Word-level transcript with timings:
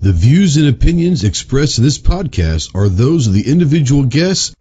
The 0.00 0.12
views 0.12 0.56
and 0.56 0.68
opinions 0.68 1.24
expressed 1.24 1.78
in 1.78 1.84
this 1.84 1.98
podcast 1.98 2.72
are 2.72 2.88
those 2.88 3.26
of 3.26 3.32
the 3.32 3.50
individual 3.50 4.04
guests. 4.04 4.54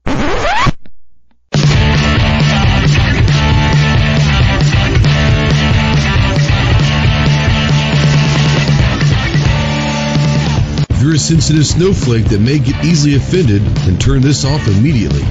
If 10.90 11.04
you're 11.04 11.14
a 11.14 11.20
sensitive 11.20 11.68
snowflake 11.68 12.26
that 12.30 12.42
may 12.42 12.58
get 12.58 12.84
easily 12.84 13.14
offended, 13.14 13.62
then 13.62 14.00
turn 14.00 14.22
this 14.22 14.44
off 14.44 14.68
immediately. 14.68 15.22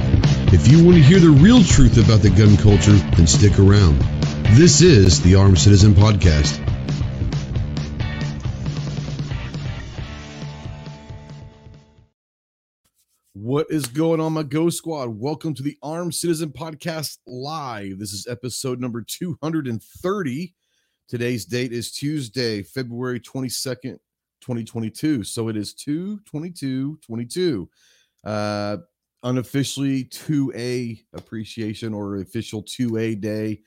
If 0.53 0.71
you 0.71 0.85
want 0.85 0.95
to 0.95 1.03
hear 1.03 1.19
the 1.19 1.31
real 1.31 1.61
truth 1.61 1.97
about 1.97 2.21
the 2.21 2.29
gun 2.29 2.55
culture, 2.55 2.93
then 3.17 3.27
stick 3.27 3.59
around. 3.59 3.99
This 4.55 4.79
is 4.79 5.21
the 5.21 5.35
Armed 5.35 5.59
Citizen 5.59 5.93
Podcast. 5.93 6.63
What 13.47 13.67
is 13.69 13.85
going 13.85 14.19
on, 14.19 14.33
my 14.33 14.43
Go 14.43 14.69
Squad? 14.69 15.07
Welcome 15.07 15.53
to 15.53 15.63
the 15.63 15.77
Armed 15.81 16.13
Citizen 16.13 16.49
Podcast 16.49 17.19
Live. 17.25 17.97
This 17.97 18.11
is 18.11 18.27
episode 18.27 18.81
number 18.81 19.01
230. 19.01 20.53
Today's 21.07 21.45
date 21.45 21.71
is 21.71 21.93
Tuesday, 21.93 22.61
February 22.61 23.21
22nd, 23.21 23.99
2022. 24.41 25.23
So 25.23 25.47
it 25.47 25.55
is 25.55 25.73
222 25.75 26.99
22. 27.01 27.69
Uh, 28.25 28.77
unofficially 29.23 30.03
2A 30.03 31.05
appreciation 31.13 31.93
or 31.93 32.17
official 32.17 32.61
2A 32.63 33.21
day. 33.21 33.61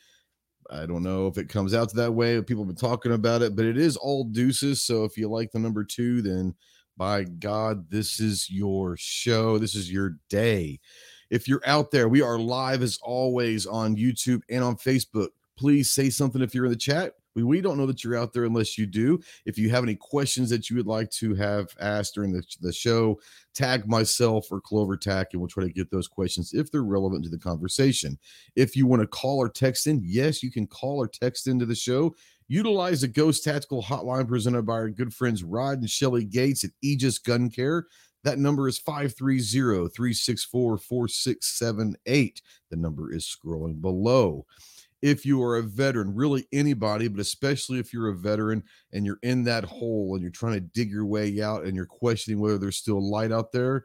I 0.70 0.84
don't 0.84 1.02
know 1.02 1.26
if 1.26 1.38
it 1.38 1.48
comes 1.48 1.72
out 1.72 1.90
that 1.94 2.12
way. 2.12 2.38
People 2.42 2.64
have 2.64 2.76
been 2.76 2.88
talking 2.88 3.12
about 3.12 3.40
it, 3.40 3.56
but 3.56 3.64
it 3.64 3.78
is 3.78 3.96
all 3.96 4.24
deuces. 4.24 4.82
So 4.82 5.04
if 5.04 5.16
you 5.16 5.30
like 5.30 5.52
the 5.52 5.58
number 5.58 5.84
two, 5.84 6.20
then 6.20 6.54
by 7.00 7.24
God, 7.24 7.88
this 7.88 8.20
is 8.20 8.50
your 8.50 8.94
show. 8.98 9.56
This 9.56 9.74
is 9.74 9.90
your 9.90 10.18
day. 10.28 10.78
If 11.30 11.48
you're 11.48 11.62
out 11.64 11.90
there, 11.90 12.10
we 12.10 12.20
are 12.20 12.38
live 12.38 12.82
as 12.82 12.98
always 13.02 13.64
on 13.64 13.96
YouTube 13.96 14.42
and 14.50 14.62
on 14.62 14.76
Facebook. 14.76 15.28
Please 15.56 15.94
say 15.94 16.10
something 16.10 16.42
if 16.42 16.54
you're 16.54 16.66
in 16.66 16.70
the 16.70 16.76
chat. 16.76 17.14
We, 17.34 17.42
we 17.42 17.62
don't 17.62 17.78
know 17.78 17.86
that 17.86 18.04
you're 18.04 18.18
out 18.18 18.34
there 18.34 18.44
unless 18.44 18.76
you 18.76 18.84
do. 18.84 19.18
If 19.46 19.56
you 19.56 19.70
have 19.70 19.82
any 19.82 19.94
questions 19.94 20.50
that 20.50 20.68
you 20.68 20.76
would 20.76 20.86
like 20.86 21.10
to 21.12 21.34
have 21.36 21.68
asked 21.80 22.16
during 22.16 22.32
the, 22.32 22.42
the 22.60 22.72
show, 22.72 23.18
tag 23.54 23.88
myself 23.88 24.48
or 24.50 24.60
Clover 24.60 24.98
Tack, 24.98 25.28
and 25.32 25.40
we'll 25.40 25.48
try 25.48 25.64
to 25.64 25.72
get 25.72 25.90
those 25.90 26.06
questions 26.06 26.52
if 26.52 26.70
they're 26.70 26.82
relevant 26.82 27.24
to 27.24 27.30
the 27.30 27.38
conversation. 27.38 28.18
If 28.56 28.76
you 28.76 28.86
want 28.86 29.00
to 29.00 29.08
call 29.08 29.38
or 29.38 29.48
text 29.48 29.86
in, 29.86 30.02
yes, 30.04 30.42
you 30.42 30.50
can 30.50 30.66
call 30.66 30.98
or 30.98 31.08
text 31.08 31.46
into 31.46 31.64
the 31.64 31.74
show. 31.74 32.14
Utilize 32.50 33.02
the 33.02 33.06
Ghost 33.06 33.44
Tactical 33.44 33.80
Hotline 33.80 34.26
presented 34.26 34.62
by 34.62 34.72
our 34.72 34.90
good 34.90 35.14
friends 35.14 35.44
Rod 35.44 35.78
and 35.78 35.88
Shelly 35.88 36.24
Gates 36.24 36.64
at 36.64 36.72
Aegis 36.82 37.16
Gun 37.16 37.48
Care. 37.48 37.86
That 38.24 38.40
number 38.40 38.66
is 38.66 38.76
530 38.76 39.88
364 39.94 40.78
4678. 40.78 42.42
The 42.68 42.76
number 42.76 43.14
is 43.14 43.24
scrolling 43.24 43.80
below. 43.80 44.46
If 45.00 45.24
you 45.24 45.40
are 45.44 45.58
a 45.58 45.62
veteran, 45.62 46.12
really 46.12 46.48
anybody, 46.52 47.06
but 47.06 47.20
especially 47.20 47.78
if 47.78 47.92
you're 47.92 48.08
a 48.08 48.16
veteran 48.16 48.64
and 48.92 49.06
you're 49.06 49.20
in 49.22 49.44
that 49.44 49.62
hole 49.62 50.16
and 50.16 50.22
you're 50.22 50.32
trying 50.32 50.54
to 50.54 50.60
dig 50.60 50.90
your 50.90 51.06
way 51.06 51.40
out 51.40 51.62
and 51.62 51.76
you're 51.76 51.86
questioning 51.86 52.40
whether 52.40 52.58
there's 52.58 52.78
still 52.78 53.00
light 53.00 53.30
out 53.30 53.52
there, 53.52 53.84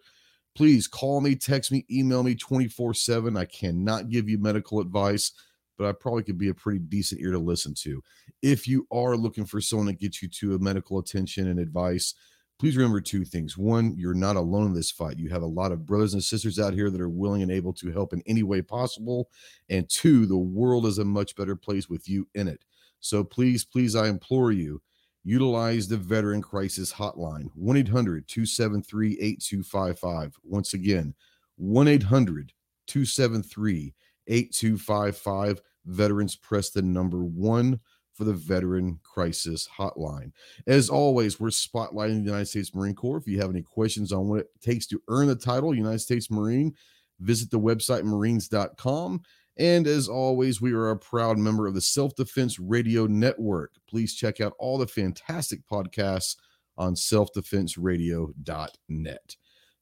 please 0.55 0.88
call 0.88 1.22
me, 1.22 1.35
text 1.35 1.72
me, 1.72 1.85
email 1.91 2.23
me 2.23 2.33
24 2.33 2.95
7. 2.95 3.38
I 3.38 3.45
cannot 3.45 4.09
give 4.09 4.27
you 4.27 4.39
medical 4.39 4.79
advice 4.79 5.33
but 5.78 5.88
I 5.88 5.92
probably 5.92 6.23
could 6.23 6.38
be 6.38 6.50
a 6.50 6.54
pretty 6.54 6.80
decent 6.80 7.22
ear 7.22 7.31
to 7.31 7.40
listen 7.40 7.73
to. 7.81 8.02
If 8.42 8.68
you 8.68 8.88
are 8.92 9.18
looking 9.18 9.45
for 9.45 9.62
someone 9.62 9.88
to 9.88 9.94
get 9.94 10.22
you 10.22 10.28
to 10.30 10.56
a 10.56 10.59
medical 10.59 11.00
attention 11.00 11.48
and 11.48 11.59
advice, 11.59 12.14
please 12.59 12.78
remember 12.78 13.02
two 13.02 13.26
things. 13.26 13.58
One, 13.58 13.94
you're 13.98 14.14
not 14.14 14.36
alone 14.36 14.68
in 14.68 14.73
this 14.73 14.92
fight. 14.92 15.20
You 15.20 15.30
have 15.30 15.42
a 15.42 15.48
lot 15.48 15.72
of 15.72 15.86
brothers 15.86 16.14
and 16.14 16.23
sisters 16.23 16.59
out 16.59 16.73
here 16.73 16.90
that 16.90 17.02
are 17.02 17.09
willing 17.09 17.42
and 17.42 17.52
able 17.52 17.73
to 17.73 17.91
help 17.91 18.14
in 18.14 18.24
any 18.25 18.44
way 18.44 18.62
possible. 18.62 19.30
And 19.69 19.90
two, 19.90 20.25
the 20.25 20.38
world 20.38 20.85
is 20.85 20.97
a 20.97 21.06
much 21.06 21.35
better 21.35 21.56
place 21.56 21.90
with 21.90 22.08
you 22.08 22.28
in 22.34 22.47
it. 22.47 22.64
So 23.00 23.24
please, 23.24 23.66
please, 23.66 23.96
I 23.96 24.08
implore 24.08 24.52
you, 24.52 24.81
utilize 25.24 25.88
the 25.88 25.97
Veteran 25.97 26.41
Crisis 26.41 26.94
Hotline 26.94 27.50
1 27.56 27.78
800 27.78 28.28
273 28.28 29.18
8255. 29.19 30.38
Once 30.44 30.74
again, 30.74 31.14
1 31.58 31.88
800 31.88 32.53
273 32.88 33.94
8255. 34.28 35.62
Veterans 35.86 36.36
press 36.36 36.72
the 36.72 36.81
number 36.81 37.24
one 37.24 37.80
for 38.13 38.24
the 38.24 38.34
Veteran 38.34 39.00
Crisis 39.03 39.68
Hotline. 39.78 40.31
As 40.68 40.90
always, 40.90 41.40
we're 41.40 41.50
spotlighting 41.50 42.19
the 42.19 42.30
United 42.30 42.47
States 42.47 42.74
Marine 42.74 42.96
Corps. 42.96 43.18
If 43.18 43.28
you 43.28 43.40
have 43.40 43.50
any 43.50 43.62
questions 43.62 44.12
on 44.12 44.30
what 44.30 44.40
it 44.40 44.47
takes 44.62 44.88
to 44.88 45.02
earn 45.09 45.28
the 45.28 45.35
title 45.35 45.75
United 45.75 46.00
States 46.00 46.31
Marine, 46.31 46.74
visit 47.19 47.52
the 47.52 47.59
website 47.59 48.03
marines.com. 48.03 49.22
And 49.58 49.88
as 49.88 50.09
always, 50.09 50.62
we 50.62 50.74
are 50.74 50.90
a 50.90 50.97
proud 50.97 51.38
member 51.38 51.68
of 51.68 51.74
the 51.74 51.81
Self 51.81 52.16
Defense 52.16 52.59
Radio 52.59 53.06
Network. 53.06 53.72
Please 53.88 54.16
check 54.16 54.41
out 54.41 54.53
all 54.59 54.78
the 54.78 54.88
fantastic 54.88 55.62
podcasts 55.69 56.35
on 56.78 56.96
selfdefenseradio.net. 56.96 59.35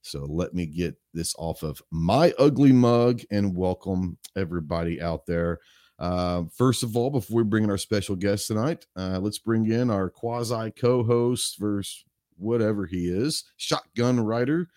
So 0.03 0.25
let 0.25 0.53
me 0.53 0.66
get 0.66 0.96
this 1.14 1.34
off 1.38 1.64
of 1.64 1.81
my 1.90 2.34
ugly 2.38 2.74
mug 2.74 3.22
and 3.31 3.56
welcome 3.56 4.18
everybody 4.36 5.02
out 5.02 5.25
there. 5.25 5.59
Uh, 5.97 6.44
first 6.53 6.84
of 6.84 6.97
all, 6.97 7.09
before 7.09 7.38
we 7.38 7.44
bring 7.44 7.64
in 7.64 7.69
our 7.69 7.78
special 7.78 8.18
guest 8.18 8.47
tonight, 8.47 8.86
uh, 8.97 9.19
let's 9.19 9.40
bring 9.40 9.72
in 9.72 9.90
our 9.90 10.09
quasi 10.09 10.72
co 10.72 11.03
host 11.03 11.58
versus 11.58 12.03
whatever 12.36 12.86
he 12.86 13.08
is, 13.08 13.46
shotgun 13.56 14.19
rider. 14.19 14.68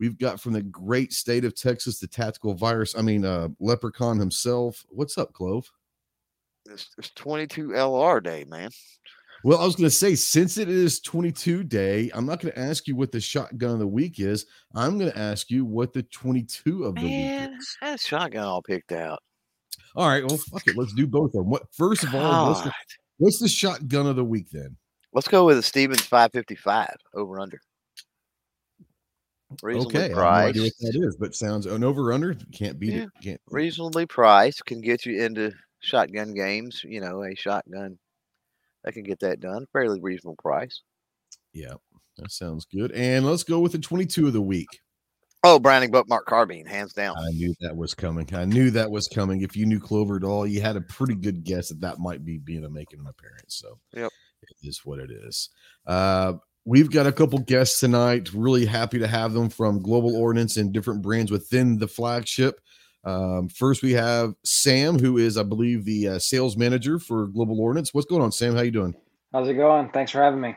We've 0.00 0.18
got 0.18 0.40
from 0.40 0.54
the 0.54 0.62
great 0.62 1.12
state 1.12 1.44
of 1.44 1.54
Texas, 1.54 2.00
the 2.00 2.08
tactical 2.08 2.54
virus, 2.54 2.96
I 2.98 3.02
mean, 3.02 3.24
uh, 3.24 3.48
leprechaun 3.60 4.18
himself. 4.18 4.84
What's 4.88 5.16
up, 5.16 5.32
Clove? 5.32 5.70
It's, 6.68 6.90
it's 6.98 7.10
22 7.10 7.68
LR 7.68 8.20
day, 8.20 8.44
man. 8.48 8.70
Well, 9.42 9.58
I 9.58 9.64
was 9.64 9.74
going 9.76 9.88
to 9.88 9.94
say, 9.94 10.14
since 10.14 10.58
it 10.58 10.68
is 10.68 11.00
22 11.00 11.64
day, 11.64 12.10
I'm 12.14 12.26
not 12.26 12.40
going 12.40 12.52
to 12.52 12.58
ask 12.60 12.86
you 12.86 12.94
what 12.94 13.10
the 13.10 13.20
shotgun 13.20 13.70
of 13.70 13.78
the 13.78 13.86
week 13.86 14.20
is. 14.20 14.44
I'm 14.74 14.98
going 14.98 15.10
to 15.10 15.18
ask 15.18 15.50
you 15.50 15.64
what 15.64 15.92
the 15.94 16.02
22 16.02 16.84
of 16.84 16.94
the 16.94 17.00
Man, 17.00 17.50
week 17.52 17.58
is. 17.60 17.76
that 17.80 18.00
shotgun 18.00 18.44
all 18.44 18.62
picked 18.62 18.92
out. 18.92 19.20
All 19.96 20.08
right. 20.08 20.24
Well, 20.26 20.36
fuck 20.36 20.66
it. 20.66 20.76
Let's 20.76 20.92
do 20.92 21.06
both 21.06 21.30
of 21.30 21.32
them. 21.40 21.50
What, 21.50 21.62
first 21.72 22.04
of 22.04 22.14
all, 22.14 22.48
what's 22.50 22.62
the, 22.62 22.72
what's 23.16 23.38
the 23.38 23.48
shotgun 23.48 24.06
of 24.06 24.16
the 24.16 24.24
week 24.24 24.50
then? 24.52 24.76
Let's 25.12 25.26
go 25.28 25.44
with 25.46 25.56
the 25.56 25.62
Stevens 25.62 26.02
555 26.02 26.94
over 27.14 27.40
under. 27.40 27.60
Reasonably 29.62 30.00
okay. 30.04 30.14
I 30.14 30.42
have 30.44 30.44
no 30.44 30.48
idea 30.50 30.62
what 30.62 30.72
that 30.80 31.06
is, 31.08 31.16
but 31.18 31.34
sounds 31.34 31.66
an 31.66 31.82
over 31.82 32.12
under. 32.12 32.34
Can't 32.52 32.78
beat 32.78 32.92
Yeah. 32.92 33.02
it. 33.04 33.08
Can't. 33.22 33.40
Reasonably 33.50 34.06
priced 34.06 34.64
can 34.66 34.80
get 34.80 35.04
you 35.06 35.24
into 35.24 35.50
shotgun 35.80 36.34
games. 36.34 36.82
You 36.84 37.00
know, 37.00 37.24
a 37.24 37.34
shotgun 37.34 37.98
that 38.84 38.92
can 38.94 39.02
get 39.02 39.20
that 39.20 39.40
done. 39.40 39.66
Fairly 39.72 40.00
reasonable 40.00 40.36
price. 40.42 40.82
Yeah. 41.52 41.74
That 42.18 42.30
sounds 42.30 42.66
good. 42.66 42.92
And 42.92 43.24
let's 43.24 43.44
go 43.44 43.60
with 43.60 43.72
the 43.72 43.78
22 43.78 44.26
of 44.26 44.32
the 44.32 44.40
week. 44.42 44.68
Oh, 45.42 45.58
Browning 45.58 45.90
Buckmark 45.90 46.26
carbine, 46.26 46.66
hands 46.66 46.92
down. 46.92 47.16
I 47.16 47.30
knew 47.30 47.54
that 47.62 47.74
was 47.74 47.94
coming. 47.94 48.28
I 48.34 48.44
knew 48.44 48.70
that 48.72 48.90
was 48.90 49.08
coming. 49.08 49.40
If 49.40 49.56
you 49.56 49.64
knew 49.64 49.80
Clover 49.80 50.16
at 50.16 50.24
all, 50.24 50.46
you 50.46 50.60
had 50.60 50.76
a 50.76 50.82
pretty 50.82 51.14
good 51.14 51.44
guess 51.44 51.68
that 51.70 51.80
that 51.80 51.98
might 51.98 52.26
be 52.26 52.36
being 52.36 52.64
a 52.64 52.68
making 52.68 53.00
an 53.00 53.06
appearance. 53.06 53.54
So, 53.56 53.78
Yep. 53.94 54.12
it 54.42 54.68
is 54.68 54.82
what 54.84 54.98
it 54.98 55.10
is. 55.10 55.48
Uh, 55.86 56.34
we've 56.66 56.90
got 56.90 57.06
a 57.06 57.12
couple 57.12 57.38
guests 57.38 57.80
tonight. 57.80 58.34
Really 58.34 58.66
happy 58.66 58.98
to 58.98 59.06
have 59.06 59.32
them 59.32 59.48
from 59.48 59.80
Global 59.80 60.14
Ordnance 60.14 60.58
and 60.58 60.74
different 60.74 61.00
brands 61.00 61.30
within 61.30 61.78
the 61.78 61.88
flagship. 61.88 62.60
Um, 63.04 63.48
first, 63.48 63.82
we 63.82 63.92
have 63.92 64.34
Sam, 64.44 64.98
who 64.98 65.18
is, 65.18 65.38
I 65.38 65.42
believe, 65.42 65.84
the 65.84 66.08
uh, 66.08 66.18
sales 66.18 66.56
manager 66.56 66.98
for 66.98 67.26
Global 67.26 67.60
Ordnance. 67.60 67.94
What's 67.94 68.06
going 68.06 68.22
on, 68.22 68.32
Sam? 68.32 68.54
How 68.54 68.62
you 68.62 68.70
doing? 68.70 68.94
How's 69.32 69.48
it 69.48 69.54
going? 69.54 69.90
Thanks 69.90 70.12
for 70.12 70.22
having 70.22 70.40
me. 70.40 70.56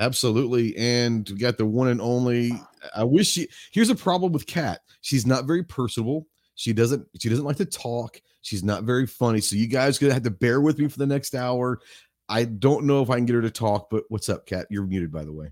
Absolutely. 0.00 0.76
And 0.76 1.28
we 1.28 1.36
got 1.36 1.58
the 1.58 1.66
one 1.66 1.88
and 1.88 2.00
only. 2.00 2.52
I 2.94 3.04
wish 3.04 3.28
she 3.28 3.48
here's 3.72 3.90
a 3.90 3.94
problem 3.94 4.32
with 4.32 4.46
Kat. 4.46 4.80
She's 5.00 5.26
not 5.26 5.44
very 5.44 5.64
personable. 5.64 6.26
She 6.54 6.72
doesn't 6.72 7.06
she 7.20 7.28
doesn't 7.28 7.44
like 7.44 7.56
to 7.56 7.64
talk. 7.64 8.20
She's 8.42 8.62
not 8.62 8.84
very 8.84 9.06
funny. 9.06 9.40
So 9.40 9.56
you 9.56 9.66
guys 9.66 9.98
gonna 9.98 10.14
have 10.14 10.22
to 10.22 10.30
bear 10.30 10.60
with 10.60 10.78
me 10.78 10.88
for 10.88 10.98
the 10.98 11.06
next 11.06 11.34
hour. 11.34 11.80
I 12.28 12.44
don't 12.44 12.84
know 12.84 13.02
if 13.02 13.10
I 13.10 13.16
can 13.16 13.26
get 13.26 13.34
her 13.34 13.42
to 13.42 13.50
talk, 13.50 13.88
but 13.90 14.04
what's 14.08 14.28
up, 14.28 14.46
Kat? 14.46 14.66
You're 14.70 14.86
muted, 14.86 15.10
by 15.10 15.24
the 15.24 15.32
way. 15.32 15.50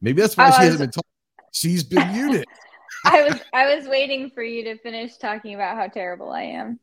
Maybe 0.00 0.22
that's 0.22 0.36
why 0.36 0.48
I 0.48 0.50
she 0.50 0.62
hasn't 0.62 0.78
been 0.78 0.90
talking. 0.90 1.10
She's 1.52 1.82
been 1.82 2.12
muted. 2.12 2.46
I 3.04 3.22
was 3.22 3.40
I 3.52 3.74
was 3.76 3.86
waiting 3.88 4.30
for 4.30 4.42
you 4.42 4.64
to 4.64 4.78
finish 4.78 5.16
talking 5.16 5.54
about 5.54 5.76
how 5.76 5.88
terrible 5.88 6.30
I 6.30 6.42
am. 6.42 6.78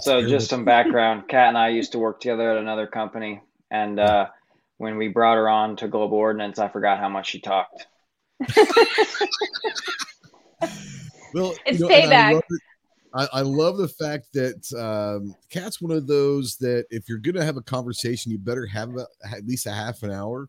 So, 0.00 0.26
just 0.26 0.48
some 0.48 0.64
background 0.64 1.28
Kat 1.28 1.48
and 1.48 1.58
I 1.58 1.68
used 1.68 1.92
to 1.92 1.98
work 1.98 2.20
together 2.20 2.50
at 2.52 2.58
another 2.58 2.86
company. 2.86 3.40
And 3.70 3.98
uh, 3.98 4.26
when 4.78 4.96
we 4.96 5.08
brought 5.08 5.36
her 5.36 5.48
on 5.48 5.76
to 5.76 5.88
Global 5.88 6.18
Ordnance, 6.18 6.58
I 6.58 6.68
forgot 6.68 6.98
how 6.98 7.08
much 7.08 7.28
she 7.28 7.40
talked. 7.40 7.86
Well, 11.34 11.54
It's 11.64 11.80
and 11.80 11.90
I 11.90 12.00
payback. 12.02 12.32
love, 12.34 12.42
it- 12.50 12.62
I, 13.14 13.28
I 13.32 13.40
love 13.42 13.76
the 13.76 13.88
fact 13.88 14.26
that 14.34 14.72
um, 14.78 15.34
Kat's 15.50 15.80
one 15.82 15.92
of 15.92 16.06
those 16.06 16.56
that 16.58 16.86
if 16.90 17.08
you're 17.08 17.18
going 17.18 17.34
to 17.34 17.44
have 17.44 17.56
a 17.58 17.62
conversation, 17.62 18.32
you 18.32 18.38
better 18.38 18.64
have 18.66 18.96
a, 18.96 19.06
at 19.34 19.46
least 19.46 19.66
a 19.66 19.70
half 19.70 20.02
an 20.02 20.10
hour. 20.10 20.48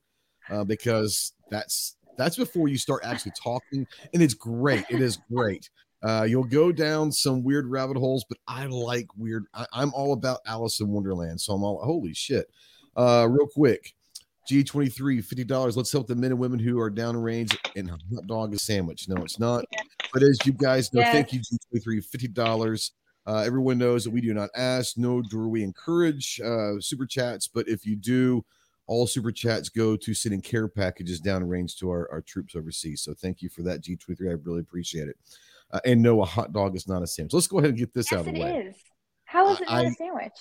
uh, 0.49 0.63
because 0.63 1.33
that's 1.49 1.95
that's 2.17 2.37
before 2.37 2.67
you 2.67 2.77
start 2.77 3.03
actually 3.05 3.33
talking, 3.41 3.87
and 4.13 4.21
it's 4.23 4.33
great. 4.33 4.85
It 4.89 5.01
is 5.01 5.17
great. 5.31 5.69
Uh, 6.03 6.25
you'll 6.27 6.43
go 6.43 6.71
down 6.71 7.11
some 7.11 7.43
weird 7.43 7.65
rabbit 7.65 7.95
holes, 7.97 8.25
but 8.27 8.37
I 8.47 8.65
like 8.65 9.07
weird. 9.15 9.45
I, 9.53 9.65
am 9.73 9.93
all 9.93 10.13
about 10.13 10.39
Alice 10.45 10.81
in 10.81 10.89
Wonderland, 10.89 11.39
so 11.39 11.53
I'm 11.53 11.63
all 11.63 11.81
holy 11.83 12.13
shit. 12.13 12.49
Uh, 12.95 13.27
real 13.29 13.47
quick, 13.47 13.93
G23, 14.49 15.25
$50. 15.25 15.77
Let's 15.77 15.91
help 15.91 16.07
the 16.07 16.15
men 16.15 16.31
and 16.31 16.39
women 16.39 16.59
who 16.59 16.79
are 16.79 16.89
down 16.89 17.15
range 17.15 17.57
and 17.75 17.89
hot 17.89 18.27
dog 18.27 18.53
a 18.53 18.59
sandwich. 18.59 19.07
No, 19.07 19.15
it's 19.23 19.39
not. 19.39 19.63
But 20.11 20.23
as 20.23 20.37
you 20.45 20.51
guys 20.51 20.93
know, 20.93 21.01
thank 21.01 21.31
you, 21.31 21.39
G23, 21.39 22.05
$50. 22.05 22.91
Uh, 23.25 23.37
everyone 23.37 23.77
knows 23.77 24.03
that 24.03 24.11
we 24.11 24.19
do 24.19 24.33
not 24.33 24.49
ask, 24.55 24.97
nor 24.97 25.21
do 25.21 25.47
we 25.47 25.63
encourage 25.63 26.41
uh, 26.41 26.73
super 26.79 27.05
chats. 27.05 27.47
But 27.47 27.69
if 27.69 27.85
you 27.85 27.95
do, 27.95 28.43
all 28.87 29.07
super 29.07 29.31
chats 29.31 29.69
go 29.69 29.95
to 29.95 30.13
sending 30.13 30.41
care 30.41 30.67
packages 30.67 31.19
down 31.19 31.47
range 31.47 31.77
to 31.77 31.89
our, 31.89 32.09
our 32.11 32.21
troops 32.21 32.55
overseas. 32.55 33.01
So 33.01 33.13
thank 33.13 33.41
you 33.41 33.49
for 33.49 33.61
that, 33.63 33.81
G23. 33.81 34.29
I 34.29 34.33
really 34.43 34.59
appreciate 34.59 35.07
it. 35.07 35.17
Uh, 35.71 35.79
and 35.85 36.01
no, 36.01 36.21
a 36.21 36.25
hot 36.25 36.53
dog 36.53 36.75
is 36.75 36.87
not 36.87 37.01
a 37.01 37.07
sandwich. 37.07 37.33
Let's 37.33 37.47
go 37.47 37.59
ahead 37.59 37.71
and 37.71 37.79
get 37.79 37.93
this 37.93 38.11
yes, 38.11 38.19
out 38.19 38.27
of 38.27 38.33
the 38.33 38.41
way. 38.41 38.57
It 38.57 38.67
is. 38.67 38.75
How 39.25 39.51
is 39.51 39.61
it 39.61 39.65
not 39.65 39.85
I, 39.85 39.87
a 39.87 39.91
sandwich? 39.91 40.33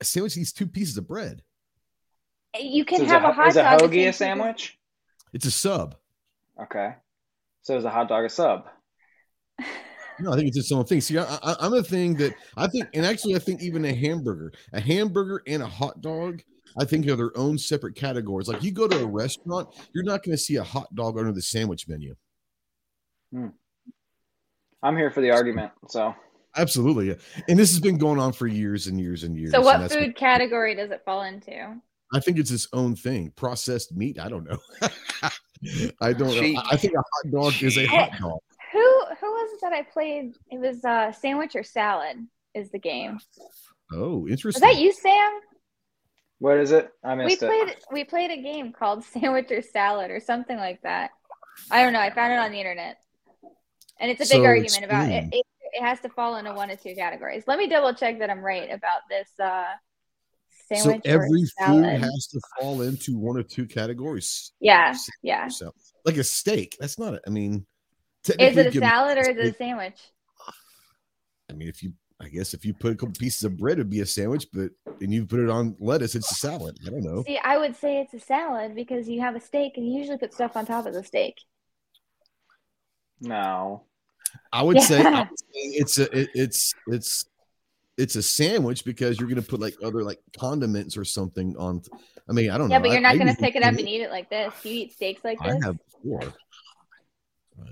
A 0.00 0.04
sandwich 0.04 0.36
needs 0.36 0.52
two 0.52 0.66
pieces 0.66 0.96
of 0.96 1.06
bread. 1.06 1.42
You 2.58 2.84
can 2.84 3.00
so 3.00 3.04
have 3.06 3.24
a, 3.24 3.28
a, 3.28 3.32
hot 3.32 3.48
is 3.48 3.54
dog. 3.54 3.82
Is 3.82 3.82
a 3.82 3.88
hoagie 3.88 4.08
a 4.08 4.12
sandwich? 4.12 4.78
It's 5.32 5.46
a 5.46 5.50
sub. 5.50 5.96
Okay. 6.60 6.94
So 7.62 7.76
is 7.76 7.84
a 7.84 7.90
hot 7.90 8.08
dog 8.08 8.24
a 8.24 8.28
sub? 8.28 8.66
No, 10.20 10.32
I 10.32 10.36
think 10.36 10.48
it's 10.48 10.58
its 10.58 10.72
own 10.72 10.84
thing. 10.84 11.00
See, 11.00 11.18
I, 11.18 11.56
am 11.60 11.72
a 11.72 11.82
thing 11.82 12.14
that 12.16 12.34
I 12.56 12.66
think, 12.66 12.88
and 12.94 13.06
actually, 13.06 13.36
I 13.36 13.38
think 13.38 13.62
even 13.62 13.84
a 13.84 13.94
hamburger, 13.94 14.52
a 14.72 14.80
hamburger 14.80 15.42
and 15.46 15.62
a 15.62 15.66
hot 15.66 16.00
dog, 16.00 16.42
I 16.78 16.84
think 16.84 17.06
are 17.08 17.16
their 17.16 17.36
own 17.36 17.58
separate 17.58 17.94
categories. 17.94 18.48
Like 18.48 18.62
you 18.62 18.72
go 18.72 18.88
to 18.88 19.02
a 19.02 19.06
restaurant, 19.06 19.68
you're 19.94 20.04
not 20.04 20.22
going 20.22 20.36
to 20.36 20.42
see 20.42 20.56
a 20.56 20.64
hot 20.64 20.94
dog 20.94 21.18
under 21.18 21.32
the 21.32 21.42
sandwich 21.42 21.88
menu. 21.88 22.14
Hmm. 23.32 23.48
I'm 24.82 24.96
here 24.96 25.10
for 25.10 25.20
the 25.20 25.30
argument. 25.30 25.72
So 25.88 26.14
absolutely, 26.56 27.08
yeah. 27.08 27.14
and 27.48 27.58
this 27.58 27.70
has 27.70 27.80
been 27.80 27.98
going 27.98 28.18
on 28.18 28.32
for 28.32 28.46
years 28.46 28.86
and 28.86 28.98
years 28.98 29.24
and 29.24 29.36
years. 29.36 29.52
So, 29.52 29.60
what 29.60 29.90
food 29.90 30.08
what, 30.08 30.16
category 30.16 30.74
does 30.74 30.90
it 30.90 31.02
fall 31.04 31.22
into? 31.22 31.80
I 32.12 32.20
think 32.20 32.38
it's 32.38 32.50
its 32.50 32.66
own 32.72 32.96
thing. 32.96 33.32
Processed 33.36 33.94
meat. 33.94 34.18
I 34.18 34.28
don't 34.28 34.44
know. 34.44 34.58
I 36.00 36.12
don't 36.12 36.34
know. 36.34 36.62
I 36.70 36.76
think 36.76 36.94
a 36.94 36.98
hot 36.98 37.32
dog 37.32 37.62
is 37.62 37.76
a 37.76 37.86
hot 37.86 38.10
dog. 38.18 38.38
Who 38.72 39.04
who 39.20 39.26
was 39.26 39.52
it 39.52 39.60
that 39.60 39.72
I 39.72 39.82
played? 39.82 40.34
It 40.50 40.58
was 40.58 40.84
uh, 40.84 41.12
sandwich 41.12 41.54
or 41.54 41.62
salad 41.62 42.16
is 42.54 42.70
the 42.70 42.78
game. 42.78 43.18
Oh, 43.92 44.26
interesting. 44.28 44.66
Was 44.66 44.74
that 44.74 44.80
you, 44.80 44.92
Sam? 44.92 45.40
What 46.40 46.56
is 46.56 46.72
it? 46.72 46.90
I 47.04 47.14
missed 47.14 47.42
we 47.42 47.46
played 47.46 47.68
it. 47.68 47.84
we 47.92 48.04
played 48.04 48.30
a 48.30 48.42
game 48.42 48.72
called 48.72 49.04
Sandwich 49.12 49.50
or 49.50 49.62
Salad 49.62 50.10
or 50.10 50.20
something 50.20 50.56
like 50.56 50.80
that. 50.82 51.10
I 51.70 51.82
don't 51.82 51.92
know. 51.92 52.00
I 52.00 52.10
found 52.12 52.32
it 52.32 52.38
on 52.38 52.50
the 52.50 52.58
internet, 52.58 52.96
and 54.00 54.10
it's 54.10 54.20
a 54.20 54.34
big 54.34 54.42
so 54.42 54.44
argument 54.44 54.84
about 54.84 55.08
it, 55.10 55.24
it. 55.32 55.46
It 55.72 55.82
has 55.82 56.00
to 56.00 56.08
fall 56.08 56.36
into 56.36 56.52
one 56.52 56.70
of 56.70 56.82
two 56.82 56.96
categories. 56.96 57.44
Let 57.46 57.58
me 57.58 57.68
double 57.68 57.94
check 57.94 58.18
that 58.18 58.30
I'm 58.30 58.40
right 58.40 58.70
about 58.72 59.02
this. 59.08 59.28
Uh, 59.38 59.64
sandwich. 60.72 61.02
So 61.04 61.10
every 61.10 61.44
food 61.66 61.84
has 61.84 62.26
to 62.28 62.40
fall 62.58 62.80
into 62.82 63.18
one 63.18 63.36
or 63.36 63.42
two 63.42 63.66
categories. 63.66 64.52
Yeah, 64.60 64.96
yeah. 65.22 65.48
Like 66.04 66.16
a 66.16 66.24
steak. 66.24 66.76
That's 66.80 66.98
not. 66.98 67.14
A, 67.14 67.20
I 67.26 67.30
mean, 67.30 67.66
is 68.38 68.56
it 68.56 68.74
a 68.74 68.78
salad 68.78 69.18
or 69.18 69.30
is 69.30 69.36
it 69.36 69.54
a 69.54 69.54
sandwich? 69.54 70.00
I 71.50 71.52
mean, 71.52 71.68
if 71.68 71.82
you, 71.82 71.92
I 72.20 72.28
guess 72.28 72.52
if 72.52 72.64
you 72.64 72.74
put 72.74 72.92
a 72.92 72.94
couple 72.96 73.14
pieces 73.18 73.44
of 73.44 73.56
bread, 73.56 73.78
it'd 73.78 73.88
be 73.88 74.00
a 74.00 74.06
sandwich, 74.06 74.46
but 74.52 74.70
and 75.00 75.12
you 75.12 75.24
put 75.24 75.40
it 75.40 75.48
on 75.48 75.74
lettuce, 75.80 76.14
it's 76.14 76.30
a 76.30 76.34
salad. 76.34 76.78
I 76.86 76.90
don't 76.90 77.02
know. 77.02 77.24
See, 77.26 77.38
I 77.42 77.56
would 77.56 77.74
say 77.74 78.00
it's 78.00 78.12
a 78.12 78.20
salad 78.20 78.74
because 78.74 79.08
you 79.08 79.20
have 79.20 79.36
a 79.36 79.40
steak 79.40 79.76
and 79.76 79.86
you 79.86 79.98
usually 79.98 80.18
put 80.18 80.34
stuff 80.34 80.56
on 80.56 80.66
top 80.66 80.86
of 80.86 80.92
the 80.92 81.02
steak. 81.02 81.36
No. 83.20 83.84
I 84.52 84.62
would, 84.62 84.76
yeah. 84.76 84.82
say, 84.82 85.02
I 85.02 85.20
would 85.30 85.38
say, 85.38 85.46
it's 85.54 85.98
a 85.98 86.18
it, 86.18 86.30
it's 86.34 86.74
it's 86.86 87.24
it's 87.96 88.16
a 88.16 88.22
sandwich 88.22 88.84
because 88.84 89.18
you're 89.18 89.28
gonna 89.28 89.42
put 89.42 89.60
like 89.60 89.74
other 89.82 90.02
like 90.02 90.20
condiments 90.38 90.96
or 90.96 91.04
something 91.04 91.56
on. 91.56 91.82
I 92.28 92.32
mean, 92.32 92.50
I 92.50 92.58
don't 92.58 92.70
yeah, 92.70 92.78
know. 92.78 92.84
Yeah, 92.84 92.88
but 92.88 92.92
you're 92.92 93.00
not 93.00 93.14
I, 93.14 93.18
gonna 93.18 93.34
pick 93.34 93.56
it 93.56 93.62
up 93.62 93.74
and 93.74 93.88
eat 93.88 94.02
it 94.02 94.10
like 94.10 94.28
this. 94.28 94.52
You 94.62 94.72
eat 94.72 94.92
steaks 94.92 95.24
like 95.24 95.38
this. 95.42 95.56
I 95.62 95.66
have 95.66 95.78
before. 96.02 96.34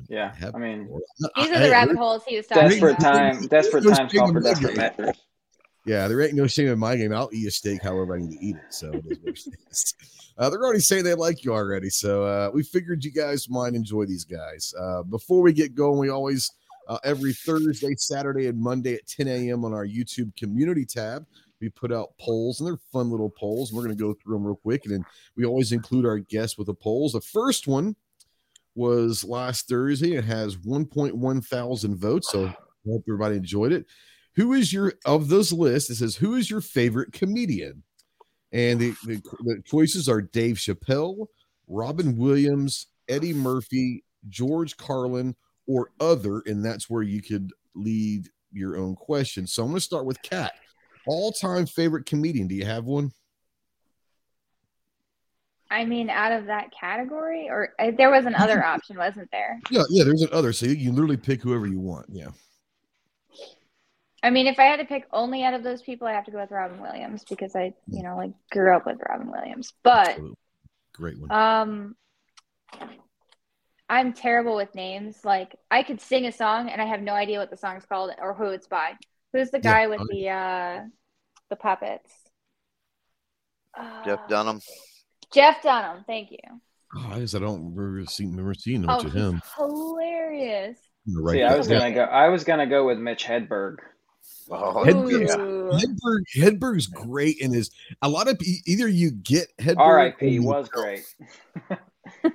Yeah, 0.09 0.35
I, 0.43 0.57
I 0.57 0.59
mean, 0.59 0.89
these 1.37 1.51
are 1.51 1.59
the 1.59 1.71
rabbit 1.71 1.97
holes 1.97 2.25
he 2.27 2.37
was 2.37 2.47
talking 2.47 2.69
desperate 2.69 2.99
about. 2.99 3.15
time. 3.15 3.47
Desperate 3.47 3.85
time, 3.85 3.95
times 3.95 4.13
call 4.15 4.33
for 4.33 4.41
desperate 4.41 4.77
measures. 4.77 5.17
Yeah, 5.85 6.09
there 6.09 6.21
ain't 6.21 6.35
no 6.35 6.47
shame 6.47 6.69
in 6.69 6.79
my 6.79 6.97
game. 6.97 7.15
I'll 7.15 7.31
eat 7.33 7.47
a 7.47 7.51
steak 7.51 7.83
however 7.83 8.15
I 8.17 8.19
need 8.19 8.39
to 8.39 8.45
eat 8.45 8.57
it. 8.57 8.75
So 8.75 8.91
it 8.93 9.19
is 9.27 9.95
uh, 10.39 10.51
they're 10.51 10.63
already 10.63 10.81
saying 10.81 11.05
they 11.05 11.15
like 11.15 11.45
you 11.45 11.53
already. 11.53 11.91
So 11.91 12.25
uh, 12.25 12.51
we 12.53 12.63
figured 12.63 13.05
you 13.05 13.11
guys 13.11 13.49
might 13.49 13.75
enjoy 13.75 14.05
these 14.05 14.25
guys. 14.25 14.75
Uh, 14.79 15.03
before 15.03 15.41
we 15.41 15.53
get 15.53 15.75
going, 15.75 15.99
we 15.99 16.11
always 16.11 16.53
uh, 16.89 16.99
every 17.05 17.33
Thursday, 17.33 17.95
Saturday, 17.97 18.47
and 18.47 18.59
Monday 18.61 18.95
at 18.95 19.07
10 19.07 19.29
a.m. 19.29 19.65
on 19.65 19.73
our 19.73 19.87
YouTube 19.87 20.35
community 20.37 20.85
tab. 20.85 21.27
We 21.61 21.69
put 21.71 21.93
out 21.93 22.17
polls, 22.19 22.61
and 22.61 22.69
they're 22.69 22.79
fun 22.93 23.11
little 23.11 23.31
polls. 23.31 23.71
And 23.71 23.77
We're 23.77 23.85
going 23.85 23.97
to 23.97 24.03
go 24.03 24.15
through 24.15 24.37
them 24.37 24.47
real 24.47 24.57
quick, 24.57 24.85
and 24.85 24.95
then 24.95 25.05
we 25.37 25.45
always 25.45 25.73
include 25.73 26.07
our 26.07 26.19
guests 26.19 26.57
with 26.57 26.67
the 26.67 26.75
polls. 26.75 27.13
The 27.13 27.21
first 27.21 27.67
one 27.67 27.97
was 28.75 29.25
last 29.25 29.69
Thursday. 29.69 30.15
It 30.15 30.25
has 30.25 30.57
1.1 30.57 31.47
thousand 31.47 31.97
votes, 31.97 32.31
so 32.31 32.53
hope 32.87 33.05
everybody 33.09 33.37
enjoyed 33.37 33.73
it. 33.73 33.87
Who 34.37 34.53
is 34.53 34.73
your 34.73 34.95
of 35.05 35.29
those 35.29 35.53
lists? 35.53 35.91
It 35.91 35.97
says 35.97 36.17
who 36.17 36.35
is 36.35 36.51
your 36.51 36.61
favorite 36.61 37.13
comedian, 37.13 37.83
and 38.53 38.79
the, 38.79 38.95
the, 39.05 39.21
the 39.45 39.63
choices 39.65 40.09
are 40.09 40.23
Dave 40.23 40.57
Chappelle, 40.57 41.27
Robin 41.67 42.17
Williams, 42.17 42.87
Eddie 43.09 43.35
Murphy, 43.35 44.05
George 44.29 44.77
Carlin, 44.77 45.35
or 45.67 45.91
other, 46.01 46.43
and 46.47 46.65
that's 46.65 46.89
where 46.89 47.03
you 47.03 47.21
could 47.21 47.53
lead 47.75 48.29
your 48.53 48.77
own 48.77 48.95
question. 48.95 49.47
So 49.47 49.63
I'm 49.63 49.69
going 49.69 49.79
to 49.79 49.85
start 49.85 50.07
with 50.07 50.21
Kat. 50.23 50.53
All 51.07 51.33
time 51.33 51.67
favorite 51.67 52.07
comedian. 52.07 52.49
Do 52.49 52.55
you 52.55 52.65
have 52.65 52.85
one? 52.85 53.13
I 55.71 55.85
mean, 55.85 56.09
out 56.09 56.33
of 56.33 56.47
that 56.47 56.71
category, 56.79 57.49
or 57.51 57.75
uh, 57.79 57.91
there 57.97 58.11
was 58.11 58.25
another 58.25 58.65
option, 58.65 58.97
wasn't 58.97 59.31
there? 59.31 59.61
Yeah, 59.71 59.83
yeah, 59.91 60.05
there's 60.05 60.23
an 60.23 60.31
other. 60.33 60.53
So 60.53 60.67
you, 60.67 60.73
you 60.73 60.93
literally 60.93 61.17
pick 61.17 61.43
whoever 61.43 61.67
you 61.67 61.79
want. 61.79 62.07
Yeah. 62.09 62.29
I 64.23 64.31
mean, 64.31 64.47
if 64.47 64.59
I 64.59 64.65
had 64.65 64.79
to 64.79 64.85
pick 64.85 65.07
only 65.13 65.45
out 65.45 65.55
of 65.55 65.63
those 65.63 65.83
people, 65.83 66.09
I 66.09 66.13
have 66.13 66.25
to 66.25 66.31
go 66.31 66.41
with 66.41 66.51
Robin 66.51 66.81
Williams 66.81 67.25
because 67.29 67.55
I, 67.55 67.75
you 67.87 68.03
know, 68.03 68.17
like 68.17 68.33
grew 68.51 68.75
up 68.75 68.87
with 68.87 68.99
Robin 69.09 69.31
Williams. 69.31 69.73
But 69.85 70.09
Absolutely. 70.09 70.37
great 70.95 71.21
one. 71.21 71.31
Um, 71.31 71.97
I'm 73.89 74.13
terrible 74.13 74.57
with 74.57 74.75
names. 74.75 75.25
Like 75.25 75.55
I 75.71 75.83
could 75.83 76.01
sing 76.01 76.27
a 76.27 76.33
song 76.33 76.69
and 76.69 76.83
I 76.83 76.87
have 76.87 77.01
no 77.01 77.13
idea 77.13 77.39
what 77.39 77.51
the 77.51 77.57
song's 77.57 77.87
called 77.87 78.11
or 78.19 78.35
who 78.35 78.47
it's 78.47 78.67
by. 78.67 78.95
Who's 79.33 79.51
the 79.51 79.61
guy 79.61 79.83
yeah, 79.83 79.87
with 79.87 80.09
the 80.11 80.29
uh 80.29 80.81
the 81.51 81.57
puppets? 81.57 82.13
Jeff 84.05 84.21
uh, 84.21 84.27
Dunham. 84.29 84.61
Jeff 85.33 85.63
Dunham, 85.63 86.05
thank 86.07 86.31
you. 86.31 86.39
Oh, 86.97 87.11
I 87.13 87.21
guess 87.21 87.35
I 87.35 87.39
don't 87.39 87.75
remember 87.75 88.05
seeing, 88.07 88.31
remember 88.31 88.55
seeing 88.55 88.83
much 88.83 89.05
oh, 89.05 89.09
of 89.09 89.13
him. 89.13 89.43
Hilarious. 89.57 90.79
Right 91.07 91.37
See, 91.37 91.43
I 91.43 91.57
was 91.57 91.69
gonna 91.69 91.93
go. 91.93 92.03
I 92.03 92.29
was 92.29 92.45
gonna 92.45 92.67
go 92.67 92.87
with 92.87 92.99
Mitch 92.99 93.25
Hedberg. 93.25 93.77
Oh, 94.51 94.85
Hedberg's, 94.85 95.31
yeah. 95.31 95.37
Hedberg, 95.37 96.23
Hedberg's 96.37 96.87
great 96.87 97.43
and 97.43 97.55
is 97.55 97.71
a 98.03 98.09
lot 98.09 98.29
of 98.29 98.41
either 98.67 98.89
you 98.89 99.11
get 99.11 99.49
Hedberg. 99.59 99.79
R.I.P. 99.79 100.41
was 100.41 100.69
great. 100.69 101.05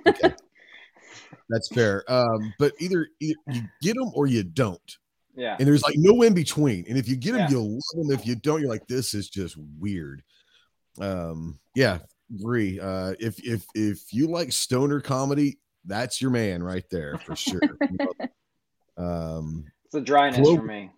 okay. 0.06 0.34
That's 1.50 1.68
fair. 1.68 2.04
Um, 2.08 2.54
but 2.58 2.72
either, 2.78 3.08
either, 3.20 3.34
you 3.48 3.62
get 3.82 3.94
them 3.96 4.10
or 4.14 4.26
you 4.26 4.42
don't. 4.42 4.98
Yeah. 5.36 5.56
And 5.58 5.68
there's 5.68 5.82
like 5.82 5.96
no 5.98 6.22
in 6.22 6.34
between. 6.34 6.84
And 6.88 6.96
if 6.96 7.08
you 7.08 7.16
get 7.16 7.32
them, 7.32 7.42
yeah. 7.42 7.50
you'll 7.50 7.72
love 7.72 8.06
them. 8.06 8.10
If 8.10 8.26
you 8.26 8.34
don't, 8.36 8.60
you're 8.60 8.70
like, 8.70 8.86
this 8.86 9.14
is 9.14 9.28
just 9.28 9.56
weird. 9.78 10.22
Um, 11.00 11.58
yeah, 11.74 11.98
agree. 12.32 12.80
Uh, 12.80 13.14
if 13.18 13.42
if 13.44 13.64
if 13.74 14.12
you 14.12 14.28
like 14.28 14.52
stoner 14.52 15.00
comedy, 15.00 15.58
that's 15.84 16.20
your 16.20 16.30
man 16.30 16.62
right 16.62 16.84
there 16.90 17.18
for 17.18 17.36
sure. 17.36 17.60
um, 18.96 19.64
it's 19.86 19.94
a 19.94 20.00
dryness 20.00 20.40
Clo- 20.40 20.56
for 20.56 20.62
me. 20.62 20.90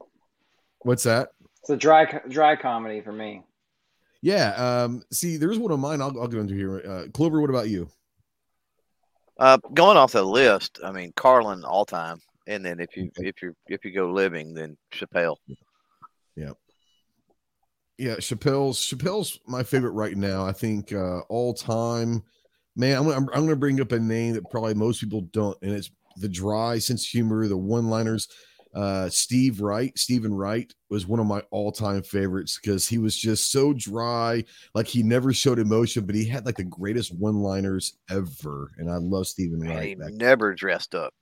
What's 0.80 1.04
that? 1.04 1.30
It's 1.62 1.70
a 1.70 1.76
dry 1.76 2.20
dry 2.28 2.56
comedy 2.56 3.00
for 3.00 3.12
me. 3.12 3.42
Yeah. 4.22 4.54
Um, 4.54 5.02
see, 5.12 5.36
there's 5.36 5.58
one 5.58 5.72
of 5.72 5.78
mine. 5.78 6.00
I'll, 6.00 6.18
I'll 6.20 6.28
go 6.28 6.40
into 6.40 6.54
here. 6.54 6.78
Uh, 6.78 7.04
Clover, 7.12 7.40
what 7.40 7.50
about 7.50 7.68
you? 7.68 7.88
Uh, 9.38 9.58
going 9.74 9.96
off 9.96 10.12
the 10.12 10.22
list, 10.22 10.80
I 10.82 10.92
mean 10.92 11.12
Carlin 11.14 11.64
all 11.64 11.84
time, 11.84 12.20
and 12.46 12.64
then 12.64 12.80
if 12.80 12.96
you 12.96 13.10
okay. 13.18 13.28
if 13.28 13.42
you 13.42 13.54
if 13.68 13.84
you 13.84 13.92
go 13.92 14.10
living, 14.10 14.54
then 14.54 14.76
Chappelle. 14.92 15.36
Yeah. 16.36 16.52
Yeah, 17.98 18.16
Chappelle's 18.16 18.78
Chappelle's 18.78 19.40
my 19.46 19.62
favorite 19.62 19.92
right 19.92 20.16
now. 20.16 20.44
I 20.44 20.52
think 20.52 20.92
uh, 20.92 21.20
all 21.28 21.54
time, 21.54 22.22
man. 22.76 22.98
I'm, 22.98 23.08
I'm, 23.08 23.28
I'm 23.30 23.46
going 23.46 23.48
to 23.48 23.56
bring 23.56 23.80
up 23.80 23.92
a 23.92 23.98
name 23.98 24.34
that 24.34 24.50
probably 24.50 24.74
most 24.74 25.00
people 25.00 25.22
don't, 25.32 25.56
and 25.62 25.72
it's 25.72 25.90
the 26.16 26.28
dry 26.28 26.78
sense 26.78 27.04
of 27.06 27.10
humor, 27.10 27.46
the 27.48 27.56
one 27.56 27.88
liners. 27.88 28.28
Uh, 28.74 29.08
Steve 29.08 29.62
Wright, 29.62 29.96
Stephen 29.96 30.34
Wright 30.34 30.70
was 30.90 31.06
one 31.06 31.18
of 31.18 31.24
my 31.24 31.40
all-time 31.50 32.02
favorites 32.02 32.58
because 32.60 32.86
he 32.86 32.98
was 32.98 33.16
just 33.16 33.50
so 33.50 33.72
dry, 33.72 34.44
like 34.74 34.86
he 34.86 35.02
never 35.02 35.32
showed 35.32 35.58
emotion, 35.58 36.04
but 36.04 36.14
he 36.14 36.26
had 36.26 36.44
like 36.44 36.56
the 36.56 36.64
greatest 36.64 37.18
one-liners 37.18 37.96
ever. 38.10 38.72
And 38.76 38.90
I 38.90 38.96
love 38.96 39.28
Stephen 39.28 39.60
Wright. 39.60 39.96
he 39.96 40.10
never 40.10 40.54
dressed 40.54 40.94
up. 40.94 41.14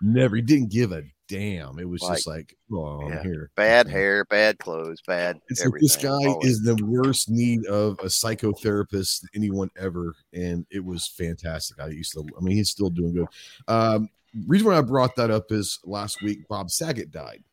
never, 0.00 0.36
he 0.36 0.42
didn't 0.42 0.70
give 0.70 0.92
a 0.92 1.02
damn. 1.28 1.78
It 1.78 1.88
was 1.88 2.02
Like, 2.02 2.16
just 2.16 2.26
like, 2.26 2.56
oh, 2.72 3.02
I'm 3.02 3.12
yeah, 3.12 3.22
here. 3.22 3.50
Bad 3.54 3.86
Okay. 3.86 3.92
hair, 3.96 4.24
bad 4.24 4.58
clothes, 4.58 5.00
bad 5.06 5.38
It's 5.48 5.64
like 5.64 5.80
this 5.80 5.96
guy 5.96 6.08
always. 6.08 6.50
is 6.50 6.62
the 6.62 6.74
worst 6.84 7.28
need 7.30 7.66
of 7.66 7.98
a 8.00 8.06
psychotherapist 8.06 9.24
anyone 9.34 9.70
ever, 9.76 10.14
and 10.32 10.66
it 10.70 10.84
was 10.84 11.06
fantastic. 11.06 11.78
I 11.80 11.88
used 11.88 12.12
to, 12.14 12.26
I 12.36 12.40
mean, 12.40 12.56
he's 12.56 12.70
still 12.70 12.90
doing 12.90 13.14
good. 13.14 13.26
Um, 13.68 14.08
reason 14.46 14.66
why 14.68 14.78
I 14.78 14.80
brought 14.82 15.14
that 15.16 15.30
up 15.30 15.52
is 15.52 15.78
last 15.84 16.22
week 16.22 16.48
Bob 16.48 16.70
Saget 16.70 17.10
died, 17.10 17.44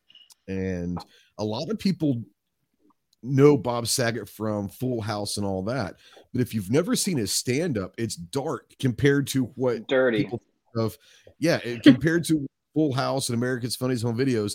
and 0.47 0.97
a 1.37 1.43
lot 1.43 1.69
of 1.69 1.77
people 1.77 2.23
know 3.23 3.57
Bob 3.57 3.87
Saget 3.87 4.29
from 4.29 4.69
Full 4.69 5.01
House 5.01 5.37
and 5.37 5.45
all 5.45 5.63
that, 5.63 5.95
but 6.31 6.41
if 6.41 6.53
you've 6.53 6.69
never 6.71 6.95
seen 6.95 7.17
his 7.17 7.31
stand 7.31 7.77
up, 7.77 7.93
it's 7.97 8.15
dark 8.15 8.73
compared 8.79 9.27
to 9.27 9.45
what 9.55 9.87
Dirty. 9.87 10.23
people 10.23 10.39
think 10.39 10.85
of 10.85 10.97
yeah 11.39 11.57
it, 11.63 11.81
compared 11.83 12.23
to 12.25 12.45
full 12.75 12.93
house 12.93 13.29
and 13.29 13.35
america's 13.35 13.75
funniest 13.75 14.03
home 14.03 14.17
videos 14.17 14.53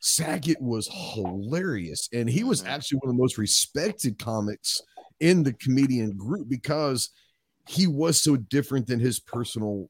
saget 0.00 0.60
was 0.60 0.88
hilarious 1.14 2.08
and 2.12 2.28
he 2.28 2.42
was 2.42 2.64
actually 2.64 2.98
one 2.98 3.10
of 3.10 3.16
the 3.16 3.22
most 3.22 3.38
respected 3.38 4.18
comics 4.18 4.82
in 5.20 5.42
the 5.44 5.52
comedian 5.52 6.16
group 6.16 6.48
because 6.48 7.10
he 7.68 7.86
was 7.86 8.20
so 8.20 8.36
different 8.36 8.86
than 8.86 8.98
his 8.98 9.20
personal 9.20 9.88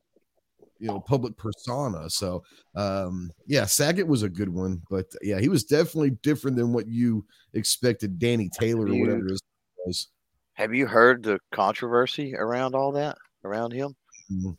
you 0.78 0.88
know 0.88 1.00
public 1.00 1.36
persona 1.36 2.08
so 2.10 2.42
um 2.74 3.30
yeah 3.46 3.64
saget 3.64 4.06
was 4.06 4.22
a 4.22 4.28
good 4.28 4.48
one 4.48 4.80
but 4.90 5.06
yeah 5.22 5.38
he 5.38 5.48
was 5.48 5.64
definitely 5.64 6.10
different 6.22 6.56
than 6.56 6.72
what 6.72 6.86
you 6.86 7.24
expected 7.54 8.18
danny 8.18 8.48
taylor 8.58 8.86
or 8.86 8.94
whatever 8.94 9.26
his 9.28 9.40
was 9.88 10.08
Have 10.54 10.74
you 10.74 10.86
heard 10.86 11.22
the 11.22 11.38
controversy 11.52 12.34
around 12.36 12.74
all 12.74 12.92
that 12.92 13.16
around 13.44 13.72
him? 13.72 13.94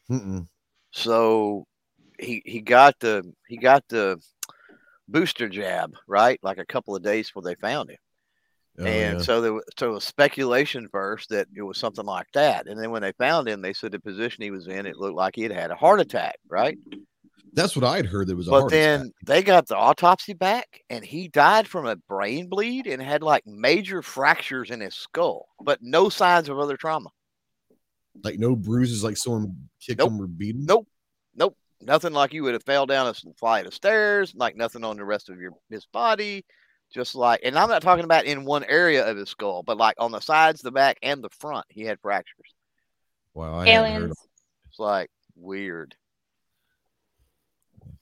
Mm-mm. 0.10 0.48
So 0.92 1.66
he 2.20 2.42
he 2.46 2.62
got 2.62 3.00
the 3.00 3.24
he 3.48 3.58
got 3.58 3.84
the 3.90 4.20
booster 5.08 5.50
jab 5.50 5.94
right, 6.08 6.40
like 6.44 6.58
a 6.58 6.66
couple 6.66 6.96
of 6.96 7.02
days 7.04 7.28
before 7.30 7.42
they 7.44 7.56
found 7.56 7.90
him. 7.90 7.98
Oh, 8.80 8.86
and 8.86 9.20
yeah. 9.20 9.24
so 9.24 9.42
there 9.42 9.54
was 9.54 9.64
so 9.78 9.92
was 9.94 10.04
speculation 10.04 10.88
first 10.92 11.30
that 11.30 11.48
it 11.56 11.62
was 11.62 11.78
something 11.78 12.06
like 12.06 12.28
that, 12.34 12.68
and 12.68 12.80
then 12.82 12.92
when 12.92 13.02
they 13.02 13.12
found 13.14 13.48
him, 13.50 13.62
they 13.62 13.74
said 13.74 13.92
the 13.92 14.00
position 14.00 14.44
he 14.44 14.52
was 14.52 14.68
in, 14.68 14.86
it 14.86 14.96
looked 14.98 15.16
like 15.18 15.36
he 15.36 15.44
had 15.44 15.52
had 15.52 15.72
a 15.72 15.76
heart 15.76 16.00
attack, 16.00 16.38
right? 16.50 16.78
that's 17.54 17.76
what 17.76 17.84
i'd 17.84 18.06
heard 18.06 18.28
there 18.28 18.36
was 18.36 18.48
a 18.48 18.52
But 18.52 18.70
then 18.70 19.00
attack. 19.02 19.12
they 19.26 19.42
got 19.42 19.68
the 19.68 19.76
autopsy 19.76 20.34
back, 20.34 20.82
and 20.92 21.04
he 21.04 21.28
died 21.28 21.68
from 21.68 21.88
a 21.88 21.96
brain 21.96 22.48
bleed 22.48 22.86
and 22.86 23.02
had 23.02 23.24
like 23.24 23.46
major 23.48 24.04
fractures 24.04 24.70
in 24.70 24.80
his 24.82 24.94
skull, 24.96 25.48
but 25.60 25.80
no 25.82 26.10
signs 26.10 26.48
of 26.48 26.60
other 26.60 26.78
trauma. 26.78 27.10
like 28.24 28.38
no 28.38 28.56
bruises 28.56 29.04
like 29.04 29.18
someone 29.18 29.56
kicked 29.82 29.98
Nope. 30.00 30.12
him 30.12 30.22
or 30.22 30.28
beat 30.28 30.56
him 30.56 30.66
Nope. 30.68 30.88
Nope. 31.36 31.58
Nothing 31.82 32.14
like 32.14 32.34
you 32.34 32.44
would 32.44 32.54
have 32.54 32.64
fell 32.64 32.86
down 32.86 33.08
a 33.08 33.14
flight 33.38 33.66
of 33.66 33.74
stairs, 33.74 34.34
like 34.36 34.56
nothing 34.56 34.84
on 34.84 34.98
the 34.98 35.06
rest 35.06 35.30
of 35.30 35.40
your 35.40 35.52
his 35.70 35.86
body. 35.86 36.46
Just 36.94 37.16
like 37.16 37.42
and 37.44 37.58
I'm 37.58 37.70
not 37.70 37.82
talking 37.82 38.04
about 38.04 38.26
in 38.26 38.46
one 38.46 38.64
area 38.64 39.08
of 39.10 39.16
his 39.16 39.30
skull, 39.30 39.64
but 39.64 39.78
like 39.78 39.96
on 40.00 40.12
the 40.12 40.20
sides, 40.20 40.62
the 40.62 40.72
back, 40.72 40.98
and 41.04 41.24
the 41.24 41.30
front, 41.30 41.66
he 41.70 41.84
had 41.84 42.00
fractures. 42.02 42.54
wow 43.34 43.60
I 43.60 43.68
hadn't 43.68 43.86
heard 43.86 43.96
Aliens. 44.02 44.18
It's 44.68 44.80
like 44.80 45.10
weird. 45.36 45.96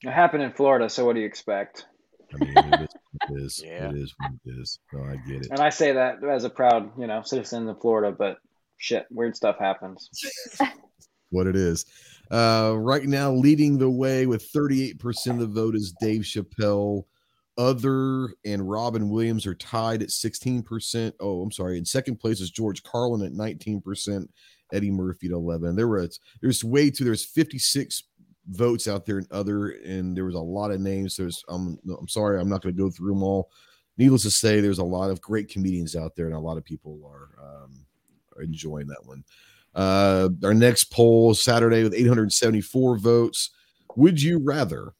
It 0.02 0.10
happened 0.10 0.42
in 0.42 0.52
Florida, 0.52 0.88
so 0.88 1.04
what 1.04 1.14
do 1.14 1.20
you 1.20 1.26
expect? 1.26 1.86
I 2.32 2.44
mean, 2.44 2.54
it 2.56 2.80
is 2.80 2.94
what 3.12 3.30
it 3.30 3.42
is. 3.42 3.62
Yeah. 3.64 3.90
It 3.90 3.96
is 3.96 4.14
what 4.18 4.32
it 4.32 4.60
is. 4.60 4.78
No, 4.92 5.04
I 5.04 5.16
get 5.28 5.42
it. 5.42 5.48
And 5.50 5.60
I 5.60 5.70
say 5.70 5.92
that 5.92 6.22
as 6.24 6.44
a 6.44 6.50
proud, 6.50 6.92
you 6.98 7.06
know, 7.06 7.22
citizen 7.22 7.68
of 7.68 7.80
Florida, 7.80 8.14
but 8.16 8.38
shit, 8.76 9.06
weird 9.10 9.36
stuff 9.36 9.56
happens. 9.58 10.08
What 11.30 11.46
it 11.46 11.56
is. 11.56 11.84
Uh, 12.30 12.74
right 12.76 13.04
now, 13.04 13.32
leading 13.32 13.78
the 13.78 13.90
way 13.90 14.26
with 14.26 14.52
38% 14.52 15.30
of 15.30 15.38
the 15.38 15.46
vote 15.46 15.74
is 15.74 15.94
Dave 16.00 16.22
Chappelle. 16.22 17.04
Other 17.56 18.34
and 18.44 18.68
Robin 18.68 19.08
Williams 19.08 19.46
are 19.46 19.54
tied 19.54 20.02
at 20.02 20.10
16%. 20.10 21.12
Oh, 21.18 21.42
I'm 21.42 21.50
sorry. 21.50 21.76
In 21.76 21.84
second 21.84 22.16
place 22.16 22.40
is 22.40 22.50
George 22.50 22.84
Carlin 22.84 23.26
at 23.26 23.32
19%, 23.32 24.28
Eddie 24.72 24.90
Murphy 24.92 25.26
at 25.26 25.32
11. 25.32 25.74
There 25.74 25.88
was 25.88 26.20
there's 26.40 26.62
way 26.62 26.90
too 26.90 27.04
there's 27.04 27.24
56 27.24 28.04
votes 28.50 28.86
out 28.88 29.06
there 29.06 29.18
in 29.18 29.26
other, 29.30 29.70
and 29.84 30.16
there 30.16 30.24
was 30.24 30.34
a 30.34 30.40
lot 30.40 30.70
of 30.70 30.80
names. 30.80 31.16
There's 31.16 31.42
no, 31.48 31.96
I'm 31.98 32.08
sorry, 32.08 32.40
I'm 32.40 32.48
not 32.48 32.62
going 32.62 32.74
to 32.74 32.80
go 32.80 32.90
through 32.90 33.14
them 33.14 33.22
all. 33.22 33.50
Needless 33.96 34.22
to 34.22 34.30
say, 34.30 34.60
there's 34.60 34.78
a 34.78 34.84
lot 34.84 35.10
of 35.10 35.20
great 35.20 35.48
comedians 35.48 35.96
out 35.96 36.14
there, 36.14 36.26
and 36.26 36.34
a 36.34 36.40
lot 36.40 36.58
of 36.58 36.64
people 36.64 37.00
are 37.04 37.44
um, 37.44 37.84
are 38.36 38.42
enjoying 38.42 38.86
that 38.86 39.04
one. 39.04 39.24
Uh, 39.78 40.28
our 40.42 40.54
next 40.54 40.90
poll 40.90 41.32
Saturday 41.34 41.84
with 41.84 41.94
874 41.94 42.98
votes. 42.98 43.50
Would 43.94 44.20
you 44.20 44.40
rather 44.42 44.94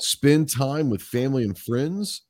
spend 0.00 0.50
time 0.50 0.90
with 0.90 1.00
family 1.00 1.44
and 1.44 1.56
friends, 1.56 2.22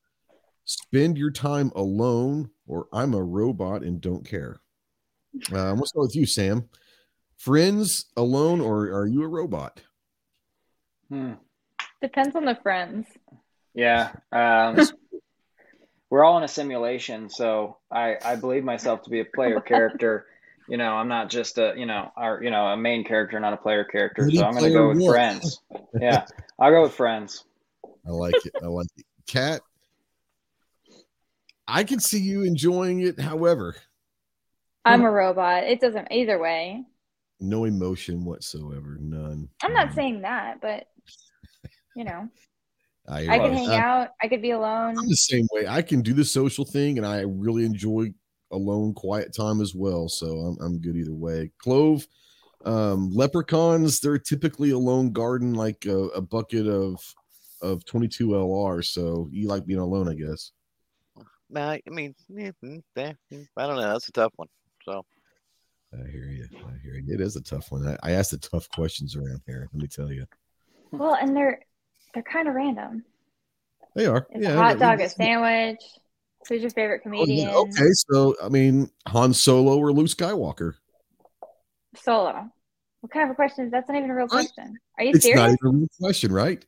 spend 0.64 1.16
your 1.16 1.30
time 1.30 1.72
alone, 1.74 2.50
or 2.66 2.86
I'm 2.92 3.14
a 3.14 3.22
robot 3.22 3.82
and 3.82 3.98
don't 3.98 4.28
care? 4.28 4.60
Uh, 5.50 5.72
we'll 5.74 5.86
start 5.86 6.08
with 6.08 6.16
you, 6.16 6.26
Sam. 6.26 6.68
Friends, 7.38 8.10
alone, 8.14 8.60
or 8.60 8.82
are 8.92 9.06
you 9.06 9.22
a 9.22 9.28
robot? 9.28 9.80
Hmm. 11.08 11.32
Depends 12.02 12.36
on 12.36 12.44
the 12.44 12.58
friends. 12.62 13.06
Yeah. 13.72 14.12
Um, 14.32 14.76
we're 16.10 16.24
all 16.24 16.36
in 16.36 16.44
a 16.44 16.48
simulation, 16.48 17.30
so 17.30 17.78
I, 17.90 18.18
I 18.22 18.36
believe 18.36 18.64
myself 18.64 19.00
to 19.04 19.10
be 19.10 19.20
a 19.20 19.24
player 19.24 19.60
character. 19.66 20.26
You 20.70 20.76
know, 20.76 20.92
I'm 20.92 21.08
not 21.08 21.28
just 21.28 21.58
a 21.58 21.74
you 21.76 21.84
know 21.84 22.12
our 22.16 22.40
you 22.42 22.50
know 22.50 22.64
a 22.68 22.76
main 22.76 23.02
character, 23.04 23.38
not 23.40 23.52
a 23.52 23.56
player 23.56 23.82
character. 23.84 24.22
Ready 24.22 24.36
So 24.38 24.44
I'm 24.44 24.52
going 24.52 24.64
to 24.64 24.70
go 24.70 24.88
with 24.88 24.98
One. 25.00 25.10
friends. 25.12 25.60
Yeah, 26.00 26.24
I'll 26.60 26.70
go 26.70 26.82
with 26.82 26.94
friends. 26.94 27.44
I 28.06 28.10
like 28.10 28.34
it. 28.46 28.52
I 28.62 28.66
like 28.66 28.86
it. 28.96 29.04
Cat, 29.26 29.60
I 31.66 31.82
can 31.82 31.98
see 31.98 32.20
you 32.20 32.44
enjoying 32.44 33.00
it. 33.00 33.18
However, 33.18 33.74
I'm 34.84 35.02
a 35.02 35.10
robot. 35.10 35.64
It 35.64 35.80
doesn't 35.80 36.08
either 36.12 36.38
way. 36.38 36.84
no 37.40 37.64
emotion 37.64 38.24
whatsoever. 38.24 38.96
None. 39.00 39.48
I'm 39.64 39.72
not 39.72 39.86
None. 39.88 39.94
saying 39.96 40.20
that, 40.22 40.60
but 40.60 40.86
you 41.96 42.04
know, 42.04 42.28
I, 43.08 43.26
I 43.28 43.38
could 43.40 43.52
hang 43.52 43.70
I'm- 43.70 43.80
out. 43.82 44.08
I 44.22 44.28
could 44.28 44.42
be 44.42 44.52
alone. 44.52 44.96
I'm 44.96 45.08
the 45.08 45.16
same 45.16 45.46
way. 45.52 45.66
I 45.66 45.82
can 45.82 46.02
do 46.02 46.14
the 46.14 46.24
social 46.24 46.64
thing, 46.64 46.98
and 46.98 47.06
I 47.06 47.22
really 47.22 47.64
enjoy 47.64 48.12
alone, 48.50 48.94
quiet 48.94 49.34
time 49.34 49.60
as 49.60 49.74
well. 49.74 50.08
So 50.08 50.26
I'm 50.26 50.58
I'm 50.60 50.78
good 50.80 50.96
either 50.96 51.14
way. 51.14 51.50
Clove, 51.58 52.06
um, 52.64 53.10
leprechauns. 53.12 54.00
They're 54.00 54.18
typically 54.18 54.70
a 54.70 54.78
lone 54.78 55.12
garden, 55.12 55.54
like 55.54 55.86
a, 55.86 55.96
a 56.08 56.20
bucket 56.20 56.66
of 56.66 57.00
of 57.62 57.84
22 57.84 58.28
LR. 58.28 58.84
So 58.84 59.28
you 59.30 59.48
like 59.48 59.66
being 59.66 59.80
alone, 59.80 60.08
I 60.08 60.14
guess. 60.14 60.52
Nah, 61.50 61.70
I 61.72 61.80
mean, 61.86 62.14
yeah, 62.28 62.52
mm, 62.64 62.82
yeah, 62.96 63.12
mm, 63.32 63.46
I 63.56 63.66
don't 63.66 63.76
know. 63.76 63.92
That's 63.92 64.08
a 64.08 64.12
tough 64.12 64.32
one. 64.36 64.48
So 64.84 65.04
I 65.92 66.08
hear 66.10 66.26
you. 66.26 66.46
I 66.64 66.78
hear 66.82 66.94
you. 66.94 67.12
It 67.12 67.20
is 67.20 67.36
a 67.36 67.42
tough 67.42 67.72
one. 67.72 67.86
I, 67.86 67.96
I 68.02 68.12
asked 68.12 68.30
the 68.30 68.38
tough 68.38 68.68
questions 68.70 69.16
around 69.16 69.42
here. 69.46 69.68
Let 69.72 69.82
me 69.82 69.88
tell 69.88 70.12
you, 70.12 70.26
Well, 70.92 71.16
and 71.20 71.36
they're 71.36 71.60
they're 72.14 72.22
kind 72.22 72.48
of 72.48 72.54
random. 72.54 73.04
they 73.96 74.06
are. 74.06 74.26
Is 74.32 74.44
yeah, 74.44 74.52
a 74.52 74.56
hot 74.56 74.78
dog 74.78 75.00
a 75.00 75.08
sandwich? 75.08 75.82
Who's 76.48 76.62
your 76.62 76.70
favorite 76.70 77.02
Oh, 77.04 77.10
comedian? 77.10 77.48
yeah, 77.48 77.54
Okay, 77.54 77.90
so 77.92 78.34
I 78.42 78.48
mean, 78.48 78.90
Han 79.08 79.32
Solo 79.34 79.78
or 79.78 79.92
Luke 79.92 80.08
Skywalker? 80.08 80.74
Solo. 81.96 82.50
What 83.00 83.12
kind 83.12 83.24
of 83.26 83.30
a 83.32 83.34
question 83.34 83.66
is 83.66 83.70
that's 83.70 83.88
not 83.88 83.96
even 83.98 84.10
a 84.10 84.14
real 84.14 84.28
question? 84.28 84.76
Are 84.98 85.04
you 85.04 85.14
serious? 85.14 85.24
It's 85.26 85.34
not 85.36 85.48
even 85.50 85.58
a 85.62 85.70
real 85.78 85.88
question, 86.00 86.32
right? 86.32 86.64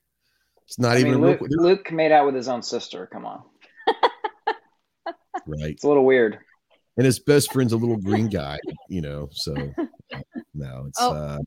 It's 0.67 0.79
not 0.79 0.97
I 0.97 1.01
even 1.01 1.13
mean, 1.13 1.25
a 1.25 1.27
real 1.27 1.39
Luke, 1.41 1.51
Luke 1.51 1.93
made 1.93 2.13
out 2.13 2.27
with 2.27 2.35
his 2.35 2.49
own 2.49 2.63
sister. 2.63 3.07
Come 3.13 3.27
on, 3.27 3.43
right. 5.47 5.71
it's 5.73 5.85
a 5.85 5.89
little 5.89 6.05
weird. 6.05 6.39
and 6.97 7.05
his 7.05 7.19
best 7.19 7.53
friend's 7.53 7.73
a 7.73 7.77
little 7.77 7.97
green 7.99 8.29
guy, 8.29 8.59
you 8.89 9.01
know. 9.03 9.29
So 9.33 9.53
no, 10.55 10.85
it's 10.89 10.99
Oh, 11.01 11.13
uh 11.13 11.39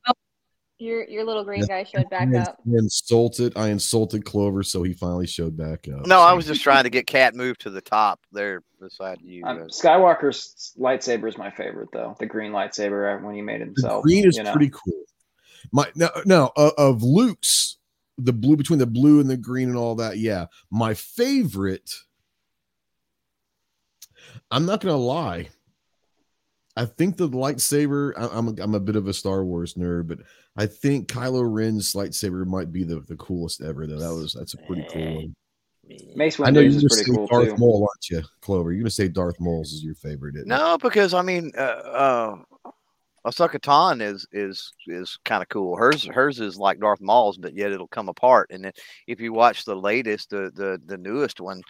Your 0.78 1.04
your 1.04 1.24
little 1.24 1.42
green 1.42 1.64
guy 1.64 1.84
showed 1.84 2.10
back 2.10 2.28
I 2.34 2.38
up. 2.38 2.60
insulted 2.66 3.56
I 3.56 3.68
insulted 3.68 4.26
Clover, 4.26 4.62
so 4.62 4.82
he 4.82 4.92
finally 4.92 5.26
showed 5.26 5.56
back 5.56 5.88
up. 5.88 6.06
no, 6.06 6.20
I 6.20 6.34
was 6.34 6.46
just 6.46 6.62
trying 6.62 6.84
to 6.84 6.90
get 6.90 7.06
Cat 7.06 7.34
moved 7.34 7.62
to 7.62 7.70
the 7.70 7.80
top 7.80 8.20
there 8.30 8.62
beside 8.78 9.22
you. 9.22 9.42
Um. 9.46 9.68
Skywalker's 9.68 10.74
lightsaber 10.78 11.28
is 11.28 11.38
my 11.38 11.50
favorite, 11.50 11.88
though. 11.94 12.14
The 12.18 12.26
green 12.26 12.52
lightsaber 12.52 13.22
when 13.22 13.34
he 13.34 13.40
made 13.40 13.62
the 13.62 13.66
himself. 13.66 14.02
green 14.02 14.26
is 14.26 14.36
you 14.36 14.42
know. 14.42 14.52
pretty 14.52 14.70
cool. 14.70 15.04
My 15.72 15.90
no 15.94 16.10
no 16.26 16.52
uh, 16.56 16.72
of 16.76 17.02
Luke's 17.02 17.78
the 18.18 18.34
blue 18.34 18.56
between 18.56 18.78
the 18.78 18.86
blue 18.86 19.20
and 19.20 19.30
the 19.30 19.36
green 19.36 19.68
and 19.68 19.78
all 19.78 19.94
that. 19.96 20.18
Yeah, 20.18 20.46
my 20.70 20.92
favorite. 20.92 21.90
I'm 24.50 24.66
not 24.66 24.82
gonna 24.82 24.96
lie. 24.96 25.48
I 26.76 26.84
think 26.84 27.16
the 27.16 27.28
lightsaber. 27.28 28.12
I, 28.16 28.28
I'm 28.30 28.48
a, 28.48 28.62
I'm 28.62 28.74
a 28.74 28.80
bit 28.80 28.96
of 28.96 29.08
a 29.08 29.14
Star 29.14 29.42
Wars 29.42 29.74
nerd, 29.74 30.08
but 30.08 30.18
I 30.56 30.66
think 30.66 31.08
Kylo 31.08 31.42
Ren's 31.46 31.92
lightsaber 31.92 32.46
might 32.46 32.72
be 32.72 32.82
the, 32.82 33.00
the 33.00 33.16
coolest 33.16 33.60
ever. 33.60 33.86
Though 33.86 33.98
that 33.98 34.14
was 34.14 34.32
that's 34.32 34.54
a 34.54 34.58
pretty 34.58 34.86
cool 34.90 35.14
one. 35.16 35.36
Mace 36.16 36.40
I 36.40 36.50
know 36.50 36.60
you're 36.60 36.70
is 36.70 36.76
gonna 36.76 36.88
say 36.90 37.04
cool 37.04 37.26
Darth 37.26 37.50
too. 37.50 37.56
Maul, 37.58 37.82
aren't 37.88 38.10
you, 38.10 38.28
Clover? 38.40 38.72
You're 38.72 38.82
gonna 38.82 38.90
say 38.90 39.08
Darth 39.08 39.38
Maul's 39.38 39.72
is 39.72 39.84
your 39.84 39.94
favorite, 39.94 40.34
isn't 40.36 40.50
it? 40.50 40.54
No, 40.54 40.78
because 40.78 41.14
I 41.14 41.22
mean, 41.22 41.52
uh, 41.56 41.60
uh, 41.60 42.36
Ahsoka 43.26 43.60
Tano 43.60 44.14
is 44.14 44.26
is 44.32 44.72
is 44.86 45.18
kind 45.24 45.42
of 45.42 45.48
cool. 45.48 45.76
Hers 45.76 46.04
hers 46.06 46.40
is 46.40 46.58
like 46.58 46.80
Darth 46.80 47.00
Maul's, 47.00 47.36
but 47.38 47.54
yet 47.54 47.70
it'll 47.70 47.86
come 47.88 48.08
apart. 48.08 48.50
And 48.50 48.64
then 48.64 48.72
if 49.06 49.20
you 49.20 49.32
watch 49.32 49.64
the 49.64 49.76
latest, 49.76 50.30
the 50.30 50.50
the 50.54 50.80
the 50.86 50.96
newest 50.96 51.40
one, 51.40 51.62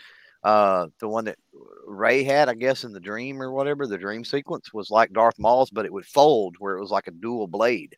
uh, 0.45 0.87
the 1.01 1.09
one 1.09 1.25
that 1.27 1.39
Rey 1.87 2.23
had, 2.23 2.49
I 2.49 2.55
guess, 2.55 2.85
in 2.85 2.93
the 2.93 3.01
dream 3.01 3.43
or 3.43 3.53
whatever, 3.53 3.87
the 3.87 3.99
dream 3.99 4.25
sequence 4.25 4.73
was 4.73 4.91
like 4.91 5.13
Darth 5.13 5.39
Maul's, 5.39 5.71
but 5.71 5.85
it 5.85 5.93
would 5.93 6.07
fold 6.07 6.57
where 6.59 6.77
it 6.77 6.81
was 6.81 6.91
like 6.91 7.09
a 7.09 7.11
dual 7.11 7.49
blade 7.49 7.97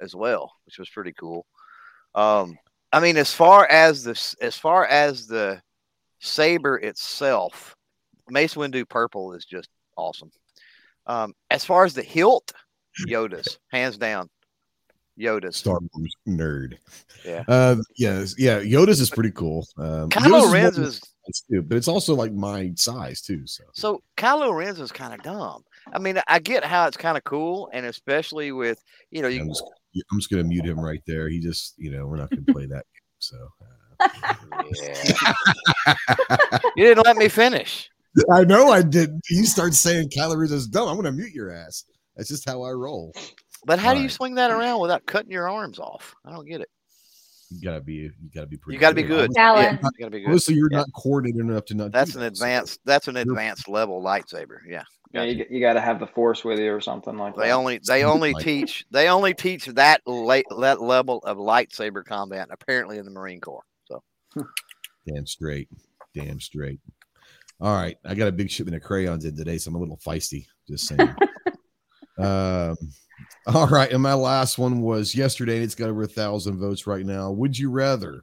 as 0.00 0.14
well, 0.14 0.52
which 0.66 0.78
was 0.78 0.88
pretty 0.90 1.12
cool. 1.12 1.46
Um, 2.14 2.58
I 2.92 3.00
mean, 3.00 3.16
as 3.16 3.32
far 3.32 3.66
as 3.66 4.04
this, 4.04 4.34
as 4.40 4.56
far 4.56 4.86
as 4.86 5.26
the 5.26 5.60
saber 6.20 6.78
itself, 6.78 7.74
Mace 8.28 8.54
Windu 8.54 8.88
purple 8.88 9.32
is 9.34 9.44
just 9.44 9.68
awesome. 9.96 10.30
Um, 11.06 11.34
as 11.50 11.64
far 11.64 11.84
as 11.84 11.94
the 11.94 12.02
hilt, 12.02 12.52
Yoda's 13.06 13.58
hands 13.72 13.98
down. 13.98 14.28
Yoda's. 15.18 15.56
Star 15.56 15.78
Wars 15.94 16.14
nerd. 16.28 16.76
Yeah. 17.24 17.42
Uh, 17.48 17.76
yes, 17.96 18.34
yeah. 18.38 18.60
Yoda's 18.60 19.00
is 19.00 19.10
pretty 19.10 19.30
cool. 19.30 19.66
Um, 19.78 20.10
Kylo 20.10 20.42
Yoda's 20.42 20.52
Ren's 20.52 20.78
one- 20.78 20.86
is 20.88 21.00
too, 21.50 21.62
but 21.62 21.76
it's 21.76 21.88
also 21.88 22.14
like 22.14 22.32
my 22.32 22.72
size 22.76 23.20
too. 23.20 23.46
So 23.46 23.64
so 23.72 24.00
Kylo 24.16 24.54
Ren's 24.56 24.78
is 24.78 24.92
kind 24.92 25.14
of 25.14 25.22
dumb. 25.22 25.64
I 25.92 25.98
mean, 25.98 26.20
I 26.28 26.38
get 26.38 26.64
how 26.64 26.86
it's 26.86 26.96
kind 26.96 27.16
of 27.16 27.24
cool, 27.24 27.70
and 27.72 27.86
especially 27.86 28.52
with 28.52 28.82
you 29.10 29.22
know 29.22 29.28
you 29.28 29.52
I'm 29.96 29.98
just, 29.98 30.06
I'm 30.12 30.18
just 30.18 30.30
gonna 30.30 30.44
mute 30.44 30.64
him 30.66 30.80
right 30.80 31.02
there. 31.06 31.28
He 31.28 31.40
just, 31.40 31.74
you 31.78 31.90
know, 31.90 32.06
we're 32.06 32.16
not 32.16 32.30
gonna 32.30 32.46
play 32.52 32.66
that 32.66 32.84
game. 32.92 33.02
So 33.18 33.36
uh, 33.62 34.08
you 36.76 36.84
didn't 36.84 37.04
let 37.04 37.16
me 37.16 37.28
finish. 37.28 37.90
I 38.32 38.44
know 38.44 38.70
I 38.70 38.82
did. 38.82 39.10
You 39.30 39.44
start 39.44 39.74
saying 39.74 40.10
Kylo 40.10 40.36
Ren 40.38 40.52
is 40.52 40.66
dumb. 40.68 40.88
I'm 40.88 40.96
gonna 40.96 41.12
mute 41.12 41.32
your 41.32 41.50
ass. 41.50 41.84
That's 42.16 42.28
just 42.28 42.48
how 42.48 42.62
I 42.62 42.70
roll. 42.70 43.12
But 43.64 43.78
how 43.78 43.92
do 43.92 43.98
you 44.00 44.06
Right. 44.06 44.12
swing 44.12 44.34
that 44.36 44.50
around 44.50 44.80
without 44.80 45.04
cutting 45.06 45.30
your 45.30 45.50
arms 45.50 45.78
off? 45.78 46.14
I 46.24 46.30
don't 46.30 46.46
get 46.46 46.60
it. 46.60 46.68
You 47.50 47.60
gotta 47.62 47.80
be, 47.80 47.92
you 47.94 48.12
gotta 48.34 48.46
be 48.46 48.56
pretty. 48.56 48.74
You 48.76 48.80
got 48.80 48.88
to 48.90 48.94
be 48.96 49.02
good. 49.02 49.30
Obviously- 49.30 49.42
Yeah, 49.42 49.52
Talent. 49.54 49.80
you 49.82 49.90
got 50.00 50.04
to 50.06 50.10
be 50.10 50.20
good. 50.20 50.26
Obviously, 50.26 50.54
you're 50.56 50.68
Yeah. 50.72 50.78
not 50.78 50.92
coordinated 50.94 51.40
enough 51.40 51.64
to 51.66 51.74
not. 51.74 51.84
do 51.84 51.90
That's 51.90 52.14
an 52.14 52.20
that, 52.22 52.36
so- 52.36 52.44
advanced. 52.44 52.80
That's 52.84 53.08
an 53.08 53.14
You're- 53.14 53.30
advanced 53.30 53.68
level 53.68 54.02
lightsaber. 54.02 54.58
Yeah. 54.68 54.82
Yeah, 55.12 55.24
Gotcha. 55.26 55.34
you, 55.36 55.46
you 55.50 55.60
got 55.60 55.74
to 55.74 55.80
have 55.80 56.00
the 56.00 56.08
force 56.08 56.44
with 56.44 56.58
you 56.58 56.72
or 56.74 56.80
something 56.80 57.16
like 57.16 57.36
They 57.36 57.46
that. 57.48 57.52
only 57.52 57.80
they 57.86 58.02
only 58.04 58.34
teach 58.34 58.84
they 58.90 59.08
only 59.08 59.32
teach 59.34 59.66
that 59.66 60.00
late 60.04 60.44
that 60.58 60.82
level 60.82 61.18
of 61.20 61.38
lightsaber 61.38 62.04
combat 62.04 62.48
apparently 62.50 62.98
in 62.98 63.04
the 63.04 63.12
Marine 63.12 63.40
Corps. 63.40 63.62
So 63.84 64.02
Damn 65.06 65.26
straight. 65.26 65.68
Damn 66.12 66.40
straight. 66.40 66.80
All 67.60 67.72
right. 67.74 67.96
I 68.04 68.14
got 68.16 68.28
a 68.28 68.32
big 68.32 68.50
shipment 68.50 68.76
of 68.76 68.82
crayons 68.82 69.24
in 69.24 69.36
today, 69.36 69.58
so 69.58 69.68
I'm 69.70 69.76
a 69.76 69.78
little 69.78 69.96
feisty. 70.04 70.46
Just 70.68 70.88
saying. 70.88 71.14
um, 72.18 72.76
all 73.46 73.66
right. 73.68 73.90
And 73.90 74.02
my 74.02 74.14
last 74.14 74.58
one 74.58 74.80
was 74.80 75.14
yesterday, 75.14 75.56
and 75.56 75.64
it's 75.64 75.74
got 75.74 75.88
over 75.88 76.02
a 76.02 76.08
thousand 76.08 76.58
votes 76.58 76.86
right 76.86 77.04
now. 77.04 77.30
Would 77.30 77.58
you 77.58 77.70
rather? 77.70 78.22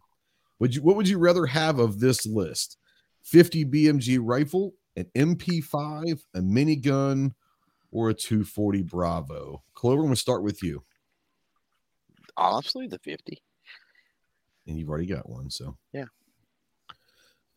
Would 0.59 0.75
you 0.75 0.81
what 0.81 0.95
would 0.95 1.07
you 1.07 1.17
rather 1.17 1.45
have 1.45 1.79
of 1.79 1.99
this 1.99 2.25
list? 2.25 2.77
50 3.23 3.65
BMG 3.65 4.19
rifle, 4.21 4.73
an 4.95 5.05
MP5, 5.15 6.21
a 6.35 6.39
minigun, 6.39 7.31
or 7.91 8.09
a 8.09 8.13
240 8.13 8.81
Bravo? 8.83 9.63
Clover, 9.73 10.01
I'm 10.01 10.07
gonna 10.07 10.15
start 10.15 10.43
with 10.43 10.61
you. 10.61 10.83
honestly, 12.37 12.87
the 12.87 12.99
fifty. 12.99 13.41
And 14.67 14.77
you've 14.77 14.89
already 14.89 15.05
got 15.07 15.29
one, 15.29 15.49
so 15.49 15.77
Yeah. 15.91 16.05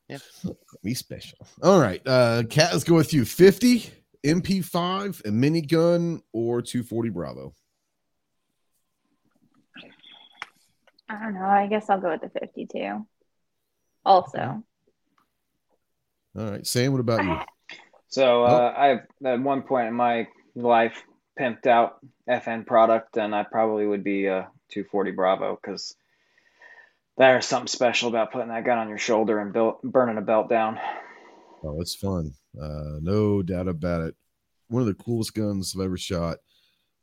Yeah. 0.08 0.18
Me 0.82 0.94
special. 0.94 1.38
All 1.62 1.80
right. 1.80 2.00
Uh 2.06 2.44
Cat, 2.48 2.72
let's 2.72 2.84
go 2.84 2.94
with 2.94 3.12
you. 3.12 3.24
50, 3.24 3.90
MP5, 4.26 5.21
a 5.21 5.28
minigun, 5.30 6.21
or 6.33 6.61
240 6.61 7.11
Bravo. 7.11 7.54
I 11.08 11.23
don't 11.23 11.34
know. 11.34 11.47
I 11.47 11.69
guess 11.69 11.89
I'll 11.89 12.00
go 12.00 12.10
with 12.10 12.21
the 12.21 12.41
52. 12.41 13.06
Also, 14.04 14.62
All 16.39 16.50
right. 16.50 16.67
Sam, 16.67 16.93
what 16.93 17.00
about 17.00 17.25
you? 17.25 17.39
So 18.08 18.45
uh, 18.45 18.73
I've 18.75 19.00
at 19.26 19.41
one 19.41 19.62
point 19.62 19.89
in 19.89 19.95
my 19.95 20.28
life 20.54 21.02
pimped 21.39 21.67
out 21.67 21.99
FN 22.30 22.65
product, 22.65 23.19
and 23.19 23.34
I 23.34 23.43
probably 23.43 23.84
would 23.84 24.04
be 24.04 24.26
a 24.26 24.49
240 24.71 25.10
Bravo 25.10 25.58
because 25.60 25.95
there's 27.19 27.47
something 27.47 27.67
special 27.67 28.08
about 28.08 28.32
putting 28.32 28.49
that 28.49 28.65
gun 28.65 28.78
on 28.78 28.89
your 28.89 28.97
shoulder 28.97 29.39
and 29.41 29.52
built, 29.52 29.82
burning 29.82 30.19
a 30.19 30.23
belt 30.23 30.49
down. 30.49 30.78
Oh, 31.62 31.80
it's 31.80 31.97
fun. 31.97 32.32
Uh, 32.60 32.99
no 33.00 33.42
doubt 33.42 33.69
about 33.69 34.02
it. 34.02 34.14
One 34.69 34.82
of 34.82 34.88
the 34.88 34.95
coolest 34.95 35.34
guns 35.34 35.75
I've 35.76 35.84
ever 35.84 35.97
shot, 35.97 36.38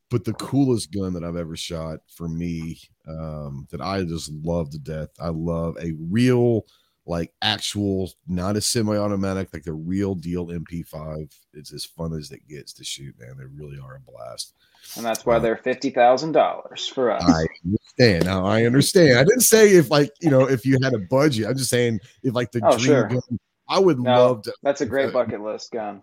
but 0.09 0.25
the 0.25 0.33
coolest 0.33 0.91
gun 0.91 1.13
that 1.13 1.23
I've 1.23 1.37
ever 1.37 1.55
shot 1.55 1.99
for 2.07 2.27
me, 2.27 2.79
um, 3.07 3.67
that 3.71 3.81
I 3.81 4.03
just 4.03 4.31
love 4.31 4.69
to 4.71 4.79
death. 4.79 5.09
I 5.19 5.29
love 5.29 5.77
a 5.79 5.93
real, 6.09 6.65
like 7.05 7.33
actual, 7.41 8.11
not 8.27 8.57
a 8.57 8.61
semi-automatic, 8.61 9.49
like 9.53 9.63
the 9.63 9.73
real 9.73 10.15
deal 10.15 10.47
MP5. 10.47 11.33
It's 11.53 11.73
as 11.73 11.85
fun 11.85 12.13
as 12.13 12.31
it 12.31 12.47
gets 12.47 12.73
to 12.73 12.83
shoot, 12.83 13.15
man. 13.19 13.37
They 13.37 13.45
really 13.45 13.79
are 13.79 13.95
a 13.95 13.99
blast. 13.99 14.53
And 14.97 15.05
that's 15.05 15.25
why 15.25 15.39
they're 15.39 15.55
fifty 15.57 15.89
thousand 15.89 16.33
dollars 16.33 16.85
for 16.87 17.09
us. 17.09 17.23
I 17.23 17.45
understand. 17.65 18.25
Now 18.25 18.45
I 18.45 18.65
understand. 18.65 19.17
I 19.17 19.23
didn't 19.23 19.41
say 19.41 19.75
if 19.75 19.89
like 19.89 20.11
you 20.21 20.29
know 20.29 20.49
if 20.49 20.65
you 20.65 20.77
had 20.83 20.93
a 20.93 20.99
budget. 20.99 21.47
I'm 21.47 21.55
just 21.57 21.69
saying 21.69 22.01
if 22.21 22.33
like 22.33 22.51
the 22.51 22.59
Oh, 22.63 22.77
dream 22.77 22.85
sure. 22.85 23.07
gun. 23.07 23.39
I 23.69 23.79
would 23.79 23.99
No. 23.99 24.11
love 24.27 24.41
to. 24.43 24.53
That's 24.63 24.81
a 24.81 24.85
great 24.85 25.13
bucket 25.13 25.41
list 25.41 25.71
gun. 25.71 26.01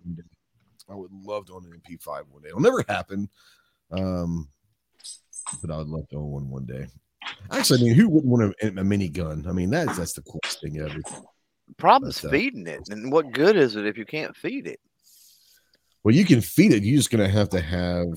I 0.89 0.95
would 0.95 1.13
love 1.13 1.47
to 1.47 1.55
own 1.55 1.65
an 1.67 1.81
MP5 1.87 2.25
one 2.31 2.43
day. 2.43 2.49
It'll 2.49 2.61
never 2.61 2.85
happen. 2.89 3.29
Um, 3.93 4.49
but 5.61 5.71
I 5.71 5.79
would 5.79 5.89
love 5.89 6.09
to 6.09 6.17
own 6.17 6.31
one 6.31 6.51
one 6.51 6.65
day. 6.65 6.87
Actually, 7.53 7.81
I 7.81 7.85
mean, 7.85 7.95
who 7.95 8.09
wouldn't 8.09 8.31
want 8.31 8.55
a, 8.63 8.67
a 8.69 8.71
minigun? 8.71 9.47
I 9.47 9.53
mean, 9.53 9.71
that's 9.71 9.97
that's 9.99 10.15
the 10.15 10.23
coolest 10.23 10.61
thing 10.63 10.79
ever. 10.81 11.01
Problem's 11.77 12.21
But, 12.21 12.29
uh, 12.29 12.31
feeding 12.33 12.67
it, 12.67 12.81
and 12.89 13.13
what 13.13 13.31
good 13.33 13.57
is 13.57 13.77
it 13.77 13.87
if 13.87 13.97
you 13.99 14.05
can't 14.05 14.37
feed 14.37 14.67
it? 14.67 14.81
Well, 16.03 16.15
you 16.15 16.25
can 16.25 16.41
feed 16.41 16.73
it. 16.73 16.83
You're 16.83 16.97
just 16.97 17.11
gonna 17.11 17.29
have 17.29 17.51
to 17.51 17.61
have 17.61 18.09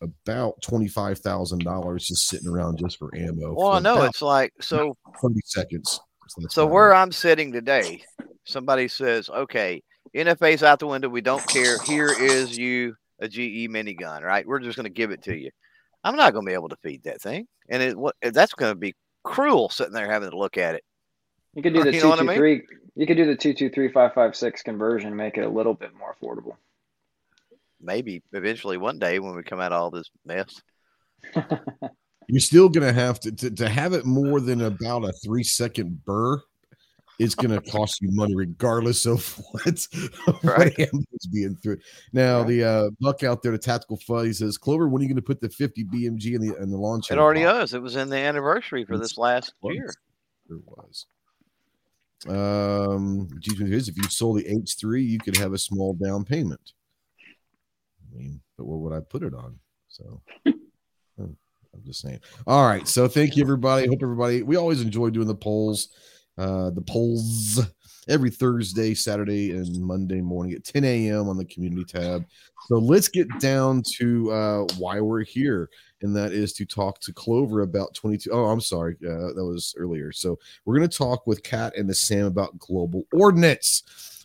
about 0.00 0.60
twenty 0.62 0.88
five 0.88 1.18
thousand 1.18 1.64
dollars 1.64 2.06
just 2.06 2.28
sitting 2.28 2.48
around 2.48 2.78
just 2.78 2.98
for 2.98 3.14
ammo. 3.16 3.54
Well, 3.54 3.70
for 3.70 3.76
I 3.76 3.80
know 3.80 3.96
about 3.96 4.08
it's 4.10 4.22
like 4.22 4.52
so. 4.60 4.96
thirty 5.20 5.40
seconds. 5.44 6.00
that's 6.38 6.54
So 6.54 6.66
where. 6.66 6.94
I'm 6.94 7.12
sitting 7.12 7.52
today, 7.52 8.02
somebody 8.44 8.88
says, 8.88 9.28
"Okay, 9.28 9.82
NFA's 10.14 10.62
out 10.62 10.78
the 10.78 10.86
window. 10.86 11.08
We 11.08 11.20
don't 11.20 11.46
care. 11.48 11.78
Here 11.82 12.12
is 12.18 12.56
you 12.56 12.94
a 13.20 13.28
GE 13.28 13.68
minigun, 13.70 14.22
right? 14.22 14.46
We're 14.46 14.60
just 14.60 14.76
going 14.76 14.84
to 14.84 14.90
give 14.90 15.10
it 15.10 15.22
to 15.24 15.36
you." 15.36 15.50
I'm 16.04 16.16
not 16.16 16.32
going 16.32 16.44
to 16.44 16.50
be 16.50 16.54
able 16.54 16.68
to 16.70 16.76
feed 16.82 17.04
that 17.04 17.20
thing, 17.20 17.46
and 17.68 17.82
it 17.82 17.96
what 17.96 18.16
that's 18.20 18.54
going 18.54 18.72
to 18.72 18.78
be 18.78 18.94
cruel 19.24 19.68
sitting 19.68 19.92
there 19.92 20.10
having 20.10 20.30
to 20.30 20.38
look 20.38 20.58
at 20.58 20.74
it. 20.74 20.84
You 21.54 21.62
could 21.62 21.74
do 21.74 21.84
the 21.84 21.92
You 21.92 22.00
two 22.00 22.08
know 22.08 22.14
I 22.14 22.18
two 22.18 22.24
mean? 22.24 22.36
three. 22.36 22.62
You 22.94 23.06
could 23.06 23.16
do 23.16 23.26
the 23.26 23.36
two 23.36 23.54
two 23.54 23.70
three 23.70 23.90
five 23.90 24.12
five 24.14 24.34
six 24.36 24.62
conversion, 24.62 25.08
and 25.08 25.16
make 25.16 25.38
it 25.38 25.44
a 25.44 25.48
little 25.48 25.74
bit 25.74 25.90
more 25.94 26.14
affordable. 26.20 26.56
Maybe 27.80 28.22
eventually 28.32 28.78
one 28.78 28.98
day 28.98 29.18
when 29.18 29.34
we 29.34 29.42
come 29.42 29.60
out 29.60 29.72
of 29.72 29.80
all 29.80 29.90
this 29.90 30.10
mess. 30.24 30.60
you're 32.28 32.40
still 32.40 32.68
gonna 32.68 32.92
have 32.92 33.20
to, 33.20 33.32
to 33.32 33.50
to 33.50 33.68
have 33.68 33.92
it 33.92 34.04
more 34.04 34.40
than 34.40 34.62
about 34.62 35.04
a 35.04 35.12
three 35.12 35.44
second 35.44 36.04
burr. 36.04 36.40
It's 37.18 37.34
gonna 37.34 37.60
cost 37.70 38.00
you 38.00 38.10
money 38.12 38.34
regardless 38.34 39.06
of 39.06 39.36
what, 39.52 39.86
Right. 40.42 40.76
what 40.92 41.04
being 41.32 41.56
through. 41.56 41.78
Now 42.12 42.38
Right. 42.38 42.48
the 42.48 42.64
uh, 42.64 42.90
buck 43.00 43.22
out 43.22 43.42
there, 43.42 43.52
the 43.52 43.58
tactical 43.58 43.96
fuzz 43.98 44.38
says, 44.38 44.58
Clover, 44.58 44.88
when 44.88 45.00
are 45.00 45.04
you 45.04 45.08
gonna 45.08 45.22
put 45.22 45.40
the 45.40 45.48
50 45.48 45.84
BMG 45.84 46.34
in 46.34 46.40
the 46.46 46.56
in 46.56 46.70
the 46.70 46.78
launch? 46.78 47.10
It 47.10 47.18
already 47.18 47.42
is. 47.42 47.74
It 47.74 47.82
was 47.82 47.96
in 47.96 48.08
the 48.08 48.16
anniversary 48.16 48.84
for 48.84 48.98
this 48.98 49.18
last 49.18 49.52
year. 49.62 49.92
There 50.48 50.58
was. 50.66 51.06
Um, 52.28 53.28
G 53.40 53.52
is 53.64 53.88
if 53.88 53.96
you 53.96 54.04
sold 54.04 54.38
the 54.38 54.44
H3, 54.44 55.04
you 55.04 55.18
could 55.18 55.36
have 55.36 55.52
a 55.52 55.58
small 55.58 55.94
down 55.94 56.24
payment. 56.24 56.72
I 58.00 58.16
mean, 58.16 58.40
but 58.56 58.66
what 58.66 58.78
would 58.80 58.92
I 58.96 59.00
put 59.00 59.22
it 59.22 59.34
on? 59.34 59.58
So 59.88 60.22
oh, 60.46 60.52
I'm 61.18 61.84
just 61.84 62.00
saying. 62.00 62.20
All 62.46 62.66
right. 62.66 62.86
So 62.86 63.08
thank 63.08 63.36
you, 63.36 63.42
everybody. 63.42 63.88
Hope 63.88 64.02
everybody, 64.02 64.42
we 64.42 64.56
always 64.56 64.80
enjoy 64.80 65.10
doing 65.10 65.26
the 65.26 65.34
polls. 65.34 65.88
Uh, 66.38 66.70
the 66.70 66.82
polls 66.82 67.60
every 68.08 68.30
Thursday, 68.30 68.94
Saturday, 68.94 69.52
and 69.52 69.80
Monday 69.80 70.20
morning 70.20 70.54
at 70.54 70.64
10 70.64 70.84
a.m. 70.84 71.28
on 71.28 71.36
the 71.36 71.44
community 71.44 71.84
tab. 71.84 72.24
So 72.68 72.78
let's 72.78 73.08
get 73.08 73.28
down 73.38 73.82
to 73.98 74.32
uh, 74.32 74.66
why 74.78 75.00
we're 75.00 75.24
here, 75.24 75.68
and 76.00 76.14
that 76.16 76.32
is 76.32 76.52
to 76.54 76.64
talk 76.64 77.00
to 77.00 77.12
Clover 77.12 77.62
about 77.62 77.94
22. 77.94 78.30
Oh, 78.30 78.46
I'm 78.46 78.60
sorry, 78.60 78.96
uh, 79.04 79.32
that 79.34 79.44
was 79.44 79.74
earlier. 79.76 80.12
So 80.12 80.38
we're 80.64 80.76
going 80.76 80.88
to 80.88 80.96
talk 80.96 81.26
with 81.26 81.42
Kat 81.42 81.76
and 81.76 81.88
the 81.88 81.94
Sam 81.94 82.26
about 82.26 82.58
Global 82.58 83.04
Ordnance. 83.12 83.82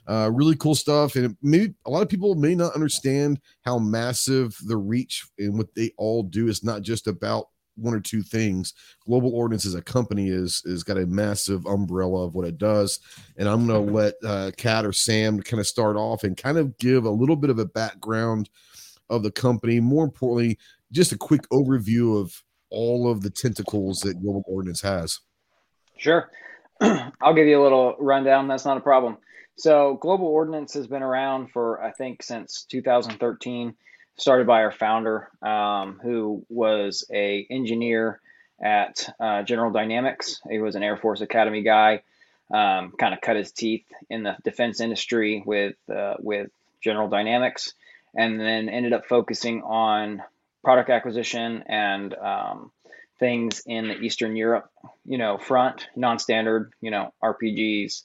Uh, 0.07 0.31
really 0.33 0.55
cool 0.55 0.75
stuff, 0.75 1.15
and 1.15 1.35
maybe 1.41 1.73
a 1.85 1.89
lot 1.89 2.01
of 2.01 2.07
people 2.07 2.33
may 2.35 2.55
not 2.55 2.73
understand 2.73 3.41
how 3.65 3.77
massive 3.77 4.55
the 4.65 4.77
reach 4.77 5.27
and 5.37 5.57
what 5.57 5.73
they 5.75 5.91
all 5.97 6.23
do. 6.23 6.47
It's 6.47 6.63
not 6.63 6.81
just 6.81 7.07
about 7.07 7.49
one 7.77 7.93
or 7.93 7.99
two 7.99 8.21
things. 8.21 8.73
Global 9.05 9.33
Ordnance 9.33 9.65
as 9.65 9.75
a 9.75 9.81
company 9.81 10.29
is 10.29 10.61
is 10.65 10.83
got 10.83 10.97
a 10.97 11.05
massive 11.05 11.65
umbrella 11.65 12.25
of 12.25 12.35
what 12.35 12.47
it 12.47 12.57
does, 12.57 12.99
and 13.37 13.47
I'm 13.47 13.67
going 13.67 13.85
to 13.85 13.91
let 13.91 14.15
uh, 14.23 14.51
Kat 14.57 14.85
or 14.85 14.93
Sam 14.93 15.41
kind 15.41 15.59
of 15.59 15.67
start 15.67 15.95
off 15.95 16.23
and 16.23 16.35
kind 16.35 16.57
of 16.57 16.77
give 16.77 17.05
a 17.05 17.09
little 17.09 17.35
bit 17.35 17.49
of 17.49 17.59
a 17.59 17.65
background 17.65 18.49
of 19.09 19.23
the 19.23 19.31
company. 19.31 19.79
More 19.79 20.03
importantly, 20.03 20.57
just 20.91 21.11
a 21.11 21.17
quick 21.17 21.47
overview 21.49 22.19
of 22.19 22.43
all 22.69 23.09
of 23.09 23.21
the 23.21 23.29
tentacles 23.29 23.99
that 23.99 24.21
Global 24.21 24.43
Ordnance 24.47 24.81
has. 24.81 25.19
Sure. 25.97 26.29
I'll 26.81 27.33
give 27.33 27.47
you 27.47 27.61
a 27.61 27.63
little 27.63 27.95
rundown. 27.99 28.47
That's 28.47 28.65
not 28.65 28.77
a 28.77 28.81
problem. 28.81 29.17
So, 29.57 29.97
Global 30.01 30.27
Ordnance 30.27 30.75
has 30.75 30.85
been 30.85 31.01
around 31.01 31.51
for, 31.51 31.81
I 31.81 31.91
think, 31.91 32.21
since 32.21 32.65
2013. 32.69 33.73
Started 34.17 34.47
by 34.47 34.63
our 34.63 34.71
founder, 34.71 35.29
um, 35.41 35.99
who 36.01 36.43
was 36.49 37.05
a 37.13 37.45
engineer 37.49 38.19
at 38.61 39.07
uh, 39.19 39.43
General 39.43 39.71
Dynamics. 39.71 40.41
He 40.49 40.59
was 40.59 40.75
an 40.75 40.83
Air 40.83 40.97
Force 40.97 41.21
Academy 41.21 41.61
guy. 41.61 42.01
Um, 42.49 42.93
kind 42.97 43.13
of 43.13 43.21
cut 43.21 43.35
his 43.35 43.51
teeth 43.51 43.85
in 44.09 44.23
the 44.23 44.37
defense 44.43 44.79
industry 44.79 45.43
with 45.45 45.75
uh, 45.93 46.15
with 46.19 46.49
General 46.81 47.09
Dynamics, 47.09 47.73
and 48.15 48.39
then 48.39 48.69
ended 48.69 48.93
up 48.93 49.05
focusing 49.05 49.61
on 49.63 50.23
product 50.63 50.89
acquisition 50.89 51.63
and 51.67 52.13
um, 52.15 52.71
things 53.19 53.61
in 53.65 53.87
the 53.89 53.99
Eastern 53.99 54.35
Europe, 54.35 54.71
you 55.05 55.17
know, 55.17 55.37
front, 55.37 55.87
non-standard, 55.95 56.71
you 56.81 56.91
know, 56.91 57.13
RPGs, 57.23 58.03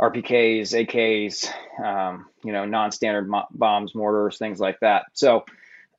RPKs, 0.00 0.86
AKs, 0.86 1.48
um, 1.84 2.26
you 2.44 2.52
know, 2.52 2.64
non-standard 2.64 3.28
mo- 3.28 3.46
bombs, 3.50 3.94
mortars, 3.94 4.38
things 4.38 4.60
like 4.60 4.80
that. 4.80 5.04
So 5.12 5.44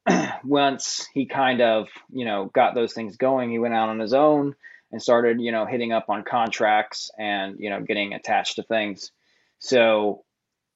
once 0.43 1.07
he 1.13 1.25
kind 1.25 1.61
of, 1.61 1.87
you 2.11 2.25
know, 2.25 2.45
got 2.53 2.75
those 2.75 2.93
things 2.93 3.17
going, 3.17 3.49
he 3.49 3.59
went 3.59 3.73
out 3.73 3.89
on 3.89 3.99
his 3.99 4.13
own 4.13 4.55
and 4.91 5.01
started, 5.01 5.41
you 5.41 5.51
know, 5.51 5.65
hitting 5.65 5.91
up 5.91 6.09
on 6.09 6.23
contracts 6.23 7.09
and, 7.17 7.59
you 7.59 7.69
know, 7.69 7.81
getting 7.81 8.13
attached 8.13 8.57
to 8.57 8.63
things. 8.63 9.11
So 9.59 10.23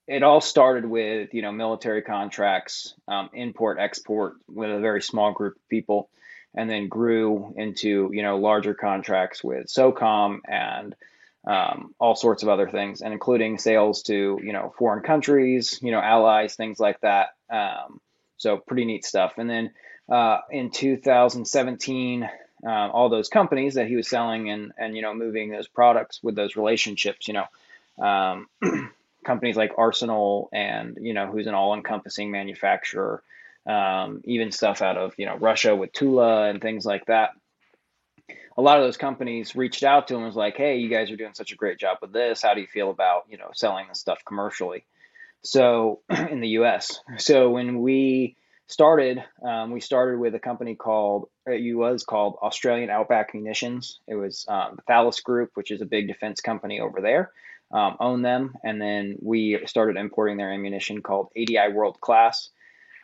it 0.08 0.24
all 0.24 0.42
started 0.42 0.86
with, 0.86 1.34
you 1.34 1.42
know, 1.42 1.52
military 1.52 2.02
contracts, 2.02 2.96
um, 3.08 3.30
import, 3.34 3.78
export 3.80 4.36
with 4.48 4.72
a 4.72 4.80
very 4.80 5.02
small 5.02 5.34
group 5.34 5.56
of 5.56 5.70
people 5.70 6.10
and 6.56 6.70
then 6.70 6.88
grew 6.88 7.54
into 7.58 8.10
you 8.14 8.24
know 8.24 8.38
larger 8.38 8.74
contracts 8.74 9.44
with 9.44 9.68
SOCOM 9.68 10.40
and 10.48 10.96
um, 11.46 11.94
all 12.00 12.16
sorts 12.16 12.44
of 12.44 12.50
other 12.50 12.70
things, 12.70 13.02
and 13.02 13.14
including 13.14 13.58
sales 13.58 14.04
to 14.04 14.40
you 14.44 14.54
know 14.54 14.74
foreign 14.78 15.04
countries, 15.04 15.80
you 15.82 15.92
know 15.92 16.00
allies, 16.00 16.56
things 16.56 16.80
like 16.80 17.00
that. 17.02 17.30
Um, 17.50 18.00
so 18.38 18.58
pretty 18.58 18.86
neat 18.86 19.06
stuff. 19.06 19.34
And 19.38 19.50
then 19.50 19.72
uh, 20.10 20.40
in 20.50 20.72
2017, 20.72 22.24
uh, 22.24 22.28
um, 22.70 22.92
all 22.92 23.10
those 23.10 23.30
companies 23.30 23.76
that 23.76 23.88
he 23.88 23.96
was 23.96 24.10
selling 24.10 24.50
and 24.50 24.74
and 24.78 24.96
you 24.96 25.02
know 25.02 25.14
moving 25.14 25.52
those 25.52 25.68
products 25.68 26.22
with 26.22 26.36
those 26.36 26.56
relationships, 26.56 27.28
you 27.28 27.36
know. 27.36 27.46
Um, 28.04 28.48
companies 29.26 29.58
like 29.58 29.74
Arsenal 29.78 30.50
and 30.54 30.98
you 31.02 31.14
know 31.14 31.28
who's 31.28 31.48
an 31.48 31.54
all-encompassing 31.54 32.32
manufacturer 32.32 33.22
um, 33.66 34.22
even 34.24 34.52
stuff 34.52 34.82
out 34.82 34.98
of 34.98 35.14
you 35.18 35.26
know 35.26 35.38
Russia 35.38 35.76
with 35.76 35.94
Tula 35.94 36.50
and 36.50 36.62
things 36.62 36.86
like 36.86 37.06
that. 37.06 37.32
A 38.58 38.62
lot 38.62 38.78
of 38.78 38.84
those 38.84 38.98
companies 38.98 39.56
reached 39.56 39.84
out 39.84 40.08
to 40.08 40.16
him 40.16 40.20
and 40.20 40.28
was 40.28 40.36
like, 40.36 40.58
"Hey, 40.58 40.78
you 40.78 40.90
guys 40.90 41.12
are 41.12 41.16
doing 41.16 41.34
such 41.34 41.52
a 41.52 41.56
great 41.56 41.80
job 41.80 41.98
with 42.02 42.12
this. 42.12 42.42
How 42.42 42.54
do 42.54 42.62
you 42.62 42.68
feel 42.68 42.90
about 42.90 43.26
you 43.30 43.38
know 43.38 43.50
selling 43.54 43.88
this 43.88 44.00
stuff 44.00 44.24
commercially?" 44.26 44.86
So 45.42 46.02
in 46.10 46.42
the 46.42 46.50
U.S., 46.50 47.00
so 47.18 47.50
when 47.52 47.82
we 47.82 48.36
started, 48.68 49.24
um, 49.44 49.72
we 49.72 49.82
started 49.82 50.20
with 50.20 50.36
a 50.36 50.40
company 50.40 50.76
called 50.76 51.30
it 51.46 51.76
was 51.76 52.04
called 52.04 52.38
Australian 52.42 52.90
Outback 52.90 53.34
Munitions. 53.34 54.00
It 54.08 54.16
was 54.16 54.46
um, 54.48 54.76
the 54.76 54.84
Thales 54.84 55.20
Group, 55.22 55.52
which 55.56 55.72
is 55.72 55.82
a 55.82 55.86
big 55.86 56.08
defense 56.08 56.42
company 56.42 56.80
over 56.80 57.02
there. 57.02 57.32
Um, 57.72 57.98
own 58.00 58.22
them, 58.24 58.56
and 58.64 58.82
then 58.82 59.18
we 59.22 59.62
started 59.68 59.96
importing 59.96 60.38
their 60.38 60.52
ammunition 60.52 61.04
called 61.04 61.30
ADI 61.38 61.72
World 61.72 62.02
Class. 62.02 62.50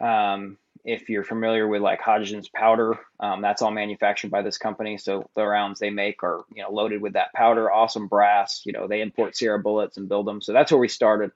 Um, 0.02 0.58
if 0.86 1.10
you're 1.10 1.24
familiar 1.24 1.68
with 1.68 1.82
like 1.82 2.00
Hodgdon's 2.00 2.48
powder, 2.48 3.00
um, 3.20 3.42
that's 3.42 3.64
all 3.64 3.72
manufactured 3.72 4.30
by 4.30 4.44
this 4.44 4.60
company. 4.60 4.98
So 4.98 5.28
the 5.36 5.44
rounds 5.44 5.80
they 5.80 5.90
make 5.90 6.24
are 6.24 6.46
you 6.54 6.62
know 6.62 6.72
loaded 6.72 7.02
with 7.02 7.14
that 7.14 7.34
powder. 7.34 7.72
Awesome 7.72 8.08
brass. 8.08 8.62
You 8.66 8.72
know 8.72 8.88
they 8.88 9.02
import 9.02 9.36
Sierra 9.36 9.60
bullets 9.60 9.98
and 9.98 10.08
build 10.08 10.28
them. 10.28 10.42
So 10.42 10.54
that's 10.54 10.72
where 10.72 10.80
we 10.80 10.88
started. 10.88 11.32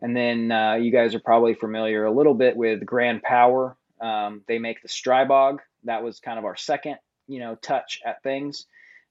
And 0.00 0.14
then 0.16 0.52
uh, 0.52 0.74
you 0.74 0.92
guys 0.92 1.14
are 1.14 1.20
probably 1.20 1.54
familiar 1.54 2.04
a 2.04 2.12
little 2.12 2.34
bit 2.34 2.56
with 2.56 2.84
Grand 2.84 3.22
Power. 3.22 3.76
Um, 4.00 4.42
they 4.46 4.58
make 4.58 4.82
the 4.82 4.88
Stribog. 4.88 5.58
That 5.84 6.02
was 6.02 6.20
kind 6.20 6.38
of 6.38 6.44
our 6.44 6.56
second 6.56 6.98
you 7.26 7.40
know 7.40 7.54
touch 7.54 8.00
at 8.04 8.22
things, 8.22 8.66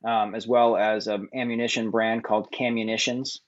um, 0.05 0.35
as 0.35 0.45
well 0.47 0.77
as 0.77 1.07
an 1.07 1.29
ammunition 1.33 1.89
brand 1.89 2.23
called 2.23 2.51
Camunitions. 2.51 3.41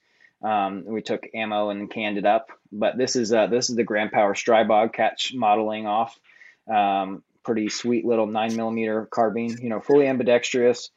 Um, 0.44 0.84
we 0.84 1.00
took 1.00 1.26
ammo 1.34 1.70
and 1.70 1.90
canned 1.90 2.18
it 2.18 2.26
up, 2.26 2.50
but 2.70 2.98
this 2.98 3.16
is 3.16 3.32
uh, 3.32 3.46
this 3.46 3.70
is 3.70 3.76
the 3.76 3.84
Grand 3.84 4.12
Power 4.12 4.34
Stribog 4.34 4.92
catch 4.92 5.32
modeling 5.34 5.86
off. 5.86 6.18
Um, 6.70 7.22
pretty 7.44 7.70
sweet 7.70 8.04
little 8.04 8.26
nine 8.26 8.54
millimeter 8.54 9.06
carbine, 9.06 9.56
you 9.62 9.70
know, 9.70 9.80
fully 9.80 10.06
ambidextrous. 10.06 10.90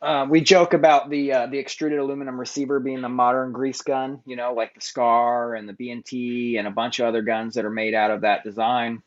Uh, 0.00 0.26
we 0.28 0.40
joke 0.40 0.74
about 0.74 1.10
the 1.10 1.32
uh, 1.32 1.46
the 1.46 1.58
extruded 1.58 1.98
aluminum 1.98 2.38
receiver 2.38 2.78
being 2.78 3.00
the 3.00 3.08
modern 3.08 3.50
grease 3.50 3.82
gun, 3.82 4.20
you 4.26 4.36
know, 4.36 4.52
like 4.52 4.74
the 4.74 4.80
Scar 4.80 5.54
and 5.54 5.68
the 5.68 5.72
B&T 5.72 6.56
and 6.58 6.68
a 6.68 6.70
bunch 6.70 7.00
of 7.00 7.06
other 7.06 7.22
guns 7.22 7.54
that 7.54 7.64
are 7.64 7.70
made 7.70 7.94
out 7.94 8.10
of 8.10 8.20
that 8.20 8.44
design. 8.44 9.02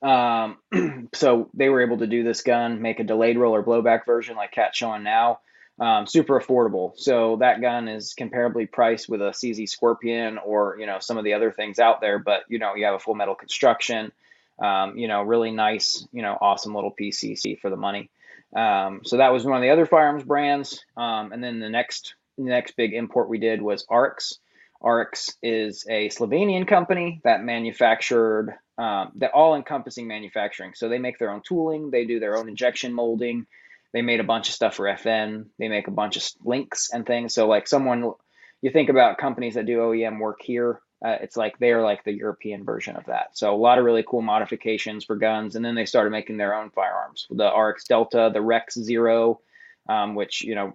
Um, 0.00 0.58
so 1.14 1.50
they 1.54 1.68
were 1.68 1.82
able 1.82 1.98
to 1.98 2.06
do 2.06 2.22
this 2.22 2.42
gun, 2.42 2.80
make 2.80 3.00
a 3.00 3.04
delayed 3.04 3.36
roller 3.36 3.62
blowback 3.62 4.06
version 4.06 4.36
like 4.36 4.52
Cat's 4.52 4.78
showing 4.78 5.02
now, 5.02 5.40
um, 5.80 6.06
super 6.06 6.40
affordable. 6.40 6.92
So 6.96 7.36
that 7.40 7.60
gun 7.60 7.88
is 7.88 8.14
comparably 8.18 8.70
priced 8.70 9.08
with 9.08 9.20
a 9.20 9.30
CZ 9.30 9.68
Scorpion 9.68 10.38
or 10.38 10.76
you 10.78 10.86
know 10.86 10.98
some 11.00 11.18
of 11.18 11.24
the 11.24 11.34
other 11.34 11.50
things 11.50 11.78
out 11.78 12.00
there. 12.00 12.18
But 12.18 12.42
you 12.48 12.58
know 12.58 12.74
you 12.74 12.84
have 12.84 12.94
a 12.94 13.00
full 13.00 13.14
metal 13.14 13.34
construction. 13.34 14.12
Um, 14.56 14.96
you 14.96 15.08
know, 15.08 15.22
really 15.22 15.50
nice, 15.50 16.06
you 16.12 16.22
know, 16.22 16.38
awesome 16.40 16.76
little 16.76 16.94
PCC 16.94 17.58
for 17.58 17.70
the 17.70 17.76
money. 17.76 18.08
Um, 18.54 19.00
so 19.04 19.16
that 19.16 19.32
was 19.32 19.44
one 19.44 19.56
of 19.56 19.62
the 19.62 19.70
other 19.70 19.84
firearms 19.84 20.22
brands. 20.22 20.84
Um, 20.96 21.32
and 21.32 21.42
then 21.42 21.58
the 21.58 21.68
next 21.68 22.14
the 22.38 22.44
next 22.44 22.76
big 22.76 22.94
import 22.94 23.28
we 23.28 23.38
did 23.38 23.62
was 23.62 23.84
Arex. 23.86 24.38
Arex 24.82 25.34
is 25.42 25.86
a 25.88 26.08
Slovenian 26.08 26.68
company 26.68 27.20
that 27.24 27.42
manufactured 27.42 28.54
um, 28.76 29.12
that 29.16 29.32
all 29.32 29.54
encompassing 29.54 30.06
manufacturing. 30.06 30.72
So 30.74 30.88
they 30.88 30.98
make 30.98 31.18
their 31.18 31.30
own 31.30 31.42
tooling, 31.46 31.90
they 31.90 32.04
do 32.04 32.20
their 32.20 32.36
own 32.36 32.48
injection 32.48 32.92
molding, 32.92 33.46
they 33.94 34.02
made 34.02 34.20
a 34.20 34.24
bunch 34.24 34.48
of 34.48 34.54
stuff 34.54 34.74
for 34.74 34.86
FN. 34.86 35.46
They 35.58 35.68
make 35.68 35.86
a 35.86 35.92
bunch 35.92 36.16
of 36.16 36.24
links 36.44 36.90
and 36.92 37.06
things. 37.06 37.32
So 37.32 37.46
like 37.46 37.68
someone, 37.68 38.12
you 38.60 38.70
think 38.70 38.90
about 38.90 39.18
companies 39.18 39.54
that 39.54 39.66
do 39.66 39.78
OEM 39.78 40.18
work 40.18 40.40
here. 40.42 40.80
Uh, 41.02 41.16
it's 41.22 41.36
like 41.36 41.58
they're 41.58 41.82
like 41.82 42.02
the 42.02 42.12
European 42.12 42.64
version 42.64 42.96
of 42.96 43.06
that. 43.06 43.28
So 43.38 43.54
a 43.54 43.56
lot 43.56 43.78
of 43.78 43.84
really 43.84 44.04
cool 44.06 44.22
modifications 44.22 45.04
for 45.04 45.16
guns, 45.16 45.54
and 45.54 45.64
then 45.64 45.74
they 45.74 45.84
started 45.84 46.10
making 46.10 46.38
their 46.38 46.54
own 46.54 46.70
firearms. 46.70 47.26
The 47.30 47.50
RX 47.50 47.84
Delta, 47.84 48.30
the 48.32 48.40
Rex 48.40 48.74
Zero, 48.74 49.40
um, 49.88 50.14
which 50.14 50.42
you 50.42 50.54
know 50.54 50.72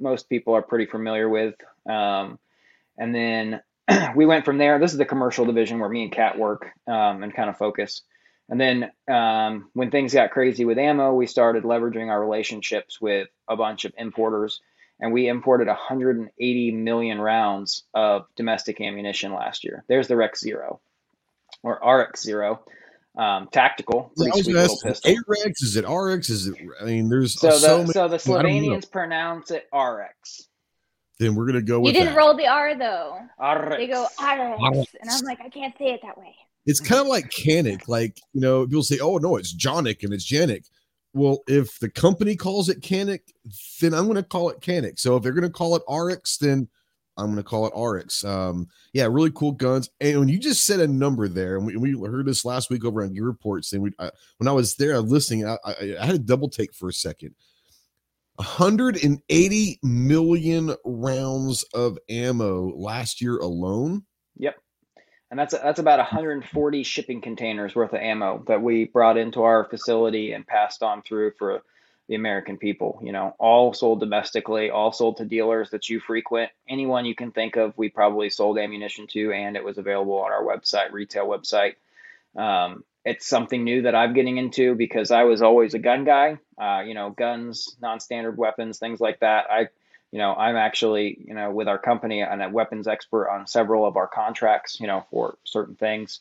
most 0.00 0.28
people 0.28 0.54
are 0.54 0.62
pretty 0.62 0.86
familiar 0.86 1.28
with. 1.28 1.54
Um, 1.88 2.38
and 2.96 3.14
then 3.14 3.60
we 4.16 4.26
went 4.26 4.44
from 4.46 4.58
there. 4.58 4.78
This 4.78 4.92
is 4.92 4.98
the 4.98 5.04
commercial 5.04 5.44
division 5.44 5.78
where 5.78 5.90
me 5.90 6.04
and 6.04 6.12
Kat 6.12 6.38
work 6.38 6.70
um, 6.86 7.22
and 7.22 7.34
kind 7.34 7.50
of 7.50 7.58
focus. 7.58 8.00
And 8.50 8.60
then 8.60 8.90
um, 9.08 9.70
when 9.74 9.92
things 9.92 10.12
got 10.12 10.32
crazy 10.32 10.64
with 10.64 10.76
ammo, 10.76 11.14
we 11.14 11.28
started 11.28 11.62
leveraging 11.62 12.08
our 12.08 12.20
relationships 12.20 13.00
with 13.00 13.28
a 13.48 13.56
bunch 13.56 13.84
of 13.84 13.92
importers. 13.96 14.60
And 14.98 15.12
we 15.12 15.28
imported 15.28 15.68
180 15.68 16.72
million 16.72 17.20
rounds 17.20 17.84
of 17.94 18.26
domestic 18.36 18.80
ammunition 18.80 19.32
last 19.32 19.64
year. 19.64 19.84
There's 19.88 20.08
the 20.08 20.16
Rex 20.16 20.40
Zero 20.40 20.80
or 21.62 21.74
RX 21.74 22.22
Zero. 22.22 22.64
Um, 23.16 23.48
tactical, 23.50 24.12
pretty 24.16 24.42
sweet 24.42 24.54
little 24.54 24.78
pistol. 24.84 25.12
AREX, 25.12 25.62
is 25.62 25.76
it 25.76 25.84
RX? 25.88 26.30
Is 26.30 26.46
it? 26.46 26.54
I 26.80 26.84
mean, 26.84 27.08
there's 27.08 27.38
so 27.38 27.48
the 27.48 27.56
so, 27.58 27.78
many, 27.78 27.92
so 27.92 28.08
the 28.08 28.16
Slovenians 28.18 28.88
pronounce 28.88 29.50
it 29.50 29.66
RX. 29.74 30.46
Then 31.18 31.34
we're 31.34 31.46
gonna 31.46 31.60
go. 31.60 31.84
You 31.84 31.92
didn't 31.92 32.14
that. 32.14 32.16
roll 32.16 32.36
the 32.36 32.46
R 32.46 32.76
though. 32.78 33.18
RX. 33.38 33.76
They 33.78 33.88
go 33.88 34.04
RX, 34.04 34.94
and 35.00 35.10
I'm 35.10 35.24
like, 35.24 35.40
I 35.40 35.48
can't 35.48 35.76
say 35.76 35.86
it 35.86 36.00
that 36.04 36.16
way. 36.16 36.36
It's 36.66 36.80
kind 36.80 37.00
of 37.00 37.06
like 37.06 37.30
Canik. 37.30 37.88
Like, 37.88 38.20
you 38.32 38.40
know, 38.40 38.66
people 38.66 38.82
say, 38.82 38.98
oh, 39.00 39.16
no, 39.16 39.36
it's 39.36 39.52
Jonic 39.52 40.02
and 40.02 40.12
it's 40.12 40.30
Janic. 40.30 40.66
Well, 41.12 41.38
if 41.48 41.78
the 41.80 41.90
company 41.90 42.36
calls 42.36 42.68
it 42.68 42.82
Canik, 42.82 43.20
then 43.80 43.94
I'm 43.94 44.04
going 44.04 44.16
to 44.16 44.22
call 44.22 44.50
it 44.50 44.60
Canik. 44.60 44.98
So 44.98 45.16
if 45.16 45.22
they're 45.22 45.32
going 45.32 45.42
to 45.42 45.50
call 45.50 45.76
it 45.76 45.82
RX, 45.88 46.38
then 46.38 46.68
I'm 47.16 47.26
going 47.26 47.36
to 47.36 47.42
call 47.42 47.66
it 47.66 47.78
RX. 47.78 48.24
Um, 48.24 48.68
yeah, 48.92 49.06
really 49.06 49.32
cool 49.32 49.52
guns. 49.52 49.90
And 50.00 50.18
when 50.20 50.28
you 50.28 50.38
just 50.38 50.64
said 50.64 50.80
a 50.80 50.86
number 50.86 51.28
there, 51.28 51.56
and 51.56 51.66
we, 51.66 51.94
we 51.94 52.08
heard 52.08 52.26
this 52.26 52.44
last 52.44 52.70
week 52.70 52.84
over 52.84 53.02
on 53.02 53.12
Gear 53.12 53.24
Reports, 53.24 53.72
and 53.72 53.82
we, 53.82 53.90
I, 53.98 54.10
when 54.38 54.48
I 54.48 54.52
was 54.52 54.76
there 54.76 55.00
listening, 55.00 55.46
I, 55.46 55.56
I, 55.64 55.96
I 56.00 56.06
had 56.06 56.14
a 56.14 56.18
double 56.18 56.48
take 56.48 56.74
for 56.74 56.88
a 56.88 56.92
second. 56.92 57.34
180 58.36 59.78
million 59.82 60.74
rounds 60.84 61.62
of 61.74 61.98
ammo 62.08 62.74
last 62.74 63.20
year 63.20 63.36
alone. 63.36 64.04
And 65.30 65.38
that's 65.38 65.54
that's 65.54 65.78
about 65.78 65.98
140 65.98 66.82
shipping 66.82 67.20
containers 67.20 67.74
worth 67.74 67.92
of 67.92 68.00
ammo 68.00 68.42
that 68.48 68.62
we 68.62 68.84
brought 68.84 69.16
into 69.16 69.42
our 69.42 69.64
facility 69.64 70.32
and 70.32 70.46
passed 70.46 70.82
on 70.82 71.02
through 71.02 71.32
for 71.38 71.62
the 72.08 72.16
American 72.16 72.58
people. 72.58 72.98
You 73.02 73.12
know, 73.12 73.36
all 73.38 73.72
sold 73.72 74.00
domestically, 74.00 74.70
all 74.70 74.90
sold 74.90 75.18
to 75.18 75.24
dealers 75.24 75.70
that 75.70 75.88
you 75.88 76.00
frequent. 76.00 76.50
Anyone 76.68 77.04
you 77.04 77.14
can 77.14 77.30
think 77.30 77.54
of, 77.54 77.78
we 77.78 77.88
probably 77.88 78.30
sold 78.30 78.58
ammunition 78.58 79.06
to, 79.12 79.32
and 79.32 79.56
it 79.56 79.64
was 79.64 79.78
available 79.78 80.18
on 80.18 80.32
our 80.32 80.42
website, 80.42 80.90
retail 80.90 81.28
website. 81.28 81.74
Um, 82.36 82.82
it's 83.04 83.26
something 83.28 83.62
new 83.62 83.82
that 83.82 83.94
I'm 83.94 84.12
getting 84.12 84.36
into 84.36 84.74
because 84.74 85.12
I 85.12 85.22
was 85.22 85.40
always 85.40 85.74
a 85.74 85.78
gun 85.78 86.04
guy. 86.04 86.38
Uh, 86.60 86.80
you 86.80 86.94
know, 86.94 87.10
guns, 87.10 87.76
non-standard 87.80 88.36
weapons, 88.36 88.80
things 88.80 89.00
like 89.00 89.20
that. 89.20 89.46
I, 89.48 89.68
you 90.12 90.18
know, 90.18 90.34
I'm 90.34 90.56
actually, 90.56 91.18
you 91.26 91.34
know, 91.34 91.50
with 91.50 91.68
our 91.68 91.78
company 91.78 92.22
and 92.22 92.42
a 92.42 92.48
weapons 92.48 92.88
expert 92.88 93.28
on 93.28 93.46
several 93.46 93.86
of 93.86 93.96
our 93.96 94.08
contracts. 94.08 94.80
You 94.80 94.86
know, 94.86 95.04
for 95.10 95.38
certain 95.44 95.76
things. 95.76 96.20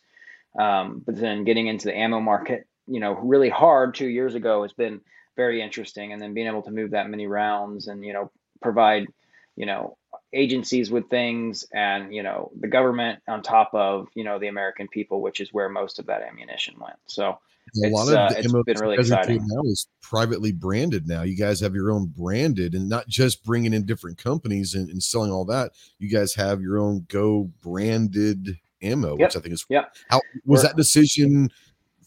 Um, 0.58 1.02
but 1.06 1.16
then 1.16 1.44
getting 1.44 1.68
into 1.68 1.86
the 1.86 1.98
ammo 1.98 2.20
market, 2.20 2.68
you 2.88 3.00
know, 3.00 3.14
really 3.14 3.50
hard 3.50 3.96
two 3.96 4.08
years 4.08 4.36
ago 4.36 4.64
has 4.64 4.74
been 4.74 5.02
very 5.36 5.62
interesting. 5.62 6.12
And 6.12 6.22
then 6.22 6.34
being 6.34 6.48
able 6.48 6.64
to 6.64 6.72
move 6.72 6.92
that 6.92 7.10
many 7.10 7.28
rounds 7.28 7.88
and 7.88 8.04
you 8.04 8.14
know 8.14 8.32
provide, 8.62 9.08
you 9.56 9.66
know, 9.66 9.98
agencies 10.34 10.92
with 10.92 11.10
things 11.10 11.66
and 11.74 12.14
you 12.14 12.24
know 12.24 12.52
the 12.60 12.68
government 12.68 13.22
on 13.28 13.42
top 13.42 13.72
of 13.74 14.08
you 14.14 14.24
know 14.24 14.38
the 14.40 14.48
American 14.48 14.88
people, 14.88 15.22
which 15.22 15.40
is 15.40 15.54
where 15.54 15.70
most 15.70 16.00
of 16.00 16.08
that 16.08 16.22
ammunition 16.22 16.76
went. 16.80 16.98
So 17.08 17.40
a 17.84 17.90
lot 17.90 18.08
of 18.08 18.14
uh, 18.14 18.30
it's 18.38 18.52
been 18.52 18.78
really 18.80 18.98
exciting. 18.98 19.42
Now 19.48 19.62
is 19.64 19.88
privately 20.02 20.52
branded. 20.52 21.08
Now 21.08 21.24
you 21.24 21.36
guys 21.36 21.60
have 21.62 21.74
your 21.76 21.92
own 21.92 22.08
branded, 22.08 22.74
and 22.74 22.90
not 22.90 23.08
just 23.08 23.44
bringing 23.44 23.74
in 23.74 23.86
different 23.86 24.18
companies 24.18 24.74
and, 24.74 24.90
and 24.90 25.02
selling 25.02 25.32
all 25.32 25.46
that. 25.46 25.72
You 25.98 26.10
guys 26.10 26.34
have 26.36 26.62
your 26.62 26.80
own 26.80 27.06
Go 27.10 27.52
branded 27.62 28.58
ammo, 28.82 29.18
yep. 29.18 29.30
which 29.30 29.36
I 29.38 29.40
think 29.40 29.54
is. 29.54 29.66
Yeah. 29.70 29.86
How 30.10 30.22
was 30.46 30.64
We're, 30.64 30.70
that 30.70 30.76
decision 30.76 31.50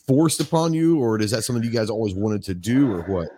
forced 0.07 0.40
upon 0.40 0.75
you, 0.75 0.98
or 1.01 1.20
is 1.20 1.31
that 1.31 1.42
something 1.42 1.64
you 1.64 1.70
guys 1.70 1.90
always 1.90 2.14
wanted 2.14 2.42
to 2.44 2.55
do, 2.55 2.90
or 2.90 3.03
what? 3.03 3.29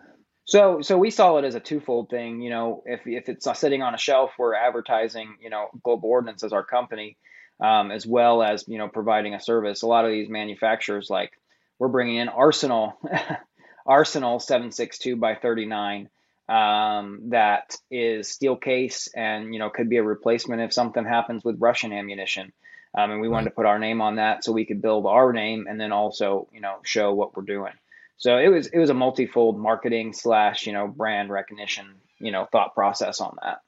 So, 0.47 0.83
so 0.83 0.99
we 0.99 1.11
saw 1.11 1.39
it 1.39 1.45
as 1.45 1.55
a 1.55 1.61
twofold 1.61 2.11
thing. 2.11 2.41
You 2.41 2.51
know, 2.51 2.83
if 2.87 3.01
if 3.07 3.29
it's 3.29 3.47
sitting 3.59 3.83
on 3.83 3.95
a 3.95 3.99
shelf, 3.99 4.33
we're 4.39 4.55
advertising, 4.55 5.37
you 5.41 5.51
know, 5.51 5.69
Global 5.83 6.11
Ordnance 6.11 6.45
as 6.45 6.53
our 6.53 6.65
company, 6.65 7.17
um, 7.61 7.91
as 7.91 8.07
well 8.07 8.43
as 8.43 8.65
you 8.69 8.79
know 8.79 8.89
providing 8.89 9.35
a 9.35 9.41
service. 9.41 9.83
A 9.83 9.87
lot 9.87 10.05
of 10.05 10.11
these 10.11 10.29
manufacturers, 10.29 11.09
like 11.09 11.33
we're 11.79 11.89
bringing 11.89 12.17
in 12.17 12.29
Arsenal, 12.29 12.99
Arsenal 13.87 14.41
seven 14.41 14.71
six 14.73 14.99
two 14.99 15.17
by 15.17 15.35
thirty 15.35 15.67
nine, 15.67 16.09
um, 16.49 17.31
that 17.31 17.77
is 17.91 18.29
steel 18.29 18.57
case, 18.57 19.09
and 19.15 19.53
you 19.53 19.59
know 19.59 19.71
could 19.71 19.89
be 19.89 19.97
a 19.97 20.03
replacement 20.03 20.63
if 20.63 20.73
something 20.73 21.05
happens 21.05 21.45
with 21.45 21.61
Russian 21.61 21.93
ammunition. 21.93 22.53
Um, 22.97 23.11
and 23.11 23.21
we 23.21 23.29
wanted 23.29 23.47
to 23.47 23.57
put 23.57 23.67
our 23.67 23.81
name 23.81 24.01
on 24.01 24.17
that 24.17 24.45
so 24.45 24.53
we 24.53 24.67
could 24.67 24.81
build 24.81 25.05
our 25.07 25.33
name 25.33 25.67
and 25.69 25.81
then 25.81 25.91
also 25.91 26.49
you 26.53 26.61
know 26.61 26.77
show 26.85 27.13
what 27.13 27.37
we're 27.37 27.43
doing. 27.43 27.73
So 28.17 28.39
it 28.39 28.49
was 28.49 28.69
it 28.69 28.79
was 28.79 28.91
a 28.91 28.95
multifold 28.95 29.59
marketing 29.59 30.13
slash 30.13 30.67
you 30.67 30.73
know 30.73 30.87
brand 30.87 31.31
recognition 31.31 31.87
you 32.19 32.31
know 32.31 32.47
thought 32.51 32.75
process 32.75 33.21
on 33.21 33.37
that, 33.43 33.61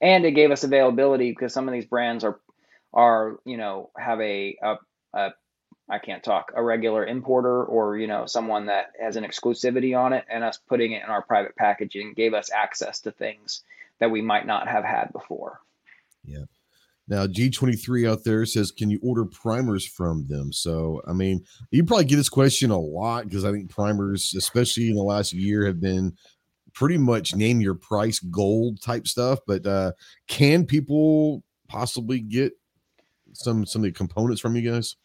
and 0.00 0.24
it 0.24 0.32
gave 0.32 0.50
us 0.50 0.64
availability 0.64 1.30
because 1.30 1.52
some 1.52 1.68
of 1.68 1.74
these 1.74 1.86
brands 1.86 2.24
are 2.24 2.40
are 2.92 3.38
you 3.44 3.56
know 3.56 3.90
have 3.96 4.20
a, 4.20 4.56
a, 4.62 4.76
a 5.14 5.30
I 5.88 5.98
can't 5.98 6.22
talk 6.22 6.52
a 6.54 6.62
regular 6.62 7.06
importer 7.06 7.64
or 7.64 7.96
you 7.96 8.06
know 8.06 8.26
someone 8.26 8.66
that 8.66 8.92
has 9.00 9.16
an 9.16 9.24
exclusivity 9.24 9.98
on 9.98 10.12
it, 10.12 10.24
and 10.30 10.44
us 10.44 10.58
putting 10.68 10.92
it 10.92 11.02
in 11.02 11.10
our 11.10 11.22
private 11.22 11.56
packaging 11.56 12.14
gave 12.14 12.34
us 12.34 12.50
access 12.50 13.00
to 13.00 13.10
things 13.10 13.62
that 13.98 14.10
we 14.10 14.22
might 14.22 14.46
not 14.46 14.68
have 14.68 14.84
had 14.84 15.12
before. 15.12 15.60
Yeah. 16.24 16.44
Now, 17.08 17.26
G23 17.26 18.08
out 18.08 18.22
there 18.22 18.44
says, 18.44 18.70
Can 18.70 18.90
you 18.90 19.00
order 19.02 19.24
primers 19.24 19.86
from 19.86 20.26
them? 20.28 20.52
So, 20.52 21.00
I 21.08 21.14
mean, 21.14 21.44
you 21.70 21.82
probably 21.84 22.04
get 22.04 22.16
this 22.16 22.28
question 22.28 22.70
a 22.70 22.78
lot 22.78 23.24
because 23.24 23.46
I 23.46 23.52
think 23.52 23.70
primers, 23.70 24.34
especially 24.36 24.90
in 24.90 24.94
the 24.94 25.02
last 25.02 25.32
year, 25.32 25.66
have 25.66 25.80
been 25.80 26.14
pretty 26.74 26.98
much 26.98 27.34
name 27.34 27.62
your 27.62 27.74
price 27.74 28.18
gold 28.18 28.82
type 28.82 29.08
stuff. 29.08 29.38
But 29.46 29.66
uh, 29.66 29.92
can 30.28 30.66
people 30.66 31.42
possibly 31.66 32.20
get 32.20 32.52
some 33.32 33.64
some 33.64 33.80
of 33.80 33.84
the 33.84 33.92
components 33.92 34.42
from 34.42 34.54
you 34.54 34.70
guys? 34.70 34.96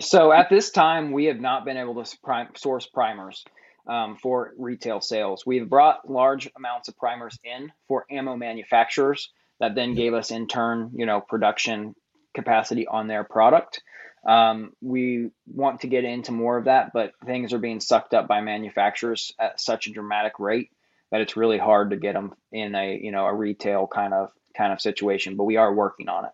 So, 0.00 0.32
at 0.32 0.50
this 0.50 0.70
time, 0.70 1.12
we 1.12 1.26
have 1.26 1.40
not 1.40 1.64
been 1.64 1.76
able 1.76 2.02
to 2.02 2.18
prime, 2.22 2.48
source 2.56 2.86
primers. 2.86 3.44
Um, 3.86 4.16
for 4.16 4.54
retail 4.56 5.02
sales. 5.02 5.44
We've 5.44 5.68
brought 5.68 6.10
large 6.10 6.50
amounts 6.56 6.88
of 6.88 6.96
primers 6.96 7.38
in 7.44 7.70
for 7.86 8.06
ammo 8.10 8.34
manufacturers 8.34 9.30
that 9.60 9.74
then 9.74 9.94
gave 9.94 10.14
us 10.14 10.30
in 10.30 10.46
turn, 10.46 10.92
you 10.94 11.04
know, 11.04 11.20
production 11.20 11.94
capacity 12.34 12.86
on 12.86 13.08
their 13.08 13.24
product. 13.24 13.82
Um, 14.26 14.72
we 14.80 15.30
want 15.46 15.82
to 15.82 15.86
get 15.86 16.04
into 16.04 16.32
more 16.32 16.56
of 16.56 16.64
that, 16.64 16.92
but 16.92 17.12
things 17.26 17.52
are 17.52 17.58
being 17.58 17.80
sucked 17.80 18.14
up 18.14 18.26
by 18.26 18.40
manufacturers 18.40 19.32
at 19.38 19.60
such 19.60 19.86
a 19.86 19.92
dramatic 19.92 20.38
rate 20.38 20.70
that 21.10 21.20
it's 21.20 21.36
really 21.36 21.58
hard 21.58 21.90
to 21.90 21.96
get 21.96 22.14
them 22.14 22.34
in 22.50 22.74
a 22.74 22.98
you 23.00 23.12
know 23.12 23.26
a 23.26 23.34
retail 23.34 23.86
kind 23.86 24.14
of 24.14 24.30
kind 24.56 24.72
of 24.72 24.80
situation. 24.80 25.36
But 25.36 25.44
we 25.44 25.56
are 25.56 25.72
working 25.72 26.08
on 26.08 26.24
it. 26.24 26.32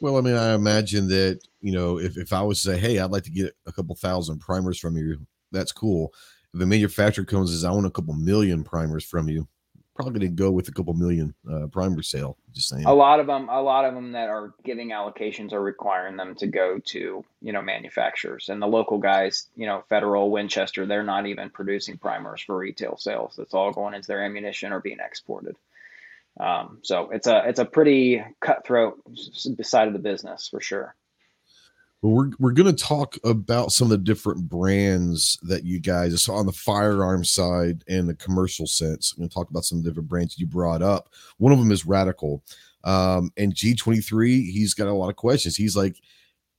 Well, 0.00 0.16
I 0.16 0.20
mean, 0.20 0.34
I 0.34 0.54
imagine 0.54 1.08
that 1.08 1.40
you 1.60 1.72
know 1.72 1.98
if 1.98 2.16
if 2.16 2.32
I 2.32 2.42
was 2.42 2.62
to 2.62 2.70
say, 2.70 2.78
hey, 2.78 2.98
I'd 2.98 3.10
like 3.10 3.24
to 3.24 3.30
get 3.30 3.54
a 3.66 3.72
couple 3.72 3.94
thousand 3.94 4.38
primers 4.40 4.78
from 4.78 4.96
you, 4.96 5.18
that's 5.52 5.72
cool. 5.72 6.12
If 6.54 6.60
the 6.60 6.66
manufacturer 6.66 7.24
comes 7.24 7.52
as 7.52 7.64
I 7.64 7.70
want 7.70 7.86
a 7.86 7.90
couple 7.90 8.14
million 8.14 8.64
primers 8.64 9.04
from 9.04 9.28
you, 9.28 9.46
probably 9.98 10.20
going 10.20 10.36
to 10.36 10.42
go 10.42 10.50
with 10.52 10.68
a 10.68 10.72
couple 10.72 10.94
million 10.94 11.34
uh, 11.50 11.66
primer 11.66 12.02
sale. 12.02 12.36
Just 12.54 12.68
saying. 12.68 12.84
A 12.86 12.94
lot 12.94 13.18
of 13.18 13.26
them, 13.26 13.48
a 13.48 13.60
lot 13.60 13.84
of 13.84 13.94
them 13.94 14.12
that 14.12 14.28
are 14.28 14.54
giving 14.64 14.90
allocations 14.90 15.52
are 15.52 15.60
requiring 15.60 16.16
them 16.16 16.36
to 16.36 16.46
go 16.46 16.78
to 16.86 17.24
you 17.42 17.52
know 17.52 17.60
manufacturers 17.60 18.48
and 18.48 18.62
the 18.62 18.66
local 18.66 18.98
guys. 18.98 19.48
You 19.56 19.66
know, 19.66 19.82
Federal, 19.88 20.30
Winchester, 20.30 20.86
they're 20.86 21.02
not 21.02 21.26
even 21.26 21.50
producing 21.50 21.98
primers 21.98 22.40
for 22.42 22.56
retail 22.56 22.96
sales. 22.96 23.38
It's 23.38 23.54
all 23.54 23.72
going 23.72 23.94
into 23.94 24.06
their 24.06 24.24
ammunition 24.24 24.72
or 24.72 24.80
being 24.80 25.00
exported. 25.00 25.56
Um, 26.40 26.78
so 26.82 27.10
it's 27.10 27.26
a 27.26 27.42
it's 27.48 27.58
a 27.58 27.64
pretty 27.64 28.22
cutthroat 28.40 29.00
side 29.62 29.88
of 29.88 29.92
the 29.92 29.98
business 29.98 30.48
for 30.48 30.60
sure. 30.60 30.94
Well, 32.00 32.12
we're 32.12 32.30
we're 32.38 32.52
going 32.52 32.74
to 32.74 32.84
talk 32.84 33.16
about 33.24 33.72
some 33.72 33.86
of 33.86 33.90
the 33.90 33.98
different 33.98 34.48
brands 34.48 35.38
that 35.42 35.64
you 35.64 35.80
guys 35.80 36.22
saw 36.22 36.36
on 36.36 36.46
the 36.46 36.52
firearm 36.52 37.24
side 37.24 37.82
and 37.88 38.08
the 38.08 38.14
commercial 38.14 38.68
sense. 38.68 39.12
I'm 39.12 39.22
going 39.22 39.28
to 39.28 39.34
talk 39.34 39.50
about 39.50 39.64
some 39.64 39.82
different 39.82 40.08
brands 40.08 40.38
you 40.38 40.46
brought 40.46 40.80
up. 40.80 41.12
One 41.38 41.52
of 41.52 41.58
them 41.58 41.72
is 41.72 41.86
Radical, 41.86 42.44
um, 42.84 43.32
and 43.36 43.52
G23. 43.52 44.48
He's 44.48 44.74
got 44.74 44.86
a 44.86 44.92
lot 44.92 45.10
of 45.10 45.16
questions. 45.16 45.56
He's 45.56 45.76
like, 45.76 46.00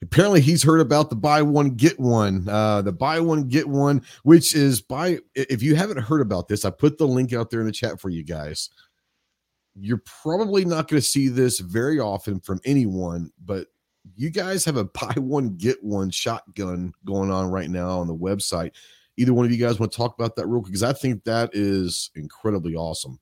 apparently 0.02 0.42
he's 0.42 0.64
heard 0.64 0.82
about 0.82 1.10
the 1.10 1.16
buy 1.16 1.42
one 1.42 1.72
get 1.72 1.98
one, 1.98 2.48
uh, 2.50 2.82
the 2.82 2.92
buy 2.92 3.22
one 3.22 3.48
get 3.48 3.68
one, 3.68 4.02
which 4.24 4.54
is 4.54 4.82
buy. 4.82 5.20
If 5.36 5.64
you 5.64 5.76
haven't 5.76 6.00
heard 6.00 6.20
about 6.20 6.50
this, 6.50 6.66
I 6.66 6.70
put 6.70 6.98
the 6.98 7.08
link 7.08 7.32
out 7.32 7.50
there 7.50 7.62
in 7.62 7.66
the 7.66 7.72
chat 7.72 8.02
for 8.02 8.10
you 8.10 8.26
guys. 8.26 8.70
You're 9.80 10.04
probably 10.22 10.66
not 10.66 10.88
going 10.88 11.02
to 11.02 11.08
see 11.08 11.28
this 11.28 11.60
very 11.60 12.00
often 12.00 12.40
from 12.40 12.60
anyone, 12.66 13.32
but 13.46 13.68
you 14.16 14.30
guys 14.30 14.66
have 14.66 14.78
a 14.78 14.84
buy 14.86 15.14
one 15.16 15.56
get 15.56 15.84
one 15.84 16.10
shotgun 16.10 16.94
going 17.06 17.32
on 17.32 17.50
right 17.50 17.70
now 17.70 18.00
on 18.00 18.08
the 18.08 18.16
website. 18.16 18.72
Either 19.18 19.34
one 19.34 19.46
of 19.46 19.52
you 19.52 19.58
guys 19.58 19.80
want 19.80 19.92
to 19.92 19.98
talk 19.98 20.18
about 20.18 20.36
that 20.36 20.48
real 20.48 20.62
quick 20.62 20.72
because 20.72 20.84
I 20.84 20.94
think 20.94 21.24
that 21.26 21.50
is 21.54 22.10
incredibly 22.16 22.76
awesome. 22.76 23.20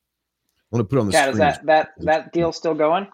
I 0.72 0.76
want 0.76 0.88
to 0.88 0.96
put 0.96 1.00
on 1.00 1.08
the 1.08 1.14
yeah, 1.14 1.32
screen. 1.32 1.34
Is 1.34 1.40
that 1.40 1.66
that 1.66 1.90
that 2.00 2.34
deal 2.34 2.52
still 2.52 2.76
going? 2.76 3.08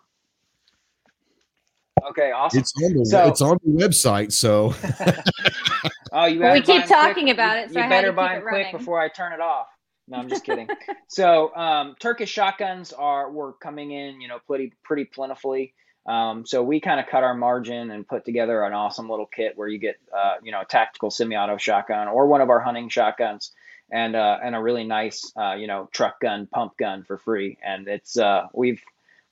Okay, 2.09 2.31
awesome. 2.31 2.59
It's 2.59 2.73
on 2.83 2.93
the, 2.93 3.05
so, 3.05 3.27
it's 3.27 3.41
on 3.41 3.57
the 3.63 3.71
website, 3.71 4.31
so. 4.33 4.73
oh, 6.11 6.25
you 6.25 6.39
well, 6.39 6.53
we 6.53 6.61
keep 6.61 6.85
talking 6.85 7.25
quick. 7.25 7.35
about 7.35 7.57
it. 7.57 7.71
So 7.71 7.81
you 7.81 7.87
better 7.87 8.11
buy 8.11 8.37
it 8.37 8.43
quick 8.43 8.71
before 8.71 8.99
I 8.99 9.07
turn 9.07 9.31
it 9.31 9.39
off. 9.39 9.67
No, 10.07 10.17
I'm 10.17 10.29
just 10.29 10.43
kidding. 10.43 10.67
so, 11.07 11.55
um, 11.55 11.95
Turkish 11.99 12.29
shotguns 12.29 12.91
are 12.93 13.31
were 13.31 13.53
coming 13.53 13.91
in, 13.91 14.21
you 14.21 14.27
know, 14.27 14.39
pretty 14.45 14.73
pretty 14.83 15.05
plentifully. 15.05 15.73
Um, 16.05 16.45
so 16.45 16.61
we 16.63 16.81
kind 16.81 16.99
of 16.99 17.07
cut 17.07 17.23
our 17.23 17.33
margin 17.33 17.91
and 17.91 18.05
put 18.05 18.25
together 18.25 18.63
an 18.63 18.73
awesome 18.73 19.09
little 19.09 19.25
kit 19.25 19.53
where 19.55 19.67
you 19.67 19.77
get, 19.79 19.95
uh, 20.15 20.35
you 20.43 20.51
know, 20.51 20.61
a 20.61 20.65
tactical 20.65 21.09
semi-auto 21.09 21.57
shotgun 21.57 22.09
or 22.09 22.27
one 22.27 22.41
of 22.41 22.49
our 22.49 22.59
hunting 22.59 22.89
shotguns 22.89 23.53
and, 23.89 24.15
uh, 24.15 24.37
and 24.43 24.53
a 24.53 24.61
really 24.61 24.83
nice, 24.83 25.31
uh, 25.37 25.53
you 25.53 25.67
know, 25.67 25.87
truck 25.93 26.19
gun, 26.19 26.47
pump 26.47 26.75
gun 26.77 27.03
for 27.03 27.17
free. 27.17 27.57
And 27.63 27.87
it's, 27.87 28.17
uh, 28.17 28.47
we've, 28.53 28.81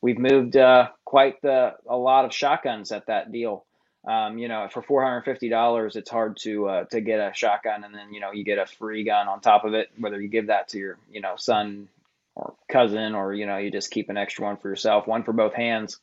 we've 0.02 0.18
moved, 0.18 0.56
uh, 0.56 0.90
quite 1.04 1.42
the, 1.42 1.74
a 1.90 1.98
lot 1.98 2.24
of 2.24 2.34
shotguns 2.34 2.94
at 2.94 3.08
that 3.08 3.34
deal. 3.34 3.66
Um, 4.08 4.40
you 4.40 4.48
know, 4.48 4.68
for 4.72 4.82
$450, 4.82 5.96
it's 5.96 6.10
hard 6.10 6.38
to, 6.42 6.68
uh, 6.68 6.84
to 6.86 7.02
get 7.02 7.20
a 7.20 7.32
shotgun 7.36 7.84
and 7.84 7.94
then, 7.94 8.12
you 8.12 8.20
know, 8.20 8.32
you 8.32 8.44
get 8.44 8.58
a 8.58 8.66
free 8.66 9.04
gun 9.04 9.28
on 9.28 9.42
top 9.42 9.64
of 9.64 9.76
it, 9.76 9.90
whether 10.00 10.20
you 10.20 10.28
give 10.28 10.48
that 10.48 10.70
to 10.70 10.80
your, 10.80 10.98
you 11.12 11.22
know, 11.22 11.36
son 11.38 11.88
or 12.34 12.56
cousin, 12.68 13.14
or, 13.14 13.32
you 13.34 13.46
know, 13.46 13.58
you 13.58 13.70
just 13.70 13.92
keep 13.92 14.10
an 14.10 14.18
extra 14.18 14.46
one 14.46 14.58
for 14.58 14.70
yourself, 14.70 15.06
one 15.06 15.24
for 15.24 15.34
both 15.34 15.54
hands 15.54 16.00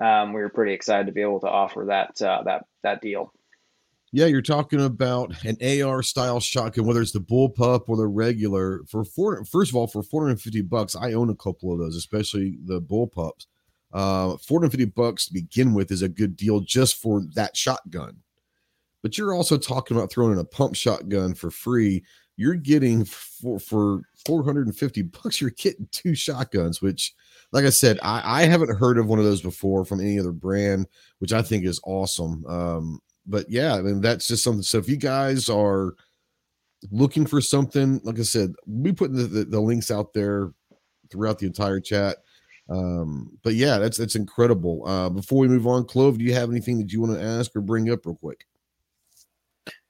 um, 0.00 0.32
we 0.32 0.40
were 0.40 0.48
pretty 0.48 0.72
excited 0.72 1.06
to 1.06 1.12
be 1.12 1.22
able 1.22 1.40
to 1.40 1.48
offer 1.48 1.86
that 1.88 2.20
uh, 2.20 2.42
that 2.44 2.66
that 2.82 3.00
deal. 3.00 3.32
Yeah, 4.12 4.26
you're 4.26 4.42
talking 4.42 4.80
about 4.80 5.34
an 5.44 5.56
AR 5.82 6.02
style 6.02 6.40
shotgun, 6.40 6.86
whether 6.86 7.02
it's 7.02 7.12
the 7.12 7.20
bullpup 7.20 7.82
or 7.88 7.96
the 7.96 8.06
regular. 8.06 8.82
For 8.88 9.04
four, 9.04 9.44
first 9.44 9.70
of 9.70 9.76
all, 9.76 9.86
for 9.86 10.02
450 10.02 10.62
bucks, 10.62 10.94
I 10.94 11.12
own 11.12 11.28
a 11.28 11.34
couple 11.34 11.72
of 11.72 11.78
those, 11.78 11.96
especially 11.96 12.56
the 12.64 12.80
bullpups. 12.80 13.46
Uh, 13.92 14.36
450 14.38 14.86
bucks 14.86 15.26
to 15.26 15.32
begin 15.32 15.72
with 15.72 15.90
is 15.90 16.02
a 16.02 16.08
good 16.08 16.36
deal 16.36 16.60
just 16.60 17.00
for 17.00 17.22
that 17.34 17.56
shotgun. 17.56 18.16
But 19.02 19.16
you're 19.16 19.34
also 19.34 19.56
talking 19.56 19.96
about 19.96 20.10
throwing 20.10 20.32
in 20.32 20.38
a 20.38 20.44
pump 20.44 20.74
shotgun 20.74 21.34
for 21.34 21.50
free. 21.50 22.04
You're 22.36 22.56
getting 22.56 23.04
for 23.04 23.58
for 23.58 24.02
450 24.26 25.02
bucks, 25.02 25.40
you're 25.40 25.50
getting 25.50 25.88
two 25.92 26.14
shotguns, 26.14 26.82
which 26.82 27.14
like 27.52 27.64
I 27.64 27.70
said, 27.70 27.98
I, 28.02 28.42
I 28.42 28.46
haven't 28.46 28.76
heard 28.76 28.98
of 28.98 29.06
one 29.06 29.18
of 29.18 29.24
those 29.24 29.40
before 29.40 29.84
from 29.84 30.00
any 30.00 30.18
other 30.18 30.32
brand, 30.32 30.86
which 31.20 31.32
I 31.32 31.42
think 31.42 31.64
is 31.64 31.80
awesome. 31.84 32.44
Um, 32.46 33.00
but 33.26 33.46
yeah, 33.48 33.74
I 33.74 33.82
mean 33.82 34.00
that's 34.00 34.28
just 34.28 34.44
something. 34.44 34.62
So 34.62 34.78
if 34.78 34.88
you 34.88 34.96
guys 34.96 35.48
are 35.48 35.94
looking 36.90 37.26
for 37.26 37.40
something, 37.40 38.00
like 38.04 38.18
I 38.18 38.22
said, 38.22 38.54
we 38.66 38.92
put 38.92 39.12
the, 39.12 39.24
the, 39.24 39.44
the 39.44 39.60
links 39.60 39.90
out 39.90 40.12
there 40.12 40.52
throughout 41.10 41.38
the 41.38 41.46
entire 41.46 41.80
chat. 41.80 42.18
Um, 42.68 43.38
but 43.42 43.54
yeah, 43.54 43.78
that's 43.78 43.96
that's 43.96 44.16
incredible. 44.16 44.86
Uh, 44.86 45.08
before 45.08 45.38
we 45.38 45.48
move 45.48 45.66
on, 45.66 45.84
Clove, 45.84 46.18
do 46.18 46.24
you 46.24 46.34
have 46.34 46.50
anything 46.50 46.78
that 46.78 46.92
you 46.92 47.00
want 47.00 47.14
to 47.14 47.22
ask 47.22 47.54
or 47.54 47.60
bring 47.60 47.90
up 47.90 48.04
real 48.04 48.16
quick? 48.16 48.46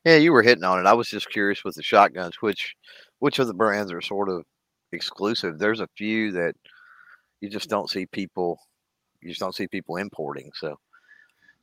Yeah, 0.04 0.16
you 0.16 0.32
were 0.32 0.42
hitting 0.42 0.64
on 0.64 0.78
it. 0.78 0.86
I 0.86 0.92
was 0.92 1.08
just 1.08 1.30
curious 1.30 1.64
with 1.64 1.74
the 1.74 1.82
shotguns, 1.82 2.36
which 2.40 2.76
which 3.18 3.38
of 3.38 3.46
the 3.46 3.54
brands 3.54 3.92
are 3.92 4.02
sort 4.02 4.28
of 4.28 4.44
exclusive. 4.92 5.58
There's 5.58 5.80
a 5.80 5.88
few 5.96 6.32
that 6.32 6.54
you 7.40 7.48
just 7.48 7.70
don't 7.70 7.90
see 7.90 8.06
people 8.06 8.60
you 9.20 9.30
just 9.30 9.40
don't 9.40 9.54
see 9.54 9.66
people 9.66 9.96
importing. 9.96 10.52
So 10.54 10.78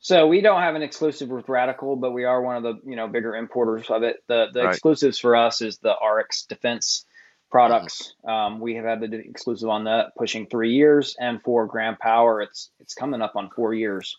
so 0.00 0.26
we 0.26 0.42
don't 0.42 0.60
have 0.60 0.74
an 0.74 0.82
exclusive 0.82 1.30
with 1.30 1.46
Radikal, 1.46 1.98
but 1.98 2.12
we 2.12 2.24
are 2.24 2.42
one 2.42 2.56
of 2.56 2.62
the 2.62 2.74
you 2.84 2.96
know 2.96 3.08
bigger 3.08 3.34
importers 3.36 3.88
of 3.88 4.02
it. 4.02 4.16
The 4.26 4.48
the 4.52 4.64
right. 4.64 4.70
exclusives 4.70 5.18
for 5.18 5.34
us 5.36 5.62
is 5.62 5.78
the 5.78 5.94
Arex 6.02 6.46
Defense 6.46 7.06
products. 7.54 8.16
Um, 8.26 8.58
we 8.58 8.74
have 8.74 8.84
had 8.84 9.00
the 9.00 9.14
exclusive 9.14 9.68
on 9.68 9.84
that 9.84 10.16
pushing 10.16 10.48
three 10.48 10.72
years, 10.72 11.14
and 11.20 11.40
for 11.40 11.66
Grand 11.66 12.00
Power, 12.00 12.42
it's 12.42 12.70
it's 12.80 12.94
coming 12.94 13.22
up 13.22 13.36
on 13.36 13.48
four 13.48 13.72
years. 13.72 14.16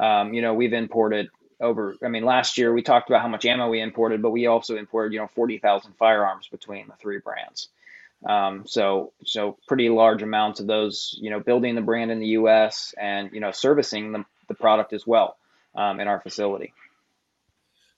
Um, 0.00 0.32
you 0.32 0.40
know, 0.40 0.54
we've 0.54 0.72
imported 0.72 1.28
over. 1.60 1.96
I 2.04 2.06
mean, 2.06 2.24
last 2.24 2.58
year 2.58 2.72
we 2.72 2.82
talked 2.82 3.10
about 3.10 3.22
how 3.22 3.28
much 3.28 3.44
ammo 3.44 3.68
we 3.68 3.80
imported, 3.80 4.22
but 4.22 4.30
we 4.30 4.46
also 4.46 4.76
imported 4.76 5.12
you 5.12 5.18
know 5.18 5.28
forty 5.34 5.58
thousand 5.58 5.94
firearms 5.98 6.46
between 6.46 6.86
the 6.86 6.94
three 6.94 7.18
brands. 7.18 7.70
Um, 8.24 8.68
so 8.68 9.12
so 9.24 9.58
pretty 9.66 9.88
large 9.88 10.22
amounts 10.22 10.60
of 10.60 10.68
those, 10.68 11.18
you 11.20 11.30
know, 11.30 11.40
building 11.40 11.74
the 11.74 11.80
brand 11.80 12.12
in 12.12 12.20
the 12.20 12.38
U.S. 12.38 12.94
and 12.96 13.32
you 13.32 13.40
know 13.40 13.50
servicing 13.50 14.12
the, 14.12 14.24
the 14.46 14.54
product 14.54 14.92
as 14.92 15.04
well 15.04 15.36
um, 15.74 15.98
in 15.98 16.06
our 16.06 16.20
facility. 16.20 16.72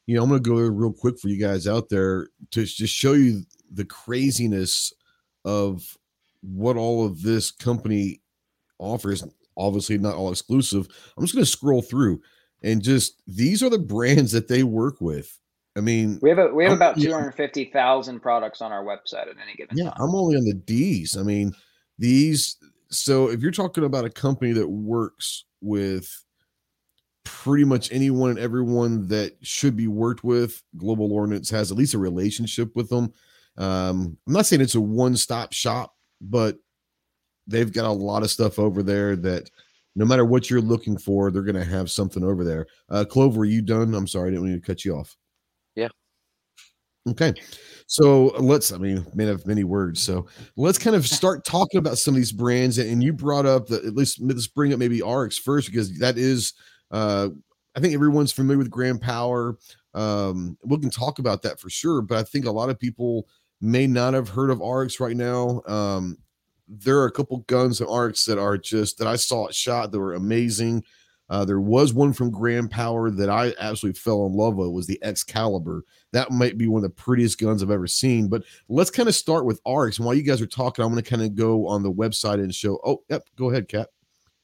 You 0.07 0.17
know, 0.17 0.23
I'm 0.23 0.31
going 0.31 0.43
to 0.43 0.49
go 0.49 0.57
real 0.57 0.95
quick 0.95 1.19
for 1.19 1.29
you 1.29 1.39
guys 1.39 1.67
out 1.67 1.91
there 1.91 2.29
to 2.53 2.65
just 2.65 2.95
show 2.95 3.13
you 3.13 3.43
the 3.71 3.85
craziness 3.85 4.93
of 5.45 5.97
what 6.43 6.77
all 6.77 7.05
of 7.05 7.23
this 7.23 7.51
company 7.51 8.21
offers. 8.79 9.25
Obviously, 9.57 9.99
not 9.99 10.15
all 10.15 10.31
exclusive. 10.31 10.87
I'm 11.17 11.25
just 11.25 11.35
going 11.35 11.45
to 11.45 11.51
scroll 11.51 11.83
through 11.83 12.21
and 12.63 12.83
just 12.83 13.23
these 13.27 13.63
are 13.63 13.71
the 13.71 13.79
brands 13.79 14.33
that 14.33 14.49
they 14.49 14.63
work 14.63 15.01
with. 15.01 15.39
I 15.77 15.81
mean, 15.81 16.19
we 16.23 16.29
have 16.29 16.39
a, 16.39 16.49
we 16.49 16.65
have 16.65 16.73
I'm, 16.73 16.79
about 16.79 17.01
two 17.01 17.13
hundred 17.13 17.33
fifty 17.33 17.67
thousand 17.67 18.21
products 18.21 18.61
on 18.61 18.73
our 18.73 18.85
website 18.85 19.29
at 19.29 19.37
any 19.43 19.55
given. 19.57 19.77
Time. 19.77 19.87
Yeah, 19.87 19.91
time. 19.91 20.09
I'm 20.09 20.15
only 20.15 20.37
on 20.37 20.45
the 20.45 20.55
D's. 20.55 21.17
I 21.17 21.23
mean, 21.23 21.53
these. 21.99 22.57
So 22.91 23.31
if 23.31 23.41
you're 23.41 23.53
talking 23.53 23.85
about 23.85 24.05
a 24.05 24.11
company 24.11 24.53
that 24.53 24.69
works 24.69 25.45
with 25.61 26.25
pretty 27.25 27.65
much 27.65 27.93
anyone 27.93 28.31
and 28.31 28.39
everyone 28.39 29.07
that 29.09 29.37
should 29.43 29.77
be 29.77 29.87
worked 29.87 30.25
with, 30.25 30.63
Global 30.79 31.13
Ordnance 31.13 31.51
has 31.51 31.71
at 31.71 31.77
least 31.77 31.95
a 31.95 31.99
relationship 31.99 32.75
with 32.75 32.89
them. 32.89 33.13
Um, 33.59 34.17
I'm 34.27 34.33
not 34.33 34.47
saying 34.47 34.63
it's 34.63 34.77
a 34.77 34.81
one 34.81 35.17
stop 35.17 35.53
shop, 35.53 35.95
but 36.21 36.57
they've 37.47 37.73
got 37.73 37.85
a 37.85 37.93
lot 37.93 38.23
of 38.23 38.31
stuff 38.31 38.59
over 38.59 38.83
there 38.83 39.17
that 39.17 39.51
no 39.97 40.05
matter 40.05 40.25
what 40.25 40.49
you're 40.49 40.61
looking 40.61 40.97
for, 40.97 41.31
they're 41.31 41.43
going 41.43 41.57
to 41.57 41.65
have 41.65 41.91
something 41.91 42.23
over 42.23 42.45
there. 42.45 42.67
Uh, 42.89 43.05
Clover, 43.05 43.41
are 43.41 43.45
you 43.45 43.61
done? 43.61 43.95
I'm 43.95 44.07
sorry, 44.07 44.29
I 44.29 44.31
didn't 44.31 44.45
mean 44.47 44.61
to 44.61 44.67
cut 44.67 44.85
you 44.85 44.95
off. 44.95 45.17
Yeah. 45.75 45.89
Okay. 47.09 47.35
So 47.87 48.27
let's, 48.39 48.71
I 48.71 48.79
mean, 48.79 49.05
man 49.15 49.29
of 49.29 49.47
many 49.47 49.65
words. 49.65 50.01
So 50.01 50.27
let's 50.57 50.79
kind 50.79 50.95
of 50.95 51.07
start 51.07 51.45
talking 51.45 51.79
about 51.79 51.99
some 51.99 52.15
of 52.15 52.17
these 52.17 52.33
brands. 52.33 52.79
And 52.79 53.03
you 53.03 53.13
brought 53.13 53.47
up 53.47 53.67
that 53.69 53.85
at 53.85 53.95
least 53.95 54.21
let's 54.21 54.47
bring 54.47 54.73
up 54.73 54.79
maybe 54.79 55.01
Arex 55.01 55.41
first, 55.41 55.69
because 55.69 55.99
that 55.99 56.19
is, 56.19 56.53
uh, 56.91 57.31
I 57.75 57.81
think 57.81 57.95
everyone's 57.95 58.33
familiar 58.33 58.59
with 58.59 58.71
Grand 58.71 59.01
Power. 59.01 59.57
Um, 59.95 60.59
we 60.65 60.79
can 60.79 60.91
talk 60.91 61.19
about 61.19 61.43
that 61.43 61.59
for 61.59 61.71
sure, 61.71 62.03
but 62.03 62.19
I 62.19 62.23
think 62.25 62.45
a 62.45 62.51
lot 62.51 62.71
of 62.71 62.79
people 62.79 63.27
may 63.61 63.87
not 63.87 64.15
have 64.15 64.29
heard 64.29 64.51
of 64.51 64.59
Arex 64.59 65.01
right 65.01 65.17
now. 65.17 65.63
Um, 65.67 66.19
there 66.69 66.99
are 66.99 67.07
a 67.07 67.13
couple 67.13 67.39
guns 67.47 67.81
and 67.81 67.89
Arex 67.89 68.27
that 68.27 68.39
are 68.39 68.59
just 68.59 68.99
that 68.99 69.07
I 69.09 69.17
saw 69.17 69.47
it 69.47 69.55
shot 69.55 69.91
that 69.91 69.99
were 69.99 70.15
amazing. 70.15 70.85
Uh, 71.31 71.45
there 71.45 71.61
was 71.61 71.93
one 71.93 72.13
from 72.13 72.31
Grand 72.31 72.71
Power 72.71 73.11
that 73.11 73.29
I 73.29 73.53
absolutely 73.59 73.99
fell 73.99 74.25
in 74.27 74.33
love 74.33 74.57
with 74.57 74.71
was 74.71 74.87
the 74.87 74.99
Excalibur. 75.03 75.85
That 76.13 76.31
might 76.31 76.57
be 76.57 76.69
one 76.69 76.83
of 76.83 76.91
the 76.91 77.03
prettiest 77.03 77.39
guns 77.39 77.63
I've 77.63 77.71
ever 77.71 77.87
seen. 77.87 78.29
But 78.29 78.45
let's 78.69 78.91
kind 78.91 79.09
of 79.09 79.15
start 79.15 79.45
with 79.45 79.63
Arex. 79.65 79.99
And 79.99 80.07
while 80.07 80.15
you 80.15 80.23
guys 80.23 80.41
are 80.41 80.47
talking, 80.47 80.83
I'm 80.83 80.91
going 80.91 81.03
to 81.03 81.09
kind 81.09 81.23
of 81.23 81.35
go 81.35 81.67
on 81.67 81.83
the 81.83 81.93
website 81.93 82.35
and 82.35 82.55
show. 82.55 82.81
Oh, 82.85 83.03
yep, 83.11 83.29
go 83.37 83.51
ahead, 83.51 83.69
Kat. 83.69 83.89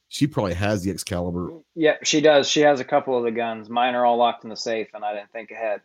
She 0.09 0.27
probably 0.27 0.53
has 0.53 0.83
the 0.83 0.91
Excalibur. 0.91 1.49
Yeah, 1.73 1.95
she 2.03 2.21
does. 2.21 2.47
She 2.47 2.61
has 2.61 2.79
a 2.79 2.85
couple 2.85 3.17
of 3.17 3.23
the 3.23 3.31
guns. 3.31 3.67
Mine 3.67 3.95
are 3.95 4.05
all 4.05 4.17
locked 4.17 4.43
in 4.43 4.51
the 4.51 4.55
safe, 4.55 4.89
and 4.93 5.03
I 5.03 5.15
didn't 5.15 5.31
think 5.31 5.49
ahead. 5.49 5.81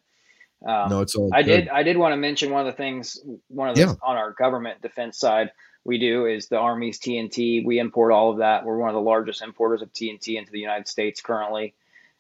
Um, 0.66 0.90
no, 0.90 1.01
it's 1.01 1.14
all. 1.14 1.31
I 1.33 1.42
good. 1.42 1.62
did. 1.62 1.68
I 1.68 1.83
did 1.83 1.96
want 1.96 2.12
to 2.12 2.16
mention 2.16 2.51
one 2.51 2.66
of 2.66 2.66
the 2.66 2.77
things. 2.77 3.18
One 3.49 3.68
of 3.68 3.77
the 3.77 3.83
yeah. 3.83 3.94
on 4.03 4.16
our 4.16 4.33
government 4.33 4.83
defense 4.83 5.18
side 5.18 5.51
we 5.85 5.99
do 5.99 6.27
is 6.27 6.49
the 6.49 6.59
Army's 6.59 6.99
TNT. 6.99 7.64
We 7.64 7.79
import 7.79 8.12
all 8.12 8.31
of 8.31 8.38
that. 8.38 8.64
We're 8.64 8.77
one 8.77 8.90
of 8.90 8.94
the 8.94 9.01
largest 9.01 9.42
importers 9.42 9.83
of 9.83 9.92
TNT 9.92 10.37
into 10.37 10.53
the 10.53 10.61
United 10.61 10.88
States 10.88 11.20
currently. 11.20 11.75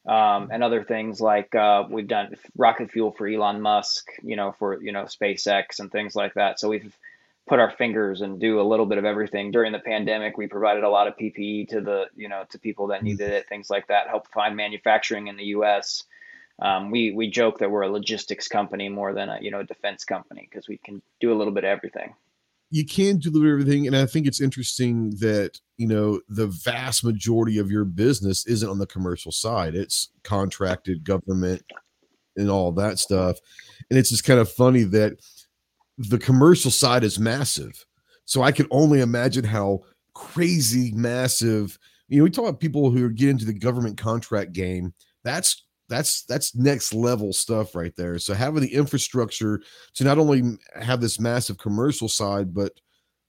Um, 0.06 0.48
and 0.50 0.64
other 0.64 0.82
things 0.82 1.20
like 1.20 1.54
uh, 1.54 1.84
we've 1.88 2.08
done 2.08 2.34
rocket 2.56 2.90
fuel 2.90 3.12
for 3.12 3.28
Elon 3.28 3.60
Musk, 3.60 4.08
you 4.22 4.34
know, 4.34 4.52
for 4.52 4.82
you 4.82 4.92
know 4.92 5.04
SpaceX 5.04 5.78
and 5.78 5.92
things 5.92 6.16
like 6.16 6.34
that. 6.34 6.58
So 6.58 6.70
we've 6.70 6.96
put 7.46 7.58
our 7.58 7.70
fingers 7.70 8.22
and 8.22 8.40
do 8.40 8.60
a 8.60 8.62
little 8.62 8.86
bit 8.86 8.96
of 8.96 9.04
everything. 9.04 9.50
During 9.50 9.72
the 9.72 9.78
pandemic, 9.78 10.38
we 10.38 10.46
provided 10.46 10.84
a 10.84 10.88
lot 10.88 11.06
of 11.06 11.18
PPE 11.18 11.68
to 11.68 11.82
the 11.82 12.06
you 12.16 12.30
know 12.30 12.44
to 12.48 12.58
people 12.58 12.86
that 12.88 13.02
needed 13.02 13.30
it, 13.30 13.46
things 13.46 13.68
like 13.68 13.88
that. 13.88 14.08
Help 14.08 14.26
find 14.28 14.56
manufacturing 14.56 15.26
in 15.26 15.36
the 15.36 15.44
U.S. 15.44 16.04
Um, 16.60 16.90
we 16.90 17.12
we 17.12 17.30
joke 17.30 17.58
that 17.58 17.70
we're 17.70 17.82
a 17.82 17.88
logistics 17.88 18.46
company 18.46 18.88
more 18.88 19.14
than 19.14 19.28
a 19.28 19.38
you 19.40 19.50
know 19.50 19.60
a 19.60 19.64
defense 19.64 20.04
company 20.04 20.48
because 20.50 20.68
we 20.68 20.78
can 20.78 21.00
do 21.20 21.32
a 21.32 21.36
little 21.36 21.52
bit 21.52 21.64
of 21.64 21.68
everything. 21.68 22.14
You 22.70 22.84
can 22.84 23.18
do 23.18 23.30
a 23.30 23.32
little 23.32 23.42
bit 23.42 23.52
everything 23.52 23.86
and 23.86 23.96
i 23.96 24.06
think 24.06 24.26
it's 24.26 24.40
interesting 24.40 25.10
that 25.18 25.58
you 25.76 25.88
know 25.88 26.20
the 26.28 26.46
vast 26.46 27.02
majority 27.02 27.58
of 27.58 27.70
your 27.70 27.84
business 27.84 28.46
isn't 28.46 28.68
on 28.68 28.78
the 28.78 28.86
commercial 28.86 29.32
side. 29.32 29.74
It's 29.74 30.10
contracted 30.22 31.04
government 31.04 31.62
and 32.36 32.50
all 32.50 32.72
that 32.72 32.98
stuff. 32.98 33.38
And 33.88 33.98
it's 33.98 34.10
just 34.10 34.24
kind 34.24 34.38
of 34.38 34.50
funny 34.50 34.84
that 34.84 35.18
the 35.98 36.18
commercial 36.18 36.70
side 36.70 37.04
is 37.04 37.18
massive. 37.18 37.86
So 38.24 38.42
i 38.42 38.52
can 38.52 38.66
only 38.70 39.00
imagine 39.00 39.44
how 39.44 39.80
crazy 40.12 40.92
massive 40.92 41.78
you 42.08 42.18
know 42.18 42.24
we 42.24 42.30
talk 42.30 42.48
about 42.48 42.60
people 42.60 42.90
who 42.90 43.08
get 43.10 43.30
into 43.30 43.46
the 43.46 43.54
government 43.54 43.96
contract 43.96 44.52
game. 44.52 44.92
That's 45.24 45.64
that's 45.90 46.22
that's 46.22 46.54
next 46.54 46.94
level 46.94 47.32
stuff 47.34 47.74
right 47.74 47.94
there. 47.96 48.18
So 48.18 48.32
having 48.32 48.62
the 48.62 48.72
infrastructure 48.72 49.60
to 49.94 50.04
not 50.04 50.16
only 50.16 50.56
have 50.80 51.00
this 51.02 51.20
massive 51.20 51.58
commercial 51.58 52.08
side, 52.08 52.54
but 52.54 52.72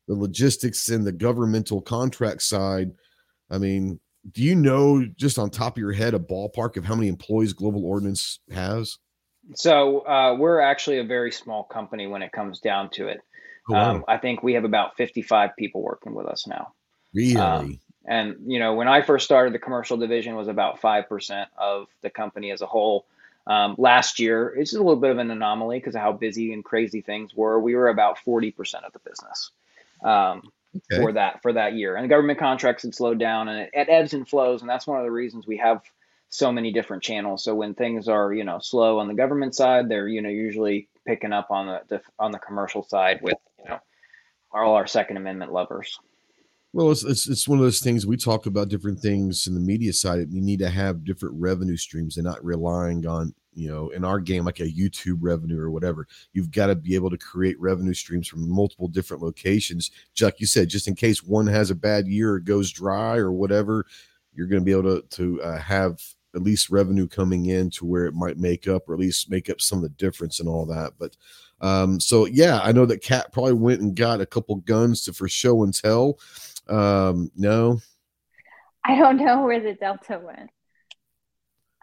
the 0.08 0.15
logistics 0.15 0.88
and 0.89 1.06
the 1.06 1.12
governmental 1.12 1.82
contract 1.82 2.43
side. 2.43 2.91
I 3.50 3.58
mean, 3.58 4.00
do 4.32 4.43
you 4.43 4.56
know 4.56 5.06
just 5.17 5.39
on 5.39 5.50
top 5.50 5.76
of 5.76 5.82
your 5.82 5.91
head 5.91 6.13
a 6.13 6.19
ballpark 6.19 6.78
of 6.78 6.86
how 6.86 6.95
many 6.95 7.08
employees 7.08 7.54
Global 7.54 7.86
Ordnance 7.86 8.39
has? 8.52 8.97
So 9.56 10.02
uh, 10.02 10.36
we're 10.38 10.60
actually 10.60 11.00
a 11.00 11.04
very 11.04 11.32
small 11.32 11.63
company 11.63 12.08
when 12.08 12.21
it 12.21 12.32
comes 12.32 12.60
down 12.60 12.89
to 12.91 13.08
it. 13.08 13.19
Oh, 13.69 13.74
wow. 13.74 13.95
um, 13.95 14.06
I 14.08 14.17
think 14.17 14.43
we 14.43 14.54
have 14.54 14.63
about 14.63 14.95
55 14.97 15.52
people 15.58 15.82
working 15.82 16.13
with 16.13 16.28
us 16.28 16.45
now. 16.47 16.74
Really? 17.13 17.38
Um, 17.38 17.80
and 18.05 18.37
you 18.47 18.59
know, 18.59 18.73
when 18.73 18.87
I 18.87 19.01
first 19.01 19.25
started, 19.25 19.53
the 19.53 19.59
commercial 19.59 19.97
division 19.97 20.35
was 20.35 20.47
about 20.47 20.79
five 20.79 21.07
percent 21.07 21.49
of 21.57 21.87
the 22.01 22.09
company 22.09 22.51
as 22.51 22.61
a 22.61 22.65
whole. 22.65 23.05
Um, 23.47 23.75
last 23.77 24.19
year, 24.19 24.53
it's 24.55 24.73
a 24.73 24.77
little 24.77 24.95
bit 24.95 25.11
of 25.11 25.17
an 25.17 25.31
anomaly 25.31 25.79
because 25.79 25.95
of 25.95 26.01
how 26.01 26.11
busy 26.11 26.53
and 26.53 26.63
crazy 26.63 27.01
things 27.01 27.35
were. 27.35 27.59
We 27.59 27.75
were 27.75 27.89
about 27.89 28.19
forty 28.19 28.51
percent 28.51 28.85
of 28.85 28.93
the 28.93 28.99
business 28.99 29.51
um, 30.03 30.51
okay. 30.75 31.01
for 31.01 31.11
that 31.13 31.41
for 31.41 31.53
that 31.53 31.73
year, 31.73 31.95
and 31.95 32.03
the 32.03 32.09
government 32.09 32.39
contracts 32.39 32.83
had 32.83 32.95
slowed 32.95 33.19
down, 33.19 33.47
and 33.47 33.59
it, 33.61 33.69
it 33.73 33.89
ebbs 33.89 34.13
and 34.13 34.27
flows, 34.27 34.61
and 34.61 34.69
that's 34.69 34.88
one 34.88 34.97
of 34.97 35.03
the 35.03 35.11
reasons 35.11 35.45
we 35.45 35.57
have 35.57 35.82
so 36.30 36.51
many 36.51 36.71
different 36.71 37.03
channels. 37.03 37.43
So 37.43 37.53
when 37.53 37.76
things 37.76 38.07
are 38.07 38.34
you 38.34 38.43
know 38.43 38.59
slow 38.59 38.99
on 38.99 39.07
the 39.07 39.13
government 39.13 39.55
side, 39.55 39.89
they're 39.89 40.07
you 40.07 40.21
know 40.21 40.30
usually 40.30 40.88
picking 41.05 41.34
up 41.34 41.51
on 41.51 41.67
the, 41.67 41.82
the 41.88 42.01
on 42.17 42.32
the 42.32 42.39
commercial 42.39 42.84
side 42.84 43.21
with 43.21 43.38
you 43.59 43.65
know 43.69 43.80
all 44.51 44.76
our 44.76 44.88
Second 44.88 45.17
Amendment 45.17 45.51
lovers. 45.51 45.99
Well, 46.74 46.91
it's, 46.91 47.03
it's, 47.03 47.28
it's 47.28 47.47
one 47.47 47.59
of 47.59 47.65
those 47.65 47.82
things 47.82 48.05
we 48.05 48.15
talk 48.15 48.45
about 48.45 48.69
different 48.69 48.99
things 48.99 49.45
in 49.47 49.53
the 49.53 49.59
media 49.59 49.91
side. 49.91 50.28
You 50.32 50.41
need 50.41 50.59
to 50.59 50.69
have 50.69 51.03
different 51.03 51.36
revenue 51.38 51.76
streams 51.76 52.15
and 52.17 52.26
not 52.26 52.43
relying 52.43 53.05
on 53.05 53.34
you 53.53 53.67
know 53.69 53.89
in 53.89 54.05
our 54.05 54.19
game 54.19 54.45
like 54.45 54.59
a 54.59 54.72
youtube 54.72 55.17
revenue 55.19 55.59
or 55.59 55.69
whatever 55.69 56.07
you've 56.34 56.51
got 56.51 56.67
to 56.67 56.76
be 56.76 56.95
able 56.95 57.09
to 57.09 57.17
create 57.17 57.59
revenue 57.59 57.93
streams 57.93 58.28
from 58.28 58.49
multiple 58.49 58.88
different 58.88 59.22
locations 59.22 59.91
Chuck, 60.13 60.36
you 60.39 60.47
said 60.47 60.69
just 60.69 60.88
in 60.88 60.95
case 60.95 61.24
one 61.24 61.47
has 61.47 61.69
a 61.69 61.76
bad 61.76 62.07
year 62.07 62.34
or 62.34 62.39
goes 62.39 62.72
dry 62.72 63.17
or 63.17 63.32
whatever 63.32 63.86
you're 64.34 64.47
going 64.47 64.61
to 64.61 64.65
be 64.65 64.72
able 64.72 65.01
to 65.01 65.07
to 65.09 65.41
uh, 65.41 65.59
have 65.59 66.01
at 66.34 66.43
least 66.43 66.69
revenue 66.69 67.07
coming 67.07 67.47
in 67.47 67.69
to 67.72 67.86
where 67.86 68.05
it 68.05 68.13
might 68.13 68.38
make 68.38 68.67
up 68.69 68.88
or 68.88 68.93
at 68.93 68.99
least 68.99 69.30
make 69.30 69.49
up 69.49 69.59
some 69.59 69.80
of 69.80 69.84
the 69.84 69.89
difference 69.89 70.39
and 70.39 70.47
all 70.47 70.65
that 70.65 70.93
but 70.97 71.17
um 71.59 71.99
so 71.99 72.26
yeah 72.26 72.61
i 72.63 72.72
know 72.72 72.86
that 72.86 73.03
cat 73.03 73.34
probably 73.34 73.53
went 73.53 73.82
and 73.82 73.95
got 73.95 74.22
a 74.22 74.26
couple 74.26 74.55
guns 74.55 75.03
to 75.03 75.11
for 75.11 75.28
show 75.28 75.63
and 75.63 75.74
tell 75.74 76.17
um 76.72 77.30
no 77.36 77.80
I 78.84 78.95
don't 78.97 79.17
know 79.17 79.43
where 79.43 79.59
the 79.59 79.74
Delta 79.74 80.19
went. 80.24 80.49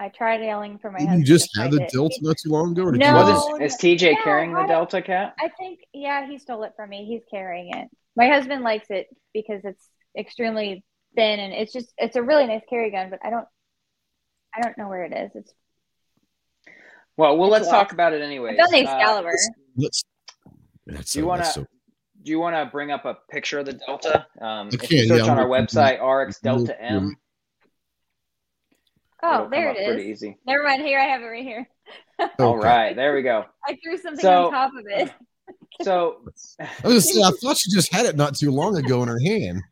I 0.01 0.09
tried 0.09 0.41
yelling 0.43 0.79
for 0.79 0.91
my 0.91 0.99
Didn't 0.99 1.09
husband. 1.11 1.29
you 1.29 1.35
just 1.35 1.57
had 1.57 1.71
the 1.71 1.83
it. 1.83 1.91
delta 1.93 2.17
not 2.23 2.37
too 2.43 2.51
long 2.51 2.73
ago 2.73 2.83
or 2.85 2.93
did 2.93 3.01
No. 3.01 3.29
you 3.57 3.57
is, 3.65 3.75
is 3.75 3.81
TJ 3.81 4.01
yeah, 4.13 4.23
carrying 4.25 4.53
the 4.53 4.65
Delta 4.67 5.01
cat? 5.03 5.35
I 5.41 5.49
think, 5.59 5.81
yeah, 5.93 6.27
he 6.29 6.39
stole 6.39 6.63
it 6.65 6.73
from 6.77 6.91
me. 6.91 7.05
He's 7.05 7.23
carrying 7.31 7.73
it. 7.75 7.89
My 8.17 8.27
husband 8.29 8.63
likes 8.65 8.87
it 8.91 9.07
because 9.35 9.61
it's 9.65 9.89
extremely 10.17 10.85
thin 11.17 11.39
and 11.41 11.53
it's 11.53 11.73
just 11.73 11.93
it's 11.99 12.17
a 12.17 12.23
really 12.23 12.47
nice 12.47 12.63
carry 12.69 12.91
gun, 12.91 13.11
but 13.11 13.19
I 13.25 13.31
don't 13.31 13.47
I 14.55 14.61
don't 14.63 14.77
know 14.79 14.89
where 14.89 15.05
it 15.05 15.13
is. 15.13 15.31
It's 15.35 15.53
Well, 17.17 17.37
well, 17.37 17.47
It's 17.49 17.53
let's 17.65 17.69
a 17.69 17.71
talk 17.71 17.93
about 17.93 18.13
it 18.13 18.23
anyway. 18.23 18.51
I've 18.53 18.57
done 18.59 18.71
the 18.73 18.79
Excalibur. 18.81 19.33
let's 19.77 20.03
that's 20.87 21.13
Do 21.13 21.19
you 21.21 21.27
wanna- 21.27 21.45
so 21.45 21.65
do 22.23 22.31
you 22.31 22.39
want 22.39 22.55
to 22.57 22.67
bring 22.71 22.91
up 22.91 23.05
a 23.05 23.17
picture 23.31 23.59
of 23.61 23.67
the 23.67 23.75
Delta? 23.75 24.27
Um, 24.41 24.69
I 24.69 24.69
if 24.73 24.91
you 24.91 25.07
search 25.07 25.19
yeah, 25.19 25.25
on 25.25 25.39
I'm 25.39 25.39
our 25.39 25.47
website, 25.47 25.99
for- 25.99 26.05
Arex 26.27 26.41
Delta 26.41 26.81
M. 26.83 27.15
oh, 29.23 29.49
there 29.51 29.71
it 29.71 29.77
is. 29.79 29.87
Pretty 29.95 30.11
easy. 30.11 30.39
Never 30.47 30.63
mind. 30.65 30.83
Here 30.83 30.99
I 30.99 31.05
have 31.05 31.23
it 31.23 31.27
right 31.27 31.45
here. 31.45 31.69
All 32.39 32.57
Okay. 32.57 32.67
right, 32.67 32.97
there 32.97 33.15
we 33.15 33.23
go. 33.23 33.45
I 33.67 33.77
threw 33.83 33.97
something 33.97 34.21
So- 34.23 34.47
on 34.47 34.53
top 34.53 34.71
of 34.79 34.85
it. 34.87 35.13
So 35.83 36.23
I 36.59 36.67
was 36.83 36.83
gonna 36.83 37.01
say, 37.01 37.23
I 37.23 37.31
thought 37.41 37.57
she 37.57 37.71
just 37.71 37.93
had 37.93 38.05
it 38.05 38.17
not 38.17 38.35
too 38.35 38.51
long 38.51 38.77
ago 38.77 39.01
in 39.03 39.09
her 39.09 39.19
hand. 39.21 39.63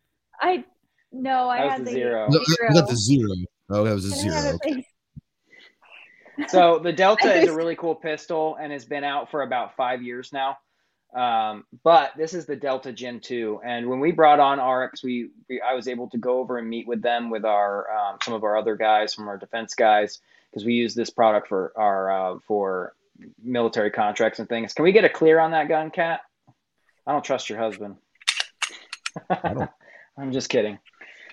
I 0.41 0.65
no, 1.11 1.49
I 1.49 1.63
That 1.63 1.71
had 1.71 1.81
the 1.81 1.85
the 1.87 1.91
zero. 1.91 2.27
No, 2.31 2.39
zero. 2.45 2.69
was 2.69 2.77
that 2.81 2.89
the 2.89 2.97
zero? 2.97 3.29
Oh, 3.71 3.83
that 3.85 3.93
was 3.93 4.13
a 4.13 4.15
Can 4.23 4.31
I 4.31 4.35
have 4.35 4.43
zero. 4.45 4.55
it, 4.55 4.61
please? 4.63 6.49
So 6.49 6.79
the 6.79 6.93
Delta 7.03 7.35
is 7.35 7.49
a 7.49 7.55
really 7.57 7.75
cool 7.75 7.95
pistol 7.97 8.57
and 8.61 8.73
has 8.73 8.85
been 8.85 9.03
out 9.03 9.31
for 9.33 9.43
about 9.43 9.75
five 9.77 10.01
years 10.01 10.33
now. 10.33 10.57
Um, 11.17 11.65
but 11.83 12.13
this 12.17 12.35
is 12.35 12.45
the 12.45 12.57
Delta 12.57 12.93
Gen 12.93 13.21
2, 13.21 13.61
and 13.65 13.89
when 13.89 14.01
we 14.01 14.13
brought 14.13 14.39
on 14.39 14.59
Arex, 14.59 15.03
we, 15.03 15.31
we 15.49 15.63
I 15.63 15.73
was 15.73 15.89
able 15.89 16.11
to 16.11 16.19
go 16.19 16.39
over 16.41 16.59
and 16.59 16.69
meet 16.69 16.87
with 16.87 17.01
them 17.01 17.31
with 17.31 17.45
our 17.47 17.91
um, 17.91 18.19
some 18.23 18.35
of 18.35 18.45
our 18.45 18.57
other 18.59 18.77
guys 18.77 19.15
from 19.15 19.27
our 19.27 19.39
defense 19.39 19.75
guys 19.75 20.21
because 20.51 20.67
we 20.67 20.75
use 20.75 20.95
this 20.95 21.09
product 21.09 21.49
for 21.49 21.73
our 21.75 22.11
uh, 22.35 22.39
for 22.47 22.95
military 23.43 23.91
contracts 23.91 24.41
and 24.41 24.49
things. 24.49 24.75
Can 24.75 24.83
we 24.83 24.93
get 24.93 25.05
a 25.05 25.09
clear 25.09 25.41
on 25.41 25.53
that 25.53 25.69
gun, 25.69 25.91
Cat? 25.91 26.21
I 27.07 27.13
don't 27.13 27.25
trust 27.25 27.49
your 27.49 27.59
husband. 27.61 27.97
I'm 29.31 30.33
just 30.33 30.51
kidding. 30.51 30.79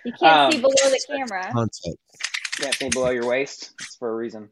You 0.06 0.14
can't 0.14 0.54
see 0.54 0.58
Um, 0.60 0.62
below 0.62 0.74
the 0.90 1.00
camera. 1.08 1.50
Context. 1.52 1.98
can't 2.58 2.76
see 2.76 2.90
below 2.90 3.10
your 3.10 3.26
waist. 3.26 3.72
It's 3.82 3.96
for 3.98 4.10
a 4.10 4.16
reason. 4.16 4.50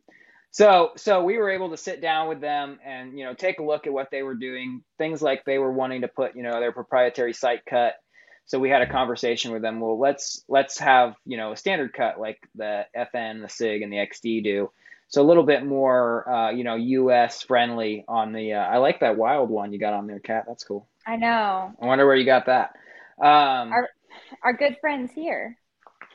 So, 0.51 0.91
so 0.97 1.23
we 1.23 1.37
were 1.37 1.49
able 1.49 1.69
to 1.69 1.77
sit 1.77 2.01
down 2.01 2.27
with 2.27 2.41
them 2.41 2.79
and 2.85 3.17
you 3.17 3.23
know 3.25 3.33
take 3.33 3.59
a 3.59 3.63
look 3.63 3.87
at 3.87 3.93
what 3.93 4.09
they 4.11 4.21
were 4.21 4.35
doing. 4.35 4.83
Things 4.97 5.21
like 5.21 5.45
they 5.45 5.57
were 5.57 5.71
wanting 5.71 6.01
to 6.01 6.07
put 6.09 6.35
you 6.35 6.43
know 6.43 6.59
their 6.59 6.73
proprietary 6.73 7.33
site 7.33 7.65
cut. 7.65 7.95
So 8.45 8.59
we 8.59 8.69
had 8.69 8.81
a 8.81 8.87
conversation 8.91 9.53
with 9.53 9.61
them. 9.61 9.79
Well, 9.79 9.97
let's 9.97 10.43
let's 10.49 10.77
have 10.79 11.15
you 11.25 11.37
know 11.37 11.53
a 11.53 11.57
standard 11.57 11.93
cut 11.93 12.19
like 12.19 12.37
the 12.55 12.85
FN, 12.95 13.41
the 13.41 13.47
Sig, 13.49 13.81
and 13.81 13.91
the 13.93 13.97
XD 13.97 14.43
do. 14.43 14.71
So 15.07 15.21
a 15.21 15.27
little 15.27 15.43
bit 15.43 15.65
more 15.65 16.29
uh, 16.29 16.51
you 16.51 16.65
know 16.65 16.75
US 16.75 17.41
friendly 17.43 18.03
on 18.09 18.33
the. 18.33 18.53
Uh, 18.53 18.59
I 18.65 18.77
like 18.77 18.99
that 18.99 19.17
wild 19.17 19.49
one 19.49 19.71
you 19.71 19.79
got 19.79 19.93
on 19.93 20.05
there, 20.05 20.19
Cat. 20.19 20.45
That's 20.47 20.65
cool. 20.65 20.87
I 21.07 21.15
know. 21.15 21.71
I 21.81 21.85
wonder 21.85 22.05
where 22.05 22.15
you 22.15 22.25
got 22.25 22.47
that. 22.47 22.75
Um, 23.19 23.71
Our- 23.71 23.89
Our 24.43 24.53
good 24.53 24.75
friends 24.81 25.11
here. 25.13 25.57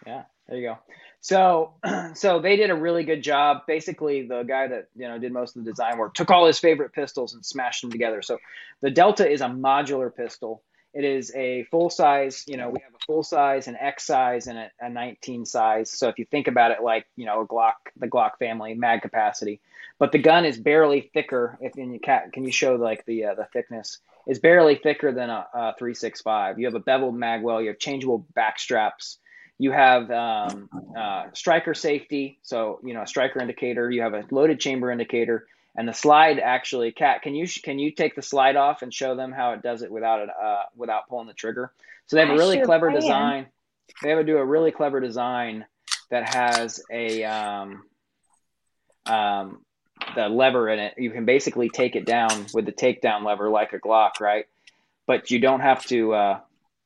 Yeah, 0.06 0.24
there 0.48 0.58
you 0.58 0.68
go. 0.68 0.78
So, 1.26 1.72
so 2.14 2.38
they 2.38 2.54
did 2.54 2.70
a 2.70 2.74
really 2.76 3.02
good 3.02 3.20
job. 3.20 3.62
Basically, 3.66 4.28
the 4.28 4.44
guy 4.44 4.68
that 4.68 4.86
you 4.94 5.08
know 5.08 5.18
did 5.18 5.32
most 5.32 5.56
of 5.56 5.64
the 5.64 5.70
design 5.72 5.98
work 5.98 6.14
took 6.14 6.30
all 6.30 6.46
his 6.46 6.60
favorite 6.60 6.92
pistols 6.92 7.34
and 7.34 7.44
smashed 7.44 7.82
them 7.82 7.90
together. 7.90 8.22
So, 8.22 8.38
the 8.80 8.92
Delta 8.92 9.28
is 9.28 9.40
a 9.40 9.46
modular 9.46 10.14
pistol. 10.14 10.62
It 10.94 11.02
is 11.02 11.34
a 11.34 11.64
full 11.64 11.90
size. 11.90 12.44
You 12.46 12.56
know, 12.56 12.70
we 12.70 12.78
have 12.80 12.94
a 12.94 13.04
full 13.04 13.24
size, 13.24 13.66
an 13.66 13.74
X 13.74 14.06
size, 14.06 14.46
and 14.46 14.56
a, 14.56 14.70
a 14.80 14.88
19 14.88 15.46
size. 15.46 15.90
So, 15.90 16.08
if 16.08 16.20
you 16.20 16.26
think 16.26 16.46
about 16.46 16.70
it 16.70 16.80
like 16.80 17.06
you 17.16 17.26
know 17.26 17.40
a 17.40 17.46
Glock, 17.46 17.72
the 17.96 18.06
Glock 18.06 18.38
family, 18.38 18.74
mag 18.74 19.02
capacity, 19.02 19.60
but 19.98 20.12
the 20.12 20.18
gun 20.18 20.44
is 20.44 20.56
barely 20.56 21.10
thicker. 21.12 21.58
If 21.60 21.76
you 21.76 21.98
can, 22.00 22.30
can 22.30 22.44
you 22.44 22.52
show 22.52 22.76
like 22.76 23.04
the 23.04 23.24
uh, 23.24 23.34
the 23.34 23.48
thickness? 23.52 23.98
Is 24.28 24.38
barely 24.38 24.76
thicker 24.76 25.10
than 25.10 25.28
a, 25.30 25.46
a 25.52 25.74
365. 25.76 26.60
You 26.60 26.66
have 26.66 26.76
a 26.76 26.80
beveled 26.80 27.16
magwell. 27.16 27.62
You 27.62 27.68
have 27.68 27.80
changeable 27.80 28.26
back 28.34 28.60
straps 28.60 29.18
you 29.58 29.72
have 29.72 30.10
um, 30.10 30.68
uh, 30.96 31.26
striker 31.32 31.74
safety, 31.74 32.38
so 32.42 32.80
you 32.84 32.94
know 32.94 33.02
a 33.02 33.06
striker 33.06 33.40
indicator. 33.40 33.90
You 33.90 34.02
have 34.02 34.14
a 34.14 34.24
loaded 34.30 34.60
chamber 34.60 34.90
indicator, 34.90 35.46
and 35.76 35.88
the 35.88 35.92
slide 35.94 36.38
actually. 36.38 36.92
Cat, 36.92 37.22
can 37.22 37.34
you 37.34 37.46
can 37.62 37.78
you 37.78 37.90
take 37.90 38.14
the 38.14 38.22
slide 38.22 38.56
off 38.56 38.82
and 38.82 38.92
show 38.92 39.16
them 39.16 39.32
how 39.32 39.52
it 39.52 39.62
does 39.62 39.82
it 39.82 39.90
without 39.90 40.20
it 40.20 40.28
uh, 40.30 40.62
without 40.76 41.08
pulling 41.08 41.26
the 41.26 41.32
trigger? 41.34 41.72
So 42.06 42.16
they 42.16 42.20
have 42.22 42.30
a 42.30 42.34
I 42.34 42.36
really 42.36 42.60
clever 42.60 42.88
can. 42.90 43.00
design. 43.00 43.46
They 44.02 44.10
have 44.10 44.18
to 44.18 44.24
do 44.24 44.36
a 44.36 44.44
really 44.44 44.72
clever 44.72 45.00
design 45.00 45.64
that 46.10 46.34
has 46.34 46.82
a 46.90 47.24
um, 47.24 47.82
um, 49.06 49.60
the 50.14 50.28
lever 50.28 50.68
in 50.68 50.78
it. 50.78 50.94
You 50.98 51.10
can 51.10 51.24
basically 51.24 51.68
take 51.70 51.96
it 51.96 52.04
down 52.04 52.46
with 52.52 52.66
the 52.66 52.72
takedown 52.72 53.24
lever 53.24 53.48
like 53.48 53.72
a 53.72 53.78
Glock, 53.78 54.20
right? 54.20 54.46
But 55.06 55.30
you 55.30 55.38
don't 55.38 55.60
have 55.60 55.84
to. 55.86 56.12
Uh, 56.12 56.40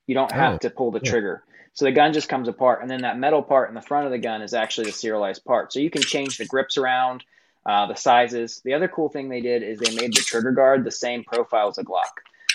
you 0.07 0.15
don't 0.15 0.33
have 0.33 0.55
Oh, 0.55 0.59
to 0.59 0.71
pull 0.71 0.91
the 0.91 1.01
yeah. 1.03 1.11
trigger. 1.11 1.43
So 1.75 1.85
the 1.85 1.93
gun 1.93 2.13
just 2.13 2.29
comes 2.29 2.49
apart, 2.49 2.83
and 2.83 2.91
then 2.91 3.03
that 3.03 3.19
metal 3.19 3.43
part 3.43 3.69
in 3.69 3.75
the 3.75 3.81
front 3.81 4.07
of 4.07 4.13
the 4.13 4.19
gun 4.19 4.43
is 4.43 4.55
actually 4.55 4.87
the 4.87 4.93
serialized 4.93 5.45
part. 5.45 5.73
So 5.73 5.81
you 5.81 5.91
can 5.91 6.03
change 6.03 6.37
the 6.37 6.47
grips 6.47 6.77
around, 6.77 7.25
uh, 7.65 7.87
the 7.87 7.95
sizes. 7.95 8.61
The 8.65 8.75
other 8.75 8.89
cool 8.89 9.09
thing 9.09 9.29
they 9.29 9.41
did 9.41 9.63
is 9.63 9.79
they 9.79 9.95
made 9.95 10.13
the 10.13 10.21
trigger 10.21 10.53
guard 10.53 10.85
the 10.85 10.91
same 10.91 11.25
profile 11.25 11.69
as 11.69 11.79
a 11.79 11.85
Glock. 11.85 12.13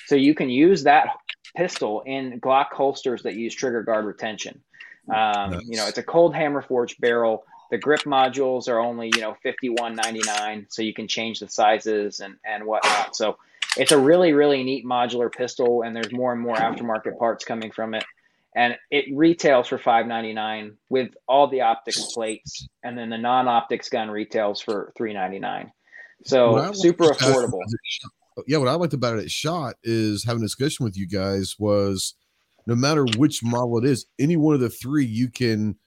So 0.07 0.15
you 0.15 0.35
can 0.35 0.49
use 0.49 0.83
that 0.83 1.09
pistol 1.55 2.01
in 2.05 2.39
Glock 2.41 2.67
holsters 2.71 3.23
that 3.23 3.35
use 3.35 3.55
trigger 3.55 3.83
guard 3.83 4.05
retention. 4.05 4.61
Um, 5.09 5.51
Nice. 5.51 5.61
You 5.65 5.77
know, 5.77 5.87
it's 5.87 5.97
a 5.97 6.03
cold 6.03 6.35
hammer 6.35 6.61
forged 6.61 6.99
barrel. 6.99 7.45
The 7.71 7.77
grip 7.77 8.01
modules 8.01 8.67
are 8.67 8.79
only 8.79 9.11
you 9.15 9.21
know 9.21 9.35
fifty 9.41 9.69
one 9.69 9.95
ninety 9.95 10.21
nine, 10.25 10.67
so 10.69 10.81
you 10.81 10.93
can 10.93 11.07
change 11.07 11.39
the 11.39 11.47
sizes 11.47 12.19
and 12.19 12.35
and 12.45 12.65
whatnot. 12.65 13.15
So 13.15 13.37
it's 13.77 13.91
a 13.91 13.97
really 13.97 14.33
really 14.33 14.63
neat 14.63 14.85
modular 14.85 15.31
pistol, 15.31 15.81
and 15.81 15.95
there's 15.95 16.11
more 16.11 16.31
and 16.31 16.41
more 16.41 16.55
aftermarket 16.55 17.17
parts 17.17 17.43
coming 17.43 17.71
from 17.71 17.95
it 17.95 18.03
and 18.55 18.75
it 18.89 19.05
retails 19.13 19.67
for 19.67 19.77
five 19.77 20.07
ninety 20.07 20.33
nine 20.33 20.77
with 20.89 21.11
all 21.27 21.47
the 21.47 21.61
optics 21.61 22.13
plates, 22.13 22.67
and 22.83 22.97
then 22.97 23.09
the 23.09 23.17
non 23.17 23.47
optics 23.47 23.89
gun 23.89 24.09
retails 24.09 24.61
for 24.61 24.93
three 24.97 25.13
ninety 25.13 25.39
nine. 25.39 25.71
So 26.23 26.71
super 26.73 27.11
it 27.11 27.17
affordable. 27.17 27.59
Yeah, 28.47 28.57
what 28.57 28.67
I 28.67 28.73
liked 28.73 28.93
about 28.93 29.17
it 29.17 29.23
at 29.23 29.31
shot 29.31 29.75
is 29.83 30.25
having 30.25 30.41
a 30.41 30.45
discussion 30.45 30.83
with 30.83 30.97
you 30.97 31.07
guys 31.07 31.55
was 31.59 32.15
no 32.65 32.75
matter 32.75 33.05
which 33.17 33.43
model 33.43 33.77
it 33.77 33.85
is, 33.85 34.05
any 34.19 34.37
one 34.37 34.55
of 34.55 34.61
the 34.61 34.69
three 34.69 35.05
you 35.05 35.29
can 35.29 35.77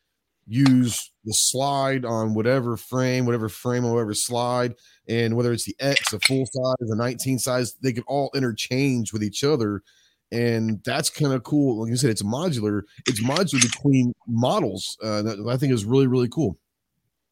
use 0.47 1.11
the 1.25 1.35
slide 1.35 2.05
on 2.05 2.35
whatever 2.35 2.77
frame, 2.77 3.27
whatever 3.27 3.49
frame, 3.49 3.85
or 3.85 3.93
whatever 3.93 4.15
slide, 4.15 4.75
and 5.09 5.37
whether 5.37 5.53
it's 5.53 5.65
the 5.65 5.77
X, 5.79 6.13
a 6.13 6.21
full 6.21 6.47
size, 6.47 6.91
a 6.91 6.97
19 6.97 7.39
size, 7.39 7.75
they 7.83 7.93
can 7.93 8.05
all 8.07 8.31
interchange 8.35 9.13
with 9.13 9.23
each 9.23 9.45
other. 9.45 9.83
And 10.31 10.81
that's 10.85 11.09
kind 11.09 11.33
of 11.33 11.43
cool. 11.43 11.81
Like 11.81 11.91
you 11.91 11.97
said, 11.97 12.11
it's 12.11 12.23
modular. 12.23 12.83
It's 13.07 13.23
modular 13.23 13.63
between 13.63 14.13
models. 14.27 14.99
Uh, 15.03 15.23
that 15.23 15.47
I 15.49 15.57
think 15.57 15.73
is 15.73 15.85
really, 15.85 16.07
really 16.07 16.29
cool. 16.29 16.59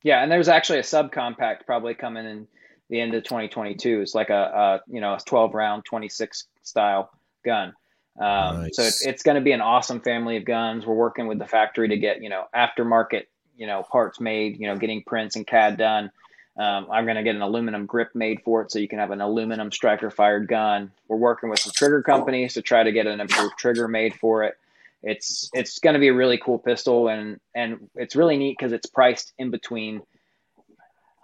Yeah, 0.03 0.23
and 0.23 0.31
there's 0.31 0.49
actually 0.49 0.79
a 0.79 0.83
subcompact 0.83 1.67
probably 1.67 1.95
coming 1.95 2.25
in 2.27 2.47
the 2.89 3.01
end 3.01 3.15
of 3.15 3.25
2022. 3.25 4.01
It's 4.01 4.15
like 4.15 4.31
a, 4.31 4.35
a 4.35 4.81
you 4.93 5.01
know 5.01 5.15
a 5.15 5.19
12 5.19 5.53
round 5.55 5.85
26 5.85 6.47
style 6.63 7.11
gun. 7.45 7.75
Um, 8.21 8.69
So 8.73 8.83
Nice. 8.83 8.89
it's, 8.89 9.07
it's 9.07 9.23
going 9.23 9.35
to 9.35 9.41
be 9.41 9.53
an 9.53 9.61
awesome 9.61 10.01
family 10.01 10.37
of 10.37 10.45
guns. 10.45 10.87
We're 10.87 10.95
working 10.95 11.27
with 11.27 11.39
the 11.39 11.47
factory 11.47 11.89
to 11.89 11.97
get 11.99 12.23
you 12.23 12.29
know 12.29 12.45
aftermarket 12.55 13.25
you 13.57 13.67
know 13.67 13.83
parts 13.83 14.21
made. 14.21 14.59
You 14.59 14.69
know, 14.69 14.77
getting 14.77 15.03
prints 15.03 15.37
and 15.37 15.47
CAD 15.47 15.77
done. 15.77 16.11
Um, 16.59 16.87
I'm 16.91 17.05
going 17.05 17.17
to 17.17 17.23
get 17.23 17.37
an 17.37 17.43
aluminum 17.43 17.85
grip 17.85 18.15
made 18.15 18.41
for 18.43 18.63
it, 18.63 18.73
so 18.73 18.79
you 18.79 18.89
can 18.89 18.99
have 18.99 19.11
an 19.11 19.21
aluminum 19.21 19.71
striker 19.71 20.11
fired 20.11 20.49
gun. 20.49 20.91
We're 21.07 21.19
working 21.19 21.51
with 21.51 21.59
some 21.59 21.73
trigger 21.75 22.03
companies 22.03 22.55
to 22.55 22.63
try 22.63 22.83
to 22.83 22.93
get 22.93 23.07
an 23.07 23.21
improved 23.21 23.59
trigger 23.59 23.89
made 23.89 24.15
for 24.15 24.45
it. 24.45 24.57
It's 25.03 25.51
it's 25.53 25.79
going 25.81 25.95
to 25.95 26.01
be 26.01 26.09
a 26.09 26.15
really 26.15 26.39
cool 26.39 26.59
pistol, 26.59 27.09
and 27.09 27.39
and 27.55 27.91
it's 27.95 28.17
really 28.17 28.39
neat 28.39 28.57
because 28.59 28.73
it's 28.73 28.87
priced 28.87 29.35
in 29.39 29.51
between. 29.51 30.01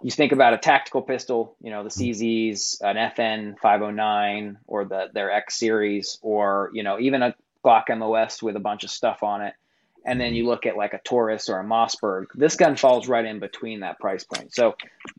You 0.03 0.11
think 0.11 0.33
about 0.33 0.53
a 0.53 0.57
tactical 0.57 1.01
pistol, 1.01 1.55
you 1.61 1.71
know, 1.71 1.83
the 1.83 1.89
CZs, 1.89 2.81
an 2.81 2.97
FN 2.97 3.57
509, 3.57 4.59
or 4.67 4.85
the 4.85 5.07
their 5.13 5.31
X 5.31 5.57
series, 5.57 6.19
or 6.21 6.69
you 6.73 6.83
know, 6.83 6.99
even 6.99 7.23
a 7.23 7.33
Glock 7.65 7.85
MOS 7.97 8.43
with 8.43 8.55
a 8.55 8.59
bunch 8.59 8.83
of 8.83 8.91
stuff 8.91 9.23
on 9.23 9.41
it. 9.41 9.55
And 10.05 10.19
then 10.19 10.33
you 10.33 10.45
look 10.45 10.65
at 10.65 10.75
like 10.75 10.93
a 10.93 10.99
Taurus 10.99 11.49
or 11.49 11.59
a 11.59 11.63
Mossberg, 11.63 12.25
this 12.35 12.55
gun 12.55 12.75
falls 12.75 13.07
right 13.07 13.25
in 13.25 13.39
between 13.39 13.81
that 13.81 13.99
price 13.99 14.23
point. 14.23 14.53
So 14.53 14.75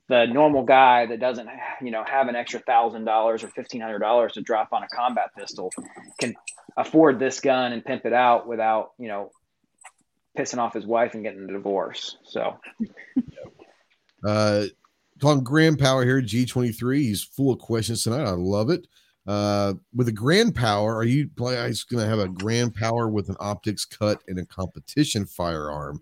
the 0.08 0.26
normal 0.26 0.64
guy 0.64 1.06
that 1.06 1.20
doesn't, 1.20 1.48
you 1.80 1.90
know, 1.90 2.04
have 2.04 2.28
an 2.28 2.36
extra 2.36 2.60
thousand 2.60 3.04
dollars 3.04 3.42
or 3.42 3.48
fifteen 3.48 3.80
hundred 3.80 4.00
dollars 4.00 4.34
to 4.34 4.42
drop 4.42 4.72
on 4.72 4.82
a 4.82 4.88
combat 4.88 5.30
pistol 5.36 5.70
can 6.20 6.34
afford 6.76 7.18
this 7.18 7.40
gun 7.40 7.72
and 7.72 7.84
pimp 7.84 8.04
it 8.04 8.12
out 8.12 8.46
without, 8.46 8.92
you 8.98 9.08
know, 9.08 9.30
pissing 10.36 10.58
off 10.58 10.74
his 10.74 10.86
wife 10.86 11.14
and 11.14 11.22
getting 11.22 11.44
a 11.44 11.52
divorce. 11.52 12.16
So, 12.24 12.58
uh, 14.26 14.64
talking 15.20 15.44
Grand 15.44 15.78
Power 15.78 16.04
here, 16.04 16.20
G23. 16.20 16.98
He's 16.98 17.22
full 17.22 17.52
of 17.52 17.58
questions 17.58 18.02
tonight. 18.02 18.26
I 18.26 18.32
love 18.32 18.70
it. 18.70 18.86
Uh, 19.26 19.74
with 19.94 20.08
a 20.08 20.12
Grand 20.12 20.54
Power, 20.54 20.94
are 20.96 21.04
you 21.04 21.26
guys 21.34 21.82
going 21.84 22.02
to 22.02 22.08
have 22.08 22.18
a 22.18 22.28
Grand 22.28 22.74
Power 22.74 23.08
with 23.08 23.28
an 23.28 23.36
optics 23.40 23.84
cut 23.84 24.22
and 24.28 24.38
a 24.38 24.46
competition 24.46 25.24
firearm? 25.24 26.00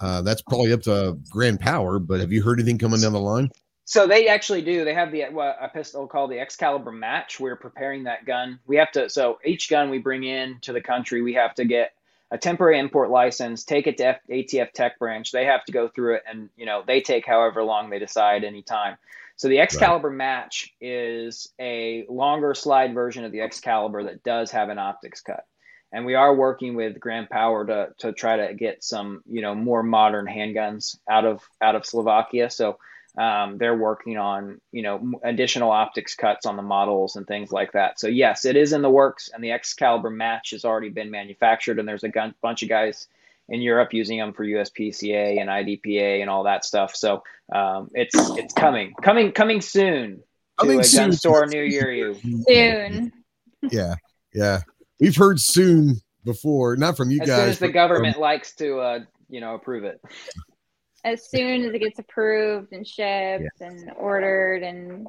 Uh, 0.00 0.22
that's 0.22 0.42
probably 0.42 0.72
up 0.72 0.82
to 0.82 1.18
Grand 1.30 1.60
Power, 1.60 1.98
but 1.98 2.20
have 2.20 2.32
you 2.32 2.42
heard 2.42 2.58
anything 2.58 2.78
coming 2.78 3.00
down 3.00 3.12
the 3.12 3.20
line? 3.20 3.50
So 3.84 4.06
they 4.06 4.28
actually 4.28 4.62
do. 4.62 4.84
They 4.84 4.94
have 4.94 5.12
the 5.12 5.24
what, 5.30 5.58
a 5.60 5.68
pistol 5.68 6.06
called 6.06 6.30
the 6.30 6.40
Excalibur 6.40 6.90
Match. 6.90 7.38
We're 7.38 7.56
preparing 7.56 8.04
that 8.04 8.24
gun. 8.24 8.58
We 8.66 8.76
have 8.76 8.90
to. 8.92 9.10
So 9.10 9.38
each 9.44 9.68
gun 9.68 9.90
we 9.90 9.98
bring 9.98 10.24
in 10.24 10.58
to 10.62 10.72
the 10.72 10.80
country, 10.80 11.20
we 11.20 11.34
have 11.34 11.54
to 11.56 11.66
get 11.66 11.92
a 12.30 12.38
temporary 12.38 12.78
import 12.78 13.10
license, 13.10 13.62
take 13.62 13.86
it 13.86 13.98
to 13.98 14.06
F- 14.06 14.20
ATF 14.30 14.72
Tech 14.72 14.98
Branch. 14.98 15.30
They 15.30 15.44
have 15.44 15.64
to 15.66 15.72
go 15.72 15.88
through 15.88 16.14
it, 16.16 16.22
and 16.26 16.48
you 16.56 16.64
know 16.64 16.82
they 16.86 17.02
take 17.02 17.26
however 17.26 17.62
long 17.62 17.90
they 17.90 17.98
decide 17.98 18.42
anytime. 18.42 18.96
So 19.36 19.48
the 19.48 19.58
Excalibur 19.58 20.08
right. 20.08 20.16
Match 20.16 20.72
is 20.80 21.52
a 21.60 22.06
longer 22.08 22.54
slide 22.54 22.94
version 22.94 23.24
of 23.24 23.32
the 23.32 23.40
Excalibur 23.40 24.04
that 24.04 24.22
does 24.22 24.50
have 24.52 24.68
an 24.68 24.78
optics 24.78 25.20
cut. 25.20 25.44
And 25.92 26.04
we 26.04 26.14
are 26.14 26.34
working 26.34 26.74
with 26.74 26.98
Grand 26.98 27.30
Power 27.30 27.64
to, 27.66 27.88
to 27.98 28.12
try 28.12 28.48
to 28.48 28.54
get 28.54 28.82
some, 28.82 29.22
you 29.30 29.42
know, 29.42 29.54
more 29.54 29.82
modern 29.82 30.26
handguns 30.26 30.96
out 31.08 31.24
of 31.24 31.42
out 31.60 31.76
of 31.76 31.86
Slovakia. 31.86 32.50
So 32.50 32.78
um, 33.16 33.58
they're 33.58 33.76
working 33.76 34.18
on, 34.18 34.60
you 34.72 34.82
know, 34.82 35.12
additional 35.22 35.70
optics 35.70 36.16
cuts 36.16 36.46
on 36.46 36.56
the 36.56 36.62
models 36.62 37.14
and 37.14 37.26
things 37.26 37.52
like 37.52 37.72
that. 37.72 38.00
So 38.00 38.08
yes, 38.08 38.44
it 38.44 38.56
is 38.56 38.72
in 38.72 38.82
the 38.82 38.90
works, 38.90 39.30
and 39.32 39.42
the 39.42 39.52
Excalibur 39.52 40.10
Match 40.10 40.50
has 40.50 40.64
already 40.64 40.88
been 40.88 41.12
manufactured, 41.12 41.78
and 41.78 41.86
there's 41.86 42.02
a 42.02 42.08
gun, 42.08 42.34
bunch 42.42 42.64
of 42.64 42.68
guys 42.68 43.06
in 43.48 43.60
Europe 43.60 43.92
using 43.92 44.18
them 44.18 44.32
for 44.32 44.44
USPSA 44.44 45.40
and 45.40 45.50
IDPA 45.50 46.20
and 46.20 46.30
all 46.30 46.44
that 46.44 46.64
stuff. 46.64 46.96
So 46.96 47.22
um, 47.54 47.90
it's 47.94 48.14
it's 48.38 48.54
coming, 48.54 48.94
coming, 49.02 49.32
coming 49.32 49.60
soon 49.60 50.16
to 50.16 50.22
coming 50.58 50.80
a 50.80 50.84
soon. 50.84 51.10
gun 51.10 51.12
store 51.12 51.46
near 51.46 51.64
you. 51.64 52.14
Soon. 52.48 53.12
Yeah, 53.70 53.94
yeah. 54.32 54.60
We've 55.00 55.16
heard 55.16 55.40
soon 55.40 56.00
before, 56.24 56.76
not 56.76 56.96
from 56.96 57.10
you 57.10 57.20
as 57.20 57.28
guys. 57.28 57.38
As 57.38 57.44
soon 57.44 57.50
as 57.50 57.58
the 57.58 57.72
government 57.72 58.18
likes 58.18 58.54
to, 58.56 58.78
uh, 58.78 58.98
you 59.28 59.40
know, 59.40 59.54
approve 59.54 59.84
it. 59.84 60.00
As 61.04 61.28
soon 61.28 61.64
as 61.64 61.74
it 61.74 61.78
gets 61.80 61.98
approved 61.98 62.72
and 62.72 62.86
shipped 62.86 63.44
yeah. 63.60 63.66
and 63.66 63.92
ordered 63.98 64.62
and. 64.62 65.06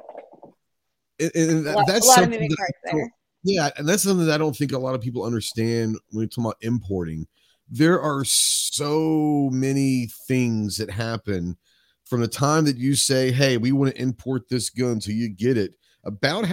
And, 1.18 1.30
and 1.34 1.66
that, 1.66 1.84
that's 1.86 2.06
a 2.06 2.10
lot 2.10 2.22
of 2.24 2.28
moving 2.28 2.54
parts 2.54 2.78
there. 2.84 3.10
Yeah, 3.42 3.70
and 3.78 3.88
that's 3.88 4.02
something 4.02 4.26
that 4.26 4.34
I 4.34 4.38
don't 4.38 4.54
think 4.54 4.72
a 4.72 4.78
lot 4.78 4.94
of 4.94 5.00
people 5.00 5.22
understand 5.22 5.96
when 6.10 6.24
we 6.24 6.26
talk 6.26 6.44
about 6.44 6.56
importing 6.60 7.26
there 7.68 8.00
are 8.00 8.24
so 8.24 9.50
many 9.52 10.06
things 10.26 10.76
that 10.78 10.90
happen 10.90 11.56
from 12.04 12.20
the 12.20 12.28
time 12.28 12.64
that 12.64 12.76
you 12.76 12.94
say, 12.94 13.32
"Hey, 13.32 13.56
we 13.56 13.72
want 13.72 13.94
to 13.94 14.00
import 14.00 14.48
this 14.48 14.70
gun," 14.70 15.00
so 15.00 15.10
you 15.10 15.28
get 15.28 15.56
it. 15.56 15.74
About 16.04 16.46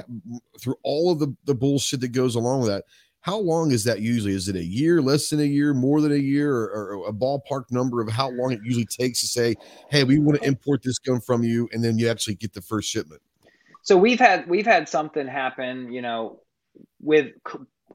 through 0.59 0.75
all 0.83 1.11
of 1.11 1.19
the 1.19 1.35
the 1.45 1.53
bullshit 1.53 2.01
that 2.01 2.07
goes 2.09 2.35
along 2.35 2.61
with 2.61 2.69
that. 2.69 2.85
How 3.21 3.37
long 3.37 3.71
is 3.71 3.85
that 3.85 4.01
usually? 4.01 4.33
Is 4.33 4.49
it 4.49 4.55
a 4.55 4.63
year, 4.63 5.01
less 5.01 5.29
than 5.29 5.39
a 5.39 5.45
year, 5.45 5.73
more 5.73 6.01
than 6.01 6.11
a 6.11 6.15
year, 6.15 6.53
or, 6.53 6.97
or 6.97 7.07
a 7.07 7.13
ballpark 7.13 7.71
number 7.71 8.01
of 8.01 8.09
how 8.09 8.29
long 8.31 8.51
it 8.51 8.59
usually 8.63 8.85
takes 8.85 9.21
to 9.21 9.27
say, 9.27 9.55
"Hey, 9.89 10.03
we 10.03 10.19
want 10.19 10.41
to 10.41 10.47
import 10.47 10.81
this 10.81 10.97
gun 10.97 11.21
from 11.21 11.43
you," 11.43 11.69
and 11.71 11.83
then 11.83 11.97
you 11.97 12.09
actually 12.09 12.35
get 12.35 12.53
the 12.53 12.61
first 12.61 12.89
shipment? 12.89 13.21
So 13.83 13.95
we've 13.95 14.19
had 14.19 14.49
we've 14.49 14.65
had 14.65 14.89
something 14.89 15.27
happen, 15.27 15.91
you 15.93 16.01
know, 16.01 16.39
with 16.99 17.31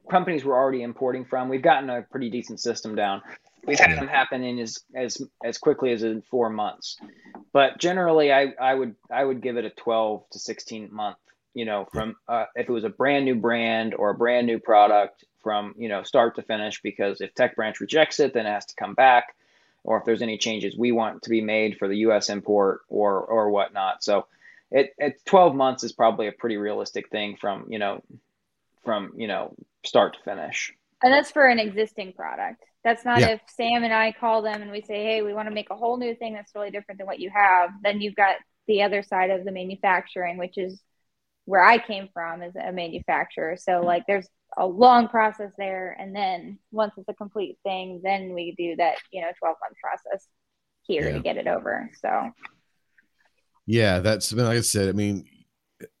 companies 0.09 0.43
we're 0.43 0.55
already 0.55 0.81
importing 0.81 1.25
from. 1.25 1.49
We've 1.49 1.61
gotten 1.61 1.89
a 1.89 2.01
pretty 2.01 2.29
decent 2.29 2.59
system 2.59 2.95
down. 2.95 3.21
We've 3.65 3.79
had 3.79 3.97
them 3.97 4.07
happen 4.07 4.43
in 4.43 4.59
as 4.59 4.79
as 4.95 5.21
as 5.43 5.57
quickly 5.57 5.91
as 5.91 6.03
in 6.03 6.21
four 6.21 6.49
months, 6.49 6.97
but 7.53 7.77
generally, 7.77 8.31
I 8.31 8.53
I 8.59 8.73
would 8.73 8.95
I 9.11 9.23
would 9.23 9.41
give 9.41 9.57
it 9.57 9.65
a 9.65 9.69
twelve 9.69 10.23
to 10.31 10.39
sixteen 10.39 10.89
month. 10.91 11.17
You 11.53 11.65
know, 11.65 11.87
from 11.91 12.15
uh, 12.27 12.45
if 12.55 12.69
it 12.69 12.71
was 12.71 12.83
a 12.83 12.89
brand 12.89 13.25
new 13.25 13.35
brand 13.35 13.93
or 13.93 14.11
a 14.11 14.15
brand 14.15 14.47
new 14.47 14.59
product 14.59 15.25
from 15.43 15.75
you 15.77 15.89
know 15.89 16.03
start 16.03 16.35
to 16.35 16.41
finish, 16.41 16.81
because 16.81 17.21
if 17.21 17.33
Tech 17.35 17.55
Branch 17.55 17.79
rejects 17.79 18.19
it, 18.19 18.33
then 18.33 18.45
it 18.45 18.51
has 18.51 18.65
to 18.67 18.75
come 18.75 18.93
back, 18.93 19.35
or 19.83 19.97
if 19.97 20.05
there's 20.05 20.21
any 20.21 20.37
changes 20.37 20.77
we 20.77 20.91
want 20.91 21.23
to 21.23 21.29
be 21.29 21.41
made 21.41 21.77
for 21.77 21.87
the 21.87 21.97
U.S. 21.97 22.29
import 22.29 22.81
or 22.87 23.19
or 23.19 23.49
whatnot. 23.49 24.03
So, 24.03 24.27
it, 24.71 24.93
it 24.97 25.25
12 25.25 25.55
months 25.55 25.83
is 25.83 25.91
probably 25.91 26.27
a 26.27 26.31
pretty 26.31 26.57
realistic 26.57 27.09
thing 27.09 27.35
from 27.35 27.65
you 27.69 27.79
know 27.79 28.01
from 28.83 29.13
you 29.17 29.27
know 29.27 29.53
start 29.85 30.13
to 30.13 30.23
finish. 30.23 30.73
And 31.01 31.13
that's 31.13 31.31
for 31.31 31.47
an 31.47 31.59
existing 31.59 32.13
product. 32.13 32.63
That's 32.83 33.05
not 33.05 33.19
yeah. 33.19 33.29
if 33.29 33.41
Sam 33.47 33.83
and 33.83 33.93
I 33.93 34.13
call 34.17 34.41
them 34.41 34.61
and 34.61 34.71
we 34.71 34.81
say, 34.81 35.03
"Hey, 35.03 35.21
we 35.21 35.33
want 35.33 35.47
to 35.47 35.53
make 35.53 35.69
a 35.69 35.75
whole 35.75 35.97
new 35.97 36.15
thing 36.15 36.33
that's 36.33 36.53
really 36.55 36.71
different 36.71 36.97
than 36.97 37.07
what 37.07 37.19
you 37.19 37.29
have." 37.33 37.71
Then 37.83 38.01
you've 38.01 38.15
got 38.15 38.35
the 38.67 38.83
other 38.83 39.03
side 39.03 39.29
of 39.29 39.43
the 39.43 39.51
manufacturing, 39.51 40.37
which 40.37 40.57
is 40.57 40.81
where 41.45 41.63
I 41.63 41.77
came 41.77 42.09
from 42.13 42.41
as 42.41 42.55
a 42.55 42.71
manufacturer. 42.71 43.57
So 43.57 43.81
like, 43.81 44.03
there's 44.07 44.27
a 44.57 44.65
long 44.65 45.07
process 45.07 45.51
there, 45.57 45.95
and 45.99 46.15
then 46.15 46.59
once 46.71 46.93
it's 46.97 47.09
a 47.09 47.13
complete 47.13 47.57
thing, 47.63 48.01
then 48.03 48.33
we 48.33 48.55
do 48.57 48.75
that, 48.77 48.95
you 49.11 49.21
know, 49.21 49.31
12 49.39 49.55
month 49.61 49.75
process 49.81 50.27
here 50.83 51.07
yeah. 51.07 51.13
to 51.13 51.19
get 51.19 51.37
it 51.37 51.47
over. 51.47 51.89
So. 52.01 52.31
Yeah, 53.65 53.99
that's 53.99 54.33
like 54.33 54.57
I 54.57 54.61
said. 54.61 54.89
I 54.89 54.93
mean, 54.93 55.25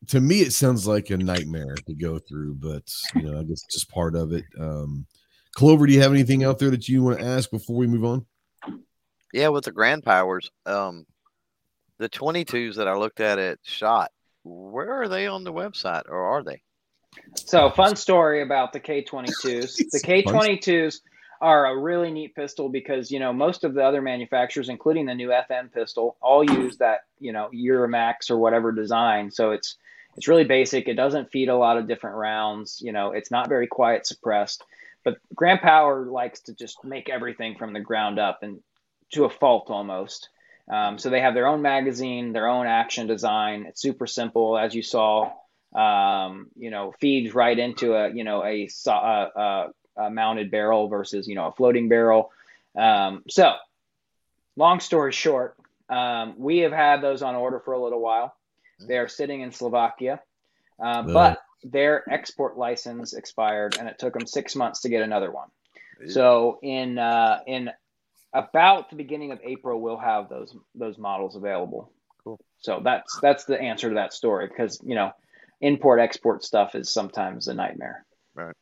to 0.07 0.19
me 0.19 0.41
it 0.41 0.53
sounds 0.53 0.87
like 0.87 1.09
a 1.09 1.17
nightmare 1.17 1.75
to 1.85 1.93
go 1.93 2.19
through 2.19 2.53
but 2.55 2.83
you 3.15 3.23
know 3.23 3.39
i 3.39 3.43
guess 3.43 3.63
it's 3.63 3.73
just 3.73 3.89
part 3.89 4.15
of 4.15 4.33
it. 4.33 4.43
Um 4.59 5.05
clover 5.55 5.85
do 5.85 5.93
you 5.93 6.01
have 6.01 6.11
anything 6.11 6.43
out 6.43 6.59
there 6.59 6.69
that 6.69 6.87
you 6.87 7.03
want 7.03 7.19
to 7.19 7.25
ask 7.25 7.49
before 7.49 7.75
we 7.75 7.87
move 7.87 8.05
on? 8.05 8.25
Yeah 9.33 9.49
with 9.49 9.65
the 9.65 9.71
grand 9.71 10.03
powers 10.03 10.51
um 10.65 11.05
the 11.97 12.09
22s 12.09 12.75
that 12.75 12.87
i 12.87 12.95
looked 12.95 13.19
at 13.19 13.39
at 13.39 13.59
shot 13.63 14.11
where 14.43 14.91
are 14.91 15.07
they 15.07 15.27
on 15.27 15.43
the 15.43 15.53
website 15.53 16.03
or 16.07 16.21
are 16.21 16.43
they? 16.43 16.61
So 17.35 17.69
fun 17.69 17.95
story 17.95 18.41
about 18.41 18.73
the 18.73 18.79
k22s 18.79 19.77
the 19.91 19.99
k22s 19.99 20.99
are 21.41 21.67
a 21.67 21.77
really 21.77 22.11
neat 22.11 22.35
pistol 22.35 22.69
because 22.69 23.11
you 23.11 23.19
know 23.19 23.33
most 23.33 23.63
of 23.63 23.73
the 23.73 23.83
other 23.83 24.01
manufacturers, 24.01 24.69
including 24.69 25.05
the 25.05 25.15
new 25.15 25.29
FN 25.29 25.71
pistol, 25.71 26.17
all 26.21 26.43
use 26.43 26.77
that 26.77 27.01
you 27.19 27.31
know 27.31 27.49
Umarex 27.53 28.29
or 28.29 28.37
whatever 28.37 28.71
design. 28.71 29.31
So 29.31 29.51
it's 29.51 29.77
it's 30.15 30.27
really 30.27 30.43
basic. 30.43 30.87
It 30.87 30.95
doesn't 30.95 31.31
feed 31.31 31.49
a 31.49 31.57
lot 31.57 31.77
of 31.77 31.87
different 31.87 32.17
rounds. 32.17 32.81
You 32.81 32.91
know, 32.91 33.11
it's 33.11 33.31
not 33.31 33.49
very 33.49 33.67
quiet 33.67 34.05
suppressed. 34.05 34.63
But 35.05 35.17
Grand 35.33 35.61
Power 35.61 36.05
likes 36.05 36.41
to 36.41 36.53
just 36.53 36.83
make 36.83 37.09
everything 37.09 37.55
from 37.57 37.73
the 37.73 37.79
ground 37.79 38.19
up 38.19 38.39
and 38.41 38.59
to 39.13 39.25
a 39.25 39.29
fault 39.29 39.69
almost. 39.69 40.29
Um, 40.69 40.99
so 40.99 41.09
they 41.09 41.21
have 41.21 41.33
their 41.33 41.47
own 41.47 41.61
magazine, 41.61 42.31
their 42.33 42.47
own 42.47 42.67
action 42.67 43.07
design. 43.07 43.65
It's 43.67 43.81
super 43.81 44.05
simple, 44.05 44.57
as 44.57 44.75
you 44.75 44.83
saw. 44.83 45.31
Um, 45.73 46.47
you 46.55 46.69
know, 46.71 46.93
feeds 46.99 47.33
right 47.33 47.57
into 47.57 47.93
a 47.93 48.11
you 48.11 48.23
know 48.23 48.43
a, 48.43 48.67
a, 48.87 48.91
a 48.91 49.67
a 49.99 50.09
mounted 50.09 50.51
barrel 50.51 50.87
versus 50.87 51.27
you 51.27 51.35
know 51.35 51.47
a 51.47 51.51
floating 51.51 51.89
barrel. 51.89 52.31
Um, 52.75 53.23
so, 53.29 53.53
long 54.55 54.79
story 54.79 55.11
short, 55.11 55.57
um, 55.89 56.35
we 56.37 56.59
have 56.59 56.71
had 56.71 57.01
those 57.01 57.21
on 57.21 57.35
order 57.35 57.59
for 57.59 57.73
a 57.73 57.81
little 57.81 57.99
while. 57.99 58.35
They 58.79 58.97
are 58.97 59.09
sitting 59.09 59.41
in 59.41 59.51
Slovakia, 59.51 60.21
uh, 60.81 61.03
but 61.03 61.39
their 61.63 62.09
export 62.09 62.57
license 62.57 63.13
expired, 63.13 63.75
and 63.77 63.89
it 63.89 63.99
took 63.99 64.13
them 64.13 64.25
six 64.25 64.55
months 64.55 64.81
to 64.81 64.89
get 64.89 65.01
another 65.01 65.31
one. 65.31 65.49
So 66.07 66.59
in 66.61 66.97
uh, 66.97 67.39
in 67.45 67.69
about 68.33 68.89
the 68.89 68.95
beginning 68.95 69.31
of 69.31 69.39
April, 69.43 69.81
we'll 69.81 69.97
have 69.97 70.29
those 70.29 70.55
those 70.75 70.97
models 70.97 71.35
available. 71.35 71.91
Cool. 72.23 72.39
So 72.59 72.81
that's 72.83 73.19
that's 73.19 73.45
the 73.45 73.59
answer 73.59 73.89
to 73.89 73.95
that 73.95 74.13
story 74.13 74.47
because 74.47 74.79
you 74.85 74.95
know 74.95 75.11
import 75.61 75.99
export 75.99 76.43
stuff 76.43 76.75
is 76.75 76.89
sometimes 76.91 77.47
a 77.47 77.53
nightmare. 77.53 78.05
Right. 78.33 78.55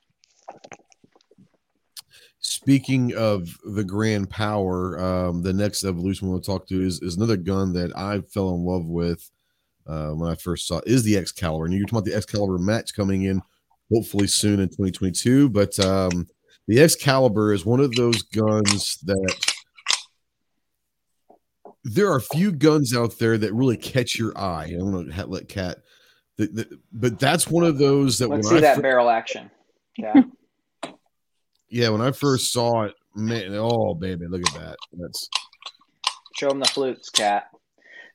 Speaking 2.58 3.14
of 3.16 3.56
the 3.66 3.84
grand 3.84 4.32
power, 4.32 5.00
um, 5.00 5.44
the 5.44 5.54
next 5.54 5.84
evolution 5.84 6.28
we'll 6.28 6.42
talk 6.42 6.68
to 6.70 6.82
is, 6.82 7.00
is 7.04 7.16
another 7.16 7.38
gun 7.38 7.72
that 7.74 7.96
I 7.96 8.22
fell 8.22 8.50
in 8.56 8.66
love 8.66 8.88
with 8.88 9.30
uh, 9.86 10.10
when 10.10 10.32
I 10.32 10.34
first 10.34 10.68
saw 10.68 10.82
is 10.88 11.04
the 11.04 11.18
Excalibur. 11.18 11.66
And 11.66 11.74
you're 11.76 11.86
talking 11.86 12.00
about 12.00 12.06
the 12.06 12.16
Excalibur 12.16 12.58
match 12.58 12.96
coming 12.96 13.26
in 13.26 13.44
hopefully 13.94 14.26
soon 14.26 14.60
in 14.60 14.70
2022. 14.70 15.50
But 15.50 15.80
um, 15.80 16.28
the 16.68 16.82
Excalibur 16.82 17.54
is 17.54 17.64
one 17.64 17.80
of 17.80 17.92
those 17.92 18.24
guns 18.24 18.98
that 19.06 19.54
there 21.84 22.12
are 22.12 22.18
a 22.18 22.22
few 22.22 22.52
guns 22.52 22.98
out 22.98 23.20
there 23.20 23.38
that 23.38 23.54
really 23.54 23.78
catch 23.78 24.18
your 24.18 24.36
eye. 24.36 24.64
I 24.64 24.72
don't 24.72 25.08
know, 25.08 25.26
let 25.28 25.48
Cat, 25.48 25.78
but 26.92 27.20
that's 27.20 27.48
one 27.48 27.66
of 27.66 27.78
those 27.78 28.18
that 28.18 28.30
let's 28.30 28.50
see 28.50 28.60
that 28.62 28.82
barrel 28.82 29.12
action. 29.12 29.52
Yeah. 29.96 30.24
yeah, 31.70 31.90
when 31.90 32.02
I 32.02 32.12
first 32.12 32.52
saw 32.52 32.84
it, 32.84 32.96
man, 33.16 33.54
oh 33.56 33.94
baby, 33.94 34.28
look 34.28 34.42
at 34.48 34.54
that. 34.60 34.78
That's 34.94 35.30
Show 36.38 36.50
them 36.50 36.60
the 36.60 36.66
flutes, 36.68 37.10
cat. 37.10 37.50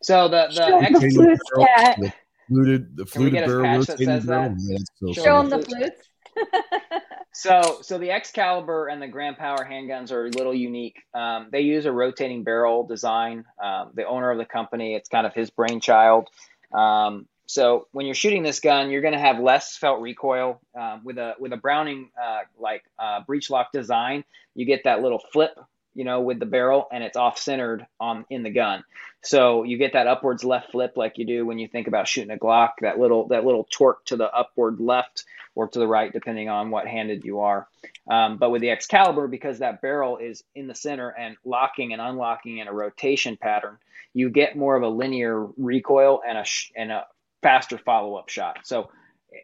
So 0.03 0.29
the 0.29 0.49
the 0.49 0.67
Show 0.69 0.79
'em 0.79 0.85
X, 0.85 1.01
the 1.01 1.11
flutes, 1.11 1.43
cat. 1.77 1.97
the 2.01 2.13
fluted, 2.49 2.97
the 2.97 3.05
Can 3.05 3.25
we 3.25 3.31
fluted 3.31 3.33
get 3.33 3.45
a 3.45 3.47
barrel 3.47 3.65
patch 3.65 3.87
that 3.87 3.99
says 3.99 4.25
that? 4.27 4.51
Man, 4.57 4.79
so 4.97 5.13
Show 5.13 5.13
Show 5.13 5.23
funny. 5.25 5.49
them 5.51 5.51
them 5.51 5.61
the 5.61 5.67
flutes. 5.67 6.09
so 7.33 7.79
so 7.83 7.99
the 7.99 8.11
Excalibur 8.11 8.89
and 8.89 9.03
the 9.03 9.09
Grand 9.09 9.37
Power 9.39 9.67
handguns 9.69 10.13
are 10.13 10.27
a 10.27 10.31
little 10.31 10.55
unique. 10.55 10.97
Um, 11.15 11.49
they 11.51 11.61
use 11.61 11.85
a 11.85 11.93
rotating 11.93 12.45
barrel 12.45 12.87
design. 12.87 13.45
Um, 13.63 13.91
the 13.95 14.07
owner 14.07 14.31
of 14.31 14.39
the 14.39 14.45
company, 14.45 14.95
it's 14.95 15.09
kind 15.09 15.27
of 15.27 15.35
his 15.35 15.51
brainchild. 15.51 16.29
Um, 16.73 17.27
so 17.47 17.89
when 17.93 18.07
you're 18.07 18.15
shooting 18.15 18.43
this 18.43 18.61
gun, 18.61 18.91
you're 18.91 19.03
going 19.03 19.15
to 19.15 19.21
have 19.21 19.39
less 19.39 19.77
felt 19.77 20.01
recoil 20.01 20.61
um, 20.79 21.03
with 21.05 21.19
a 21.19 21.35
with 21.39 21.53
a 21.53 21.57
Browning 21.57 22.11
uh, 22.21 22.41
like 22.59 22.85
uh, 22.99 23.21
breech 23.27 23.51
lock 23.51 23.73
design. 23.73 24.25
You 24.55 24.65
get 24.67 24.85
that 24.85 25.03
little 25.03 25.19
flip, 25.33 25.59
you 25.95 26.05
know, 26.05 26.21
with 26.21 26.39
the 26.39 26.47
barrel, 26.47 26.87
and 26.93 27.03
it's 27.03 27.17
off 27.17 27.39
centered 27.39 27.87
on 28.01 28.25
in 28.31 28.43
the 28.43 28.51
gun. 28.51 28.85
So 29.23 29.63
you 29.63 29.79
get 29.79 29.93
that 29.93 30.07
upwards 30.07 30.45
left 30.45 30.73
flip 30.73 30.93
like 30.97 31.19
you 31.19 31.25
do 31.25 31.47
when 31.47 31.59
you 31.59 31.69
think 31.69 31.89
about 31.89 32.09
shooting 32.09 32.31
a 32.31 32.37
Glock. 32.39 32.71
That 32.81 32.99
little 32.99 33.29
that 33.29 33.45
little 33.45 33.67
torque 33.71 34.05
to 34.07 34.17
the 34.17 34.31
upward 34.33 34.81
left 34.81 35.25
or 35.55 35.69
to 35.69 35.79
the 35.79 35.87
right, 35.87 36.13
depending 36.13 36.49
on 36.49 36.71
what 36.71 36.87
handed 36.87 37.25
you 37.25 37.41
are. 37.41 37.69
Um, 38.11 38.39
but 38.39 38.51
with 38.51 38.63
the 38.63 38.71
Excalibur, 38.71 39.29
because 39.29 39.59
that 39.59 39.83
barrel 39.83 40.17
is 40.17 40.43
in 40.55 40.67
the 40.67 40.75
center 40.75 41.11
and 41.11 41.37
locking 41.45 41.93
and 41.93 42.01
unlocking 42.01 42.59
in 42.59 42.69
a 42.69 42.73
rotation 42.73 43.37
pattern, 43.37 43.77
you 44.15 44.31
get 44.31 44.57
more 44.57 44.77
of 44.77 44.83
a 44.83 44.89
linear 44.89 45.47
recoil 45.57 46.23
and 46.27 46.39
a 46.39 46.45
and 46.77 46.91
a 46.93 47.07
faster 47.43 47.79
follow 47.79 48.17
up 48.17 48.29
shot. 48.29 48.61
So 48.65 48.91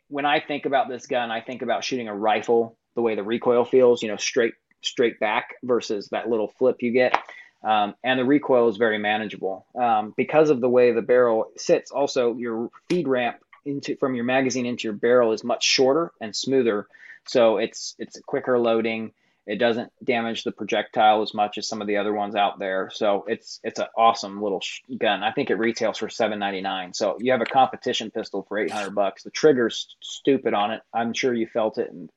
when 0.09 0.25
I 0.25 0.41
think 0.41 0.67
about 0.67 0.89
this 0.89 1.07
gun, 1.07 1.31
I 1.31 1.41
think 1.41 1.63
about 1.63 1.85
shooting 1.85 2.09
a 2.09 2.15
rifle 2.15 2.77
the 2.95 3.03
way 3.03 3.15
the 3.15 3.23
recoil 3.23 3.65
feels, 3.65 4.03
you 4.03 4.09
know, 4.09 4.17
straight 4.17 4.55
straight 4.83 5.19
back 5.19 5.55
versus 5.63 6.09
that 6.11 6.29
little 6.29 6.49
flip 6.49 6.77
you 6.81 6.93
get. 6.93 7.19
Um, 7.65 7.95
and 8.05 8.21
the 8.21 8.25
recoil 8.25 8.69
is 8.69 8.77
very 8.77 8.99
manageable 8.99 9.67
um, 9.75 10.15
because 10.17 10.51
of 10.51 10.61
the 10.61 10.69
way 10.69 10.93
the 10.93 11.03
barrel 11.03 11.47
sits. 11.57 11.91
Also, 11.91 12.35
your 12.37 12.71
feed 12.89 13.09
ramp 13.09 13.39
into 13.65 13.97
from 13.97 14.15
your 14.15 14.25
magazine 14.25 14.67
into 14.67 14.85
your 14.85 14.95
barrel 14.95 15.33
is 15.33 15.43
much 15.43 15.65
shorter 15.65 16.13
and 16.21 16.35
smoother, 16.35 16.87
so 17.27 17.59
it's 17.59 17.97
it's 17.99 18.21
quicker 18.27 18.59
loading. 18.59 19.13
It 19.49 19.57
doesn't 19.57 19.91
damage 20.05 20.45
the 20.45 20.53
projectile 20.53 21.23
as 21.23 21.33
much 21.33 21.57
as 21.57 21.67
some 21.67 21.81
of 21.81 21.87
the 21.87 21.97
other 21.97 22.13
ones 22.13 22.35
out 22.35 22.59
there. 22.59 22.91
So 22.93 23.25
it's 23.27 23.61
it's 23.65 23.81
an 23.81 23.87
awesome 23.97 24.43
little 24.43 24.61
sh- 24.61 24.81
gun. 24.99 25.23
I 25.23 25.33
think 25.33 25.49
it 25.49 25.55
retails 25.55 25.97
for 25.97 26.11
seven 26.11 26.39
ninety 26.39 26.61
nine. 26.61 26.93
So 26.93 27.17
you 27.19 27.33
have 27.33 27.41
a 27.41 27.47
competition 27.47 28.11
pistol 28.11 28.45
for 28.47 28.59
eight 28.59 28.71
hundred 28.71 28.95
bucks. 28.95 29.23
The 29.23 29.31
trigger's 29.31 29.97
stupid 30.03 30.53
on 30.53 30.71
it. 30.73 30.83
I'm 30.93 31.15
sure 31.15 31.33
you 31.33 31.47
felt 31.47 31.79
it. 31.79 31.91
And 31.91 32.11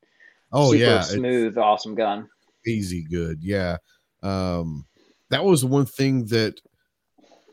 Oh 0.52 0.74
super 0.74 0.84
yeah, 0.84 0.98
it's 0.98 1.12
smooth, 1.12 1.58
awesome 1.58 1.96
gun. 1.96 2.28
Easy 2.68 3.06
good. 3.10 3.40
Yeah. 3.42 3.78
Um, 4.22 4.86
that 5.30 5.46
was 5.46 5.64
one 5.64 5.86
thing 5.86 6.26
that 6.26 6.60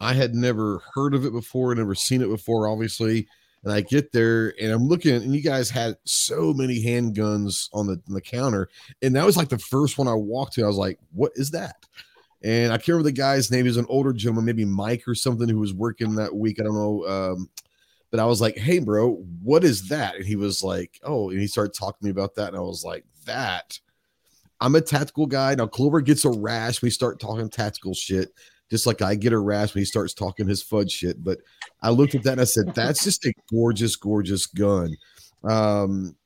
I 0.01 0.13
had 0.13 0.35
never 0.35 0.83
heard 0.95 1.15
of 1.15 1.25
it 1.25 1.33
before, 1.33 1.73
never 1.73 1.95
seen 1.95 2.21
it 2.21 2.29
before, 2.29 2.69
obviously. 2.69 3.29
And 3.65 3.73
I 3.73 3.81
get 3.81 4.13
there 4.13 4.55
and 4.61 4.73
I'm 4.73 4.87
looking, 4.87 5.15
and 5.15 5.35
you 5.35 5.43
guys 5.43 5.69
had 5.69 5.97
so 6.05 6.53
many 6.55 6.83
handguns 6.83 7.69
on 7.73 7.87
the, 7.87 8.01
on 8.09 8.15
the 8.15 8.21
counter. 8.21 8.69
And 9.03 9.15
that 9.17 9.27
was 9.27 9.37
like 9.37 9.49
the 9.49 9.59
first 9.59 9.99
one 9.99 10.09
I 10.09 10.15
walked 10.15 10.55
to. 10.55 10.65
I 10.65 10.69
was 10.69 10.77
like, 10.77 10.99
what 11.13 11.33
is 11.35 11.51
that? 11.51 11.87
And 12.43 12.73
I 12.73 12.77
can't 12.77 12.89
remember 12.89 13.11
the 13.11 13.13
guy's 13.13 13.51
name. 13.51 13.65
He 13.65 13.69
was 13.69 13.77
an 13.77 13.87
older 13.89 14.13
gentleman, 14.13 14.45
maybe 14.45 14.65
Mike 14.65 15.09
or 15.09 15.15
something, 15.15 15.49
who 15.49 15.59
was 15.59 15.75
working 15.75 16.15
that 16.15 16.35
week. 16.35 16.61
I 16.61 16.65
don't 16.65 16.75
know. 16.75 17.07
Um, 17.07 17.51
but 18.11 18.21
I 18.21 18.25
was 18.27 18.41
like, 18.41 18.57
hey, 18.57 18.79
bro, 18.79 19.17
what 19.43 19.65
is 19.65 19.89
that? 19.89 20.17
And 20.17 20.25
he 20.25 20.37
was 20.37 20.63
like, 20.63 21.01
oh, 21.03 21.31
and 21.31 21.41
he 21.41 21.47
started 21.47 21.75
talking 21.75 21.99
to 22.01 22.05
me 22.05 22.11
about 22.11 22.37
that. 22.37 22.49
And 22.49 22.57
I 22.57 22.61
was 22.61 22.85
like, 22.85 23.05
that. 23.27 23.79
I'm 24.61 24.75
a 24.75 24.81
tactical 24.81 25.27
guy. 25.27 25.55
Now, 25.55 25.67
Clover 25.67 26.01
gets 26.01 26.25
a 26.25 26.31
rash 26.31 26.83
we 26.83 26.91
start 26.91 27.21
talking 27.21 27.49
tactical 27.49 27.95
shit, 27.95 28.33
just 28.71 28.87
like 28.87 29.03
I 29.03 29.15
get 29.15 29.33
a 29.33 29.39
rash 29.39 29.75
when 29.75 29.81
he 29.81 29.87
starts 29.87 30.15
talking 30.15 30.49
his 30.49 30.63
fudge 30.63 30.91
shit. 30.91 31.23
But 31.23 31.39
I 31.83 31.91
looked 31.91 32.15
at 32.15 32.23
that 32.25 32.33
and 32.33 32.41
I 32.41 32.45
said, 32.45 32.75
that's 32.75 33.05
just 33.05 33.25
a 33.27 33.33
gorgeous, 33.51 33.97
gorgeous 33.97 34.47
gun. 34.47 34.97
Um, 35.45 36.17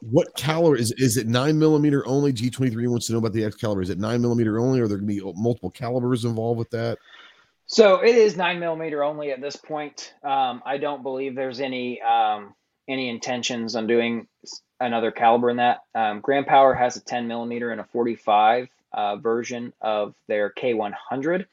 what 0.00 0.34
caliber 0.34 0.76
is 0.76 0.90
is 0.92 1.16
it 1.16 1.28
nine 1.28 1.58
millimeter 1.58 2.04
only? 2.06 2.32
G23 2.32 2.88
wants 2.88 3.06
to 3.06 3.12
know 3.12 3.20
about 3.20 3.32
the 3.32 3.44
Excalibur. 3.44 3.82
Is 3.82 3.90
it 3.90 3.98
nine 3.98 4.20
millimeter 4.20 4.58
only, 4.58 4.80
or 4.80 4.84
are 4.84 4.88
there 4.88 4.98
gonna 4.98 5.06
be 5.06 5.20
multiple 5.36 5.70
calibers 5.70 6.24
involved 6.24 6.58
with 6.58 6.70
that? 6.70 6.98
So 7.66 8.00
it 8.00 8.16
is 8.16 8.36
nine 8.36 8.58
millimeter 8.58 9.04
only 9.04 9.30
at 9.30 9.40
this 9.40 9.54
point. 9.54 10.14
Um, 10.24 10.60
I 10.66 10.78
don't 10.78 11.04
believe 11.04 11.36
there's 11.36 11.60
any 11.60 12.02
um, 12.02 12.54
any 12.88 13.08
intentions 13.08 13.76
on 13.76 13.86
doing 13.86 14.26
another 14.80 15.12
caliber 15.12 15.50
in 15.50 15.56
that. 15.58 15.80
Um, 15.94 16.20
Grand 16.20 16.46
Power 16.46 16.74
has 16.74 16.96
a 16.96 17.00
10 17.04 17.28
millimeter 17.28 17.70
and 17.70 17.80
a 17.80 17.84
45 17.84 18.68
uh, 18.94 19.16
version 19.16 19.72
of 19.80 20.14
their 20.28 20.52
K100, 20.56 21.46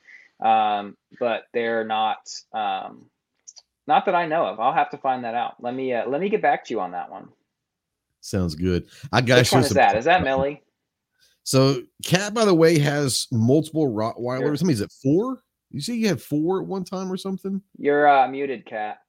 um, 0.44 0.98
but 1.20 1.44
they're 1.54 1.84
not 1.86 2.30
um, 2.54 3.06
not 3.88 4.06
that 4.06 4.16
I 4.16 4.26
know 4.28 4.46
of. 4.46 4.60
I'll 4.60 4.74
have 4.74 4.92
to 4.92 4.98
find 4.98 5.24
that 5.24 5.36
out. 5.36 5.56
Let 5.62 5.74
me 5.74 5.94
uh, 5.94 6.08
let 6.08 6.22
me 6.22 6.30
get 6.30 6.42
back 6.42 6.66
to 6.66 6.74
you 6.74 6.80
on 6.80 6.92
that 6.92 7.12
one. 7.12 7.30
Sounds 8.22 8.56
good. 8.56 8.88
I 9.12 9.22
got 9.22 9.40
Which 9.40 9.52
one 9.52 9.64
is 9.64 9.70
that? 9.72 9.98
Is 9.98 10.06
that 10.06 10.24
Millie? 10.24 10.62
So 11.44 11.82
Cat, 12.06 12.34
by 12.34 12.46
the 12.46 12.54
way, 12.54 12.78
has 12.80 13.28
multiple 13.32 13.88
Rottweilers. 13.92 14.60
How 14.60 14.66
many 14.66 14.74
is 14.74 14.82
it? 14.82 14.92
Four? 15.02 15.40
You 15.72 15.82
see, 15.82 15.98
you 15.98 16.08
had 16.08 16.22
four 16.22 16.62
at 16.62 16.68
one 16.68 16.84
time 16.84 17.12
or 17.12 17.18
something. 17.18 17.62
You're 17.78 18.08
uh, 18.08 18.28
muted, 18.28 18.66
cat. 18.66 19.00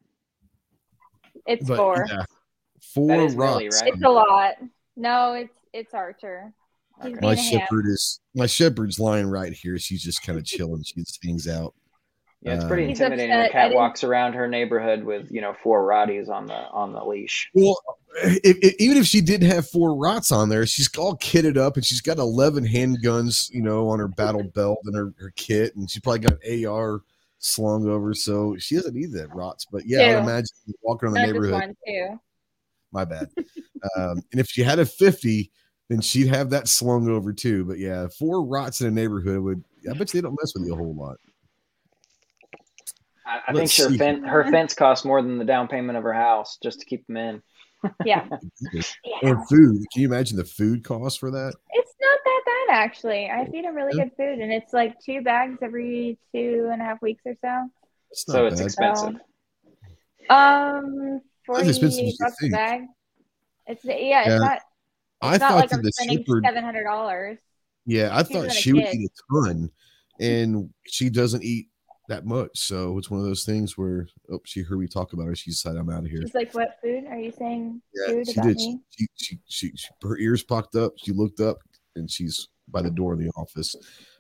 It's 1.46 1.66
But, 1.66 1.76
four. 1.76 2.06
yeah, 2.08 2.24
four 2.94 3.08
That 3.08 3.20
is 3.20 3.36
Millie, 3.36 3.68
Rotts. 3.68 3.80
right? 3.82 3.92
It's 3.94 4.02
a 4.02 4.08
lot. 4.08 4.54
No, 4.96 5.32
it's 5.34 5.54
it's 5.72 5.94
Archer. 5.94 6.52
He's 7.02 7.12
Okay. 7.12 7.20
My 7.26 7.34
being 7.34 7.46
a 7.46 7.50
shepherd 7.50 7.86
is 7.86 8.20
my 8.34 8.46
shepherd's 8.46 8.98
lying 9.00 9.26
right 9.26 9.52
here. 9.52 9.78
She's 9.78 10.02
just 10.02 10.22
kind 10.22 10.38
of 10.38 10.44
chilling. 10.44 10.82
She 10.82 10.94
just 11.00 11.18
hangs 11.24 11.48
out. 11.48 11.74
Yeah, 12.42 12.54
it's 12.54 12.64
pretty 12.64 12.84
Um, 12.84 12.90
intimidating. 12.90 13.30
upset. 13.32 13.48
The 13.48 13.52
cat 13.52 13.74
walks 13.74 14.02
around 14.02 14.32
her 14.32 14.48
neighborhood 14.48 15.04
with 15.04 15.30
you 15.30 15.42
know 15.42 15.54
four 15.62 15.86
Rotties 15.86 16.28
on 16.30 16.46
the 16.46 16.54
on 16.54 16.92
the 16.94 17.04
leash. 17.04 17.50
Well, 17.54 17.76
if, 18.24 18.56
if- 18.62 18.74
even 18.80 18.96
if 18.96 19.06
she 19.06 19.20
did 19.20 19.42
have 19.42 19.68
four 19.68 19.94
rots 19.94 20.32
on 20.32 20.48
there, 20.48 20.64
she's 20.66 20.88
all 20.96 21.16
kitted 21.18 21.58
up 21.58 21.76
and 21.76 21.84
she's 21.84 22.00
got 22.00 22.16
11 22.18 22.66
handguns, 22.66 23.50
you 23.50 23.60
know, 23.62 23.88
on 23.90 23.98
her 23.98 24.08
battle 24.08 24.42
belt 24.42 24.78
and 24.86 24.96
her, 24.96 25.12
her 25.18 25.32
kit. 25.36 25.76
And 25.76 25.90
she's 25.90 26.00
probably 26.00 26.20
got 26.20 26.42
an 26.42 26.66
AR 26.66 27.02
slung 27.40 27.86
over. 27.86 28.14
So 28.14 28.56
she 28.58 28.74
doesn't 28.76 28.94
need 28.94 29.12
that 29.12 29.34
rots. 29.34 29.66
But 29.70 29.82
yeah, 29.86 30.00
I'd 30.00 30.22
imagine 30.22 30.48
walking 30.82 31.08
around 31.10 31.14
the 31.14 31.26
neighborhood. 31.32 31.52
one, 31.52 31.76
too. 31.86 32.20
My 32.90 33.04
bad. 33.04 33.28
um, 33.96 34.22
and 34.32 34.40
if 34.40 34.48
she 34.48 34.62
had 34.62 34.78
a 34.78 34.86
50, 34.86 35.52
then 35.90 36.00
she'd 36.00 36.28
have 36.28 36.48
that 36.50 36.68
slung 36.68 37.08
over 37.08 37.32
too. 37.32 37.64
But 37.66 37.78
yeah, 37.78 38.06
four 38.18 38.42
rots 38.44 38.80
in 38.80 38.86
a 38.86 38.90
neighborhood 38.90 39.40
would, 39.40 39.62
I 39.90 39.92
bet 39.98 40.14
you 40.14 40.20
they 40.20 40.26
don't 40.26 40.38
mess 40.40 40.52
with 40.54 40.64
you 40.66 40.72
a 40.72 40.76
whole 40.76 40.94
lot. 40.94 41.16
I, 43.26 43.40
I 43.48 43.52
think 43.52 43.62
her, 43.74 43.90
see. 43.90 43.98
her 44.26 44.50
fence 44.50 44.72
costs 44.72 45.04
more 45.04 45.20
than 45.20 45.36
the 45.36 45.44
down 45.44 45.68
payment 45.68 45.98
of 45.98 46.04
her 46.04 46.12
house 46.14 46.58
just 46.62 46.80
to 46.80 46.86
keep 46.86 47.06
them 47.06 47.16
in. 47.18 47.42
Yeah. 48.04 48.26
yeah. 48.72 48.82
And 49.22 49.48
food. 49.48 49.82
Can 49.92 50.02
you 50.02 50.06
imagine 50.06 50.36
the 50.36 50.44
food 50.44 50.84
cost 50.84 51.18
for 51.18 51.30
that? 51.30 51.54
It's 51.70 51.94
not 52.00 52.18
that 52.24 52.42
bad 52.68 52.74
actually. 52.74 53.30
I 53.30 53.46
feed 53.50 53.64
him 53.64 53.74
really 53.74 53.92
Yeah. 53.96 54.04
good 54.04 54.12
food, 54.18 54.38
and 54.40 54.52
it's 54.52 54.74
like 54.74 55.00
two 55.00 55.22
bags 55.22 55.58
every 55.62 56.18
two 56.34 56.68
and 56.70 56.82
a 56.82 56.84
half 56.84 57.00
weeks 57.00 57.22
or 57.24 57.34
so. 57.42 57.70
It's 58.10 58.26
So 58.26 58.42
not 58.44 58.52
it's 58.52 58.60
bad. 58.60 58.66
expensive. 58.66 59.20
Um, 60.28 61.20
Not 61.48 61.62
as 61.62 61.68
expensive 61.68 62.00
forty 62.00 62.16
bucks 62.20 62.36
a 62.44 62.48
bag. 62.50 62.82
It's 63.66 63.84
yeah, 63.84 63.94
Yeah. 63.94 64.24
it's 64.34 64.40
not. 64.42 64.60
It's 65.22 65.28
I 65.28 65.36
not 65.36 65.40
thought 65.50 65.54
like 65.56 65.70
that 65.70 65.76
I'm 65.76 65.82
the 65.82 65.92
spending 65.92 66.24
shepherd 66.24 66.44
seven 66.44 66.64
hundred 66.64 66.84
dollars. 66.84 67.38
Yeah, 67.86 68.14
I 68.16 68.22
She's 68.22 68.32
thought 68.32 68.52
she 68.52 68.72
would 68.72 68.84
eat 68.92 69.10
a 69.10 69.34
ton, 69.34 69.70
and 70.20 70.70
she 70.86 71.10
doesn't 71.10 71.42
eat 71.44 71.68
that 72.08 72.26
much. 72.26 72.50
So 72.58 72.98
it's 72.98 73.10
one 73.10 73.20
of 73.20 73.26
those 73.26 73.44
things 73.44 73.76
where 73.78 74.08
oh, 74.30 74.40
she 74.44 74.62
heard 74.62 74.78
me 74.78 74.86
talk 74.86 75.12
about 75.12 75.26
her. 75.26 75.34
She 75.34 75.50
decided 75.50 75.78
I'm 75.78 75.90
out 75.90 76.04
of 76.04 76.10
here. 76.10 76.22
She's 76.22 76.34
like, 76.34 76.54
"What 76.54 76.78
food 76.82 77.04
are 77.08 77.18
you 77.18 77.32
saying? 77.32 77.80
Yeah, 77.94 78.12
food 78.14 78.26
she 78.28 78.32
about 78.34 78.46
did. 78.46 78.56
me?" 78.56 78.80
She, 78.90 79.06
she, 79.16 79.38
she, 79.48 79.72
she, 79.76 79.88
her 80.02 80.16
ears 80.18 80.42
popped 80.42 80.74
up. 80.74 80.92
She 80.96 81.12
looked 81.12 81.40
up, 81.40 81.58
and 81.96 82.10
she's 82.10 82.48
by 82.68 82.82
the 82.82 82.90
door 82.90 83.14
of 83.14 83.18
the 83.18 83.30
office. 83.36 83.74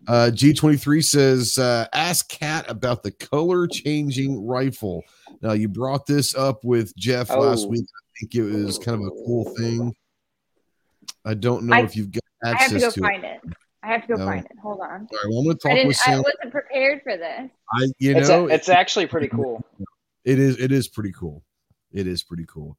Uh, 0.08 0.28
G23 0.34 1.04
says, 1.04 1.56
uh, 1.58 1.86
"Ask 1.92 2.28
Kat 2.28 2.64
about 2.68 3.02
the 3.02 3.12
color 3.12 3.66
changing 3.66 4.44
rifle." 4.44 5.02
Now 5.40 5.52
you 5.52 5.68
brought 5.68 6.06
this 6.06 6.34
up 6.34 6.64
with 6.64 6.94
Jeff 6.96 7.30
last 7.30 7.66
Oh. 7.66 7.68
week. 7.68 7.84
I 7.84 8.02
think 8.20 8.34
it 8.34 8.42
was 8.42 8.78
kind 8.78 9.00
of 9.00 9.06
a 9.06 9.10
cool 9.24 9.54
thing. 9.56 9.94
I 11.24 11.34
don't 11.34 11.64
know 11.64 11.76
I- 11.76 11.82
if 11.82 11.96
you've 11.96 12.10
got 12.12 12.22
access 12.44 12.70
to 12.70 12.76
I 12.76 12.80
have 12.80 12.80
to 12.80 12.80
go 12.80 12.90
to, 12.90 13.00
find 13.12 13.24
it. 13.24 13.40
I 13.82 13.86
have 13.88 14.02
to 14.02 14.08
go 14.08 14.16
No. 14.16 14.26
find 14.26 14.44
it. 14.44 14.52
Hold 14.62 14.80
on. 14.80 14.86
it. 14.86 14.90
All 14.90 14.98
right, 15.00 15.28
well, 15.28 15.38
I'm 15.38 15.44
going 15.44 15.56
to 15.56 15.68
I 15.68 15.70
talk 15.70 15.76
didn't. 15.76 15.88
with 15.88 16.00
I 16.06 16.16
wasn't 16.16 16.50
prepared 16.52 17.02
for 17.02 17.16
this. 17.16 17.50
I, 17.72 17.84
you 17.98 18.16
it's, 18.16 18.28
know, 18.28 18.48
a, 18.48 18.52
it's 18.52 18.68
actually 18.68 19.06
pretty 19.06 19.28
cool. 19.28 19.64
it 20.24 20.38
is 20.38 20.58
it 20.58 20.70
is 20.72 20.86
pretty 20.88 21.12
cool 21.12 21.42
it 21.92 22.06
is 22.06 22.22
pretty 22.22 22.44
cool 22.46 22.76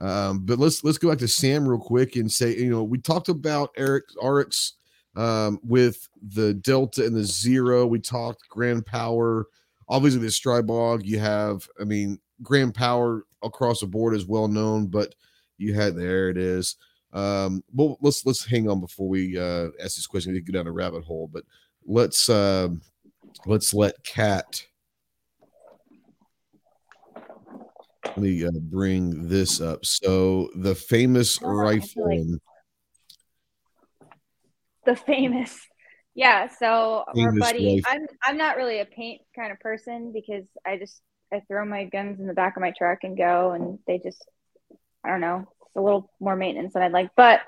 um 0.00 0.40
but 0.46 0.58
let's 0.58 0.82
let's 0.84 0.96
go 0.96 1.10
back 1.10 1.18
to 1.18 1.28
sam 1.28 1.68
real 1.68 1.78
quick 1.78 2.16
and 2.16 2.32
say 2.32 2.56
you 2.56 2.70
know 2.70 2.82
we 2.82 2.98
talked 2.98 3.28
about 3.28 3.70
eric 3.76 4.04
Arex 4.22 4.72
um 5.16 5.60
with 5.62 6.08
the 6.34 6.54
delta 6.54 7.04
and 7.04 7.14
the 7.14 7.22
zero 7.24 7.86
we 7.86 7.98
talked 8.00 8.48
grand 8.48 8.86
power 8.86 9.46
obviously 9.88 10.20
the 10.20 10.28
Stribog 10.28 11.04
you 11.04 11.18
have 11.18 11.68
i 11.80 11.84
mean 11.84 12.18
grand 12.42 12.74
power 12.74 13.24
across 13.44 13.80
the 13.80 13.86
board 13.86 14.14
is 14.14 14.26
well 14.26 14.48
known 14.48 14.86
but 14.86 15.14
you 15.58 15.74
had 15.74 15.94
there 15.94 16.30
it 16.30 16.38
is 16.38 16.76
Um, 17.12 17.62
well, 17.72 17.96
let's 18.00 18.24
let's 18.26 18.44
hang 18.44 18.68
on 18.68 18.80
before 18.80 19.08
we 19.08 19.38
uh, 19.38 19.68
ask 19.82 19.96
this 19.96 20.06
question. 20.06 20.32
We 20.32 20.40
go 20.40 20.52
down 20.52 20.66
a 20.66 20.72
rabbit 20.72 21.04
hole, 21.04 21.28
but 21.32 21.44
let's 21.86 22.28
uh, 22.28 22.68
let's 23.46 23.72
let 23.72 24.02
Cat. 24.04 24.62
Let 28.04 28.18
me 28.18 28.44
uh, 28.44 28.50
bring 28.62 29.28
this 29.28 29.60
up. 29.60 29.84
So 29.84 30.50
the 30.56 30.74
famous 30.74 31.38
Oh, 31.42 31.48
like- 31.48 31.82
the 34.84 34.96
famous 34.96 35.58
yeah 36.14 36.48
so 36.48 37.04
Famous 37.14 37.38
buddy 37.40 37.74
wife. 37.74 37.82
i'm 37.86 38.06
i'm 38.24 38.36
not 38.38 38.56
really 38.56 38.80
a 38.80 38.86
paint 38.86 39.20
kind 39.36 39.52
of 39.52 39.60
person 39.60 40.12
because 40.12 40.46
i 40.66 40.78
just 40.78 41.02
i 41.30 41.40
throw 41.46 41.62
my 41.66 41.84
guns 41.84 42.20
in 42.20 42.26
the 42.26 42.32
back 42.32 42.56
of 42.56 42.62
my 42.62 42.72
truck 42.76 43.00
and 43.02 43.16
go 43.16 43.52
and 43.52 43.78
they 43.86 43.98
just 43.98 44.24
i 45.04 45.10
don't 45.10 45.20
know 45.20 45.46
it's 45.68 45.76
a 45.76 45.80
little 45.80 46.10
more 46.20 46.36
maintenance 46.36 46.74
than 46.74 46.82
i'd 46.82 46.92
like 46.92 47.10
but 47.16 47.40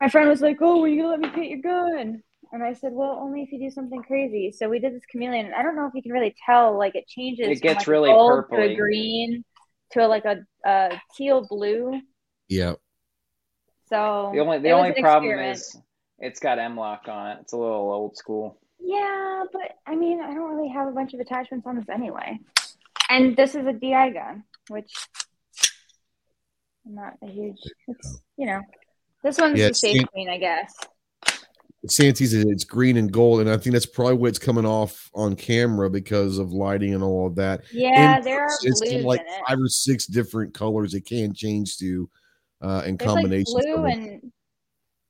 my 0.00 0.08
friend 0.08 0.28
was 0.28 0.40
like 0.40 0.58
oh 0.60 0.82
are 0.84 0.88
you 0.88 1.02
gonna 1.02 1.10
let 1.10 1.20
me 1.20 1.28
paint 1.30 1.50
your 1.50 1.60
gun 1.60 2.22
and 2.52 2.62
i 2.62 2.72
said 2.72 2.92
well 2.92 3.18
only 3.20 3.42
if 3.42 3.50
you 3.50 3.58
do 3.58 3.70
something 3.70 4.02
crazy 4.02 4.52
so 4.56 4.68
we 4.68 4.78
did 4.78 4.94
this 4.94 5.02
chameleon 5.10 5.46
and 5.46 5.54
i 5.54 5.62
don't 5.62 5.76
know 5.76 5.86
if 5.86 5.94
you 5.94 6.02
can 6.02 6.12
really 6.12 6.34
tell 6.44 6.76
like 6.76 6.94
it 6.94 7.06
changes 7.08 7.48
It 7.48 7.58
from, 7.58 7.68
gets 7.68 7.78
like, 7.78 7.86
really 7.88 8.10
gold 8.10 8.44
to 8.50 8.60
a 8.60 8.76
green 8.76 9.44
to 9.92 10.04
a, 10.04 10.08
like 10.08 10.24
a, 10.24 10.38
a 10.64 11.00
teal 11.16 11.46
blue 11.48 12.00
Yeah, 12.48 12.74
so 13.88 14.30
The 14.32 14.40
only 14.40 14.58
the 14.58 14.70
only 14.72 14.92
problem 15.00 15.30
experiment. 15.30 15.58
is 15.58 15.78
it's 16.18 16.40
got 16.40 16.58
M-LOK 16.58 17.08
on 17.08 17.32
it. 17.32 17.38
It's 17.42 17.52
a 17.52 17.56
little 17.56 17.92
old 17.92 18.16
school. 18.16 18.58
Yeah, 18.80 19.44
but 19.52 19.72
I 19.86 19.94
mean, 19.94 20.20
I 20.20 20.32
don't 20.34 20.54
really 20.54 20.70
have 20.70 20.88
a 20.88 20.92
bunch 20.92 21.12
of 21.14 21.20
attachments 21.20 21.66
on 21.66 21.76
this 21.76 21.88
anyway. 21.92 22.38
And 23.10 23.36
this 23.36 23.54
is 23.54 23.66
a 23.66 23.72
DI 23.72 24.10
gun, 24.10 24.44
which 24.68 24.92
I'm 26.86 26.94
not 26.94 27.14
a 27.22 27.26
huge, 27.26 27.56
it's, 27.88 28.22
you 28.36 28.46
know, 28.46 28.60
this 29.22 29.38
one's 29.38 29.58
Yeah, 29.58 29.68
the 29.68 29.74
safe 29.74 29.96
see- 29.98 30.04
queen, 30.04 30.28
I 30.28 30.38
guess. 30.38 30.72
Santee's 31.88 32.34
it's 32.34 32.64
green 32.64 32.96
and 32.96 33.12
gold, 33.12 33.40
and 33.40 33.48
I 33.50 33.56
think 33.58 33.72
that's 33.72 33.86
probably 33.86 34.14
what's 34.14 34.40
coming 34.40 34.66
off 34.66 35.08
on 35.14 35.36
camera 35.36 35.88
because 35.88 36.38
of 36.38 36.50
lighting 36.52 36.94
and 36.94 37.02
all 37.02 37.28
of 37.28 37.36
that. 37.36 37.62
Yeah, 37.72 38.16
And 38.16 38.24
there 38.24 38.40
are 38.42 38.46
it's 38.62 38.80
blues 38.80 38.92
got 38.92 39.02
like 39.02 39.20
in 39.20 39.26
it. 39.26 39.42
five 39.48 39.58
or 39.60 39.68
six 39.68 40.06
different 40.06 40.52
colors 40.52 40.94
it 40.94 41.02
can 41.06 41.32
change 41.32 41.76
to 41.78 42.10
uh 42.60 42.82
in 42.86 42.96
There's 42.96 43.06
like 43.12 43.14
combinations. 43.22 43.54
blue 43.54 43.84
and 43.84 44.32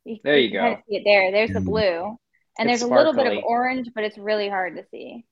you, 0.05 0.19
There 0.23 0.37
you 0.39 0.51
can 0.51 0.75
go. 0.75 0.83
see 0.89 0.97
it 0.97 1.03
there. 1.07 1.31
There's 1.33 1.51
the 1.51 1.61
Mm. 1.61 1.65
blue, 1.65 2.19
and 2.59 2.69
It's 2.71 2.81
there's 2.81 2.91
a 2.91 2.95
little 2.95 3.15
bit 3.15 3.27
of 3.39 3.43
orange, 3.45 3.89
but 3.95 4.05
it's 4.05 4.19
really 4.19 4.49
hard 4.51 4.77
to 4.77 4.85
see. 4.91 5.25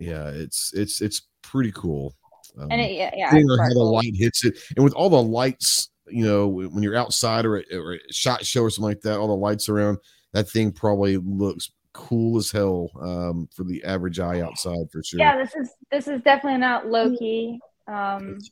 yeah, 0.00 0.28
it's 0.30 0.72
it's 0.74 1.00
it's 1.00 1.28
pretty 1.42 1.70
cool. 1.70 2.16
Um, 2.58 2.68
And 2.70 2.80
it, 2.80 2.92
yeah, 2.92 3.10
yeah, 3.16 3.30
seeing 3.30 3.46
it's 3.48 3.60
how 3.60 3.68
the 3.74 3.80
light 3.80 4.14
hits 4.14 4.44
it, 4.44 4.58
and 4.76 4.84
with 4.84 4.94
all 4.94 5.10
the 5.10 5.22
lights, 5.22 5.90
you 6.06 6.24
know, 6.24 6.46
when 6.46 6.82
you're 6.82 6.96
outside 6.96 7.44
or 7.44 7.56
at, 7.56 7.64
or 7.72 7.94
at 7.94 8.00
a 8.08 8.12
shot 8.12 8.44
show 8.44 8.62
or 8.62 8.70
something 8.70 8.90
like 8.90 9.00
that, 9.02 9.18
all 9.18 9.26
the 9.28 9.34
lights 9.34 9.68
around, 9.68 9.98
that 10.32 10.48
thing 10.48 10.70
probably 10.70 11.16
looks 11.16 11.70
cool 11.92 12.36
as 12.36 12.50
hell 12.50 12.90
um, 13.00 13.48
for 13.54 13.64
the 13.64 13.82
average 13.84 14.18
eye 14.18 14.40
outside 14.40 14.90
for 14.92 15.02
sure. 15.02 15.20
Yeah, 15.20 15.36
this 15.36 15.54
is 15.54 15.70
this 15.90 16.08
is 16.08 16.20
definitely 16.22 16.58
not 16.58 16.86
low 16.86 17.16
key. 17.16 17.60
Um, 17.88 18.38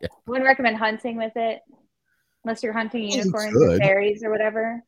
Yeah. 0.00 0.08
wouldn't 0.26 0.46
recommend 0.46 0.76
hunting 0.76 1.16
with 1.16 1.32
it 1.36 1.62
unless 2.44 2.62
you're 2.62 2.72
hunting 2.72 3.04
you 3.04 3.18
unicorns 3.18 3.56
or 3.56 3.78
fairies 3.78 4.22
or 4.24 4.30
whatever. 4.30 4.82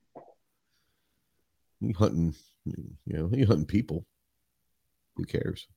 You 1.81 1.95
hunting, 1.95 2.35
you 2.65 2.97
know, 3.07 3.31
you 3.33 3.47
hunting 3.47 3.67
people. 3.67 4.05
Who 5.17 5.25
cares? 5.25 5.69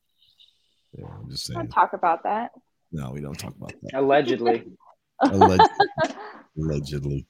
Yeah, 0.98 1.06
I'm 1.08 1.30
just 1.30 1.46
saying. 1.46 1.60
Don't 1.60 1.70
talk 1.70 1.94
about 1.94 2.24
that. 2.24 2.52
No, 2.92 3.12
we 3.12 3.22
don't 3.22 3.38
talk 3.38 3.56
about 3.56 3.74
that. 3.84 4.00
Allegedly. 4.00 4.66
Alleg- 5.24 5.68
allegedly. 6.58 7.28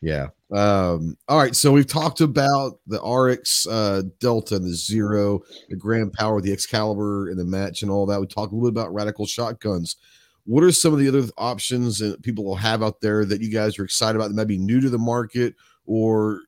Yeah. 0.00 0.28
Um, 0.52 1.16
all 1.28 1.38
right. 1.38 1.54
So 1.54 1.72
we've 1.72 1.86
talked 1.86 2.20
about 2.20 2.80
the 2.86 2.98
Arex 2.98 3.66
uh, 3.70 4.02
Delta 4.18 4.56
and 4.56 4.64
the 4.64 4.74
Zero, 4.74 5.40
the 5.68 5.76
Grand 5.76 6.12
Power, 6.12 6.40
the 6.40 6.52
Excalibur, 6.52 7.30
and 7.30 7.38
the 7.38 7.44
match 7.44 7.82
and 7.82 7.90
all 7.90 8.06
that. 8.06 8.20
We 8.20 8.26
talked 8.26 8.52
a 8.52 8.56
little 8.56 8.70
bit 8.70 8.80
about 8.80 8.92
Radikal 8.92 9.28
shotguns. 9.28 9.96
What 10.44 10.64
are 10.64 10.72
some 10.72 10.92
of 10.92 10.98
the 10.98 11.06
other 11.08 11.22
options 11.38 12.00
that 12.00 12.22
people 12.22 12.44
will 12.44 12.56
have 12.56 12.82
out 12.82 13.00
there 13.00 13.24
that 13.24 13.40
you 13.40 13.50
guys 13.50 13.78
are 13.78 13.84
excited 13.84 14.16
about 14.16 14.28
that 14.28 14.34
might 14.36 14.48
be 14.48 14.58
new 14.58 14.80
to 14.80 14.90
the 14.90 14.98
market 14.98 15.54
or 15.86 16.40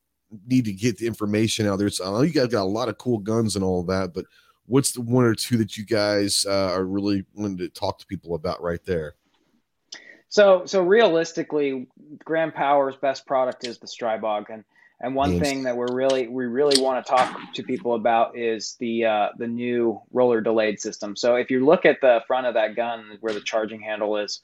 need 0.48 0.64
to 0.64 0.72
get 0.72 0.98
the 0.98 1.06
information 1.06 1.68
out 1.68 1.78
there? 1.78 1.88
So 1.90 2.04
I 2.04 2.10
know 2.10 2.22
you 2.22 2.32
guys 2.32 2.48
got 2.48 2.62
a 2.62 2.64
lot 2.64 2.88
of 2.88 2.98
cool 2.98 3.18
guns 3.18 3.54
and 3.54 3.64
all 3.64 3.80
of 3.80 3.86
that, 3.86 4.12
but 4.12 4.26
what's 4.66 4.92
the 4.92 5.00
one 5.00 5.24
or 5.24 5.34
two 5.34 5.56
that 5.58 5.76
you 5.76 5.84
guys 5.84 6.44
uh, 6.48 6.72
are 6.72 6.84
really 6.84 7.24
wanting 7.34 7.58
to 7.58 7.68
talk 7.68 7.98
to 7.98 8.06
people 8.06 8.34
about 8.34 8.62
right 8.62 8.84
there? 8.84 9.14
So 10.28 10.66
so 10.66 10.82
realistically, 10.82 11.86
Grand 12.24 12.54
Power's 12.54 12.96
best 12.96 13.26
product 13.26 13.64
is 13.64 13.78
the 13.78 13.86
Stribog, 13.86 14.46
and 14.50 14.64
and 15.00 15.14
one 15.14 15.30
Yes. 15.32 15.38
thing 15.38 15.64
that 15.64 15.76
we're 15.76 15.92
really 15.92 16.26
we 16.28 16.46
really 16.46 16.76
want 16.76 17.04
to 17.04 17.08
talk 17.08 17.38
to 17.54 17.62
people 17.62 17.94
about 17.94 18.36
is 18.36 18.76
the 18.80 19.04
uh, 19.04 19.28
the 19.38 19.46
new 19.46 20.00
roller 20.12 20.40
delayed 20.40 20.80
system. 20.80 21.14
So 21.16 21.36
if 21.36 21.50
you 21.50 21.64
look 21.64 21.84
at 21.84 22.00
the 22.00 22.22
front 22.26 22.46
of 22.46 22.54
that 22.54 22.74
gun 22.74 23.18
where 23.20 23.34
the 23.34 23.40
charging 23.40 23.80
handle 23.80 24.16
is, 24.18 24.40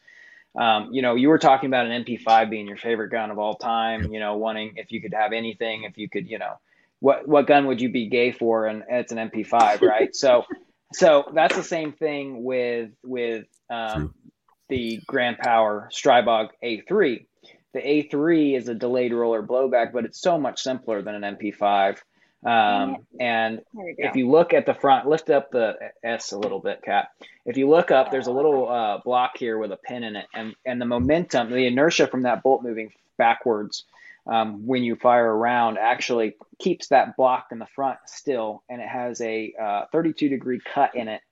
um, 0.56 0.90
you 0.92 1.02
know 1.02 1.14
you 1.16 1.28
were 1.28 1.38
talking 1.38 1.68
about 1.68 1.86
an 1.86 2.04
MP5 2.04 2.50
being 2.50 2.68
your 2.68 2.76
favorite 2.76 3.10
gun 3.10 3.30
of 3.30 3.38
all 3.38 3.56
time. 3.56 4.12
You 4.12 4.20
know, 4.20 4.36
wanting 4.36 4.74
if 4.76 4.92
you 4.92 5.00
could 5.00 5.14
have 5.14 5.32
anything, 5.32 5.84
if 5.84 5.98
you 5.98 6.08
could, 6.08 6.28
you 6.28 6.38
know, 6.38 6.54
what 7.00 7.26
what 7.26 7.46
gun 7.46 7.66
would 7.66 7.80
you 7.80 7.90
be 7.90 8.06
gay 8.06 8.30
for? 8.32 8.66
And 8.66 8.84
it's 8.88 9.12
an 9.12 9.18
MP5, 9.18 9.80
right? 9.82 10.14
so 10.14 10.44
so 10.92 11.24
that's 11.34 11.56
the 11.56 11.62
same 11.62 11.92
thing 11.92 12.44
with 12.44 12.90
with 13.02 13.46
um, 13.68 14.14
the 14.68 15.00
Grand 15.06 15.38
Power 15.38 15.88
Stribog 15.92 16.48
A3. 16.62 17.26
The 17.72 17.80
A3 17.80 18.56
is 18.56 18.68
a 18.68 18.74
delayed 18.74 19.12
roller 19.12 19.42
blowback, 19.42 19.92
but 19.92 20.04
it's 20.04 20.20
so 20.20 20.38
much 20.38 20.60
simpler 20.62 21.02
than 21.02 21.22
an 21.22 21.36
MP5. 21.36 21.98
Um, 22.44 23.06
and 23.20 23.60
There 23.74 23.94
if 23.98 24.16
you 24.16 24.28
look 24.28 24.54
at 24.54 24.66
the 24.66 24.74
front, 24.74 25.06
lift 25.06 25.30
up 25.30 25.50
the 25.50 25.76
S 26.02 26.32
a 26.32 26.38
little 26.38 26.58
bit, 26.58 26.80
Kat. 26.82 27.08
If 27.44 27.56
you 27.56 27.68
look 27.68 27.90
up, 27.90 28.10
there's 28.10 28.28
a 28.28 28.32
little 28.32 28.68
uh, 28.68 28.98
block 29.04 29.36
here 29.36 29.58
with 29.58 29.72
a 29.72 29.76
pin 29.76 30.04
in 30.04 30.16
it, 30.16 30.26
and 30.34 30.54
and 30.64 30.80
the 30.80 30.86
momentum, 30.86 31.50
the 31.50 31.66
inertia 31.66 32.06
from 32.06 32.22
that 32.22 32.42
bolt 32.42 32.62
moving 32.62 32.92
backwards 33.18 33.84
um, 34.26 34.66
when 34.66 34.82
you 34.82 34.96
fire 34.96 35.26
around 35.26 35.78
actually 35.78 36.34
keeps 36.58 36.88
that 36.88 37.16
block 37.16 37.48
in 37.52 37.58
the 37.58 37.66
front 37.74 37.98
still, 38.06 38.62
and 38.68 38.80
it 38.80 38.88
has 38.88 39.20
a 39.20 39.54
uh, 39.60 39.84
32 39.92 40.28
degree 40.28 40.60
cut 40.60 40.94
in 40.94 41.08
it, 41.08 41.22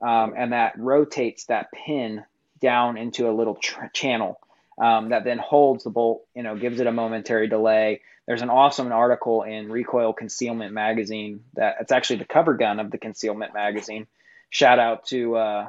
um, 0.00 0.34
and 0.36 0.52
that 0.52 0.78
rotates 0.78 1.46
that 1.46 1.68
pin 1.72 2.24
down 2.60 2.96
into 2.96 3.28
a 3.28 3.32
little 3.32 3.56
tr- 3.56 3.86
channel 3.92 4.40
um, 4.80 5.10
that 5.10 5.24
then 5.24 5.38
holds 5.38 5.84
the 5.84 5.90
bolt. 5.90 6.24
You 6.34 6.42
know, 6.42 6.56
gives 6.56 6.80
it 6.80 6.86
a 6.86 6.92
momentary 6.92 7.48
delay. 7.48 8.00
There's 8.26 8.42
an 8.42 8.50
awesome 8.50 8.92
article 8.92 9.42
in 9.42 9.70
Recoil 9.70 10.12
Concealment 10.12 10.72
Magazine 10.74 11.44
that 11.54 11.76
it's 11.80 11.92
actually 11.92 12.18
the 12.18 12.26
cover 12.26 12.54
gun 12.54 12.78
of 12.78 12.90
the 12.90 12.98
Concealment 12.98 13.54
Magazine. 13.54 14.06
Shout 14.50 14.78
out 14.78 15.06
to 15.06 15.36
uh, 15.36 15.68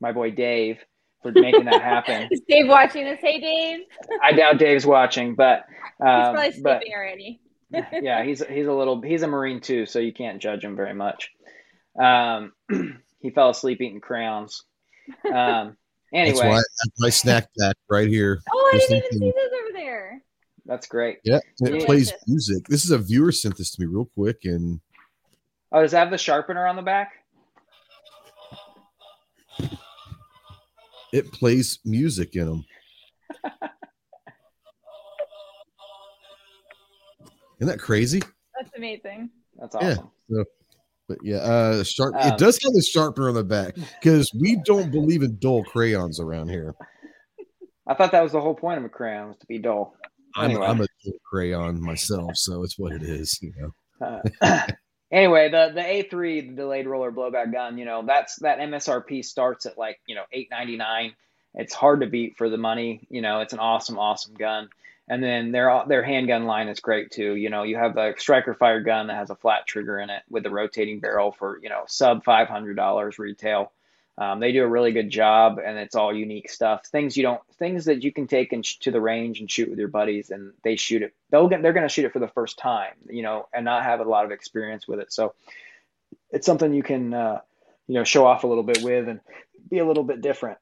my 0.00 0.12
boy 0.12 0.30
Dave 0.30 0.78
for 1.22 1.32
making 1.32 1.64
that 1.66 1.82
happen. 1.82 2.28
Is 2.30 2.40
Dave 2.48 2.68
watching 2.68 3.04
this? 3.04 3.18
Hey, 3.20 3.40
Dave. 3.40 3.80
I 4.22 4.32
doubt 4.32 4.58
Dave's 4.58 4.86
watching, 4.86 5.34
but 5.34 5.64
He's 5.68 6.06
um, 6.08 6.34
probably 6.34 6.52
sleeping 6.52 6.62
but 6.62 6.82
already. 6.94 7.40
yeah, 8.02 8.24
he's 8.24 8.42
he's 8.48 8.66
a 8.66 8.72
little 8.72 9.00
he's 9.00 9.22
a 9.22 9.28
Marine 9.28 9.60
too, 9.60 9.86
so 9.86 9.98
you 10.00 10.12
can't 10.12 10.40
judge 10.42 10.64
him 10.64 10.74
very 10.76 10.94
much. 10.94 11.30
Um, 12.00 12.52
he 13.20 13.30
fell 13.30 13.50
asleep 13.50 13.80
eating 13.80 14.00
crayons. 14.00 14.64
Um, 15.32 15.76
That's 16.12 16.30
anyway, 16.40 16.48
why 16.48 16.54
I 16.54 16.56
have 16.56 16.92
my 16.98 17.10
snack 17.10 17.48
pack 17.56 17.76
right 17.88 18.08
here. 18.08 18.40
Oh, 18.52 18.70
I 18.74 18.78
didn't 18.78 18.96
even 18.96 19.10
thinking- 19.10 19.18
see 19.20 19.32
this 19.32 19.52
over 19.60 19.72
there. 19.78 20.22
that's 20.66 20.88
great. 20.88 21.18
Yeah, 21.22 21.38
and 21.60 21.68
it 21.68 21.70
Delicious. 21.70 21.84
plays 21.86 22.12
music. 22.26 22.66
This 22.66 22.84
is 22.84 22.90
a 22.90 22.98
viewer 22.98 23.30
sent 23.30 23.56
this 23.56 23.70
to 23.70 23.80
me 23.80 23.86
real 23.86 24.08
quick, 24.16 24.38
and 24.42 24.80
Oh, 25.70 25.82
does 25.82 25.92
that 25.92 26.00
have 26.00 26.10
the 26.10 26.18
sharpener 26.18 26.66
on 26.66 26.74
the 26.74 26.82
back? 26.82 27.12
It 31.12 31.32
plays 31.32 31.78
music 31.84 32.36
in 32.36 32.46
them. 32.46 32.64
Isn't 37.60 37.72
that 37.72 37.78
crazy? 37.78 38.22
That's 38.58 38.70
amazing. 38.76 39.30
That's 39.58 39.74
awesome. 39.74 40.10
Yeah. 40.28 40.36
awesome. 40.38 40.44
But 41.08 41.18
yeah, 41.22 41.38
uh, 41.38 41.82
sharp. 41.82 42.14
Um, 42.14 42.32
it 42.32 42.38
does 42.38 42.58
have 42.62 42.72
the 42.72 42.82
sharpener 42.82 43.28
on 43.28 43.34
the 43.34 43.42
back 43.42 43.74
because 44.00 44.30
we 44.40 44.56
don't 44.64 44.92
believe 44.92 45.22
in 45.22 45.38
dull 45.40 45.64
crayons 45.64 46.20
around 46.20 46.48
here. 46.48 46.74
I 47.88 47.94
thought 47.94 48.12
that 48.12 48.22
was 48.22 48.30
the 48.30 48.40
whole 48.40 48.54
point 48.54 48.78
of 48.78 48.84
a 48.84 48.88
crayon 48.88 49.28
was 49.28 49.36
to 49.38 49.46
be 49.46 49.58
dull. 49.58 49.96
I'm, 50.36 50.62
I'm 50.62 50.80
a 50.80 50.86
dull 51.04 51.14
crayon 51.28 51.82
myself, 51.82 52.36
so 52.36 52.62
it's 52.62 52.78
what 52.78 52.92
it 52.92 53.02
is. 53.02 53.40
You 53.42 53.52
know. 53.58 54.20
Uh, 54.40 54.66
anyway, 55.10 55.50
the 55.50 55.72
the 55.74 55.80
A3, 55.82 56.48
the 56.48 56.54
delayed 56.54 56.86
roller 56.86 57.12
blowback 57.12 57.52
gun, 57.52 57.78
you 57.78 57.84
know, 57.84 58.02
that's 58.06 58.36
that 58.36 58.58
MSRP 58.58 59.24
starts 59.24 59.66
at 59.66 59.78
like 59.78 60.00
you 60.06 60.14
know 60.14 60.24
eight 60.32 60.48
ninety 60.50 60.76
nine. 60.76 61.14
It's 61.54 61.74
hard 61.74 62.00
to 62.00 62.06
beat 62.06 62.36
for 62.36 62.48
the 62.48 62.56
money. 62.58 63.06
You 63.10 63.22
know, 63.22 63.40
it's 63.40 63.52
an 63.52 63.58
awesome, 63.58 63.98
awesome 63.98 64.34
gun. 64.34 64.68
And 65.08 65.22
then 65.22 65.50
their 65.50 65.82
their 65.88 66.04
handgun 66.04 66.44
line 66.44 66.68
is 66.68 66.80
great 66.80 67.10
too. 67.10 67.34
You 67.34 67.50
know, 67.50 67.64
you 67.64 67.76
have 67.76 67.94
the 67.94 68.14
striker 68.18 68.54
fire 68.54 68.80
gun 68.80 69.08
that 69.08 69.16
has 69.16 69.30
a 69.30 69.36
flat 69.36 69.66
trigger 69.66 69.98
in 69.98 70.10
it 70.10 70.22
with 70.30 70.46
a 70.46 70.50
rotating 70.50 71.00
barrel 71.00 71.32
for 71.32 71.58
you 71.62 71.68
know 71.68 71.84
sub 71.88 72.24
five 72.24 72.48
hundred 72.48 72.76
dollars 72.76 73.18
retail. 73.18 73.72
Um, 74.18 74.38
they 74.38 74.52
do 74.52 74.62
a 74.62 74.68
really 74.68 74.92
good 74.92 75.08
job, 75.08 75.58
and 75.64 75.78
it's 75.78 75.94
all 75.94 76.14
unique 76.14 76.50
stuff. 76.50 76.86
Things 76.86 77.16
you 77.16 77.22
don't, 77.22 77.40
things 77.58 77.86
that 77.86 78.02
you 78.02 78.12
can 78.12 78.26
take 78.26 78.52
and 78.52 78.64
sh- 78.64 78.76
to 78.80 78.90
the 78.90 79.00
range 79.00 79.40
and 79.40 79.50
shoot 79.50 79.70
with 79.70 79.78
your 79.78 79.88
buddies, 79.88 80.30
and 80.30 80.52
they 80.62 80.76
shoot 80.76 81.02
it. 81.02 81.14
They'll 81.30 81.48
get, 81.48 81.62
they're 81.62 81.72
going 81.72 81.88
to 81.88 81.92
shoot 81.92 82.04
it 82.04 82.12
for 82.12 82.18
the 82.18 82.28
first 82.28 82.58
time, 82.58 82.94
you 83.08 83.22
know, 83.22 83.48
and 83.54 83.64
not 83.64 83.84
have 83.84 84.00
a 84.00 84.04
lot 84.04 84.26
of 84.26 84.30
experience 84.30 84.86
with 84.86 85.00
it. 85.00 85.12
So 85.12 85.34
it's 86.30 86.44
something 86.44 86.74
you 86.74 86.82
can, 86.82 87.14
uh, 87.14 87.40
you 87.86 87.94
know, 87.94 88.04
show 88.04 88.26
off 88.26 88.44
a 88.44 88.46
little 88.46 88.62
bit 88.62 88.82
with 88.82 89.08
and 89.08 89.20
be 89.70 89.78
a 89.78 89.86
little 89.86 90.04
bit 90.04 90.20
different. 90.20 90.58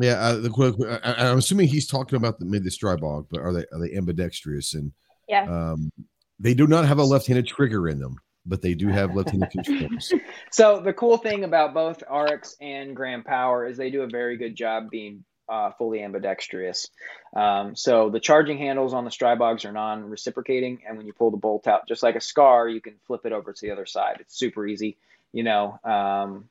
Yeah, 0.00 0.14
uh, 0.14 0.36
the, 0.36 1.00
I, 1.04 1.28
I'm 1.28 1.38
assuming 1.38 1.68
he's 1.68 1.88
talking 1.88 2.16
about 2.16 2.38
the 2.38 2.46
mid 2.46 2.64
the 2.64 2.70
Stribog, 2.70 3.26
but 3.30 3.40
are 3.40 3.52
they 3.52 3.64
are 3.72 3.80
they 3.80 3.94
ambidextrous? 3.94 4.74
And 4.74 4.92
Yeah. 5.28 5.42
um, 5.42 5.92
they 6.38 6.54
do 6.54 6.66
not 6.68 6.86
have 6.86 6.98
a 6.98 7.04
left-handed 7.04 7.46
trigger 7.46 7.88
in 7.88 7.98
them, 7.98 8.16
but 8.48 8.62
they 8.62 8.74
do 8.74 8.88
have 8.88 9.14
left-handed 9.14 9.50
controls. 9.50 10.12
So 10.50 10.80
the 10.80 10.92
cool 10.92 11.18
thing 11.18 11.44
about 11.44 11.74
both 11.74 12.02
Arex 12.10 12.54
and 12.60 12.96
Grand 12.96 13.24
Power 13.24 13.66
is 13.66 13.76
they 13.76 13.90
do 13.90 14.02
a 14.02 14.08
very 14.08 14.36
good 14.36 14.56
job 14.56 14.90
being 14.90 15.24
uh, 15.48 15.72
fully 15.72 16.02
ambidextrous. 16.02 16.88
Um, 17.34 17.76
so 17.76 18.10
the 18.10 18.20
charging 18.20 18.58
handles 18.58 18.94
on 18.94 19.04
the 19.04 19.10
Stribogs 19.10 19.64
are 19.64 19.72
non-reciprocating, 19.72 20.80
and 20.86 20.96
when 20.96 21.06
you 21.06 21.12
pull 21.12 21.30
the 21.30 21.36
bolt 21.36 21.66
out, 21.66 21.88
just 21.88 22.02
like 22.02 22.16
a 22.16 22.20
Scar, 22.20 22.68
you 22.68 22.80
can 22.80 22.94
flip 23.06 23.22
it 23.24 23.32
over 23.32 23.52
to 23.52 23.60
the 23.60 23.70
other 23.70 23.86
side. 23.86 24.18
It's 24.20 24.36
super 24.36 24.66
easy, 24.66 24.98
you 25.32 25.42
know. 25.42 25.78
Um, 25.84 26.48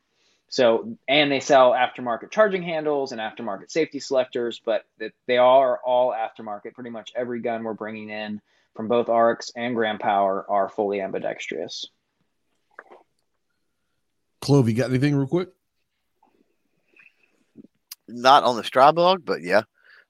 so 0.50 0.98
and 1.08 1.32
they 1.32 1.39
sell 1.39 1.72
aftermarket 1.72 2.32
charging 2.32 2.64
handles 2.64 3.12
and 3.12 3.20
aftermarket 3.20 3.70
safety 3.70 4.00
selectors, 4.00 4.62
but 4.64 4.84
that 5.00 5.12
they 5.28 5.38
are 5.38 5.80
all 5.86 6.14
aftermarket. 6.14 6.74
Pretty 6.74 6.89
much 6.89 7.12
every 7.16 7.41
gun 7.41 7.64
we're 7.64 7.74
bringing 7.74 8.10
in 8.10 8.41
from 8.76 8.88
both 8.88 9.08
Arex 9.08 9.52
and 9.56 9.76
Grand 9.76 10.00
Power 10.00 10.45
are 10.48 10.70
fully 10.70 11.02
ambidextrous. 11.02 11.88
Clove, 14.39 14.70
you 14.70 14.76
got 14.76 14.89
anything 14.89 15.16
real 15.16 15.28
quick? 15.28 15.50
Not 18.08 18.43
on 18.43 18.56
the 18.56 18.62
Stribog, 18.62 19.26
but 19.26 19.41
yeah, 19.41 19.64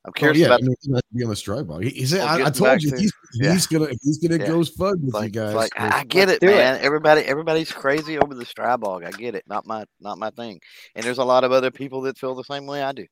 I'm 0.08 0.12
Oh, 0.12 0.20
curious 0.20 0.38
yeah, 0.40 0.46
about. 0.48 0.62
I 0.62 0.66
mean, 0.66 0.76
he 0.82 0.90
might 0.90 1.04
be 1.14 1.24
on 1.24 1.30
the 1.30 1.36
Stribog. 1.36 1.84
He, 1.84 1.90
he 1.90 2.06
said, 2.06 2.20
We'll 2.20 2.46
I, 2.46 2.48
I 2.48 2.50
told 2.50 2.82
you 2.82 2.92
to- 2.92 2.98
he's, 2.98 3.12
yeah. 3.34 3.52
he's 3.52 3.68
gonna 3.68 3.90
he's 4.02 4.18
gonna 4.20 4.42
Yeah. 4.42 4.48
go 4.48 4.60
fud 4.62 5.02
with 5.04 5.14
like, 5.14 5.26
you 5.36 5.42
guys. 5.42 5.54
like 5.54 5.72
I, 5.78 6.00
I 6.00 6.04
get 6.06 6.30
it, 6.30 6.40
do 6.40 6.48
it. 6.48 6.56
man. 6.56 6.80
Everybody, 6.82 7.22
everybody's 7.24 7.72
crazy 7.74 8.18
over 8.18 8.34
the 8.34 8.46
Stribog. 8.46 9.06
I 9.06 9.12
get 9.12 9.36
it. 9.36 9.44
Not 9.48 9.68
my, 9.68 9.84
not 10.00 10.18
my 10.18 10.30
thing. 10.32 10.62
And 10.96 11.04
there's 11.06 11.18
a 11.18 11.26
lot 11.26 11.44
of 11.44 11.52
other 11.52 11.72
people 11.72 12.00
that 12.04 12.18
feel 12.18 12.36
the 12.36 12.44
same 12.46 12.66
way 12.66 12.82
I 12.84 12.94
do. 12.94 13.06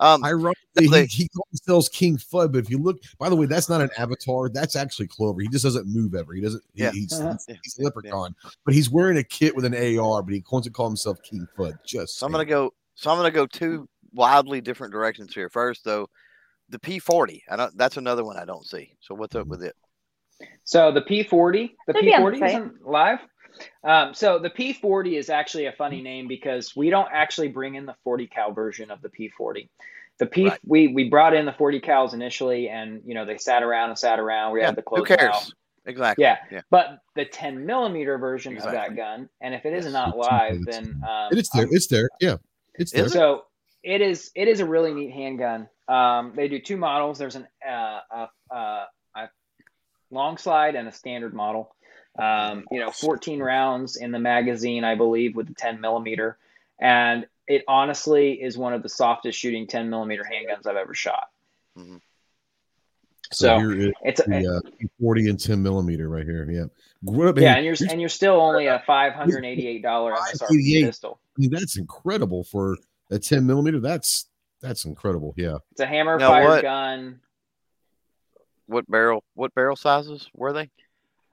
Um, 0.00 0.24
Ironically, 0.24 0.54
They- 0.90 1.06
he, 1.06 1.24
he 1.24 1.28
calls 1.28 1.48
himself 1.50 1.92
King 1.92 2.16
Fud, 2.16 2.52
but 2.52 2.58
if 2.58 2.70
you 2.70 2.78
look, 2.78 2.98
by 3.18 3.28
the 3.28 3.36
way, 3.36 3.44
that's 3.46 3.68
not 3.68 3.80
an 3.82 3.90
avatar. 3.98 4.48
That's 4.48 4.74
actually 4.74 5.08
Clover. 5.08 5.40
He 5.42 5.48
just 5.48 5.64
doesn't 5.64 5.86
move 5.86 6.14
ever. 6.14 6.32
He 6.32 6.40
doesn't. 6.40 6.62
he- 6.72 6.82
Yeah. 6.84 6.92
he's, 6.92 7.12
Uh-huh. 7.12 7.36
he's, 7.46 7.58
he's 7.62 7.78
a 7.78 7.82
leprechaun, 7.82 8.34
but 8.64 8.72
he's 8.74 8.88
wearing 8.88 9.18
a 9.18 9.24
kit 9.24 9.54
with 9.54 9.66
an 9.66 9.74
AR, 9.74 10.22
but 10.22 10.32
he 10.32 10.42
wants 10.50 10.66
to 10.66 10.72
call 10.72 10.86
himself 10.86 11.18
King 11.22 11.46
Fud. 11.58 11.74
Just 11.84 12.16
So 12.18 12.24
I'm 12.24 12.32
gonna 12.32 12.46
go. 12.46 12.72
So 12.94 13.10
I'm 13.10 13.18
gonna 13.18 13.30
go 13.30 13.44
two 13.44 13.86
wildly 14.14 14.60
different 14.62 14.92
directions 14.94 15.34
here. 15.34 15.50
First, 15.50 15.84
though, 15.84 16.08
the 16.68 16.78
P40. 16.78 17.42
I 17.50 17.56
don't. 17.56 17.76
That's 17.76 17.96
another 17.96 18.24
one 18.24 18.36
I 18.36 18.44
don't 18.44 18.64
see. 18.66 18.96
So 19.00 19.14
what's 19.14 19.34
up 19.36 19.46
with 19.46 19.62
it? 19.62 19.74
So 20.64 20.92
the 20.92 21.02
P40, 21.02 21.70
the 21.86 21.92
Should 21.94 22.00
be 22.04 22.14
on 22.14 22.22
the 22.32 22.38
P40 22.38 22.46
isn't 22.48 22.86
live. 22.86 23.18
Um, 23.82 24.14
so 24.14 24.38
the 24.38 24.50
P40 24.50 25.18
is 25.18 25.30
actually 25.30 25.66
a 25.66 25.72
funny 25.72 26.00
name 26.00 26.28
because 26.28 26.76
we 26.76 26.90
don't 26.90 27.08
actually 27.12 27.48
bring 27.48 27.74
in 27.74 27.86
the 27.86 27.94
40 28.04 28.28
cal 28.28 28.52
version 28.52 28.90
of 28.90 29.02
the 29.02 29.08
P40. 29.08 29.68
The 30.18 30.26
P 30.26 30.48
Right. 30.48 30.58
we 30.64 30.88
we 30.88 31.08
brought 31.08 31.34
in 31.34 31.44
the 31.46 31.52
40 31.52 31.80
cals 31.80 32.12
initially, 32.12 32.68
and 32.68 33.02
you 33.04 33.14
know 33.14 33.24
they 33.24 33.38
sat 33.38 33.62
around 33.62 33.90
and 33.90 33.98
sat 33.98 34.18
around. 34.20 34.52
We 34.52 34.60
Yeah, 34.60 34.66
had 34.66 34.76
the 34.76 34.82
close. 34.82 35.00
who 35.00 35.04
close 35.06 35.18
cares? 35.18 35.32
mouth. 35.32 35.50
Exactly. 35.86 36.22
Yeah. 36.22 36.36
Yeah. 36.50 36.60
But 36.70 36.98
the 37.16 37.24
10 37.24 37.64
millimeter 37.64 38.18
version 38.18 38.56
of 38.58 38.64
that 38.64 38.94
gun, 38.94 39.28
and 39.40 39.54
if 39.54 39.64
it 39.64 39.72
is 39.72 39.84
Yes. 39.84 39.92
not 39.94 40.16
live, 40.18 40.58
then 40.66 41.00
um, 41.08 41.28
it's 41.32 41.48
there. 41.50 41.62
I'm- 41.62 41.68
It's 41.72 41.86
there. 41.86 42.08
Yeah, 42.20 42.36
it's 42.74 42.92
there. 42.92 43.08
so 43.08 43.44
it 43.82 44.00
is 44.02 44.30
it 44.34 44.48
is 44.48 44.60
a 44.60 44.66
really 44.66 44.92
neat 44.92 45.12
handgun. 45.12 45.68
Um, 45.88 46.32
they 46.36 46.48
do 46.48 46.58
two 46.60 46.76
models. 46.76 47.18
There's 47.18 47.36
an 47.36 47.46
uh, 47.66 48.00
a, 48.10 48.28
a, 48.54 48.86
a 49.16 49.28
long 50.10 50.36
slide 50.36 50.74
and 50.74 50.86
a 50.88 50.92
standard 50.92 51.34
model. 51.34 51.74
Um, 52.18 52.64
you 52.72 52.80
know, 52.80 52.90
14 52.90 53.40
rounds 53.40 53.96
in 53.96 54.10
the 54.10 54.18
magazine, 54.18 54.82
I 54.84 54.96
believe, 54.96 55.36
with 55.36 55.46
the 55.46 55.54
10 55.54 55.80
millimeter, 55.80 56.36
and 56.80 57.26
it 57.46 57.62
honestly 57.68 58.32
is 58.32 58.58
one 58.58 58.74
of 58.74 58.82
the 58.82 58.88
softest 58.88 59.38
shooting 59.38 59.66
10 59.68 59.88
millimeter 59.88 60.24
handguns 60.24 60.66
I've 60.66 60.76
ever 60.76 60.94
shot. 60.94 61.28
So, 61.76 62.00
So, 63.32 63.58
here 63.58 63.72
is 63.88 63.92
It's 64.02 64.20
a, 64.20 64.24
the 64.24 64.62
uh, 64.82 64.86
40 65.00 65.30
and 65.30 65.40
10 65.40 65.62
millimeter 65.62 66.08
right 66.08 66.24
here. 66.24 66.48
Yeah, 66.50 66.64
What 67.02 67.28
up, 67.28 67.38
yeah, 67.38 67.54
and 67.54 67.64
you're 67.64 67.74
Here's- 67.76 67.92
and 67.92 68.00
you're 68.00 68.08
still 68.08 68.40
only 68.40 68.66
a 68.66 68.82
588 68.86 69.82
dollar 69.82 70.14
MSRP 70.14 70.84
pistol. 70.86 71.20
I 71.36 71.40
mean, 71.42 71.50
that's 71.50 71.78
incredible 71.78 72.42
for 72.44 72.76
a 73.10 73.18
10 73.18 73.46
millimeter. 73.46 73.78
That's 73.80 74.27
that's 74.60 74.84
incredible. 74.84 75.34
Yeah. 75.36 75.58
It's 75.72 75.80
a 75.80 75.86
hammer 75.86 76.18
Now 76.18 76.30
fired 76.30 76.48
what- 76.48 76.62
gun. 76.62 77.20
What 78.66 78.90
barrel? 78.90 79.24
What 79.34 79.54
barrel 79.54 79.76
sizes 79.76 80.28
were 80.34 80.52
they? 80.52 80.68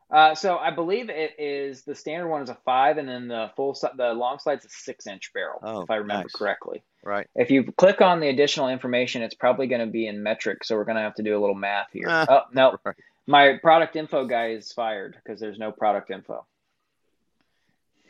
Uh, 0.10 0.36
so 0.36 0.58
I 0.58 0.70
believe 0.72 1.10
it 1.10 1.32
is 1.40 1.82
the 1.84 1.96
standard 1.96 2.30
one 2.30 2.42
is 2.44 2.50
a 2.50 2.56
five, 2.64 2.98
and 2.98 3.10
then 3.10 3.28
the 3.28 3.52
full 3.58 3.76
the 3.98 4.14
long 4.14 4.38
slide's 4.40 4.64
a 4.64 4.70
six 4.70 5.06
inch 5.08 5.34
barrel, 5.34 5.60
Oh, 5.64 5.82
if 5.82 5.90
I 5.90 5.96
remember 5.96 6.24
nice. 6.26 6.32
correctly. 6.32 6.84
Right. 7.04 7.28
If 7.36 7.52
you 7.52 7.72
click 7.74 8.00
on 8.02 8.20
the 8.22 8.30
additional 8.30 8.70
information, 8.70 9.22
it's 9.22 9.34
probably 9.36 9.68
going 9.68 9.82
to 9.82 9.88
be 9.92 10.08
in 10.08 10.24
metric, 10.24 10.64
so 10.64 10.76
we're 10.76 10.86
going 10.86 10.96
to 10.96 11.02
have 11.02 11.16
to 11.16 11.24
do 11.24 11.38
a 11.38 11.42
little 11.42 11.56
math 11.56 11.88
here. 11.92 12.06
Ah. 12.08 12.26
oh 12.30 12.42
no, 12.54 12.78
Right. 12.86 12.96
my 13.28 13.58
product 13.62 13.96
info 13.98 14.26
guy 14.28 14.52
is 14.52 14.72
fired 14.72 15.18
because 15.22 15.40
there's 15.42 15.60
no 15.60 15.72
product 15.74 16.12
info. 16.12 16.46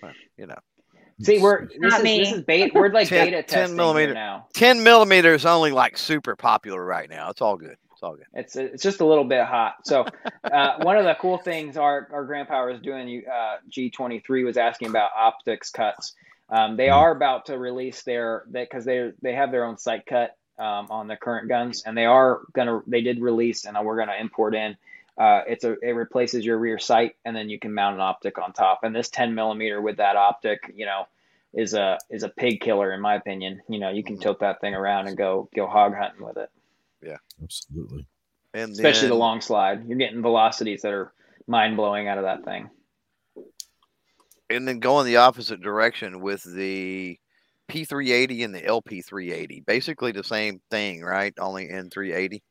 Well, 0.03 0.11
you 0.37 0.45
know, 0.47 0.59
See, 1.21 1.39
we're 1.39 1.67
this 1.67 1.77
Not 1.79 1.99
is 1.99 2.03
me. 2.03 2.19
this 2.19 2.31
is 2.33 2.41
beta. 2.43 2.71
We're 2.73 2.89
like 2.89 3.07
10 3.07 3.25
beta 3.25 3.43
10 3.43 3.43
testing 3.45 3.77
millimeter. 3.77 4.13
now. 4.13 4.47
10 4.53 4.83
millimeter 4.83 5.33
is 5.33 5.45
only 5.45 5.71
like 5.71 5.97
super 5.97 6.35
popular 6.35 6.83
right 6.83 7.09
now. 7.09 7.29
It's 7.29 7.41
all 7.41 7.55
good. 7.55 7.77
It's 7.93 8.03
all 8.03 8.15
good. 8.17 8.25
It's 8.33 8.55
it's 8.57 8.83
just 8.83 8.99
a 8.99 9.05
little 9.05 9.23
bit 9.23 9.45
hot. 9.45 9.75
So 9.85 10.05
uh, 10.43 10.77
one 10.81 10.97
of 10.97 11.05
the 11.05 11.15
cool 11.21 11.37
things 11.37 11.77
our 11.77 12.09
our 12.11 12.25
grandpa 12.25 12.65
was 12.65 12.81
doing, 12.81 13.23
uh, 13.31 13.57
G23 13.71 14.43
was 14.45 14.57
asking 14.57 14.89
about 14.89 15.11
optics 15.17 15.69
cuts. 15.71 16.13
Um, 16.49 16.75
they 16.75 16.87
Mhm. 16.87 16.95
are 16.97 17.11
about 17.11 17.45
to 17.45 17.57
release 17.57 18.03
their 18.03 18.43
because 18.51 18.83
they 18.83 19.11
they 19.21 19.33
have 19.33 19.51
their 19.51 19.63
own 19.63 19.77
sight 19.77 20.05
cut 20.05 20.35
um, 20.59 20.87
on 20.89 21.07
the 21.07 21.15
current 21.15 21.47
guns, 21.47 21.83
and 21.85 21.97
they 21.97 22.05
are 22.05 22.41
gonna 22.53 22.81
they 22.87 23.01
did 23.01 23.21
release, 23.21 23.63
and 23.65 23.77
we're 23.85 23.97
gonna 23.97 24.15
import 24.19 24.53
in. 24.53 24.75
Uh, 25.17 25.41
it's 25.47 25.63
a 25.63 25.75
it 25.81 25.91
replaces 25.91 26.45
your 26.45 26.57
rear 26.57 26.77
sight, 26.77 27.15
and 27.23 27.35
then 27.35 27.49
you 27.49 27.57
can 27.59 27.73
mount 27.73 27.95
an 27.95 28.01
optic 28.01 28.37
on 28.37 28.53
top. 28.53 28.81
And 28.83 28.95
this 28.95 29.09
10 29.09 29.33
millimeter 29.33 29.81
with 29.81 29.97
that 29.97 30.15
optic, 30.15 30.73
you 30.75 30.85
know, 30.85 31.07
is 31.53 31.73
a 31.73 31.97
is 32.09 32.23
a 32.23 32.29
pig 32.29 32.59
killer 32.59 32.93
in 32.93 32.99
my 32.99 33.15
opinion. 33.15 33.61
You 33.69 33.79
know, 33.79 33.89
you 33.89 34.03
can 34.03 34.19
tilt 34.19 34.41
that 34.41 34.59
thing 34.59 34.75
around 34.75 35.07
and 35.07 35.17
go 35.17 35.49
go 35.55 35.67
hog 35.67 35.95
hunting 35.95 36.25
with 36.25 36.37
it, 36.37 36.49
Yeah, 37.01 37.17
Absolutely. 37.41 38.05
And 38.53 38.71
especially 38.71 39.09
the 39.09 39.15
long 39.15 39.41
slide. 39.41 39.87
You're 39.87 39.97
getting 39.97 40.21
velocities 40.21 40.81
that 40.81 40.93
are 40.93 41.13
mind 41.47 41.77
blowing 41.77 42.07
out 42.07 42.17
of 42.17 42.23
that 42.25 42.43
thing. 42.43 42.69
and 44.49 44.67
then 44.67 44.79
going 44.79 45.05
the 45.05 45.17
opposite 45.17 45.61
direction 45.61 46.21
with 46.21 46.43
the 46.43 47.19
P380 47.69 48.45
and 48.45 48.55
the 48.55 48.61
LP380. 48.61 49.65
Basically 49.65 50.11
the 50.11 50.23
same 50.23 50.61
thing, 50.69 51.01
right? 51.01 51.33
Only 51.39 51.69
in 51.69 51.89
380. 51.89 52.43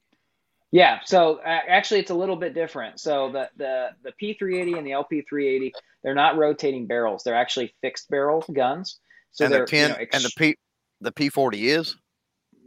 Yeah, 0.75 0.99
so 1.05 1.37
uh, 1.37 1.61
actually, 1.69 2.01
it's 2.01 2.11
a 2.11 2.17
little 2.17 2.35
bit 2.35 2.53
different. 2.53 2.99
So 2.99 3.31
the 3.31 3.49
the 3.57 3.91
the 4.03 4.13
P380 4.21 4.77
and 4.77 4.85
the 4.85 4.91
LP380, 4.91 5.73
they're 6.03 6.17
not 6.17 6.37
rotating 6.37 6.89
barrels; 6.89 7.23
they're 7.23 7.37
actually 7.37 7.73
fixed 7.81 8.11
barrel 8.11 8.45
guns. 8.53 8.99
So 9.31 9.45
and 9.45 9.55
they're 9.55 9.67
the 9.67 9.67
10 9.67 9.83
you 9.83 9.89
know, 9.97 10.07
and 10.13 10.25
the 10.25 10.33
P 10.37 10.57
the 11.01 11.13
P40 11.13 11.79
is. 11.79 11.97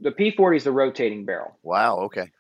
the 0.01 0.12
P40 0.12 0.58
is 0.58 0.64
the 0.64 0.72
rotating 0.72 1.26
barrel. 1.26 1.60
Wow. 1.64 1.97
Okay. 2.03 2.32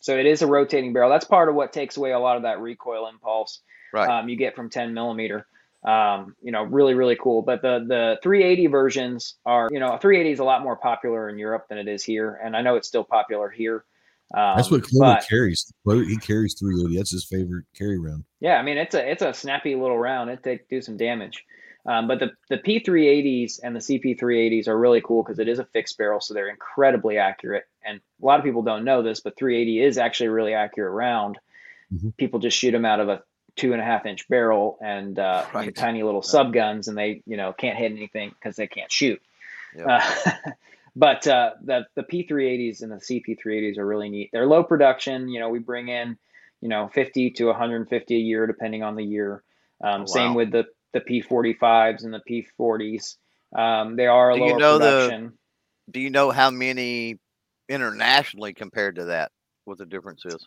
So 0.00 0.18
it 0.18 0.26
is 0.26 0.42
a 0.42 0.46
rotating 0.46 0.92
barrel. 0.92 1.10
That's 1.10 1.24
part 1.24 1.48
of 1.48 1.54
what 1.54 1.72
takes 1.72 1.96
away 1.96 2.12
a 2.12 2.18
lot 2.18 2.36
of 2.36 2.42
that 2.42 2.60
recoil 2.60 3.08
impulse 3.08 3.62
Right. 3.92 4.08
um, 4.10 4.28
you 4.28 4.36
get 4.36 4.56
from 4.56 4.70
10 4.70 4.94
millimeter. 4.94 5.46
Um, 5.84 6.36
you 6.42 6.52
know, 6.52 6.64
really, 6.64 6.94
really 6.94 7.16
cool. 7.16 7.42
But 7.42 7.62
the 7.62 7.84
the 7.88 8.18
380 8.22 8.66
versions 8.66 9.36
are, 9.46 9.70
you 9.72 9.80
know, 9.80 9.96
380 9.96 10.32
is 10.32 10.38
a 10.40 10.44
lot 10.44 10.62
more 10.62 10.76
popular 10.76 11.30
in 11.30 11.38
Europe 11.38 11.66
than 11.70 11.78
it 11.78 11.88
is 11.88 12.04
here, 12.04 12.38
and 12.44 12.56
I 12.56 12.62
know 12.62 12.76
it's 12.76 12.88
still 12.88 13.04
popular 13.04 13.48
here. 13.48 13.84
Um, 14.36 14.56
That's 14.56 14.70
what 14.70 14.82
Clover 14.82 15.14
but- 15.14 15.28
carries. 15.28 15.72
He 15.86 16.16
carries 16.18 16.54
380. 16.58 16.96
That's 16.96 17.10
his 17.12 17.24
favorite 17.24 17.64
carry 17.76 17.98
round. 17.98 18.24
Yeah, 18.40 18.56
I 18.58 18.62
mean 18.62 18.76
it's 18.78 18.94
a 18.94 19.10
it's 19.10 19.22
a 19.22 19.32
snappy 19.32 19.74
little 19.74 19.98
round. 19.98 20.30
It 20.30 20.42
take 20.42 20.68
do 20.68 20.82
some 20.82 20.96
damage. 20.96 21.44
Um, 21.86 22.06
but 22.08 22.18
the 22.18 22.32
the 22.50 22.58
P380s 22.58 23.60
and 23.62 23.74
the 23.74 23.80
CP380s 23.80 24.68
are 24.68 24.78
really 24.78 25.00
cool 25.00 25.22
because 25.22 25.38
it 25.38 25.48
is 25.48 25.58
a 25.58 25.64
fixed 25.66 25.96
barrel, 25.96 26.20
so 26.20 26.34
they're 26.34 26.50
incredibly 26.50 27.16
accurate. 27.16 27.64
And 27.86 28.00
a 28.22 28.26
lot 28.26 28.38
of 28.38 28.44
people 28.44 28.60
don't 28.62 28.84
know 28.84 29.02
this, 29.02 29.20
but 29.20 29.38
380 29.38 29.82
is 29.82 29.96
actually 29.96 30.26
a 30.26 30.32
really 30.32 30.52
accurate 30.52 30.92
round. 30.92 31.38
Mhm. 31.94 32.14
People 32.18 32.38
just 32.40 32.58
shoot 32.58 32.72
them 32.72 32.84
out 32.84 33.00
of 33.00 33.08
a 33.08 33.22
two 33.56 33.72
and 33.72 33.80
a 33.80 33.84
half 33.84 34.04
inch 34.04 34.28
barrel 34.28 34.76
and 34.82 35.18
uh, 35.18 35.44
and 35.54 35.54
Right. 35.54 35.74
tiny 35.74 36.02
little 36.02 36.20
sub 36.22 36.52
guns, 36.52 36.88
and 36.88 36.98
they 36.98 37.22
you 37.26 37.38
know 37.38 37.54
can't 37.54 37.78
hit 37.78 37.92
anything 37.92 38.30
because 38.30 38.56
they 38.56 38.66
can't 38.66 38.92
shoot. 38.92 39.22
Yep. 39.74 39.86
Uh, 39.88 40.32
but 40.98 41.26
uh, 41.26 41.52
the 41.64 41.86
the 41.94 42.02
P380s 42.02 42.82
and 42.82 42.90
the 42.90 42.96
CP380s 42.96 43.78
are 43.78 43.86
really 43.86 44.10
neat. 44.10 44.30
They're 44.32 44.46
low 44.46 44.64
production. 44.64 45.28
You 45.28 45.38
know, 45.40 45.48
we 45.48 45.60
bring 45.60 45.88
in 45.88 46.18
you 46.60 46.68
know 46.68 46.88
50 46.92 47.30
to 47.30 47.46
150 47.46 48.14
a 48.14 48.18
year 48.18 48.46
depending 48.46 48.82
on 48.82 48.96
the 48.96 49.04
year. 49.04 49.42
Um, 49.82 50.02
Oh, 50.02 50.06
Same 50.06 50.34
with 50.34 50.50
the 50.50 50.64
the 50.92 51.00
P45s 51.00 52.04
and 52.04 52.12
the 52.12 52.22
P40s. 52.58 53.16
Um, 53.56 53.94
they 53.96 54.06
are 54.06 54.30
a 54.32 54.34
Do 54.34 54.40
you 54.40 54.46
lower 54.50 54.58
know 54.58 54.78
the- 54.78 54.84
production. 55.06 55.32
Do 55.90 56.00
you 56.00 56.10
know 56.10 56.30
how 56.30 56.50
many 56.50 57.18
internationally 57.68 58.52
compared 58.54 58.96
to 58.96 59.04
that? 59.06 59.30
What 59.64 59.78
the 59.78 59.86
difference 59.86 60.24
is? 60.26 60.46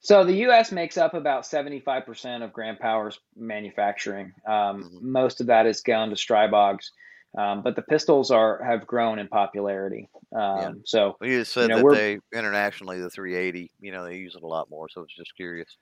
So 0.00 0.24
the 0.24 0.34
U.S. 0.48 0.70
makes 0.72 0.98
up 0.98 1.14
about 1.14 1.44
75% 1.44 2.44
of 2.44 2.52
Grand 2.52 2.78
Power's 2.78 3.18
manufacturing. 3.34 4.32
Um, 4.46 4.84
Mhm. 4.84 5.00
Most 5.02 5.40
of 5.40 5.46
that 5.48 5.66
is 5.66 5.80
gone 5.80 6.10
to 6.10 6.16
Stribogs, 6.16 6.90
um, 7.36 7.62
but 7.62 7.76
the 7.76 7.82
pistols 7.82 8.30
are 8.30 8.62
have 8.64 8.86
grown 8.86 9.18
in 9.18 9.28
popularity. 9.28 10.08
Um, 10.34 10.82
So 10.84 11.18
Well, 11.20 11.30
you 11.30 11.40
just 11.40 11.52
said 11.52 11.68
know, 11.68 11.76
that 11.76 11.88
they 11.88 12.18
internationally 12.32 13.00
the 13.00 13.10
380. 13.10 13.70
You 13.80 13.92
know, 13.92 14.04
they 14.04 14.16
use 14.16 14.34
it 14.34 14.42
a 14.42 14.46
lot 14.46 14.70
more. 14.70 14.88
So 14.88 15.00
I 15.00 15.02
was 15.02 15.12
just 15.16 15.36
curious. 15.36 15.76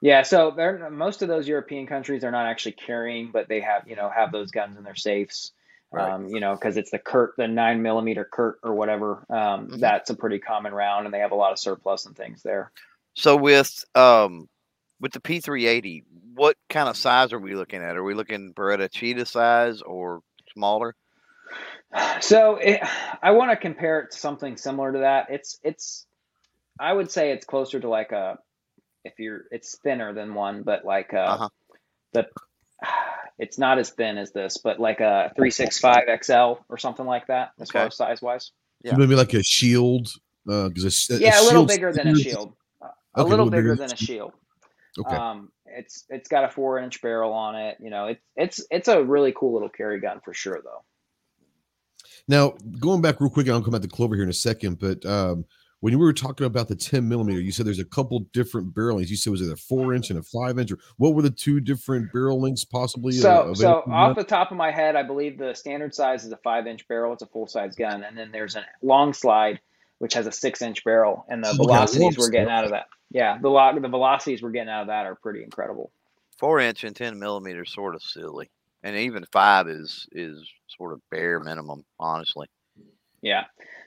yeah, 0.00 0.22
so 0.22 0.52
they're, 0.54 0.90
most 0.90 1.22
of 1.22 1.28
those 1.28 1.48
European 1.48 1.86
countries 1.86 2.24
are 2.24 2.30
not 2.30 2.46
actually 2.46 2.72
carrying, 2.72 3.30
but 3.32 3.48
they 3.48 3.60
have 3.60 3.88
you 3.88 3.96
know 3.96 4.10
have 4.14 4.32
those 4.32 4.50
guns 4.50 4.76
in 4.76 4.84
their 4.84 4.94
safes. 4.96 5.52
Right. 5.92 6.14
Um, 6.14 6.28
you 6.28 6.40
know, 6.40 6.54
because 6.54 6.76
it's 6.76 6.90
the 6.90 6.98
Kurz, 6.98 7.34
the 7.36 7.46
nine 7.46 7.80
millimeter 7.82 8.28
Kurz 8.30 8.56
or 8.64 8.74
whatever. 8.74 9.24
Um, 9.30 9.68
Mhm. 9.68 9.80
That's 9.80 10.10
a 10.10 10.16
pretty 10.16 10.40
common 10.40 10.74
round, 10.74 11.06
and 11.06 11.14
they 11.14 11.20
have 11.20 11.30
a 11.32 11.36
lot 11.36 11.52
of 11.52 11.58
surplus 11.58 12.06
and 12.06 12.16
things 12.16 12.42
there. 12.42 12.72
So 13.14 13.36
with 13.36 13.84
um 13.94 14.48
with 15.00 15.12
the 15.12 15.20
P380, 15.20 16.04
what 16.34 16.56
kind 16.68 16.88
of 16.88 16.96
size 16.96 17.32
are 17.32 17.38
we 17.38 17.54
looking 17.54 17.82
at? 17.82 17.96
Are 17.96 18.04
we 18.04 18.14
looking 18.14 18.54
Beretta 18.54 18.90
Cheetah 18.90 19.26
size 19.26 19.82
or 19.82 20.20
smaller? 20.54 20.94
So 22.20 22.56
it, 22.56 22.80
I 23.22 23.32
want 23.32 23.50
to 23.52 23.56
compare 23.56 24.00
it 24.00 24.12
to 24.12 24.18
something 24.18 24.56
similar 24.56 24.92
to 24.92 24.98
that. 25.00 25.26
It's 25.30 25.58
it's 25.62 26.06
I 26.80 26.92
would 26.92 27.10
say 27.10 27.30
it's 27.32 27.46
closer 27.46 27.78
to 27.78 27.88
like 27.88 28.10
a 28.12 28.38
if 29.04 29.18
you're 29.18 29.42
it's 29.50 29.78
thinner 29.78 30.12
than 30.12 30.34
one, 30.34 30.62
but 30.62 30.84
like 30.84 31.12
uh 31.14 31.18
Uh-huh. 31.18 31.48
the 32.12 32.26
it's 33.38 33.58
not 33.58 33.78
as 33.78 33.90
thin 33.90 34.18
as 34.18 34.32
this, 34.32 34.58
but 34.58 34.80
like 34.80 35.00
a 35.00 35.32
365 35.36 36.04
XL 36.24 36.62
or 36.68 36.78
something 36.78 37.06
like 37.06 37.26
that 37.28 37.50
as 37.60 37.70
far 37.70 37.86
as 37.86 37.96
size 37.96 38.20
wise. 38.22 38.50
Yeah. 38.82 38.92
So 38.92 38.98
maybe 38.98 39.14
like 39.14 39.34
a 39.34 39.42
shield. 39.42 40.08
Uh, 40.48 40.68
because 40.68 41.08
a, 41.10 41.18
Yeah, 41.18 41.40
a 41.40 41.44
little 41.44 41.64
bigger 41.64 41.92
than 41.92 42.08
a 42.08 42.14
spear- 42.16 42.32
shield. 42.32 42.52
A 42.82 42.86
Okay, 42.86 42.92
little 43.16 43.26
a 43.26 43.28
little 43.30 43.50
bigger 43.50 43.62
bigger 43.62 43.76
than 43.76 43.88
than 43.88 43.94
a 43.94 43.96
shield. 43.96 44.32
Okay. 44.98 45.16
Um, 45.16 45.50
it's 45.66 46.04
it's 46.08 46.28
got 46.28 46.44
a 46.44 46.48
four 46.48 46.78
inch 46.78 47.02
barrel 47.02 47.32
on 47.32 47.56
it. 47.56 47.78
You 47.80 47.90
know, 47.90 48.06
it's 48.06 48.22
it's 48.36 48.66
it's 48.70 48.88
a 48.88 49.02
really 49.02 49.32
cool 49.36 49.52
little 49.52 49.68
carry 49.68 50.00
gun 50.00 50.20
for 50.24 50.34
sure, 50.34 50.60
though. 50.62 50.84
Now, 52.28 52.54
going 52.80 53.02
back 53.02 53.20
real 53.20 53.30
quick, 53.30 53.48
I'll 53.48 53.62
come 53.62 53.72
back 53.72 53.82
to 53.82 53.88
Clover 53.88 54.14
here 54.14 54.24
in 54.24 54.30
a 54.30 54.34
second, 54.34 54.78
but 54.78 55.04
um, 55.04 55.44
when 55.80 55.98
we 55.98 56.04
were 56.04 56.14
talking 56.14 56.46
about 56.46 56.68
the 56.68 56.76
10 56.76 57.06
millimeter, 57.06 57.40
you 57.40 57.52
said 57.52 57.66
there's 57.66 57.78
a 57.78 57.84
couple 57.84 58.20
different 58.32 58.74
barrel 58.74 58.96
lengths. 58.96 59.10
You 59.10 59.18
said 59.18 59.30
was 59.30 59.42
it 59.42 59.52
a 59.52 59.56
four 59.56 59.92
inch 59.92 60.08
and 60.08 60.18
a 60.18 60.22
five 60.22 60.58
inch, 60.58 60.72
or 60.72 60.78
what 60.96 61.14
were 61.14 61.20
the 61.20 61.30
two 61.30 61.60
different 61.60 62.10
barrel 62.12 62.40
lengths 62.40 62.64
possibly? 62.64 63.12
uh, 63.18 63.20
So, 63.20 63.40
available 63.50 63.54
so 63.54 63.92
off 63.92 64.16
the 64.16 64.24
top 64.24 64.50
of 64.50 64.56
my 64.56 64.70
head, 64.70 64.96
I 64.96 65.02
believe 65.02 65.36
the 65.36 65.52
standard 65.54 65.94
size 65.94 66.24
is 66.24 66.32
a 66.32 66.38
five 66.38 66.66
inch 66.66 66.88
barrel. 66.88 67.12
It's 67.12 67.22
a 67.22 67.26
full 67.26 67.46
size 67.46 67.74
gun, 67.74 68.02
and 68.02 68.16
then 68.16 68.32
there's 68.32 68.56
a 68.56 68.64
long 68.82 69.12
slide, 69.12 69.60
which 69.98 70.14
has 70.14 70.26
a 70.26 70.32
six 70.32 70.62
inch 70.62 70.84
barrel, 70.84 71.26
and 71.28 71.44
the 71.44 71.48
Okay, 71.48 71.56
velocities 71.56 72.16
we're 72.18 72.30
getting 72.30 72.48
out 72.50 72.64
of 72.64 72.70
that. 72.70 72.86
Yeah, 73.14 73.38
the 73.40 73.48
lo- 73.48 73.78
the 73.80 73.88
velocities 73.88 74.42
we're 74.42 74.50
getting 74.50 74.68
out 74.68 74.82
of 74.82 74.86
that 74.88 75.06
are 75.06 75.14
pretty 75.14 75.42
incredible. 75.42 75.90
Four 76.36 76.58
inch 76.58 76.82
and 76.84 76.94
10 76.94 77.18
millimeters 77.18 77.72
sort 77.72 77.94
of 77.94 78.02
silly, 78.02 78.50
and 78.82 78.96
even 78.96 79.24
five 79.32 79.68
is 79.68 80.06
is 80.12 80.46
sort 80.68 80.92
of 80.92 81.00
bare 81.10 81.40
minimum, 81.40 81.84
honestly. 81.98 82.48
Yeah, 83.22 83.44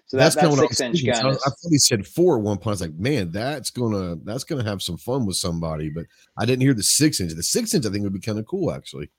so 0.07 0.15
that, 0.15 0.33
that 0.35 0.41
kinda 0.41 0.55
I 0.55 0.67
six 0.67 0.79
inch 0.79 1.01
thinking. 1.01 1.13
Gun 1.13 1.25
I, 1.25 1.29
is 1.31 1.43
I 1.45 1.49
thought 1.49 1.69
he 1.69 1.77
said 1.77 2.07
four 2.07 2.37
at 2.37 2.43
one 2.43 2.57
point. 2.57 2.67
I 2.67 2.69
was 2.69 2.81
like, 2.81 2.93
man, 2.93 3.29
that's 3.31 3.69
gonna 3.69 4.15
that's 4.23 4.45
gonna 4.45 4.63
have 4.63 4.81
some 4.81 4.97
fun 4.97 5.25
with 5.25 5.35
somebody. 5.35 5.89
But 5.89 6.05
I 6.37 6.45
didn't 6.45 6.61
hear 6.61 6.73
the 6.73 6.81
six 6.83 7.19
inch. 7.19 7.33
The 7.33 7.43
six 7.43 7.73
inch 7.73 7.85
I 7.85 7.89
think 7.89 8.03
would 8.05 8.13
be 8.13 8.21
kind 8.21 8.39
of 8.39 8.45
cool 8.45 8.71
actually. 8.71 9.11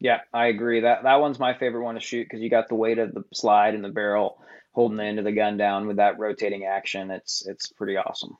yeah, 0.00 0.20
I 0.34 0.48
agree. 0.48 0.80
That 0.80 1.04
that 1.04 1.20
one's 1.20 1.38
my 1.38 1.54
favorite 1.56 1.82
one 1.82 1.94
to 1.94 2.00
shoot 2.02 2.24
because 2.24 2.42
you 2.42 2.50
got 2.50 2.68
the 2.68 2.74
weight 2.74 2.98
of 2.98 3.14
the 3.14 3.24
slide 3.32 3.74
and 3.74 3.82
the 3.82 3.88
barrel 3.88 4.38
holding 4.72 4.98
the 4.98 5.04
end 5.04 5.18
of 5.18 5.24
the 5.24 5.32
gun 5.32 5.56
down 5.56 5.86
with 5.86 5.96
that 5.96 6.18
rotating 6.18 6.66
action. 6.66 7.10
It's 7.10 7.46
it's 7.46 7.72
pretty 7.72 7.96
awesome. 7.96 8.36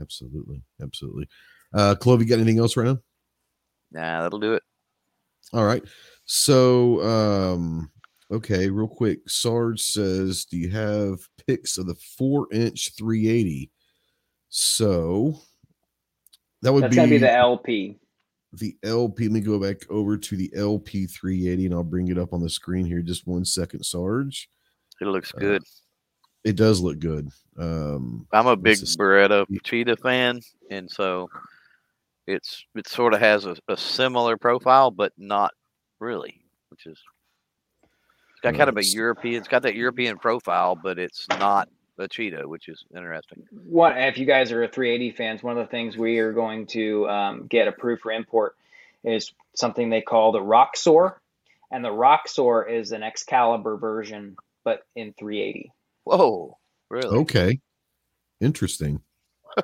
Absolutely, 0.00 0.62
absolutely. 0.82 1.28
Uh, 1.74 1.94
Clove, 1.94 2.20
you 2.20 2.26
got 2.28 2.38
anything 2.38 2.58
else 2.58 2.76
right 2.76 2.86
now? 2.86 2.98
Nah, 3.92 4.22
that'll 4.22 4.38
do 4.38 4.54
it. 4.54 4.62
All 5.52 5.64
right. 5.64 5.82
So, 6.24 7.02
um, 7.02 7.90
okay, 8.30 8.70
real 8.70 8.88
quick. 8.88 9.28
Sarge 9.28 9.80
says, 9.80 10.44
Do 10.44 10.56
you 10.56 10.70
have 10.70 11.18
pics 11.46 11.76
of 11.78 11.86
the 11.86 11.96
four 12.16 12.46
inch 12.52 12.92
380? 12.96 13.70
So 14.48 15.40
that 16.62 16.72
would 16.72 16.84
That's 16.84 16.90
be, 16.92 16.96
gonna 16.96 17.08
be 17.08 17.18
the 17.18 17.32
LP. 17.32 17.98
the 18.52 18.76
LP. 18.82 19.24
Let 19.24 19.32
me 19.32 19.40
go 19.40 19.58
back 19.58 19.88
over 19.90 20.16
to 20.16 20.36
the 20.36 20.50
LP 20.56 21.06
380 21.06 21.66
and 21.66 21.74
I'll 21.74 21.82
bring 21.84 22.08
it 22.08 22.18
up 22.18 22.32
on 22.32 22.40
the 22.40 22.50
screen 22.50 22.84
here. 22.84 23.00
Just 23.02 23.26
one 23.26 23.44
second, 23.44 23.84
Sarge. 23.84 24.48
It 25.00 25.06
looks 25.06 25.32
Uh, 25.34 25.38
good. 25.38 25.62
It 26.44 26.56
does 26.56 26.80
look 26.80 26.98
good. 26.98 27.30
Um, 27.58 28.26
I'm 28.32 28.46
a 28.46 28.56
big 28.56 28.78
this 28.78 28.82
is- 28.82 28.96
Beretta 28.96 29.46
Cheetah 29.62 29.96
fan, 29.96 30.40
and 30.70 30.90
so 30.90 31.28
it's 32.26 32.64
it 32.74 32.88
sort 32.88 33.12
of 33.14 33.20
has 33.20 33.44
a, 33.44 33.56
a 33.68 33.76
similar 33.76 34.36
profile, 34.36 34.90
but 34.90 35.12
not 35.18 35.52
really, 35.98 36.42
which 36.70 36.86
is 36.86 36.98
it's 38.30 38.40
got 38.42 38.54
kind 38.54 38.70
of 38.70 38.78
a 38.78 38.84
European. 38.84 39.36
It's 39.36 39.48
got 39.48 39.62
that 39.62 39.74
European 39.74 40.16
profile, 40.16 40.76
but 40.76 40.98
it's 40.98 41.26
not 41.28 41.68
a 41.98 42.08
Cheetah, 42.08 42.48
which 42.48 42.68
is 42.68 42.82
interesting. 42.96 43.44
What 43.50 43.98
if 43.98 44.16
you 44.16 44.24
guys 44.24 44.52
are 44.52 44.62
a 44.62 44.68
380 44.68 45.14
fans? 45.16 45.42
One 45.42 45.58
of 45.58 45.66
the 45.66 45.70
things 45.70 45.98
we 45.98 46.18
are 46.20 46.32
going 46.32 46.66
to 46.68 47.06
um, 47.08 47.46
get 47.46 47.68
approved 47.68 48.00
for 48.00 48.12
import 48.12 48.56
is 49.04 49.32
something 49.54 49.90
they 49.90 50.00
call 50.00 50.32
the 50.32 50.40
Roxor, 50.40 51.20
and 51.70 51.84
the 51.84 51.92
Roxor 51.92 52.66
is 52.66 52.92
an 52.92 53.02
Excalibur 53.02 53.76
version, 53.76 54.36
but 54.64 54.86
in 54.96 55.12
380. 55.12 55.72
Whoa, 56.04 56.58
really? 56.88 57.18
okay. 57.18 57.60
Interesting. 58.40 59.00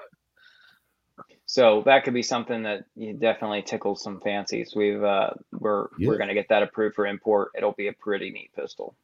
So 1.49 1.83
that 1.87 2.03
could 2.05 2.13
be 2.13 2.23
something 2.25 2.65
that 2.65 2.85
you 2.97 3.15
definitely 3.15 3.63
tickles 3.63 4.03
some 4.03 4.21
fancies. 4.21 4.75
We've 4.77 5.03
uh, 5.03 5.31
we're 5.53 5.87
Yeah. 5.97 6.09
we're 6.09 6.17
going 6.19 6.29
to 6.29 6.35
get 6.35 6.49
that 6.49 6.63
approved 6.65 6.97
for 6.97 7.07
import. 7.07 7.53
It'll 7.57 7.73
be 7.73 7.87
a 7.87 7.93
pretty 7.93 8.31
neat 8.31 8.51
pistol. 8.55 8.97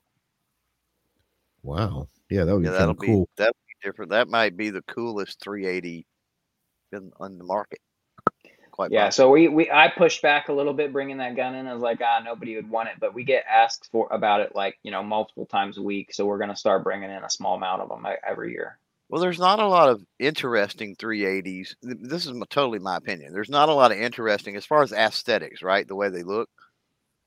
Wow. 1.62 2.08
Yeah, 2.28 2.44
that 2.44 2.52
would 2.52 2.62
be 2.62 2.64
Yeah, 2.64 2.70
kind 2.72 2.80
that'll 2.80 2.94
cool. 2.96 3.24
be 3.26 3.30
that'll 3.36 3.52
be 3.54 3.88
different. 3.88 4.10
That 4.10 4.28
might 4.28 4.56
be 4.56 4.70
the 4.70 4.82
coolest 4.82 5.40
380 5.40 6.04
in 6.92 7.12
on 7.20 7.38
the 7.38 7.44
market. 7.44 7.78
Quite 8.82 8.92
Yeah, 8.92 9.06
possibly. 9.06 9.24
so 9.24 9.30
we, 9.30 9.48
we 9.48 9.70
I 9.70 9.88
pushed 9.96 10.22
back 10.22 10.48
a 10.48 10.52
little 10.52 10.74
bit 10.74 10.92
bringing 10.92 11.18
that 11.18 11.36
gun 11.36 11.54
in. 11.54 11.68
I 11.68 11.72
was 11.72 11.82
like, 11.82 12.00
ah, 12.02 12.20
nobody 12.24 12.56
would 12.56 12.68
want 12.68 12.88
it, 12.88 12.96
but 12.98 13.14
we 13.14 13.22
get 13.22 13.44
asked 13.48 13.88
for 13.92 14.08
about 14.10 14.40
it 14.40 14.56
like 14.56 14.76
you 14.82 14.90
know 14.90 15.04
multiple 15.04 15.46
times 15.46 15.78
a 15.78 15.82
week. 15.82 16.12
So 16.12 16.26
we're 16.26 16.38
gonna 16.38 16.56
start 16.56 16.82
bringing 16.82 17.10
in 17.10 17.22
a 17.22 17.30
small 17.30 17.54
amount 17.54 17.82
of 17.82 17.88
them 17.88 18.04
every 18.26 18.50
year. 18.50 18.78
Well, 19.08 19.20
there's 19.20 19.38
not 19.38 19.60
a 19.60 19.68
lot 19.68 19.88
of 19.88 20.04
interesting 20.18 20.96
380s. 20.96 21.76
This 21.82 22.24
is 22.24 22.32
m- 22.32 22.42
totally 22.50 22.80
my 22.80 22.96
opinion. 22.96 23.32
There's 23.32 23.50
not 23.50 23.68
a 23.68 23.74
lot 23.74 23.92
of 23.92 23.98
interesting 23.98 24.56
as 24.56 24.64
far 24.64 24.82
as 24.82 24.90
aesthetics, 24.90 25.62
right? 25.62 25.86
The 25.86 25.94
way 25.94 26.08
they 26.08 26.24
look. 26.24 26.48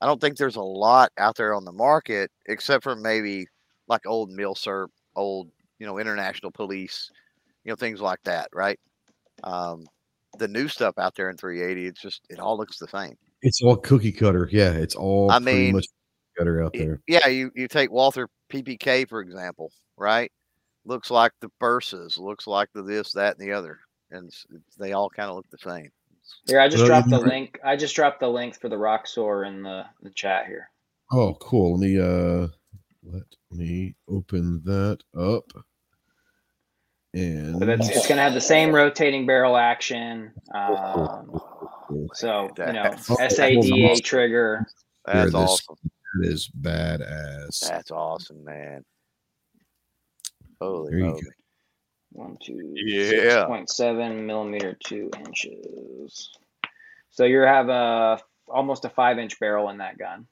I 0.02 0.06
don't 0.06 0.20
think 0.20 0.36
there's 0.36 0.56
a 0.56 0.62
lot 0.62 1.10
out 1.16 1.36
there 1.36 1.54
on 1.54 1.64
the 1.64 1.72
market 1.72 2.30
except 2.46 2.84
for 2.84 2.96
maybe 2.96 3.46
like 3.88 4.04
old 4.04 4.30
Milsurp, 4.30 4.88
old, 5.14 5.48
you 5.78 5.86
know, 5.86 5.98
international 5.98 6.50
police, 6.50 7.10
you 7.64 7.72
know, 7.72 7.76
things 7.76 8.00
like 8.02 8.22
that, 8.24 8.48
right? 8.52 8.78
Um, 9.42 9.86
the 10.38 10.48
new 10.48 10.68
stuff 10.68 10.94
out 10.98 11.14
there 11.14 11.30
in 11.30 11.36
380, 11.36 11.86
it's 11.86 12.00
just, 12.00 12.20
it 12.30 12.38
all 12.38 12.56
looks 12.56 12.78
the 12.78 12.88
same. 12.88 13.14
It's 13.42 13.60
all 13.62 13.76
cookie 13.76 14.12
cutter. 14.12 14.48
Yeah, 14.50 14.72
it's 14.72 14.94
all 14.94 15.30
I 15.30 15.38
pretty 15.38 15.56
mean, 15.66 15.72
much 15.74 15.86
cutter 16.38 16.62
out 16.62 16.72
Y- 16.74 16.80
there. 16.84 17.00
Yeah, 17.06 17.28
you, 17.28 17.50
you 17.54 17.68
take 17.68 17.90
Walther 17.90 18.28
PPK, 18.52 19.08
for 19.08 19.20
example, 19.20 19.70
right? 19.96 20.30
Looks 20.84 21.10
like 21.10 21.32
the 21.40 21.50
Bersa, 21.60 22.16
looks 22.18 22.46
like 22.46 22.68
the 22.74 22.82
this, 22.82 23.12
that, 23.12 23.38
and 23.38 23.46
the 23.48 23.52
other. 23.52 23.78
And 24.10 24.28
s- 24.28 24.46
they 24.78 24.92
all 24.92 25.10
kind 25.10 25.28
of 25.28 25.36
look 25.36 25.46
the 25.50 25.58
same. 25.58 25.90
Here, 26.48 26.60
I 26.60 26.68
just 26.68 26.80
Well, 26.82 26.88
dropped 26.88 27.10
the 27.10 27.18
you- 27.18 27.26
link. 27.26 27.58
I 27.64 27.76
just 27.76 27.94
dropped 27.94 28.20
the 28.20 28.28
link 28.28 28.58
for 28.60 28.68
the 28.68 28.78
Roxor 28.78 29.44
in 29.44 29.62
the, 29.62 29.84
the 30.02 30.10
chat 30.10 30.46
here. 30.46 30.70
Oh, 31.12 31.34
cool. 31.34 31.78
Let 31.78 31.80
me 31.80 32.00
uh 32.00 32.48
let 33.04 33.22
me 33.52 33.94
open 34.08 34.60
that 34.64 34.98
up. 35.16 35.44
And 37.16 37.58
But 37.58 37.70
it's 37.70 37.88
it's 37.88 38.06
gonna 38.06 38.20
have 38.20 38.34
the 38.34 38.40
same 38.42 38.74
rotating 38.74 39.24
barrel 39.24 39.56
action. 39.56 40.32
Um, 40.54 41.40
so 42.12 42.50
you 42.58 42.72
know, 42.74 42.94
SADA 42.96 44.00
trigger. 44.02 44.66
That's 45.06 45.26
this- 45.32 45.34
awesome. 45.34 45.76
that 46.20 46.28
is 46.28 46.50
badass. 46.60 47.66
That's 47.68 47.90
awesome, 47.90 48.44
man. 48.44 48.84
Holy 50.60 50.90
There 50.90 50.98
you 50.98 51.12
go. 51.12 51.18
One, 52.12 52.36
two, 52.42 52.72
Yeah. 52.74 53.46
point 53.46 53.70
seven 53.70 54.26
millimeter, 54.26 54.76
two 54.84 55.10
inches. 55.18 56.30
So 57.10 57.24
you 57.24 57.38
have 57.40 57.68
a 57.70 58.20
almost 58.48 58.84
a 58.84 58.90
five 58.90 59.18
inch 59.18 59.38
barrel 59.40 59.70
in 59.70 59.78
that 59.78 59.96
gun, 59.98 60.26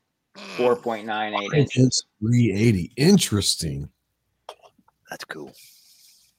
four 0.59 0.77
point 0.77 1.07
nine 1.07 1.33
eight 1.35 1.51
It's 1.55 1.77
inches. 1.79 2.05
380. 2.21 2.93
Interesting. 2.97 3.89
That's 5.11 5.25
cool. 5.25 5.53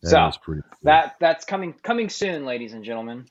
That 0.05 0.11
So, 0.11 0.27
is 0.27 0.37
cool. 0.45 0.61
That 0.83 1.15
that's 1.19 1.45
coming 1.45 1.73
coming 1.73 2.09
soon, 2.09 2.45
ladies 2.45 2.73
and 2.73 2.83
gentlemen. 2.83 3.25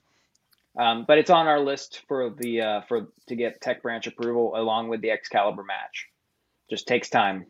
Um, 0.76 1.04
but 1.06 1.18
it's 1.18 1.30
on 1.30 1.46
our 1.46 1.60
list 1.60 2.02
for 2.08 2.30
the 2.30 2.60
uh, 2.60 2.80
for 2.88 3.08
to 3.28 3.36
get 3.36 3.60
Tech 3.60 3.80
Branch 3.82 4.04
approval 4.06 4.54
along 4.56 4.88
with 4.88 5.00
the 5.00 5.10
Excalibur 5.10 5.62
match. 5.62 6.08
just 6.68 6.88
takes 6.88 7.08
time. 7.08 7.46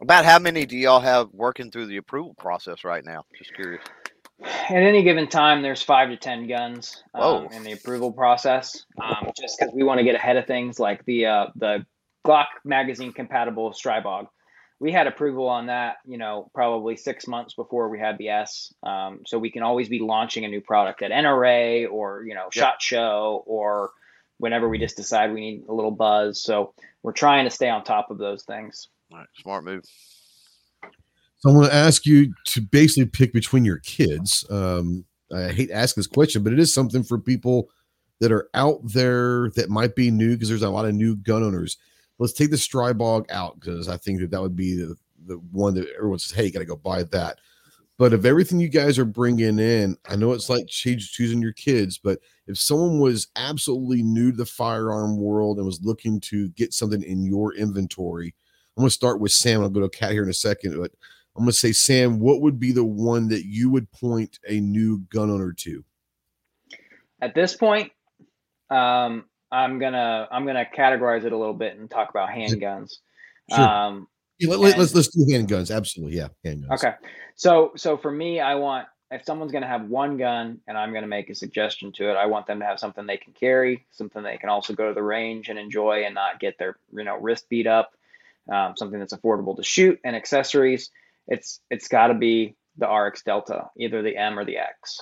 About 0.00 0.24
how 0.24 0.38
many 0.38 0.64
do 0.66 0.76
y'all 0.76 1.00
have 1.00 1.28
working 1.32 1.70
through 1.70 1.86
the 1.86 1.96
approval 1.96 2.34
process 2.34 2.84
right 2.84 3.04
now? 3.04 3.24
Just 3.36 3.54
curious. 3.54 3.82
At 4.42 4.70
any 4.76 5.02
given 5.02 5.28
time, 5.28 5.62
there's 5.62 5.82
five 5.82 6.08
to 6.10 6.16
ten 6.16 6.46
guns 6.46 7.02
um, 7.12 7.48
in 7.52 7.64
the 7.64 7.72
approval 7.72 8.12
process. 8.12 8.86
Um, 9.02 9.30
just 9.38 9.58
because 9.58 9.74
we 9.74 9.82
want 9.82 9.98
to 9.98 10.04
get 10.04 10.14
ahead 10.14 10.36
of 10.36 10.46
things, 10.46 10.78
like 10.78 11.04
the 11.06 11.26
uh, 11.26 11.46
the 11.56 11.84
Glock 12.24 12.46
magazine 12.64 13.12
compatible 13.12 13.72
Stribog. 13.72 14.28
We 14.80 14.90
had 14.90 15.06
approval 15.06 15.46
on 15.46 15.66
that, 15.66 15.98
you 16.06 16.16
know, 16.16 16.50
probably 16.54 16.96
six 16.96 17.26
months 17.26 17.54
before 17.54 17.90
we 17.90 17.98
had 17.98 18.16
the 18.18 18.30
S. 18.30 18.72
Um, 18.82 19.20
so 19.26 19.38
we 19.38 19.50
can 19.50 19.62
always 19.62 19.88
be 19.88 19.98
launching 19.98 20.44
a 20.44 20.48
new 20.48 20.60
product 20.62 21.02
at 21.02 21.10
NRA 21.10 21.90
or 21.90 22.24
you 22.24 22.34
know 22.34 22.44
Yep. 22.44 22.52
Shot 22.52 22.82
Show 22.82 23.44
or 23.46 23.90
whenever 24.38 24.68
we 24.68 24.78
just 24.78 24.96
decide 24.96 25.32
we 25.32 25.40
need 25.40 25.64
a 25.68 25.74
little 25.74 25.90
buzz. 25.90 26.42
So 26.42 26.72
we're 27.02 27.12
trying 27.12 27.44
to 27.44 27.50
stay 27.50 27.68
on 27.68 27.84
top 27.84 28.10
of 28.10 28.18
those 28.18 28.42
things. 28.42 28.88
All 29.12 29.18
right, 29.18 29.28
smart 29.38 29.64
move. 29.64 29.84
So 31.40 31.48
I'm 31.48 31.56
going 31.56 31.68
to 31.68 31.74
ask 31.74 32.04
you 32.04 32.34
to 32.46 32.60
basically 32.60 33.06
pick 33.06 33.32
between 33.32 33.64
your 33.64 33.78
kids. 33.78 34.44
Um, 34.50 35.04
I 35.34 35.52
hate 35.52 35.70
asking 35.70 36.00
this 36.00 36.06
question, 36.06 36.42
but 36.42 36.52
it 36.52 36.58
is 36.58 36.72
something 36.72 37.02
for 37.02 37.18
people 37.18 37.70
that 38.20 38.32
are 38.32 38.48
out 38.54 38.80
there 38.84 39.50
that 39.56 39.70
might 39.70 39.94
be 39.94 40.10
new 40.10 40.34
because 40.34 40.48
there's 40.48 40.62
a 40.62 40.70
lot 40.70 40.84
of 40.84 40.94
new 40.94 41.16
gun 41.16 41.42
owners. 41.42 41.78
Let's 42.20 42.34
take 42.34 42.50
the 42.50 42.56
Stribog 42.56 43.30
out 43.30 43.58
because 43.58 43.88
I 43.88 43.96
think 43.96 44.20
that 44.20 44.30
that 44.30 44.42
would 44.42 44.54
be 44.54 44.76
the, 44.76 44.94
the 45.26 45.36
one 45.52 45.74
that 45.74 45.88
everyone 45.96 46.18
says, 46.18 46.36
hey, 46.36 46.44
you 46.44 46.52
got 46.52 46.58
to 46.58 46.66
go 46.66 46.76
buy 46.76 47.02
that. 47.02 47.38
But 47.96 48.12
of 48.12 48.26
everything 48.26 48.60
you 48.60 48.68
guys 48.68 48.98
are 48.98 49.06
bringing 49.06 49.58
in, 49.58 49.96
I 50.06 50.16
know 50.16 50.32
it's 50.32 50.50
like 50.50 50.66
choos- 50.66 51.10
choosing 51.10 51.40
your 51.40 51.54
kids, 51.54 51.98
but 51.98 52.18
if 52.46 52.58
someone 52.58 53.00
was 53.00 53.28
absolutely 53.36 54.02
new 54.02 54.32
to 54.32 54.36
the 54.36 54.46
firearm 54.46 55.16
world 55.16 55.56
and 55.56 55.66
was 55.66 55.82
looking 55.82 56.20
to 56.20 56.50
get 56.50 56.74
something 56.74 57.02
in 57.02 57.24
your 57.24 57.54
inventory, 57.54 58.34
I'm 58.76 58.82
going 58.82 58.88
to 58.88 58.94
start 58.94 59.18
with 59.18 59.32
Sam. 59.32 59.62
I'll 59.62 59.70
go 59.70 59.80
to 59.80 59.88
Cat 59.88 60.12
here 60.12 60.22
in 60.22 60.28
a 60.28 60.34
second, 60.34 60.78
but 60.78 60.92
I'm 61.36 61.44
going 61.44 61.52
to 61.52 61.58
say, 61.58 61.72
Sam, 61.72 62.18
what 62.18 62.42
would 62.42 62.60
be 62.60 62.72
the 62.72 62.84
one 62.84 63.28
that 63.28 63.46
you 63.46 63.70
would 63.70 63.90
point 63.92 64.38
a 64.46 64.60
new 64.60 64.98
gun 65.10 65.30
owner 65.30 65.52
to? 65.52 65.84
At 67.22 67.34
this 67.34 67.56
point, 67.56 67.92
um, 68.68 69.24
I'm 69.52 69.78
gonna 69.78 70.28
I'm 70.30 70.46
gonna 70.46 70.66
categorize 70.76 71.24
it 71.24 71.32
a 71.32 71.36
little 71.36 71.54
bit 71.54 71.76
and 71.76 71.90
talk 71.90 72.10
about 72.10 72.28
handguns. 72.30 72.90
Sure. 73.50 73.60
Um, 73.60 74.08
Yeah, 74.38 74.54
let, 74.54 74.78
us 74.78 74.94
let's 74.94 75.08
do 75.08 75.24
handguns. 75.26 75.74
Absolutely, 75.74 76.16
yeah, 76.16 76.28
handguns. 76.44 76.70
Okay. 76.70 76.94
So 77.34 77.72
so 77.76 77.96
for 77.96 78.10
me, 78.10 78.40
I 78.40 78.54
want 78.54 78.86
if 79.10 79.24
someone's 79.24 79.50
going 79.50 79.62
to 79.62 79.68
have 79.68 79.88
one 79.88 80.16
gun 80.16 80.60
and 80.68 80.78
I'm 80.78 80.90
going 80.90 81.02
to 81.02 81.08
make 81.08 81.30
a 81.30 81.34
suggestion 81.34 81.90
to 81.92 82.10
it, 82.10 82.14
I 82.14 82.26
want 82.26 82.46
them 82.46 82.60
to 82.60 82.64
have 82.64 82.78
something 82.78 83.06
they 83.06 83.16
can 83.16 83.32
carry, 83.32 83.84
something 83.90 84.22
they 84.22 84.36
can 84.36 84.48
also 84.48 84.72
go 84.72 84.88
to 84.88 84.94
the 84.94 85.02
range 85.02 85.48
and 85.48 85.58
enjoy 85.58 86.04
and 86.04 86.14
not 86.14 86.38
get 86.38 86.58
their 86.58 86.78
you 86.92 87.04
know 87.04 87.16
wrist 87.16 87.48
beat 87.48 87.66
up, 87.66 87.92
um, 88.50 88.76
something 88.76 89.00
that's 89.00 89.14
affordable 89.14 89.56
to 89.56 89.62
shoot 89.62 89.98
and 90.04 90.14
accessories. 90.14 90.90
It's 91.26 91.60
it's 91.70 91.88
got 91.88 92.08
to 92.08 92.14
be 92.14 92.56
the 92.76 92.86
Arex 92.86 93.24
Delta, 93.24 93.68
either 93.76 94.02
the 94.02 94.16
M 94.16 94.38
or 94.38 94.44
the 94.44 94.58
X, 94.58 95.00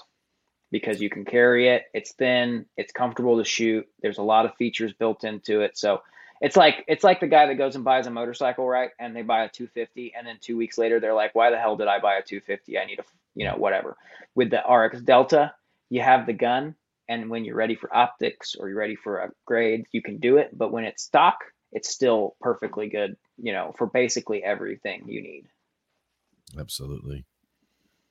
because 0.71 1.01
you 1.01 1.11
can 1.11 1.25
carry 1.25 1.69
it. 1.69 1.85
It's 1.95 2.13
thin, 2.13 2.67
it's 2.77 2.93
comfortable 2.93 3.39
to 3.39 3.45
shoot. 3.45 3.87
There's 4.03 4.19
a 4.19 4.23
lot 4.23 4.47
of 4.47 4.55
features 4.57 4.93
built 4.93 5.25
into 5.25 5.61
it, 5.63 5.77
so 5.77 6.03
it's 6.41 6.57
like 6.57 6.85
it's 6.87 7.05
like 7.05 7.21
the 7.21 7.27
guy 7.27 7.47
that 7.47 7.55
goes 7.55 7.75
and 7.75 7.85
buys 7.85 8.07
a 8.07 8.11
motorcycle, 8.11 8.69
right? 8.69 8.91
And 8.99 9.15
they 9.15 9.23
buy 9.23 9.45
a 9.45 9.49
250, 9.49 10.15
and 10.17 10.27
then 10.27 10.39
two 10.41 10.57
weeks 10.57 10.79
later 10.79 11.01
they're 11.01 11.15
like, 11.15 11.35
"Why 11.35 11.51
the 11.51 11.59
hell 11.59 11.77
did 11.77 11.89
I 11.89 11.99
buy 11.99 12.15
a 12.17 12.23
250? 12.23 12.79
I 12.79 12.85
need 12.85 13.01
a, 13.01 13.05
you 13.35 13.47
know, 13.47 13.57
whatever." 13.57 13.97
With 14.35 14.51
the 14.51 14.63
Arex 14.69 15.05
Delta, 15.05 15.55
you 15.91 16.01
have 16.01 16.27
the 16.27 16.33
gun, 16.33 16.75
and 17.09 17.31
when 17.31 17.45
you're 17.45 17.57
ready 17.57 17.75
for 17.75 17.95
optics 17.95 18.55
or 18.55 18.69
you're 18.69 18.79
ready 18.79 18.97
for 18.97 19.19
a 19.19 19.31
grade, 19.47 19.87
you 19.93 20.03
can 20.03 20.19
do 20.19 20.37
it. 20.37 20.57
But 20.57 20.71
when 20.71 20.85
it's 20.85 21.03
stock, 21.03 21.39
it's 21.73 21.89
still 21.89 22.37
perfectly 22.41 22.89
good, 22.89 23.17
you 23.37 23.53
know, 23.53 23.75
for 23.77 23.87
basically 23.87 24.43
everything 24.43 25.09
you 25.09 25.23
need. 25.23 25.47
Absolutely. 26.59 27.25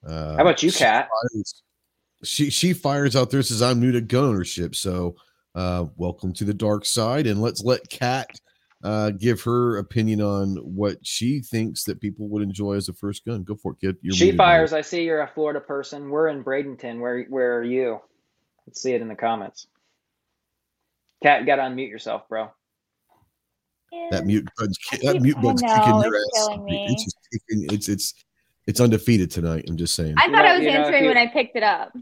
Uh, 0.05 0.36
How 0.36 0.41
about 0.41 0.62
you, 0.62 0.70
she 0.70 0.80
Kat? 0.80 1.10
Fires- 2.20 2.28
She 2.30 2.49
she 2.49 2.74
fires 2.74 3.15
out 3.15 3.30
there 3.30 3.41
says 3.43 3.61
I'm 3.61 3.80
new 3.80 3.91
to 3.91 4.01
gun 4.01 4.24
ownership, 4.26 4.76
so 4.76 5.15
uh, 5.55 5.86
welcome 5.95 6.34
to 6.34 6.43
the 6.43 6.53
dark 6.53 6.86
side, 6.86 7.28
and 7.28 7.41
let's 7.41 7.63
let 7.63 7.89
Kat 7.89 8.39
uh, 8.84 9.09
give 9.11 9.41
her 9.41 9.78
opinion 9.78 10.22
on 10.22 10.55
what 10.57 10.97
she 11.05 11.41
thinks 11.41 11.84
that 11.86 11.99
people 11.99 12.28
would 12.30 12.43
enjoy 12.43 12.74
as 12.74 12.89
a 12.89 12.93
first 12.93 13.26
gun. 13.26 13.43
Go 13.43 13.55
for 13.55 13.72
it, 13.74 13.80
kid. 13.82 13.97
You're 14.01 14.13
She 14.13 14.26
muted, 14.26 14.38
fires. 14.38 14.74
I 14.74 14.82
see 14.82 15.03
you're 15.03 15.22
a 15.22 15.28
Florida 15.28 15.59
person. 15.59 16.09
We're 16.09 16.28
in 16.28 16.43
Bradenton. 16.43 16.99
Where 16.99 17.24
where 17.26 17.57
are 17.57 17.63
you? 17.63 17.99
Let's 18.68 18.82
see 18.82 18.93
it 18.93 19.01
in 19.01 19.07
the 19.07 19.15
comments. 19.15 19.68
Kat, 21.24 21.41
you 21.41 21.47
gotta 21.47 21.63
unmute 21.63 21.89
yourself, 21.89 22.28
bro. 22.30 22.51
That 24.11 24.26
mute 24.26 24.47
button's 24.57 24.78
that 25.01 25.22
mute 25.22 25.38
I 25.38 25.41
button's 25.41 25.61
know, 25.63 25.76
kicking 25.76 26.01
your 26.01 26.15
it's 26.15 26.38
ass. 26.39 26.47
killing 26.47 26.65
me. 26.65 26.88
It's 26.89 27.03
just 27.05 27.18
kicking, 27.32 27.74
it's 27.74 27.89
it's 27.89 28.13
it's 28.68 28.80
undefeated 28.80 29.32
tonight. 29.32 29.65
I'm 29.68 29.78
just 29.78 29.95
saying. 29.95 30.15
I 30.18 30.26
You 30.28 30.32
thought 30.34 30.43
know- 30.43 30.51
I 30.51 30.55
was 30.57 30.65
you 30.65 30.72
know, 30.74 30.80
answering 30.82 31.03
you- 31.03 31.09
when 31.09 31.18
I 31.18 31.28
picked 31.28 31.55
it 31.55 31.63
up. 31.63 31.93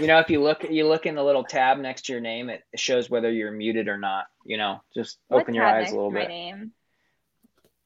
You 0.00 0.08
know, 0.08 0.18
if 0.18 0.28
you 0.28 0.42
look 0.42 0.64
you 0.68 0.86
look 0.88 1.06
in 1.06 1.14
the 1.14 1.22
little 1.22 1.44
tab 1.44 1.78
next 1.78 2.06
to 2.06 2.12
your 2.12 2.20
name, 2.20 2.48
it 2.50 2.62
shows 2.74 3.08
whether 3.10 3.30
you're 3.30 3.52
muted 3.52 3.86
or 3.88 3.96
not. 3.96 4.26
You 4.44 4.56
know, 4.58 4.80
just 4.94 5.18
What 5.28 5.42
open 5.42 5.54
your 5.54 5.64
eyes 5.64 5.90
a 5.92 5.94
little 5.94 6.10
to 6.10 6.14
my 6.14 6.20
bit. 6.22 6.28
name? 6.28 6.72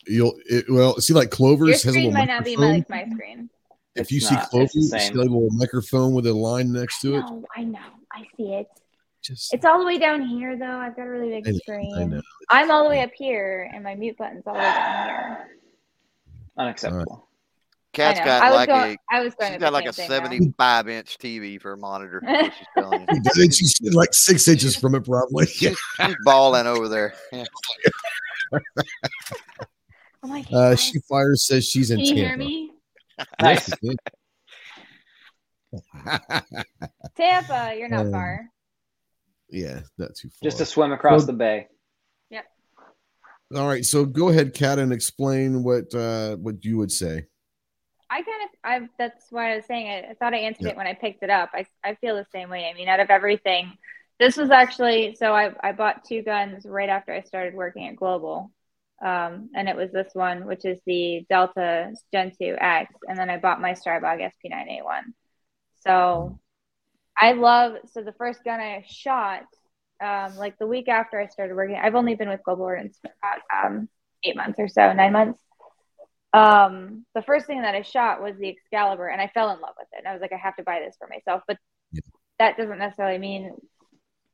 You'll 0.07 0.35
it, 0.47 0.65
well 0.71 0.97
see 1.01 1.13
like 1.13 1.31
Clover's 1.31 1.85
Your 1.85 1.93
has 1.93 1.97
a 1.97 1.99
little 1.99 2.13
might 2.13 2.29
not 2.29 2.45
be 2.45 2.57
microphone. 2.57 2.85
my, 2.89 2.97
like 2.97 3.09
my 3.09 3.15
screen. 3.15 3.51
if 3.95 4.01
It's 4.03 4.13
you 4.13 4.21
see 4.21 4.35
not. 4.37 4.43
It's 4.45 4.51
Clover's, 4.51 4.73
the 4.73 4.81
see 4.83 4.89
same. 4.99 5.17
that 5.17 5.23
little 5.25 5.51
microphone 5.51 6.15
with 6.15 6.27
a 6.27 6.33
line 6.33 6.73
next 6.73 7.01
to 7.03 7.17
it. 7.17 7.21
No, 7.21 7.45
I 7.55 7.65
know. 7.65 7.79
I 8.11 8.27
see 8.39 8.55
it. 8.55 8.69
Just 9.21 9.53
It's 9.53 9.67
all 9.67 9.79
the 9.79 9.85
way 9.85 9.99
down 9.99 10.23
here, 10.23 10.57
though. 10.57 10.65
I've 10.65 10.97
got 10.97 11.07
a 11.07 11.11
really 11.11 11.35
I 11.37 11.41
big 11.43 11.55
know, 11.55 11.59
screen. 11.59 11.95
I 11.95 12.05
know. 12.05 12.23
I'm 12.49 12.71
all 12.71 12.85
the 12.85 12.89
way 12.89 13.03
up 13.03 13.11
here, 13.15 13.69
and 13.75 13.85
my 13.85 13.95
mute 13.97 14.17
button's 14.17 14.45
all 14.47 14.55
the 14.55 14.61
way 14.61 14.65
down 14.65 15.09
here. 15.09 15.49
Unacceptable. 16.57 17.28
Cat's 17.99 18.21
I 18.21 18.25
got 18.25 18.43
I 18.43 18.51
like 18.51 18.69
going. 18.69 18.97
a 19.13 19.15
I 19.17 19.21
was 19.23 19.35
going. 19.35 19.51
she's 19.51 19.55
with 19.57 19.61
got 19.61 19.73
like 19.73 19.87
a 19.87 19.93
same 19.93 20.09
thing, 20.09 20.19
75 20.23 20.89
inch 20.89 21.19
TV 21.19 21.61
for 21.61 21.73
a 21.73 21.77
monitor. 21.77 22.23
She's 22.27 22.67
telling 22.77 23.01
you. 23.13 23.21
He 23.35 23.51
She's 23.51 23.95
like 23.95 24.15
six 24.15 24.47
inches 24.49 24.75
from 24.77 24.95
it, 24.95 25.05
probably. 25.05 25.47
Yeah. 25.61 25.75
She's 26.07 26.17
balling 26.25 26.67
over 26.67 26.89
there. 26.89 27.15
Yeah. 27.33 27.45
Oh 30.23 30.27
my 30.29 30.45
Uh, 30.53 30.75
she 30.75 30.99
fires 31.09 31.47
says 31.47 31.67
she's 31.69 31.91
in 31.91 31.99
Can 31.99 32.07
you 32.07 32.15
Tampa. 32.25 32.29
hear 32.29 32.37
me? 32.39 32.73
Nice. 33.43 33.71
Tampa, 37.17 37.75
you're 37.79 37.89
not 37.89 38.07
Um, 38.07 38.13
far. 38.13 38.49
yeah, 39.51 39.81
not 39.99 40.15
too 40.15 40.29
far. 40.29 40.39
Just 40.43 40.59
to 40.59 40.67
swim 40.67 40.93
across 40.93 41.21
Well- 41.21 41.27
the 41.27 41.33
bay. 41.35 41.69
Yep. 42.31 42.45
All 43.57 43.67
right, 43.69 43.85
so 43.85 44.05
go 44.05 44.29
ahead, 44.29 44.55
Kat, 44.55 44.79
and 44.79 44.93
explain 44.93 45.63
what 45.63 45.95
uh 45.95 46.37
what 46.37 46.65
you 46.65 46.79
would 46.79 46.93
say. 46.93 47.27
I 48.11 48.23
kind 48.23 48.43
of, 48.45 48.51
I 48.65 48.89
that's 48.99 49.27
why 49.31 49.53
I 49.53 49.57
was 49.57 49.67
saying 49.67 49.87
it. 49.87 50.07
I 50.11 50.15
thought 50.15 50.35
I 50.35 50.39
answered 50.39 50.67
Yeah. 50.67 50.73
it 50.73 50.77
when 50.77 50.87
I 50.87 50.95
picked 50.95 51.23
it 51.23 51.31
up. 51.31 51.51
I, 51.55 51.67
I 51.85 51.95
feel 51.97 52.17
the 52.17 52.27
same 52.33 52.49
way. 52.51 52.69
I 52.71 52.75
mean, 52.75 52.89
out 52.89 53.01
of 53.01 53.11
everything, 53.11 53.73
this 54.19 54.37
was 54.37 54.51
actually 54.51 55.15
so 55.17 55.33
I, 55.35 55.53
I 55.63 55.73
bought 55.73 56.05
two 56.05 56.23
guns 56.23 56.65
right 56.67 56.89
after 56.89 57.13
I 57.13 57.23
started 57.23 57.55
working 57.55 57.87
at 57.89 57.97
Global. 57.97 58.51
Um, 59.05 59.51
and 59.55 59.69
it 59.69 59.77
was 59.77 59.93
this 59.93 60.09
one, 60.15 60.47
which 60.47 60.65
is 60.65 60.81
the 60.87 61.25
Delta 61.29 61.93
Gen 62.13 62.33
2 62.41 62.57
X, 62.59 62.93
and 63.09 63.17
then 63.17 63.31
I 63.31 63.37
bought 63.39 63.61
my 63.61 63.73
Stribog 63.75 64.21
SP9A1. 64.21 65.03
So 65.85 66.41
I 67.17 67.33
love 67.33 67.75
so 67.93 68.03
the 68.03 68.13
first 68.13 68.45
gun 68.45 68.61
I 68.61 68.85
shot, 68.89 69.45
um, 70.03 70.37
like 70.37 70.59
the 70.59 70.67
week 70.67 70.89
after 70.89 71.21
I 71.21 71.29
started 71.29 71.57
working, 71.57 71.77
I've 71.77 71.95
only 71.95 72.15
been 72.17 72.29
with 72.29 72.43
Global 72.45 72.65
Ordnance 72.65 72.99
for 73.03 73.11
about 73.23 73.67
um, 73.67 73.89
eight 74.25 74.37
months 74.37 74.59
or 74.59 74.69
so, 74.69 74.93
nine 74.93 75.13
months 75.13 75.41
um 76.35 77.07
the 77.15 77.23
first 77.23 77.47
thing 77.47 77.63
that 77.63 77.75
i 77.75 77.83
shot 77.83 78.23
was 78.23 78.37
the 78.39 78.49
excalibur 78.49 79.09
and 79.09 79.21
i 79.21 79.29
fell 79.29 79.51
in 79.51 79.61
love 79.61 79.75
with 79.79 79.89
it 79.93 79.99
and 79.99 80.09
i 80.09 80.13
was 80.13 80.21
like 80.21 80.33
i 80.33 80.37
have 80.37 80.57
to 80.57 80.63
buy 80.63 80.81
this 80.85 80.97
for 80.99 81.09
myself 81.09 81.43
but 81.49 81.57
Yeah. 81.93 82.01
that 82.39 82.57
doesn't 82.59 82.79
necessarily 82.79 83.19
mean 83.19 83.53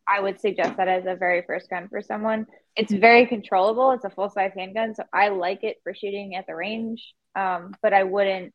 i 0.08 0.18
would 0.18 0.40
suggest 0.40 0.76
that 0.76 0.88
as 0.88 1.04
a 1.06 1.14
very 1.14 1.42
first 1.46 1.70
gun 1.70 1.88
for 1.88 2.02
someone 2.02 2.46
it's 2.76 2.92
very 2.92 3.26
controllable 3.26 3.92
it's 3.92 4.04
a 4.04 4.10
full 4.10 4.28
size 4.28 4.52
handgun 4.56 4.94
so 4.94 5.04
i 5.12 5.28
like 5.28 5.62
it 5.62 5.76
for 5.84 5.94
shooting 5.94 6.34
at 6.34 6.46
the 6.48 6.54
range 6.54 7.14
um 7.36 7.72
but 7.80 7.92
i 7.92 8.02
wouldn't 8.02 8.52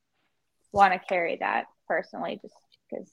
want 0.74 0.94
to 0.94 1.00
carry 1.00 1.38
that 1.38 1.66
personally 1.88 2.40
just 2.42 2.54
because 2.90 3.12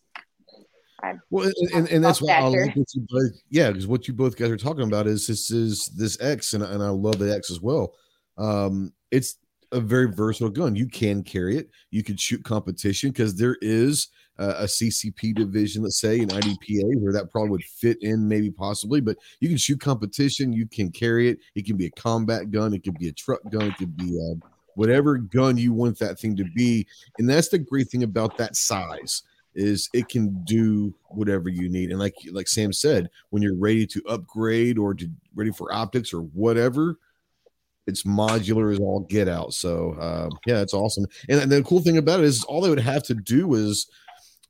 Well, 1.30 1.50
and, 1.74 1.88
and, 1.88 2.04
that's 2.04 2.20
why 2.20 2.34
I 2.34 2.40
like 2.40 2.74
what 2.76 2.94
you 2.94 3.06
both, 3.08 3.40
yeah, 3.50 3.68
because 3.68 3.86
what 3.86 4.08
you 4.08 4.14
both 4.14 4.36
guys 4.36 4.50
are 4.50 4.56
talking 4.56 4.82
about 4.82 5.06
is 5.06 5.26
this 5.26 5.50
is 5.50 5.86
this 5.88 6.20
X, 6.20 6.54
and, 6.54 6.62
and 6.62 6.82
I 6.82 6.88
love 6.88 7.18
the 7.18 7.34
X 7.34 7.50
as 7.50 7.60
well. 7.60 7.94
Um, 8.38 8.92
it's 9.10 9.36
a 9.72 9.80
very 9.80 10.12
versatile 10.12 10.50
gun. 10.50 10.76
You 10.76 10.88
can 10.88 11.22
carry 11.22 11.56
it. 11.56 11.70
You 11.90 12.02
can 12.02 12.16
shoot 12.16 12.44
competition 12.44 13.10
because 13.10 13.34
there 13.34 13.56
is 13.60 14.08
uh, 14.38 14.54
a 14.58 14.64
CCP 14.64 15.34
division, 15.34 15.82
let's 15.82 16.00
say 16.00 16.20
an 16.20 16.28
IDPA, 16.28 17.00
where 17.00 17.12
that 17.12 17.30
probably 17.30 17.50
would 17.50 17.64
fit 17.64 17.98
in, 18.02 18.28
maybe 18.28 18.50
possibly. 18.50 19.00
But 19.00 19.16
you 19.40 19.48
can 19.48 19.56
shoot 19.56 19.80
competition. 19.80 20.52
You 20.52 20.66
can 20.66 20.90
carry 20.90 21.28
it. 21.28 21.38
It 21.54 21.66
can 21.66 21.76
be 21.76 21.86
a 21.86 21.90
combat 21.90 22.50
gun. 22.50 22.74
It 22.74 22.84
could 22.84 22.98
be 22.98 23.08
a 23.08 23.12
truck 23.12 23.40
gun. 23.50 23.68
It 23.68 23.76
could 23.76 23.96
be 23.96 24.18
uh, 24.18 24.46
whatever 24.74 25.16
gun 25.16 25.56
you 25.56 25.72
want 25.72 25.98
that 25.98 26.18
thing 26.18 26.36
to 26.36 26.44
be. 26.54 26.86
And 27.18 27.28
that's 27.28 27.48
the 27.48 27.58
great 27.58 27.88
thing 27.88 28.02
about 28.02 28.36
that 28.38 28.56
size 28.56 29.22
is 29.54 29.88
it 29.94 30.08
can 30.08 30.44
do 30.44 30.94
whatever 31.08 31.48
you 31.48 31.68
need. 31.68 31.90
And 31.90 31.98
like 31.98 32.14
like 32.30 32.46
Sam 32.46 32.72
said, 32.72 33.08
when 33.30 33.42
you're 33.42 33.56
ready 33.56 33.86
to 33.86 34.02
upgrade 34.06 34.78
or 34.78 34.94
to 34.94 35.08
ready 35.34 35.50
for 35.50 35.72
optics 35.72 36.12
or 36.12 36.20
whatever, 36.20 36.98
it's 37.86 38.02
modular 38.02 38.72
as 38.72 38.78
all 38.78 39.00
get 39.00 39.28
out. 39.28 39.54
So 39.54 39.92
uh, 40.00 40.28
yeah, 40.46 40.60
it's 40.60 40.74
awesome. 40.74 41.06
And, 41.28 41.40
and 41.40 41.52
the 41.52 41.62
cool 41.62 41.80
thing 41.80 41.98
about 41.98 42.20
it 42.20 42.26
is 42.26 42.44
all 42.44 42.60
they 42.60 42.70
would 42.70 42.80
have 42.80 43.02
to 43.04 43.14
do 43.14 43.54
is 43.54 43.88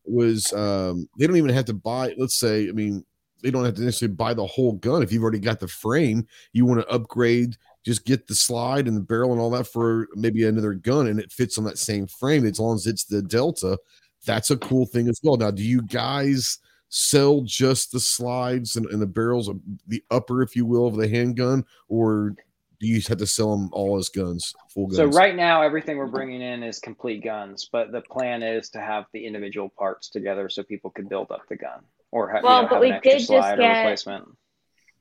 was 0.04 0.52
um, 0.52 1.08
they 1.18 1.26
don't 1.26 1.36
even 1.36 1.50
have 1.50 1.64
to 1.66 1.74
buy. 1.74 2.14
Let's 2.16 2.38
say, 2.38 2.68
I 2.68 2.72
mean, 2.72 3.04
they 3.42 3.50
don't 3.50 3.64
have 3.64 3.74
to 3.74 3.82
necessarily 3.82 4.14
buy 4.14 4.34
the 4.34 4.46
whole 4.46 4.72
gun. 4.72 5.02
If 5.02 5.12
you've 5.12 5.22
already 5.22 5.38
got 5.38 5.60
the 5.60 5.68
frame, 5.68 6.26
you 6.52 6.64
want 6.64 6.80
to 6.80 6.88
upgrade, 6.88 7.56
just 7.84 8.04
get 8.04 8.26
the 8.26 8.34
slide 8.34 8.88
and 8.88 8.96
the 8.96 9.02
barrel 9.02 9.32
and 9.32 9.40
all 9.40 9.50
that 9.50 9.66
for 9.66 10.08
maybe 10.14 10.44
another 10.44 10.74
gun, 10.74 11.08
and 11.08 11.20
it 11.20 11.32
fits 11.32 11.58
on 11.58 11.64
that 11.64 11.78
same 11.78 12.06
frame 12.06 12.46
as 12.46 12.58
long 12.58 12.76
as 12.76 12.86
it's 12.86 13.04
the 13.04 13.22
Delta. 13.22 13.78
That's 14.24 14.50
a 14.50 14.56
cool 14.56 14.86
thing 14.86 15.08
as 15.08 15.20
well. 15.22 15.36
Now, 15.36 15.50
do 15.50 15.62
you 15.62 15.82
guys? 15.82 16.58
sell 16.88 17.42
just 17.42 17.90
the 17.90 18.00
slides 18.00 18.76
and, 18.76 18.86
and 18.86 19.02
the 19.02 19.06
barrels 19.06 19.48
of 19.48 19.60
the 19.88 20.02
upper, 20.10 20.42
if 20.42 20.54
you 20.54 20.64
will, 20.64 20.86
of 20.86 20.96
the 20.96 21.08
handgun, 21.08 21.64
or 21.88 22.34
you 22.80 23.00
have 23.08 23.18
to 23.18 23.26
sell 23.26 23.56
them 23.56 23.68
all 23.72 23.96
as 23.96 24.08
guns, 24.08 24.52
full 24.72 24.86
guns? 24.86 24.96
So 24.96 25.06
right 25.06 25.34
now, 25.34 25.62
everything 25.62 25.96
we're 25.96 26.06
bringing 26.06 26.40
in 26.42 26.62
is 26.62 26.78
complete 26.78 27.22
guns, 27.24 27.68
but 27.72 27.92
the 27.92 28.00
plan 28.02 28.42
is 28.42 28.68
to 28.70 28.80
have 28.80 29.04
the 29.12 29.24
individual 29.26 29.70
parts 29.78 30.10
together 30.10 30.48
so 30.48 30.62
people 30.62 30.90
can 30.90 31.06
build 31.08 31.30
up 31.30 31.42
the 31.48 31.56
gun 31.56 31.80
or 32.12 32.30
have, 32.30 32.42
well, 32.42 32.56
you 32.56 32.62
know, 32.62 32.68
but 32.68 32.74
have 32.74 32.80
we 32.82 32.88
an 32.88 32.94
extra 32.94 33.12
did 33.12 33.18
just 33.28 33.56
get- 33.56 33.78
replacement. 33.78 34.28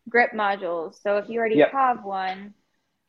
grip 0.10 0.32
modules. 0.34 1.02
So 1.02 1.18
if 1.18 1.30
you 1.30 1.40
already 1.40 1.56
Yep. 1.56 1.72
have 1.72 2.04
one, 2.06 2.54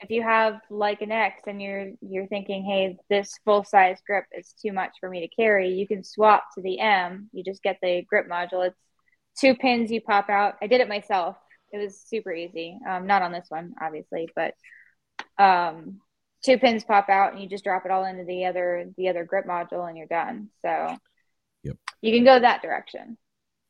if 0.00 0.10
you 0.10 0.22
have 0.22 0.60
like 0.70 1.00
an 1.00 1.10
X 1.12 1.42
and 1.46 1.60
you're 1.62 1.92
you're 2.02 2.26
thinking, 2.26 2.64
hey, 2.64 2.98
this 3.08 3.32
full 3.44 3.64
size 3.64 3.98
grip 4.06 4.24
is 4.36 4.52
too 4.60 4.72
much 4.72 4.92
for 5.00 5.08
me 5.08 5.20
to 5.20 5.28
carry, 5.34 5.70
you 5.72 5.86
can 5.86 6.04
swap 6.04 6.44
to 6.54 6.60
the 6.62 6.78
M. 6.80 7.30
You 7.32 7.42
just 7.42 7.62
get 7.62 7.78
the 7.82 8.02
grip 8.02 8.28
module. 8.28 8.66
It's 8.66 8.76
two 9.40 9.54
pins 9.54 9.90
you 9.90 10.00
pop 10.02 10.28
out. 10.28 10.56
I 10.60 10.66
did 10.66 10.80
it 10.82 10.88
myself. 10.88 11.36
It 11.76 11.84
was 11.84 12.00
super 12.00 12.32
easy. 12.32 12.78
Um, 12.88 13.06
not 13.06 13.22
on 13.22 13.32
this 13.32 13.46
one, 13.48 13.74
obviously, 13.80 14.28
but 14.34 14.54
um, 15.38 16.00
two 16.44 16.58
pins 16.58 16.84
pop 16.84 17.08
out 17.08 17.32
and 17.32 17.42
you 17.42 17.48
just 17.48 17.64
drop 17.64 17.84
it 17.84 17.90
all 17.90 18.04
into 18.04 18.24
the 18.24 18.46
other 18.46 18.90
the 18.96 19.08
other 19.08 19.24
grip 19.24 19.46
module 19.46 19.86
and 19.88 19.96
you're 19.96 20.06
done. 20.06 20.48
So 20.62 20.96
Yep. 21.64 21.76
you 22.00 22.12
can 22.14 22.24
go 22.24 22.38
that 22.38 22.62
direction. 22.62 23.18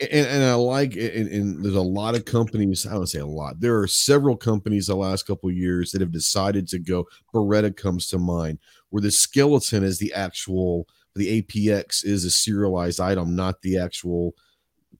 and, 0.01 0.27
and 0.27 0.45
I 0.45 0.55
like 0.55 0.95
and, 0.95 1.29
and 1.29 1.65
there's 1.65 1.75
a 1.75 1.81
lot 1.81 2.15
of 2.15 2.25
companies. 2.25 2.87
I 2.87 2.93
don't 2.93 3.07
say 3.07 3.21
a 3.21 3.27
lot. 3.27 3.59
There 3.61 3.79
are 3.81 3.87
several 3.89 4.37
companies 4.37 4.87
the 4.87 4.97
last 4.97 5.27
couple 5.27 5.49
of 5.49 5.57
years 5.57 5.93
that 5.93 6.01
have 6.03 6.13
decided 6.13 6.69
to 6.69 6.79
go. 6.79 7.07
Beretta 7.35 7.75
comes 7.77 8.07
to 8.09 8.19
mind, 8.19 8.59
where 8.91 9.01
the 9.01 9.11
skeleton 9.11 9.83
is 9.83 9.99
the 9.99 10.13
actual 10.13 10.87
the 11.15 11.41
APX 11.41 12.05
is 12.05 12.25
a 12.27 12.31
serialized 12.31 13.01
item, 13.01 13.35
not 13.35 13.63
the 13.63 13.79
actual 13.79 14.35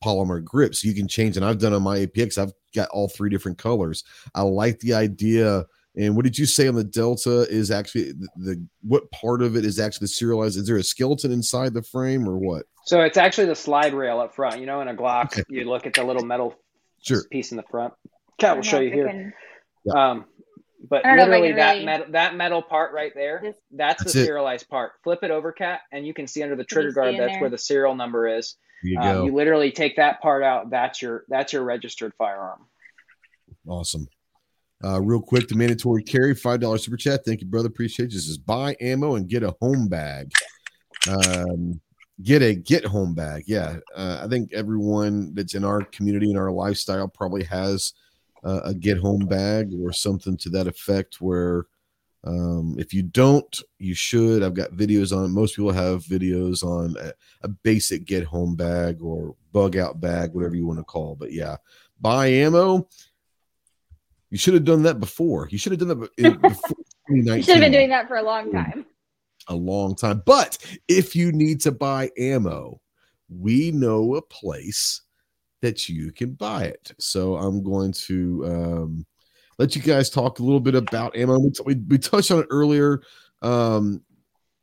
polymer 0.05 0.43
grip. 0.43 0.75
So 0.75 0.89
you 0.89 0.95
can 0.95 1.09
change. 1.09 1.37
And 1.37 1.45
I've 1.45 1.59
done 1.59 1.73
on 1.73 1.83
my 1.83 1.99
APX. 2.07 2.39
I've 2.39 2.53
got 2.75 2.89
all 2.91 3.09
three 3.09 3.31
different 3.31 3.59
colors. 3.59 4.05
I 4.35 4.43
like 4.43 4.79
the 4.81 4.95
idea. 4.95 5.65
And 5.99 6.15
what 6.15 6.25
did 6.25 6.39
you 6.39 6.45
say 6.47 6.69
on 6.69 6.75
the 6.75 6.85
Delta 6.85 7.47
is 7.49 7.71
actually 7.71 8.13
the, 8.13 8.29
the 8.37 8.67
what 8.83 9.11
part 9.13 9.41
of 9.43 9.57
it 9.57 9.65
is 9.65 9.81
actually 9.81 10.09
serialized? 10.09 10.59
Is 10.59 10.67
there 10.67 10.77
a 10.77 10.83
skeleton 10.83 11.33
inside 11.33 11.73
the 11.73 11.83
frame 11.83 12.29
or 12.29 12.37
what? 12.37 12.67
So 12.85 13.01
it's 13.01 13.17
actually 13.17 13.47
the 13.47 13.55
slide 13.55 13.95
rail 13.95 14.21
up 14.21 14.35
front. 14.35 14.61
You 14.61 14.67
know, 14.67 14.81
in 14.83 14.89
a 14.89 14.95
Glock, 14.95 15.33
Okay. 15.33 15.43
you 15.49 15.65
look 15.65 15.87
at 15.87 15.95
the 15.95 16.05
little 16.05 16.25
metal 16.25 16.55
Sure. 17.03 17.25
piece 17.31 17.51
in 17.51 17.57
the 17.57 17.63
front. 17.71 17.95
Cat 18.39 18.57
will 18.57 18.63
show 18.63 18.81
you 18.81 18.91
here. 18.91 19.07
can- 19.09 19.33
Um, 19.97 20.25
but 20.89 21.05
I 21.07 21.17
don't 21.17 21.17
know 21.17 21.23
if 21.23 21.29
I 21.29 21.31
literally 21.31 21.53
that 21.55 21.73
really- 21.73 21.85
metal 21.87 22.07
that 22.11 22.37
metal 22.37 22.63
part 22.63 22.93
right 22.93 23.13
there, 23.15 23.41
that's, 23.43 23.59
That's 23.71 24.13
the 24.13 24.21
it. 24.21 24.25
serialized 24.27 24.69
part. 24.69 24.93
Flip 25.03 25.21
it 25.23 25.31
over, 25.31 25.51
cat, 25.53 25.81
and 25.93 26.07
you 26.07 26.13
can 26.13 26.27
see 26.27 26.43
under 26.43 26.57
the 26.57 26.65
trigger 26.65 26.93
guard 26.93 27.15
that's 27.19 27.33
there? 27.33 27.41
where 27.41 27.51
the 27.51 27.59
serial 27.59 27.95
number 27.95 28.29
is. 28.29 28.57
You 28.87 28.99
Um, 28.99 29.15
go. 29.15 29.25
you 29.27 29.35
literally 29.35 29.71
take 29.73 29.97
that 29.97 30.21
part 30.23 30.43
out. 30.43 30.71
That's 30.71 31.03
your 31.03 31.25
that's 31.29 31.53
your 31.53 31.65
registered 31.65 32.13
firearm. 32.17 32.61
Awesome. 33.67 34.09
Uh, 34.85 35.01
real 35.01 35.21
quick, 35.23 35.49
the 35.49 35.55
mandatory 35.55 36.03
carry 36.03 36.35
five 36.35 36.61
dollars 36.61 36.85
super 36.85 36.97
chat. 36.97 37.25
Thank 37.25 37.41
you, 37.41 37.47
brother. 37.47 37.69
Appreciate 37.69 38.11
you. 38.11 38.19
This 38.19 38.29
is 38.29 38.39
buy 38.39 38.77
ammo 38.81 39.15
and 39.17 39.29
get 39.29 39.43
a 39.43 39.55
home 39.61 39.89
bag. 39.89 40.31
Um, 41.09 41.81
get 42.23 42.43
a 42.43 42.55
get 42.55 42.85
home 42.85 43.15
bag. 43.15 43.45
Yeah, 43.47 43.77
uh, 43.95 44.21
I 44.25 44.29
think 44.29 44.53
everyone 44.53 45.35
that's 45.35 45.55
in 45.55 45.65
our 45.65 45.83
community 45.83 46.29
and 46.31 46.39
our 46.39 46.53
lifestyle 46.53 47.09
probably 47.09 47.45
has 47.45 47.95
uh, 48.45 48.61
a 48.65 48.75
get 48.75 48.99
home 48.99 49.27
bag 49.27 49.73
or 49.83 49.93
something 49.93 50.37
to 50.39 50.51
that 50.51 50.67
effect. 50.67 51.21
Where 51.21 51.67
um, 52.27 52.75
if 52.79 52.93
you 52.93 53.03
don't, 53.03 53.61
you 53.79 53.95
should. 53.95 54.43
I've 54.43 54.55
got 54.55 54.73
videos 54.73 55.17
on. 55.17 55.27
it. 55.27 55.29
Most 55.29 55.55
people 55.55 55.73
have 55.73 56.03
videos 56.03 56.65
on 56.65 56.97
a, 57.01 57.13
a 57.43 57.49
basic 57.49 58.05
get 58.05 58.25
home 58.25 58.57
bag 58.57 59.01
or 59.01 59.37
bug 59.53 59.77
out 59.77 60.01
bag, 60.01 60.33
whatever 60.35 60.57
you 60.57 60.67
want 60.67 60.81
to 60.81 60.85
call. 60.85 61.15
But 61.15 61.33
yeah, 61.33 61.57
buy 62.01 62.27
ammo. 62.27 62.89
You 64.31 64.39
should 64.39 64.55
have 64.55 64.65
done 64.65 64.83
that 64.83 64.99
before. 64.99 65.49
You 65.51 65.59
should 65.59 65.73
have 65.73 65.79
done 65.79 65.89
that 65.89 65.95
before 66.43 66.77
You 67.09 67.43
should 67.43 67.55
have 67.55 67.61
been 67.61 67.73
doing 67.73 67.91
that 67.91 68.09
for 68.09 68.17
a 68.17 68.23
long 68.23 68.51
time. 68.51 68.87
a 69.49 69.55
long 69.55 69.95
time. 69.95 70.23
But 70.27 70.59
if 70.89 71.15
you 71.15 71.31
need 71.31 71.61
to 71.61 71.71
buy 71.71 72.11
ammo, 72.19 72.81
we 73.29 73.71
know 73.71 74.17
a 74.17 74.23
place 74.23 75.03
that 75.63 75.89
you 75.89 76.11
can 76.13 76.33
buy 76.33 76.65
it. 76.65 76.93
So 76.99 77.37
I'm 77.37 77.63
going 77.63 77.93
to 77.93 78.45
um, 78.47 79.07
let 79.59 79.75
you 79.75 79.83
guys 79.83 80.11
talk 80.11 80.39
a 80.39 80.43
little 80.43 80.61
bit 80.61 80.75
about 80.75 81.17
ammo. 81.17 81.39
We, 81.39 81.51
we, 81.65 81.75
we 81.75 81.99
touched 81.99 82.31
on 82.31 82.41
it 82.41 82.47
earlier. 82.51 83.03
Um, 83.43 84.03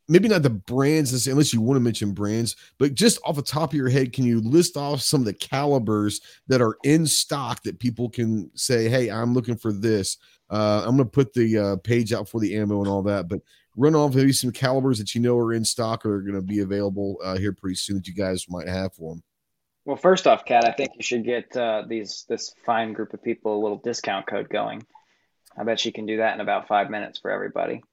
maybe 0.07 0.27
not 0.27 0.43
the 0.43 0.49
brands 0.49 1.27
unless 1.27 1.53
you 1.53 1.61
want 1.61 1.77
to 1.77 1.81
mention 1.81 2.11
brands, 2.11 2.55
but 2.77 2.93
just 2.93 3.19
off 3.23 3.35
the 3.35 3.41
top 3.41 3.71
of 3.71 3.77
your 3.77 3.89
head, 3.89 4.13
can 4.13 4.25
you 4.25 4.41
list 4.41 4.77
off 4.77 5.01
some 5.01 5.21
of 5.21 5.25
the 5.25 5.33
calibers 5.33 6.21
that 6.47 6.61
are 6.61 6.77
in 6.83 7.05
stock 7.05 7.63
that 7.63 7.79
people 7.79 8.09
can 8.09 8.49
say, 8.55 8.89
"Hey, 8.89 9.09
I'm 9.09 9.33
looking 9.33 9.55
for 9.55 9.71
this." 9.71 10.17
Uh, 10.49 10.83
I'm 10.85 10.97
going 10.97 11.09
to 11.09 11.11
put 11.11 11.33
the 11.33 11.57
uh, 11.57 11.75
page 11.77 12.13
out 12.13 12.29
for 12.29 12.39
the 12.39 12.55
ammo 12.55 12.79
and 12.79 12.89
all 12.89 13.01
that, 13.03 13.27
but 13.27 13.39
run 13.75 13.95
off 13.95 14.13
maybe 14.13 14.33
some 14.33 14.51
calibers 14.51 14.99
that 14.99 15.15
you 15.15 15.21
know 15.21 15.37
are 15.37 15.53
in 15.53 15.65
stock 15.65 16.05
or 16.05 16.15
are 16.15 16.21
going 16.21 16.35
to 16.35 16.41
be 16.41 16.59
available 16.59 17.17
uh, 17.23 17.37
here 17.37 17.53
pretty 17.53 17.75
soon 17.75 17.97
that 17.97 18.07
you 18.07 18.13
guys 18.13 18.45
might 18.49 18.67
have 18.67 18.93
for 18.93 19.13
them. 19.13 19.23
Well, 19.85 19.97
first 19.97 20.27
off, 20.27 20.45
Kat, 20.45 20.65
I 20.65 20.71
think 20.71 20.91
you 20.95 21.03
should 21.03 21.25
get 21.25 21.55
uh, 21.57 21.83
these 21.87 22.25
this 22.29 22.55
fine 22.65 22.93
group 22.93 23.13
of 23.13 23.21
people 23.21 23.57
a 23.57 23.61
little 23.61 23.77
discount 23.77 24.27
code 24.27 24.49
going. 24.49 24.85
I 25.57 25.63
bet 25.63 25.83
you 25.85 25.91
can 25.91 26.05
do 26.05 26.17
that 26.17 26.33
in 26.33 26.41
about 26.41 26.67
five 26.67 26.89
minutes 26.89 27.19
for 27.19 27.29
everybody. 27.29 27.83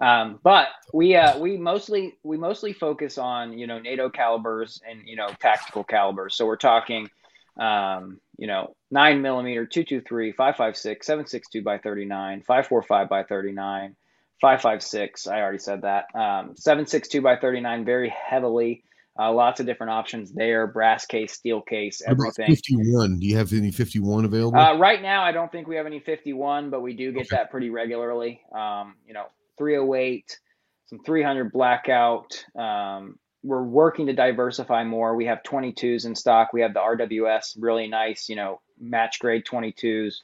Um, 0.00 0.38
but 0.42 0.68
we 0.92 1.16
uh, 1.16 1.38
we 1.38 1.56
mostly 1.56 2.14
we 2.22 2.36
mostly 2.36 2.72
focus 2.72 3.18
on 3.18 3.58
you 3.58 3.66
know 3.66 3.78
NATO 3.78 4.08
calibers 4.10 4.80
and 4.88 5.06
you 5.06 5.16
know 5.16 5.28
tactical 5.40 5.84
calibers. 5.84 6.34
So 6.34 6.46
we're 6.46 6.56
talking 6.56 7.10
um, 7.58 8.20
you 8.38 8.46
know 8.46 8.74
nine 8.90 9.22
millimeter, 9.22 9.66
two 9.66 9.84
two 9.84 10.00
three, 10.00 10.32
five 10.32 10.56
five 10.56 10.76
six, 10.76 11.06
seven 11.06 11.26
six 11.26 11.48
two 11.48 11.62
by 11.62 11.78
thirty 11.78 12.04
nine, 12.04 12.42
five 12.42 12.66
four 12.66 12.82
five 12.82 13.08
by 13.08 13.24
thirty 13.24 13.52
nine, 13.52 13.96
five 14.40 14.62
five 14.62 14.82
six. 14.82 15.26
I 15.26 15.40
already 15.40 15.58
said 15.58 15.82
that. 15.82 16.06
Um, 16.14 16.56
seven 16.56 16.86
six 16.86 17.08
two 17.08 17.20
by 17.20 17.36
thirty 17.36 17.60
nine, 17.60 17.84
very 17.84 18.08
heavily. 18.08 18.82
Uh, 19.20 19.32
lots 19.32 19.60
of 19.60 19.66
different 19.66 19.90
options 19.90 20.32
there. 20.32 20.66
Brass 20.66 21.04
case, 21.04 21.32
steel 21.34 21.60
case, 21.60 22.00
everything. 22.06 22.46
51. 22.46 23.18
Do 23.18 23.26
you 23.26 23.36
have 23.36 23.52
any 23.52 23.70
51 23.70 24.24
available? 24.24 24.58
Uh, 24.58 24.78
right 24.78 25.02
now, 25.02 25.22
I 25.22 25.32
don't 25.32 25.52
think 25.52 25.68
we 25.68 25.76
have 25.76 25.84
any 25.84 26.00
51, 26.00 26.70
but 26.70 26.80
we 26.80 26.94
do 26.94 27.12
get 27.12 27.28
that 27.30 27.50
pretty 27.50 27.68
regularly. 27.68 28.40
Um, 28.50 28.94
you 29.06 29.12
know, 29.12 29.26
308, 29.58 30.38
some 30.86 31.00
300 31.00 31.52
blackout. 31.52 32.44
Um, 32.56 33.18
we're 33.42 33.62
working 33.62 34.06
to 34.06 34.14
diversify 34.14 34.84
more. 34.84 35.14
We 35.14 35.26
have 35.26 35.42
22s 35.42 36.06
in 36.06 36.14
stock. 36.14 36.54
We 36.54 36.62
have 36.62 36.72
the 36.72 36.80
RWS, 36.80 37.56
really 37.58 37.88
nice, 37.88 38.28
you 38.30 38.36
know, 38.36 38.60
match 38.80 39.18
grade 39.18 39.44
22s. 39.44 40.14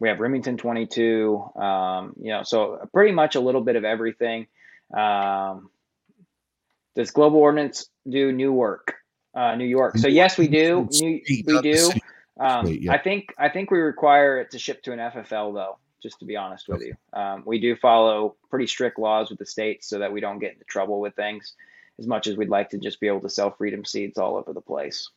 We 0.00 0.08
have 0.08 0.20
Remington 0.20 0.58
22. 0.58 1.50
Um, 1.56 2.14
you 2.20 2.30
know, 2.30 2.42
so 2.42 2.88
pretty 2.92 3.12
much 3.12 3.36
a 3.36 3.40
little 3.40 3.62
bit 3.62 3.76
of 3.76 3.84
everything. 3.84 4.48
Um, 4.94 5.70
does 6.94 7.10
Global 7.10 7.38
Ordnance 7.40 7.88
do 8.08 8.32
new 8.32 8.52
work? 8.52 8.94
Uh, 9.34 9.56
New 9.56 9.64
York. 9.64 9.98
So 9.98 10.06
yes, 10.06 10.38
we 10.38 10.46
do. 10.46 10.88
New, 10.92 11.20
we 11.28 11.42
do. 11.62 11.90
Um, 12.38 12.78
I 12.88 12.98
think 12.98 13.34
I 13.38 13.48
think 13.48 13.70
we 13.70 13.78
require 13.78 14.38
it 14.40 14.50
to 14.52 14.58
ship 14.58 14.82
to 14.84 14.92
an 14.92 14.98
FFL 14.98 15.54
though. 15.54 15.78
Just 16.02 16.18
to 16.20 16.24
be 16.26 16.36
honest 16.36 16.68
with 16.68 16.82
you, 16.82 16.94
um, 17.14 17.42
we 17.46 17.58
do 17.58 17.74
follow 17.76 18.36
pretty 18.50 18.66
strict 18.66 18.98
laws 18.98 19.30
with 19.30 19.38
the 19.38 19.46
states 19.46 19.88
so 19.88 19.98
that 19.98 20.12
we 20.12 20.20
don't 20.20 20.38
get 20.38 20.52
into 20.52 20.64
trouble 20.66 21.00
with 21.00 21.14
things. 21.16 21.54
As 21.98 22.06
much 22.06 22.26
as 22.26 22.36
we'd 22.36 22.48
like 22.48 22.70
to 22.70 22.78
just 22.78 23.00
be 23.00 23.06
able 23.06 23.20
to 23.22 23.28
sell 23.30 23.50
freedom 23.52 23.84
seeds 23.84 24.18
all 24.18 24.36
over 24.36 24.52
the 24.52 24.60
place. 24.60 25.10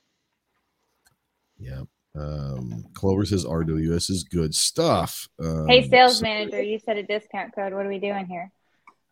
Yeah. 1.59 1.81
Um, 2.15 2.85
Clover 2.93 3.25
says 3.25 3.45
RWS 3.45 4.09
is 4.09 4.23
good 4.23 4.55
stuff. 4.55 5.27
Um, 5.39 5.67
Hey, 5.67 5.87
sales 5.87 6.19
so- 6.19 6.23
manager, 6.23 6.61
you 6.61 6.79
said 6.79 6.97
a 6.97 7.03
discount 7.03 7.53
code. 7.53 7.73
What 7.73 7.85
are 7.85 7.89
we 7.89 7.99
doing 7.99 8.25
here? 8.25 8.51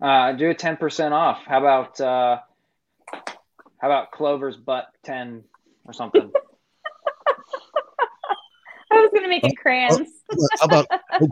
Uh, 0.01 0.31
do 0.33 0.49
a 0.49 0.53
ten 0.55 0.77
percent 0.77 1.13
off. 1.13 1.43
How 1.45 1.59
about 1.59 1.99
uh, 2.01 2.39
how 3.85 3.91
about 3.91 4.09
Clover's 4.11 4.57
butt 4.57 4.87
ten 5.03 5.43
or 5.85 5.93
something? 5.93 6.31
I 8.91 8.95
was 8.95 9.11
gonna 9.13 9.27
make 9.27 9.43
it 9.45 9.55
crayons. 9.57 10.09
How 10.59 10.65
about 10.65 10.87
oh, 10.91 10.99
Oh, 11.21 11.27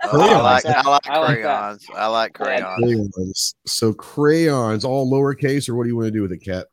I 0.45 0.61
crayons? 0.61 0.65
like. 0.65 0.65
I 0.65 0.87
like 0.87 1.07
I 1.07 1.17
like 1.17 1.33
crayons. 1.41 1.87
I 1.95 2.07
like 2.07 2.33
crayons. 2.33 2.75
crayons. 2.77 3.55
So 3.65 3.91
crayons, 3.93 4.85
all 4.85 5.11
lowercase, 5.11 5.67
or 5.67 5.73
what 5.73 5.83
do 5.85 5.89
you 5.89 5.95
want 5.95 6.07
to 6.09 6.11
do 6.11 6.21
with 6.21 6.31
it, 6.31 6.43
Cat? 6.45 6.67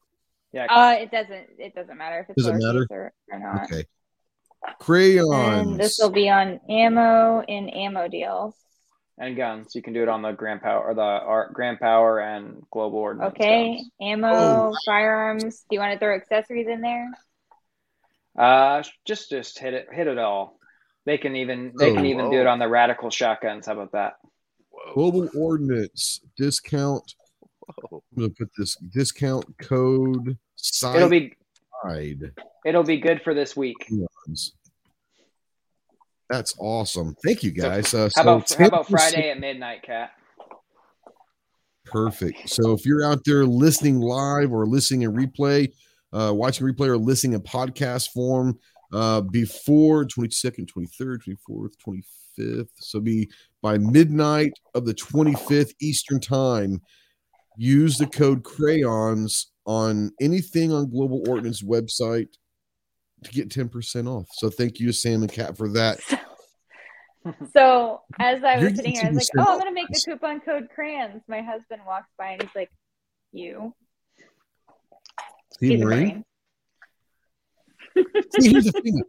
Yeah, 0.52 0.66
Uh, 0.66 0.96
it 1.00 1.10
doesn't. 1.10 1.46
It 1.58 1.74
doesn't 1.74 1.96
matter 1.96 2.18
if 2.20 2.28
it's 2.28 2.44
Doesn't 2.44 2.58
matter? 2.62 2.80
lowercase 2.80 2.90
or, 2.90 3.12
or 3.32 3.38
not. 3.38 3.64
Okay. 3.64 3.84
And 4.66 4.76
Crayons. 4.80 5.78
this 5.78 5.98
will 5.98 6.10
be 6.10 6.28
on 6.28 6.60
ammo 6.68 7.40
and 7.40 7.72
ammo 7.74 8.06
deals. 8.06 8.54
And 9.22 9.36
guns. 9.36 9.74
You 9.74 9.82
can 9.82 9.92
do 9.92 10.02
it 10.02 10.08
on 10.08 10.22
the 10.22 10.32
Grand 10.32 10.62
Power 10.62 10.82
or 10.82 10.94
the 10.94 11.02
Art 11.02 11.52
Grand 11.52 11.78
Power 11.78 12.20
and 12.20 12.62
Global 12.72 12.98
Ordnance. 13.00 13.34
Okay, 13.34 13.74
guns. 13.76 13.90
ammo, 14.00 14.28
Oh. 14.32 14.74
firearms. 14.86 15.60
Do 15.68 15.76
you 15.76 15.78
want 15.78 15.92
to 15.92 15.98
throw 15.98 16.14
accessories 16.16 16.66
in 16.66 16.80
there? 16.80 17.10
Uh, 18.38 18.82
just 19.06 19.28
just 19.28 19.58
hit 19.58 19.74
it, 19.74 19.88
hit 19.92 20.06
it 20.06 20.16
all. 20.16 20.58
They 21.04 21.18
can 21.18 21.36
even 21.36 21.72
they 21.78 21.92
can 21.92 22.06
Oh, 22.06 22.08
even 22.08 22.30
do 22.30 22.40
it 22.40 22.46
on 22.46 22.58
the 22.58 22.64
Radikal 22.64 23.12
shotguns. 23.12 23.66
How 23.66 23.74
about 23.74 23.92
that? 23.92 24.14
Global 24.94 25.28
Ordnance 25.36 26.20
discount. 26.38 27.14
Whoa. 27.60 28.02
I'm 28.16 28.22
gonna 28.22 28.30
put 28.38 28.48
this 28.56 28.76
discount 28.76 29.44
code 29.58 30.38
side. 30.56 30.96
It'll 30.96 31.10
be 31.10 31.34
side. 31.84 32.32
it'll 32.64 32.84
be 32.84 32.96
good 32.96 33.20
for 33.22 33.34
this 33.34 33.54
week. 33.54 33.76
That's 36.30 36.54
awesome. 36.60 37.16
Thank 37.24 37.42
you 37.42 37.50
guys. 37.50 37.92
Uh, 37.92 38.08
How 38.14 38.22
about 38.22 38.52
how 38.52 38.66
about 38.66 38.88
Friday 38.88 39.30
at 39.30 39.40
midnight, 39.40 39.82
Cat? 39.82 40.12
Perfect. 41.84 42.48
So 42.48 42.72
if 42.72 42.86
you're 42.86 43.04
out 43.04 43.24
there 43.24 43.44
listening 43.44 44.00
live 44.00 44.52
or 44.52 44.64
listening 44.64 45.02
in 45.02 45.12
replay, 45.12 45.72
uh, 46.12 46.32
watching 46.32 46.64
replay 46.64 46.86
or 46.86 46.96
listening 46.96 47.32
in 47.32 47.40
podcast 47.40 48.10
form 48.10 48.56
uh, 48.92 49.22
before 49.22 50.04
22nd, 50.04 50.68
23rd, 50.70 51.36
24th, 51.50 51.72
25th. 52.38 52.68
So 52.78 53.00
be 53.00 53.28
by 53.60 53.78
midnight 53.78 54.52
of 54.76 54.86
the 54.86 54.94
25th 54.94 55.72
Eastern 55.80 56.20
time. 56.20 56.80
Use 57.56 57.98
the 57.98 58.06
code 58.06 58.44
crayons 58.44 59.48
on 59.66 60.12
anything 60.20 60.72
on 60.72 60.90
Global 60.90 61.24
Ordnance 61.28 61.60
website 61.60 62.28
to 63.24 63.30
get 63.30 63.48
10% 63.48 64.08
off. 64.08 64.28
So 64.32 64.50
thank 64.50 64.80
you 64.80 64.92
Sam 64.92 65.22
and 65.22 65.32
Cat 65.32 65.56
for 65.56 65.68
that. 65.70 66.00
So 67.52 68.00
as 68.18 68.42
I 68.42 68.56
You're 68.56 68.70
was 68.70 68.76
sitting 68.76 68.92
here, 68.92 69.04
I 69.04 69.10
was 69.10 69.30
like, 69.36 69.46
"Oh, 69.46 69.52
I'm 69.52 69.58
gonna 69.58 69.72
make 69.72 69.88
the 69.88 70.02
coupon 70.06 70.40
code 70.40 70.68
crayons." 70.74 71.20
My 71.28 71.42
husband 71.42 71.82
walks 71.86 72.08
by 72.16 72.30
and 72.30 72.42
he's 72.42 72.50
like, 72.54 72.70
"You." 73.30 73.74
See, 75.58 75.76
He's 75.76 75.80
See, 78.40 78.50
here's 78.50 78.64
the 78.64 78.72
thing. 78.82 79.02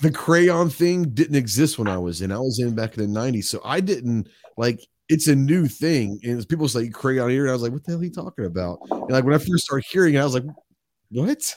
The 0.00 0.12
crayon 0.12 0.70
thing 0.70 1.10
didn't 1.10 1.34
exist 1.34 1.78
when 1.78 1.88
I 1.88 1.98
was 1.98 2.22
in. 2.22 2.30
I 2.30 2.38
was 2.38 2.60
in 2.60 2.76
back 2.76 2.96
in 2.96 3.12
the 3.12 3.20
90s. 3.20 3.44
So 3.44 3.60
I 3.64 3.80
didn't 3.80 4.28
like 4.56 4.78
it's 5.08 5.26
a 5.26 5.34
new 5.34 5.66
thing. 5.66 6.20
And 6.22 6.46
people 6.48 6.68
say 6.68 6.88
crayon 6.88 7.30
here. 7.30 7.44
And 7.44 7.50
I 7.50 7.54
was 7.54 7.62
like, 7.62 7.72
what 7.72 7.84
the 7.84 7.92
hell 7.92 8.00
are 8.00 8.04
you 8.04 8.10
talking 8.10 8.44
about? 8.44 8.78
And 8.90 9.10
like 9.10 9.24
when 9.24 9.34
I 9.34 9.38
first 9.38 9.64
started 9.64 9.86
hearing 9.90 10.14
it, 10.14 10.20
I 10.20 10.24
was 10.24 10.34
like, 10.34 10.44
what? 11.10 11.54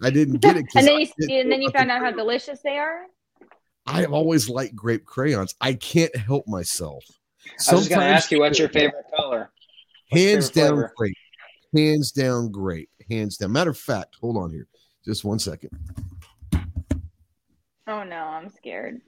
I 0.00 0.10
didn't 0.10 0.40
get 0.40 0.56
it. 0.56 0.66
And 0.76 0.86
then 0.86 1.00
you 1.00 1.06
didn't 1.18 1.40
and 1.40 1.52
then 1.52 1.62
you 1.62 1.70
found 1.70 1.90
the 1.90 1.94
out 1.94 2.02
how 2.02 2.10
delicious 2.12 2.60
they 2.62 2.78
are. 2.78 3.02
I 3.86 4.00
have 4.02 4.12
always 4.12 4.48
liked 4.48 4.76
grape 4.76 5.04
crayons. 5.04 5.54
I 5.60 5.74
can't 5.74 6.14
help 6.16 6.46
myself. 6.46 7.04
Sometimes 7.58 7.68
I 7.68 7.74
was 7.74 7.88
gonna 7.88 8.00
Sometimes- 8.02 8.16
ask 8.22 8.30
you 8.30 8.38
what's 8.40 8.58
your 8.58 8.68
favorite 8.68 9.04
color. 9.16 9.50
What's 10.10 10.22
hands 10.22 10.50
favorite 10.50 10.68
down 10.68 10.76
flavor? 10.76 10.92
grape. 10.96 11.16
Hands 11.74 12.12
down 12.12 12.50
grape. 12.52 12.90
Hands 13.10 13.36
down. 13.36 13.52
Matter 13.52 13.70
of 13.70 13.78
fact, 13.78 14.16
hold 14.20 14.36
on 14.36 14.50
here. 14.52 14.68
Just 15.04 15.24
one 15.24 15.38
second. 15.38 15.70
Oh 17.86 18.04
no, 18.04 18.16
I'm 18.16 18.48
scared. 18.50 19.00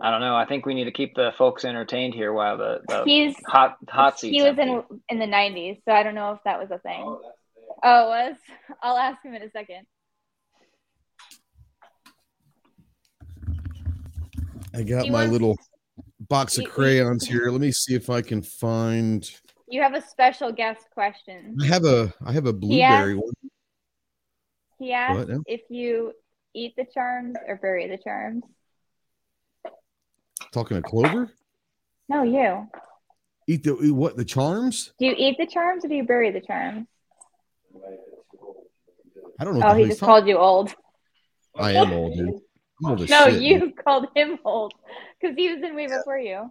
I 0.00 0.10
don't 0.10 0.20
know. 0.20 0.34
I 0.34 0.46
think 0.46 0.66
we 0.66 0.74
need 0.74 0.84
to 0.84 0.90
keep 0.92 1.14
the 1.14 1.32
folks 1.36 1.64
entertained 1.64 2.14
here 2.14 2.32
while 2.32 2.56
the, 2.56 2.80
the 2.88 3.04
He's 3.04 3.36
hot 3.46 3.76
hot 3.88 4.18
seats. 4.18 4.34
he 4.34 4.42
was 4.42 4.58
empty. 4.58 4.62
in 4.62 5.00
in 5.10 5.18
the 5.18 5.26
90s, 5.36 5.80
so 5.84 5.92
I 5.92 6.02
don't 6.02 6.14
know 6.14 6.32
if 6.32 6.40
that 6.44 6.58
was 6.58 6.70
a 6.70 6.78
thing. 6.78 7.02
Oh, 7.06 7.20
Oh, 7.84 8.04
it 8.06 8.08
was. 8.30 8.36
I'll 8.82 8.96
ask 8.96 9.22
him 9.24 9.34
in 9.34 9.42
a 9.42 9.50
second. 9.50 9.86
I 14.74 14.82
got 14.82 15.04
He 15.04 15.10
my 15.10 15.20
wants- 15.20 15.32
little 15.32 15.56
box 16.28 16.56
of 16.56 16.62
He- 16.62 16.66
he- 16.66 16.72
crayons 16.72 17.26
here. 17.26 17.50
Let 17.50 17.60
me 17.60 17.72
see 17.72 17.94
if 17.94 18.08
I 18.08 18.22
can 18.22 18.42
find 18.42 19.28
You 19.68 19.82
have 19.82 19.94
a 19.94 20.02
special 20.02 20.52
guest 20.52 20.86
question. 20.92 21.56
I 21.60 21.66
have 21.66 21.84
a 21.84 22.12
I 22.24 22.32
have 22.32 22.46
a 22.46 22.52
He 22.52 22.58
blueberry 22.58 23.14
asked, 23.14 23.22
one. 23.24 23.50
he 24.78 24.92
asked 24.92 25.28
What 25.28 25.40
if 25.46 25.62
you 25.70 26.12
eat 26.54 26.74
the 26.76 26.84
charms 26.92 27.36
or 27.46 27.56
bury 27.56 27.88
the 27.88 27.96
charms. 27.98 28.44
Talking 30.52 30.76
to 30.76 30.82
Clover. 30.82 31.32
No, 32.08 32.22
you. 32.22 32.68
Eat 33.48 33.64
the 33.64 33.78
eat 33.82 33.90
what 33.92 34.16
the 34.16 34.24
charms? 34.24 34.92
Do 34.98 35.06
you 35.06 35.14
eat 35.16 35.36
the 35.38 35.46
charms 35.46 35.84
or 35.84 35.88
do 35.88 35.94
you 35.94 36.04
bury 36.04 36.30
the 36.30 36.40
charms? 36.42 36.86
I 39.40 39.44
don't 39.44 39.58
know. 39.58 39.66
Oh, 39.66 39.74
he 39.74 39.86
just 39.86 40.00
called 40.00 40.26
you 40.26 40.38
old. 40.38 40.74
I 41.56 41.72
am 41.72 41.92
old, 41.92 42.16
dude. 42.16 42.28
I'm 42.84 42.90
old 42.90 43.02
as 43.02 43.10
No, 43.10 43.28
shit, 43.28 43.42
you 43.42 43.60
dude. 43.60 43.84
called 43.84 44.06
him 44.14 44.38
old 44.44 44.72
because 45.20 45.36
he 45.36 45.48
was 45.52 45.62
in 45.62 45.74
way 45.74 45.86
before 45.86 46.18
you. 46.18 46.50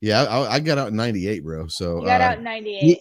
Yeah, 0.00 0.24
I, 0.24 0.54
I 0.54 0.60
got 0.60 0.78
out 0.78 0.88
in 0.88 0.96
'98, 0.96 1.42
bro. 1.42 1.66
So 1.68 2.00
You 2.00 2.06
got 2.06 2.20
uh, 2.20 2.24
out 2.24 2.38
in 2.38 2.44
'98. 2.44 2.98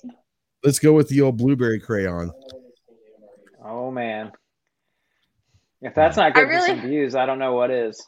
let's 0.64 0.80
go 0.80 0.94
with 0.94 1.10
the 1.10 1.22
old 1.22 1.38
blueberry 1.38 1.80
crayon. 1.80 2.32
Oh 3.64 3.92
man. 3.92 4.32
If 5.82 5.94
that's 5.94 6.18
not 6.18 6.34
good 6.34 6.48
really- 6.48 6.70
for 6.76 6.82
some 6.82 6.88
views, 6.90 7.16
I 7.16 7.26
don't 7.26 7.40
know 7.40 7.54
what 7.54 7.70
is. 7.72 8.06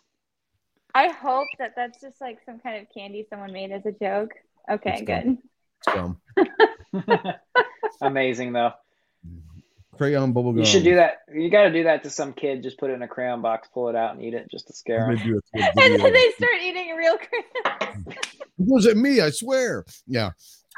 I 0.95 1.09
hope 1.09 1.47
that 1.59 1.73
that's 1.75 2.01
just 2.01 2.19
like 2.21 2.39
some 2.45 2.59
kind 2.59 2.81
of 2.81 2.87
candy 2.95 3.25
someone 3.29 3.51
made 3.51 3.71
as 3.71 3.85
a 3.85 3.91
joke. 3.91 4.31
Okay, 4.71 4.93
It's 4.93 5.01
good. 5.03 5.37
Scum. 5.87 6.19
Amazing 8.01 8.53
though. 8.53 8.71
Crayon 9.97 10.33
bubble 10.33 10.51
gum. 10.51 10.59
You 10.59 10.65
should 10.65 10.83
do 10.83 10.95
that. 10.95 11.19
You 11.33 11.49
got 11.49 11.63
to 11.63 11.71
do 11.71 11.83
that 11.83 12.03
to 12.03 12.09
some 12.09 12.33
kid. 12.33 12.63
Just 12.63 12.77
put 12.77 12.89
it 12.89 12.93
in 12.93 13.01
a 13.01 13.07
crayon 13.07 13.41
box, 13.41 13.67
pull 13.73 13.89
it 13.89 13.95
out, 13.95 14.15
and 14.15 14.23
eat 14.23 14.33
it 14.33 14.49
just 14.49 14.67
to 14.67 14.73
scare 14.73 15.09
I'm 15.09 15.17
him. 15.17 15.17
gonna 15.17 15.29
do 15.29 15.37
a 15.37 15.41
quick 15.51 15.85
And 15.85 16.01
then 16.01 16.13
they 16.13 16.31
start 16.37 16.53
eating 16.63 16.95
real 16.95 17.17
crayons. 17.17 18.05
It 18.07 18.45
wasn't 18.57 18.97
me, 18.97 19.21
I 19.21 19.29
swear. 19.29 19.85
Yeah. 20.07 20.31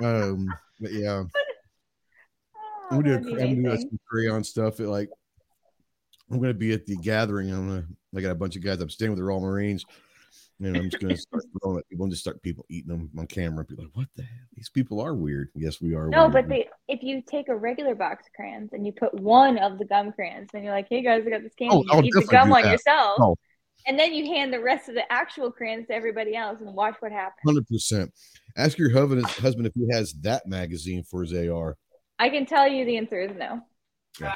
Um, 0.04 0.48
but 0.80 0.92
yeah. 0.94 1.24
Oh, 2.56 2.88
I'm 2.92 3.02
gonna 3.02 3.22
do, 3.22 3.36
be 3.36 3.42
I'm 3.42 3.64
do 3.64 3.78
some 3.78 4.00
crayon 4.10 4.44
stuff. 4.44 4.80
It 4.80 4.88
like 4.88 5.10
I'm 6.32 6.40
gonna 6.40 6.54
be 6.54 6.74
at 6.74 6.86
the 6.86 6.96
gathering. 6.98 7.52
I'm 7.52 7.68
gonna 7.68 7.86
I 8.16 8.22
got 8.22 8.32
a 8.32 8.36
bunch 8.36 8.56
of 8.56 8.64
guys 8.64 8.82
I'm 8.82 8.90
staying 8.90 9.12
with. 9.12 9.20
They're 9.20 9.32
all 9.32 9.42
Marines. 9.42 9.86
And 10.62 10.76
I'm 10.76 10.90
just 10.90 11.02
gonna 11.02 11.16
start 11.16 11.44
throwing 11.62 11.80
at 11.80 11.88
people 11.88 12.04
and 12.04 12.12
just 12.12 12.22
start 12.22 12.42
people 12.42 12.66
eating 12.70 12.90
them 12.90 13.10
on 13.18 13.28
camera. 13.28 13.64
Be 13.64 13.76
like, 13.76 13.88
what 13.94 14.08
the 14.16 14.24
hell? 14.24 14.48
These 14.54 14.70
people 14.70 15.00
are 15.00 15.16
weird. 15.16 15.50
Yes, 15.56 15.80
we 15.82 15.96
are. 15.96 16.10
No, 16.10 16.24
weird. 16.24 16.34
but 16.34 16.50
they, 16.50 16.68
if 16.88 17.02
you 17.02 17.22
take 17.26 17.48
a 17.48 17.56
regular 17.56 17.96
box 17.96 18.28
of 18.28 18.34
crayons 18.34 18.72
and 18.74 18.86
you 18.86 18.92
put 18.92 19.14
one 19.14 19.58
of 19.58 19.78
the 19.78 19.86
gum 19.86 20.12
crayons, 20.12 20.50
then 20.52 20.64
you're 20.64 20.74
like, 20.74 20.88
"Hey 20.90 21.02
guys, 21.02 21.24
I 21.26 21.30
got 21.30 21.44
this 21.44 21.54
oh, 21.54 21.64
candy. 21.64 21.88
Oh, 21.90 21.96
I'll 21.96 22.04
you 22.04 22.12
eat 22.14 22.26
the 22.26 22.28
gum 22.28 22.50
do 22.50 22.56
on 22.56 22.70
yourself." 22.70 23.18
Oh. 23.20 23.36
And 23.88 23.98
then 23.98 24.14
you 24.14 24.26
hand 24.26 24.52
the 24.52 24.60
rest 24.60 24.90
of 24.90 24.96
the 24.96 25.10
actual 25.10 25.50
crayons 25.50 25.88
to 25.88 25.94
everybody 25.94 26.36
else 26.36 26.60
and 26.60 26.74
watch 26.74 26.96
what 27.00 27.14
happens. 27.14 27.40
hundred 27.46 27.66
percent. 27.68 28.12
Ask 28.58 28.78
your 28.78 28.92
husband 28.92 29.26
husband 29.26 29.66
if 29.66 29.74
he 29.74 29.88
has 29.94 30.14
that 30.22 30.46
magazine 30.46 31.04
for 31.04 31.22
his 31.24 31.34
AR. 31.34 31.78
I 32.20 32.30
can 32.30 32.46
tell 32.46 32.68
you 32.68 32.84
the 32.84 32.98
answer 32.98 33.22
is 33.22 33.32
no. 33.38 33.62
Straight 34.14 34.32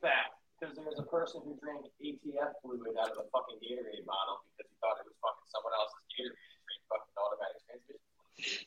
fact. 0.00 0.39
Because 0.60 0.76
there 0.76 0.84
was 0.84 0.98
a 0.98 1.08
person 1.08 1.40
who 1.42 1.56
drank 1.62 1.86
ATF 2.04 2.52
fluid 2.60 2.92
out 3.00 3.10
of 3.10 3.16
a 3.16 3.26
fucking 3.32 3.56
Gatorade 3.64 4.04
bottle 4.04 4.44
because 4.52 4.68
he 4.68 4.76
thought 4.80 5.00
it 5.00 5.08
was 5.08 5.16
fucking 5.24 5.48
someone 5.48 5.72
else's 5.72 6.04
Gatorade 6.12 6.36
and 6.36 6.60
drank 6.68 6.82
fucking 6.92 7.16
automatic 7.16 7.60
transmission. 7.64 8.66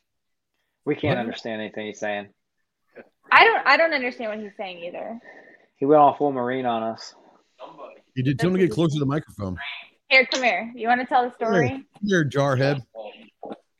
We 0.85 0.95
can't 0.95 1.19
understand 1.19 1.61
anything 1.61 1.85
he's 1.85 1.99
saying. 1.99 2.29
I 3.31 3.43
don't. 3.43 3.61
I 3.67 3.77
don't 3.77 3.93
understand 3.93 4.31
what 4.31 4.39
he's 4.39 4.57
saying 4.57 4.83
either. 4.83 5.19
He 5.77 5.85
went 5.85 6.01
all 6.01 6.15
full 6.15 6.31
marine 6.31 6.65
on 6.65 6.81
us. 6.81 7.13
Somebody. 7.59 8.01
You 8.15 8.23
did 8.23 8.39
tell 8.39 8.49
him 8.49 8.57
to 8.57 8.67
get 8.67 8.71
closer 8.71 8.93
to 8.93 8.99
the 8.99 9.05
microphone. 9.05 9.57
Here, 10.09 10.25
come 10.25 10.43
here. 10.43 10.71
You 10.75 10.87
want 10.87 11.01
to 11.01 11.07
tell 11.07 11.23
the 11.23 11.33
story? 11.33 11.69
Come 11.69 11.85
here, 12.03 12.27
jarhead. 12.27 12.81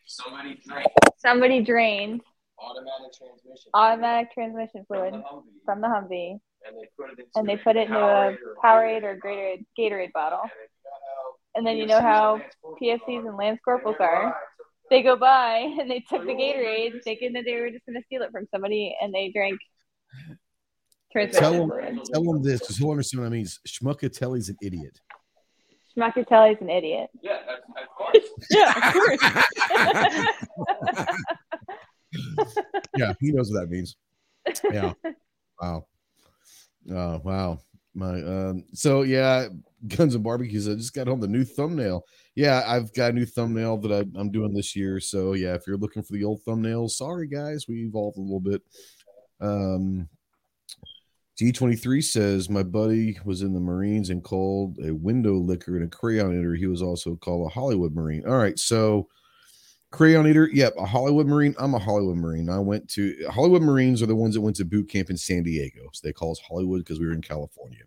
Somebody 0.06 0.60
drank 0.68 0.88
Somebody 1.18 1.62
drained 1.64 2.22
automatic 2.60 3.14
transmission. 3.18 3.72
automatic 3.74 4.34
transmission 4.34 4.86
fluid 4.88 5.14
from 5.14 5.22
the 5.24 5.28
Humvee, 5.28 5.66
from 5.66 5.82
the 5.82 5.88
Humvee 5.88 6.40
and 6.66 6.76
they 6.78 6.88
put 6.98 7.12
it 7.12 7.20
into, 7.20 7.32
and 7.36 7.48
they 7.48 7.58
put 7.58 7.76
it 7.76 7.88
into 7.88 8.00
a 8.00 8.36
Powerade 8.64 9.04
or 9.04 9.18
Gatorade 9.18 9.66
Gatorade 9.78 10.12
bottle. 10.14 10.44
And 11.56 11.66
then 11.66 11.78
you 11.78 11.86
know 11.86 12.02
how 12.02 12.42
PFCs 12.82 13.28
and 13.28 13.38
Lance 13.38 13.60
Corporals 13.64 13.98
are. 14.00 14.36
They 14.90 15.02
go 15.04 15.16
by 15.16 15.58
and 15.80 15.90
they 15.90 16.04
took 16.10 16.26
the 16.26 16.34
Gatorade, 16.34 17.04
thinking 17.04 17.34
that 17.34 17.46
they 17.46 17.56
were 17.56 17.70
just 17.70 17.86
going 17.86 18.00
to 18.00 18.06
steal 18.06 18.22
it 18.22 18.32
from 18.32 18.48
somebody, 18.52 18.96
and 19.02 19.14
they 19.14 19.32
drank 19.34 19.60
Tell 21.32 21.52
them, 21.52 22.02
tell 22.12 22.24
him 22.24 22.42
this 22.42 22.62
because 22.62 22.78
he'll 22.78 22.90
understand 22.90 23.22
what 23.22 23.28
I 23.28 23.30
mean. 23.30 23.46
Schmuckatelli's 23.68 24.50
an 24.50 24.58
idiot. 24.64 25.00
Schmuckatelli's 25.96 26.60
an 26.60 26.72
idiot. 26.72 27.10
Yeah, 27.22 27.38
of 27.78 27.88
course. 27.96 28.18
Yeah, 28.50 28.88
of 28.88 28.94
course. 28.94 29.20
yeah, 32.98 33.14
he 33.20 33.32
knows 33.32 33.52
what 33.52 33.62
that 33.62 33.70
means. 33.70 33.96
Yeah. 34.72 34.94
Wow. 35.62 35.86
Oh 36.92 37.22
wow. 37.24 37.60
My 37.96 38.22
um 38.24 38.64
so 38.74 39.04
yeah, 39.04 39.48
guns 39.88 40.16
and 40.16 40.24
barbecues. 40.24 40.68
I 40.68 40.76
just 40.76 40.94
got 40.94 41.08
home 41.08 41.20
the 41.20 41.28
new 41.28 41.44
thumbnail. 41.44 42.04
Yeah, 42.36 42.64
I've 42.66 42.94
got 42.94 43.12
a 43.12 43.14
new 43.14 43.26
thumbnail 43.26 43.78
that 43.78 43.92
I, 43.92 44.20
I'm 44.20 44.32
doing 44.32 44.54
this 44.54 44.76
year. 44.76 45.00
So 45.00 45.34
yeah, 45.34 45.54
if 45.54 45.68
you're 45.68 45.78
looking 45.78 46.04
for 46.04 46.14
the 46.14 46.24
old 46.24 46.42
thumbnails, 46.44 46.92
sorry 46.92 47.28
guys, 47.28 47.68
we 47.68 47.84
evolved 47.84 48.18
a 48.18 48.22
little 48.22 48.40
bit. 48.40 48.62
Um 49.40 50.10
G23 51.36 52.02
says 52.02 52.50
my 52.50 52.62
buddy 52.62 53.18
was 53.26 53.42
in 53.42 53.54
the 53.54 53.60
Marines 53.60 54.12
and 54.12 54.24
called 54.24 54.78
a 54.84 54.94
window 54.94 55.34
licker 55.34 55.76
and 55.76 55.86
a 55.86 55.88
crayon 55.88 56.38
eater. 56.40 56.54
He 56.54 56.68
was 56.68 56.82
also 56.84 57.16
called 57.16 57.48
a 57.48 57.54
Hollywood 57.54 57.94
Marine. 57.94 58.24
All 58.28 58.38
right, 58.38 58.58
so 58.58 59.08
Crayon 59.94 60.26
Eater, 60.26 60.50
yep, 60.52 60.74
a 60.80 60.86
Hollywood 60.88 61.28
Marine. 61.28 61.54
I'm 61.60 61.76
a 61.76 61.80
Hollywood 61.80 62.18
Marine. 62.18 62.50
I 62.50 62.58
went 62.58 62.90
to 62.90 63.16
Hollywood 63.30 63.62
Marines 63.62 64.02
are 64.02 64.08
the 64.08 64.16
ones 64.16 64.34
that 64.34 64.42
went 64.42 64.56
to 64.56 64.66
boot 64.66 64.90
camp 64.90 65.12
in 65.12 65.18
San 65.18 65.44
Diego. 65.44 65.82
So 65.94 66.02
they 66.04 66.12
call 66.12 66.32
us 66.32 66.40
Hollywood 66.40 66.80
because 66.80 67.00
we 67.00 67.06
were 67.06 67.14
in 67.14 67.22
California. 67.22 67.84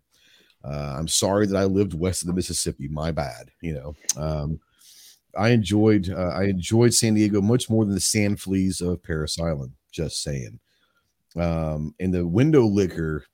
Uh, 0.63 0.95
I'm 0.97 1.09
sorry 1.09 1.47
that 1.47 1.57
I 1.57 1.65
lived 1.65 1.93
west 1.93 2.21
of 2.21 2.27
the 2.27 2.33
Mississippi. 2.33 2.87
My 2.87 3.11
bad. 3.11 3.51
You 3.59 3.73
know, 3.73 3.95
um, 4.15 4.57
I 5.37 5.49
enjoyed 5.49 6.09
uh, 6.09 6.29
I 6.29 6.45
enjoyed 6.45 6.93
San 6.93 7.15
Diego 7.15 7.41
much 7.41 7.69
more 7.69 7.83
than 7.83 7.93
the 7.93 7.99
sand 7.99 8.39
fleas 8.39 8.79
of 8.79 9.03
Parris 9.03 9.37
Island. 9.37 9.73
Just 9.91 10.23
saying. 10.23 10.61
Um, 11.35 11.93
and 11.99 12.13
the 12.13 12.25
window 12.25 12.63
licker, 12.63 13.25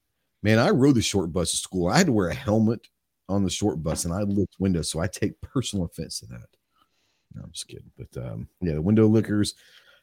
man, 0.42 0.58
I 0.58 0.72
rode 0.72 0.96
the 0.96 1.04
short 1.04 1.32
bus 1.32 1.52
to 1.52 1.58
school. 1.58 1.90
I 1.90 2.00
had 2.00 2.08
to 2.08 2.12
wear 2.12 2.30
a 2.30 2.34
helmet 2.34 2.88
on 3.30 3.44
the 3.44 3.52
short 3.52 3.84
bus, 3.84 4.04
and 4.06 4.14
I 4.16 4.24
licked 4.24 4.56
windows, 4.58 4.90
so 4.90 5.00
I 5.00 5.06
take 5.06 5.40
personal 5.42 5.86
offense 5.86 6.22
to 6.22 6.26
that. 6.26 6.48
No, 7.36 7.44
I'm 7.44 7.52
just 7.52 7.68
kidding. 7.68 7.92
But 7.98 8.26
um, 8.26 8.48
yeah, 8.62 8.74
the 8.74 8.82
window 8.82 9.08
lickers, 9.08 9.56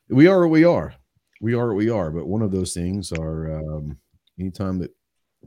we 0.09 0.27
are 0.27 0.41
what 0.41 0.51
we 0.51 0.65
are. 0.65 0.95
We 1.41 1.55
are 1.55 1.69
what 1.69 1.77
we 1.77 1.91
are. 1.91 2.11
But 2.11 2.27
one 2.27 2.43
of 2.43 2.51
those 2.51 2.75
things 2.75 3.13
are 3.13 3.59
um, 3.59 3.99
anytime 4.39 4.79
that 4.81 4.95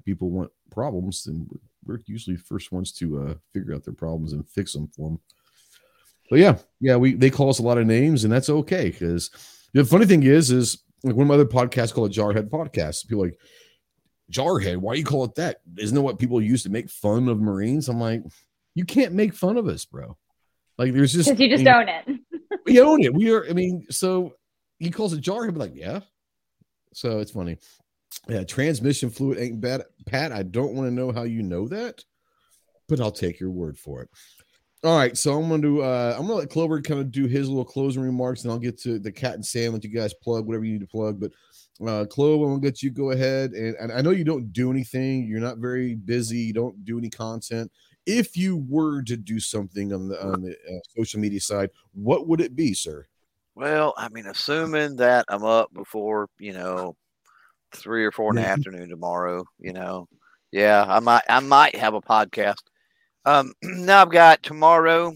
people 0.06 0.30
want 0.30 0.52
problems, 0.72 1.24
then 1.24 1.48
we're, 1.86 2.00
usually 2.06 2.36
the 2.36 2.44
first 2.44 2.72
ones 2.72 2.92
to 2.94 3.22
uh, 3.22 3.34
figure 3.54 3.74
out 3.76 3.84
their 3.84 3.94
problems 3.94 4.34
and 4.34 4.48
fix 4.48 4.74
them 4.74 4.88
for 4.96 5.10
them. 5.10 5.20
But 6.30 6.40
yeah, 6.40 6.58
yeah, 6.80 6.96
we 6.96 7.14
they 7.14 7.30
call 7.30 7.50
us 7.50 7.60
a 7.60 7.64
lot 7.64 7.78
of 7.78 7.86
names, 7.86 8.24
and 8.24 8.32
that's 8.32 8.50
okay 8.50 8.90
because 8.90 9.30
the 9.74 9.84
funny 9.84 10.06
thing 10.06 10.24
is, 10.24 10.50
is 10.52 10.82
like 11.04 11.16
one 11.16 11.24
of 11.24 11.28
my 11.28 11.36
other 11.36 11.46
podcasts 11.46 11.94
called 11.94 12.12
a 12.12 12.14
Jarhead 12.14 12.50
Podcast. 12.50 13.08
People 13.08 13.26
like 13.26 13.38
Jarhead, 14.32 14.78
why 14.78 14.94
do 14.94 15.00
you 15.00 15.06
call 15.06 15.26
it 15.26 15.36
that? 15.36 15.58
Isn't 15.78 15.96
that 15.96 16.02
what 16.02 16.20
people 16.20 16.42
use 16.42 16.64
to 16.64 16.70
make 16.70 16.90
fun 16.90 17.28
of 17.28 17.42
Marines? 17.42 17.90
I'm 17.90 18.00
like, 18.00 18.24
you 18.74 18.86
can't 18.86 19.14
make 19.14 19.34
fun 19.34 19.58
of 19.58 19.68
us, 19.68 19.86
bro. 19.86 20.18
Like 20.78 20.94
there's 20.94 21.14
just 21.14 21.30
because 21.30 21.40
you 21.40 21.50
just 21.50 21.68
own 21.68 21.88
it. 21.88 22.20
we 22.66 22.80
own 22.82 23.04
it. 23.04 23.14
We 23.14 23.32
are. 23.32 23.46
I 23.48 23.54
mean, 23.54 23.86
so 23.90 24.34
he 24.80 24.90
calls 24.90 25.14
it 25.14 25.22
jar. 25.22 25.44
He'll 25.44 25.54
be 25.54 25.60
like, 25.60 25.76
yeah. 25.76 26.02
So 26.94 27.20
it's 27.20 27.32
funny. 27.32 27.58
Yeah, 28.28 28.44
transmission 28.44 29.10
fluid 29.10 29.40
ain't 29.40 29.60
bad, 29.60 29.84
Pat. 30.06 30.32
I 30.32 30.44
don't 30.44 30.74
want 30.74 30.88
to 30.88 30.94
know 30.94 31.12
how 31.12 31.24
you 31.24 31.42
know 31.44 31.68
that, 31.68 32.04
but 32.88 33.00
I'll 33.00 33.12
take 33.12 33.40
your 33.40 33.52
word 33.52 33.78
for 33.78 34.02
it. 34.02 34.10
All 34.84 34.98
right, 34.98 35.18
so 35.18 35.34
I'm 35.34 35.48
gonna 35.48 35.62
do. 35.62 35.82
Uh, 35.82 36.16
I'm 36.18 36.28
gonna 36.28 36.40
let 36.40 36.50
Clover 36.50 36.82
kind 36.82 37.00
of 37.00 37.12
do 37.12 37.26
his 37.26 37.48
little 37.48 37.66
closing 37.66 38.04
remarks, 38.04 38.44
and 38.44 38.52
I'll 38.52 38.60
get 38.60 38.78
to 38.82 39.00
the 39.00 39.12
cat 39.12 39.36
and 39.36 39.46
Sam. 39.46 39.74
Let 39.74 39.84
you 39.84 39.90
guys 39.90 40.14
plug 40.14 40.46
whatever 40.46 40.66
you 40.66 40.74
need 40.74 40.82
to 40.82 40.88
plug. 40.88 41.20
But 41.20 41.32
uh, 41.88 42.06
Clover, 42.06 42.46
I'm 42.46 42.52
gonna 42.52 42.62
get 42.62 42.84
you 42.84 42.92
go 42.92 43.12
ahead, 43.12 43.52
and, 43.52 43.76
and 43.78 43.92
I 43.92 44.02
know 44.02 44.12
you 44.12 44.26
don't 44.26 44.52
do 44.52 44.72
anything. 44.72 45.26
You're 45.26 45.40
not 45.40 45.60
very 45.60 45.96
busy. 45.96 46.40
You 46.40 46.54
don't 46.54 46.84
do 46.84 46.98
any 46.98 47.10
content 47.10 47.72
if 48.06 48.36
you 48.36 48.58
were 48.70 49.02
to 49.04 49.16
do 49.18 49.40
something 49.40 49.94
on 49.94 50.08
the 50.10 50.22
on 50.24 50.42
the 50.42 50.52
uh, 50.52 50.80
social 50.96 51.20
media 51.20 51.40
side, 51.40 51.70
what 51.94 52.28
would 52.28 52.42
it 52.42 52.56
be, 52.56 52.74
sir? 52.74 53.06
Well, 53.56 53.94
I 53.98 54.10
mean, 54.10 54.26
assuming 54.26 54.96
that 54.98 55.26
I'm 55.30 55.44
up 55.44 55.74
before 55.74 56.28
you 56.40 56.54
know 56.54 56.96
three 57.74 58.06
or 58.06 58.12
four 58.12 58.32
in 58.32 58.36
the 58.38 58.48
afternoon 58.48 58.90
tomorrow, 58.90 59.46
you 59.60 59.74
know, 59.74 60.08
yeah, 60.52 60.86
I 60.88 61.00
might 61.00 61.24
I 61.30 61.40
might 61.40 61.76
have 61.76 61.94
a 61.94 62.02
podcast. 62.02 62.62
Um, 63.26 63.54
now 63.64 64.02
I've 64.02 64.12
got 64.12 64.44
tomorrow. 64.44 65.14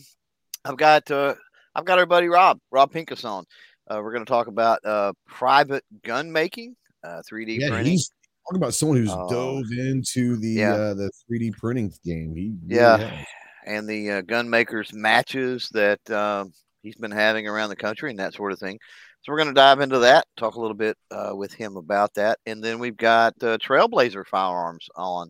I've 0.64 0.78
got 0.78 1.10
uh, 1.12 1.36
I've 1.76 1.86
got 1.86 2.00
our 2.00 2.06
buddy 2.06 2.28
Rob 2.28 2.60
Rob 2.72 2.92
Pincus 2.92 3.26
on. 3.26 3.46
Uh, 3.90 4.02
we're 4.04 4.12
going 4.12 4.26
to 4.26 4.30
talk 4.30 4.48
about 4.48 4.84
uh, 4.86 5.14
private 5.28 5.84
gun 6.04 6.30
making, 6.30 6.76
uh, 7.06 7.22
3D 7.32 7.58
Yeah, 7.60 7.70
printing. 7.70 7.94
he's 7.94 8.12
talking 8.48 8.58
about 8.62 8.74
someone 8.74 8.98
who's 8.98 9.12
Oh. 9.12 9.30
dove 9.30 9.66
into 9.78 10.38
the 10.38 10.48
Yeah. 10.50 10.74
uh, 10.74 10.94
the 10.94 11.12
3D 11.30 11.52
printing 11.52 11.92
game. 12.04 12.36
He 12.36 12.54
really 12.66 12.76
Yeah. 12.76 12.98
has. 12.98 13.26
and 13.66 13.88
the 13.90 14.10
uh, 14.12 14.22
gun 14.22 14.50
makers 14.50 14.94
matches 14.94 15.68
that 15.74 16.00
um, 16.10 16.54
he's 16.84 16.96
been 16.96 17.12
having 17.12 17.48
around 17.50 17.68
the 17.70 17.76
country 17.76 18.10
and 18.10 18.18
that 18.20 18.34
sort 18.34 18.54
of 18.54 18.60
thing. 18.60 18.80
So 19.24 19.32
we're 19.34 19.40
going 19.40 19.50
to 19.50 19.54
dive 19.54 19.82
into 19.82 20.00
that, 20.00 20.26
talk 20.38 20.56
a 20.56 20.60
little 20.62 20.78
bit 20.78 20.96
uh, 21.12 21.34
with 21.36 21.52
him 21.54 21.76
about 21.76 22.14
that, 22.14 22.40
and 22.46 22.64
then 22.64 22.80
we've 22.80 22.96
got 22.96 23.34
uh, 23.44 23.58
Trailblazer 23.58 24.26
firearms 24.26 24.88
on 24.96 25.30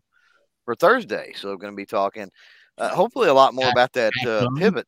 for 0.66 0.76
Thursday. 0.76 1.34
So 1.36 1.50
we're 1.50 1.56
going 1.58 1.74
to 1.74 1.78
be 1.78 1.86
talking, 1.88 2.30
uh, 2.78 2.90
hopefully, 2.90 3.28
a 3.30 3.34
lot 3.34 3.56
more 3.56 3.70
about 3.72 3.92
that 3.94 4.12
uh, 4.28 4.46
pivot. 4.56 4.86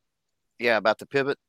Yeah, 0.59 0.77
about 0.77 0.99
the 0.99 1.07
pivot 1.07 1.39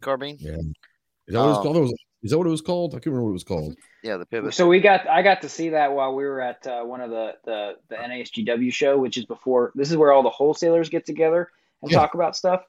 carbine. 0.00 0.36
Yeah. 0.38 0.52
Is 0.52 1.34
that 1.34 1.38
what 1.40 1.44
it 1.44 1.48
was 1.48 1.58
Oh. 1.58 1.62
called? 1.62 1.76
That 1.76 1.80
was- 1.80 1.94
Is 2.22 2.30
that 2.30 2.38
what 2.38 2.46
it 2.46 2.50
was 2.50 2.60
called? 2.60 2.92
I 2.92 2.96
can't 2.96 3.06
remember 3.06 3.24
what 3.24 3.30
it 3.30 3.32
was 3.32 3.44
called. 3.44 3.76
Yeah, 4.02 4.16
the 4.16 4.26
pivot. 4.26 4.54
So 4.54 4.68
we 4.68 4.80
got 4.80 5.08
I 5.08 5.22
got 5.22 5.42
to 5.42 5.48
see 5.48 5.70
that 5.70 5.92
while 5.92 6.14
we 6.14 6.24
were 6.24 6.40
at 6.40 6.64
uh, 6.66 6.82
one 6.84 7.00
of 7.00 7.10
the, 7.10 7.32
the 7.44 7.72
the 7.88 7.96
NASGW 7.96 8.72
show, 8.72 8.98
which 8.98 9.16
is 9.16 9.24
before. 9.24 9.72
This 9.74 9.90
is 9.90 9.96
where 9.96 10.12
all 10.12 10.22
the 10.22 10.30
wholesalers 10.30 10.88
get 10.88 11.04
together 11.04 11.50
and 11.82 11.90
Yeah. 11.90 11.98
talk 11.98 12.14
about 12.14 12.36
stuff. 12.36 12.62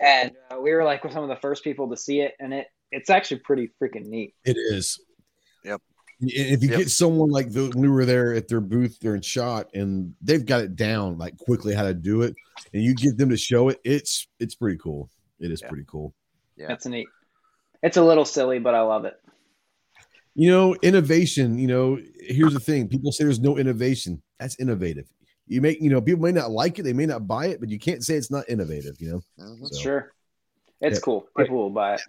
And 0.00 0.32
uh, 0.50 0.60
we 0.60 0.72
were 0.72 0.84
like 0.84 1.02
some 1.10 1.22
of 1.24 1.28
the 1.28 1.36
first 1.36 1.64
people 1.64 1.90
to 1.90 1.96
see 1.96 2.20
it, 2.20 2.34
and 2.40 2.54
it 2.54 2.68
it's 2.92 3.10
actually 3.10 3.40
pretty 3.40 3.70
freaking 3.80 4.06
neat. 4.06 4.34
It 4.44 4.56
is. 4.56 5.00
Yep. 5.64 5.80
If 6.20 6.62
you 6.62 6.68
Yep. 6.70 6.78
get 6.78 6.90
someone 6.90 7.30
like 7.30 7.50
the, 7.50 7.70
when 7.70 7.80
we 7.80 7.88
were 7.88 8.04
there 8.04 8.34
at 8.34 8.46
their 8.48 8.60
booth, 8.60 8.98
they're 9.00 9.14
in 9.14 9.22
shot, 9.22 9.70
and 9.74 10.14
they've 10.20 10.44
got 10.44 10.60
it 10.62 10.76
down 10.76 11.18
like 11.18 11.36
quickly 11.38 11.74
how 11.74 11.82
to 11.84 11.94
do 11.94 12.22
it, 12.22 12.34
and 12.72 12.82
you 12.82 12.94
get 12.94 13.16
them 13.16 13.30
to 13.30 13.36
show 13.36 13.68
it, 13.70 13.80
it's 13.84 14.26
it's 14.38 14.54
pretty 14.54 14.78
cool. 14.78 15.10
It 15.40 15.50
is 15.50 15.62
Yeah. 15.62 15.68
pretty 15.68 15.84
cool. 15.86 16.14
Yeah. 16.56 16.68
That's 16.68 16.86
neat. 16.86 17.08
It's 17.82 17.96
a 17.96 18.02
little 18.04 18.24
silly, 18.24 18.58
but 18.58 18.74
I 18.74 18.82
love 18.82 19.04
it. 19.04 19.14
You 20.34 20.50
know, 20.50 20.76
innovation. 20.82 21.58
You 21.58 21.66
know, 21.66 21.98
here's 22.20 22.52
the 22.54 22.60
thing: 22.60 22.88
people 22.88 23.12
say 23.12 23.24
there's 23.24 23.40
no 23.40 23.58
innovation. 23.58 24.22
That's 24.38 24.58
innovative. 24.60 25.06
You 25.46 25.60
make, 25.60 25.80
you 25.80 25.90
know, 25.90 26.00
people 26.00 26.22
may 26.22 26.32
not 26.32 26.50
like 26.50 26.78
it, 26.78 26.82
they 26.84 26.92
may 26.92 27.06
not 27.06 27.26
buy 27.26 27.46
it, 27.46 27.58
but 27.60 27.68
you 27.68 27.78
can't 27.78 28.04
say 28.04 28.14
it's 28.14 28.30
not 28.30 28.48
innovative. 28.48 28.96
You 29.00 29.10
know. 29.38 29.44
Mhm. 29.44 29.66
So- 29.72 29.80
Sure, 29.80 30.12
it's 30.80 30.98
Yeah. 30.98 31.02
cool. 31.04 31.26
People 31.36 31.56
will 31.56 31.70
buy 31.70 31.94
it. 31.94 32.00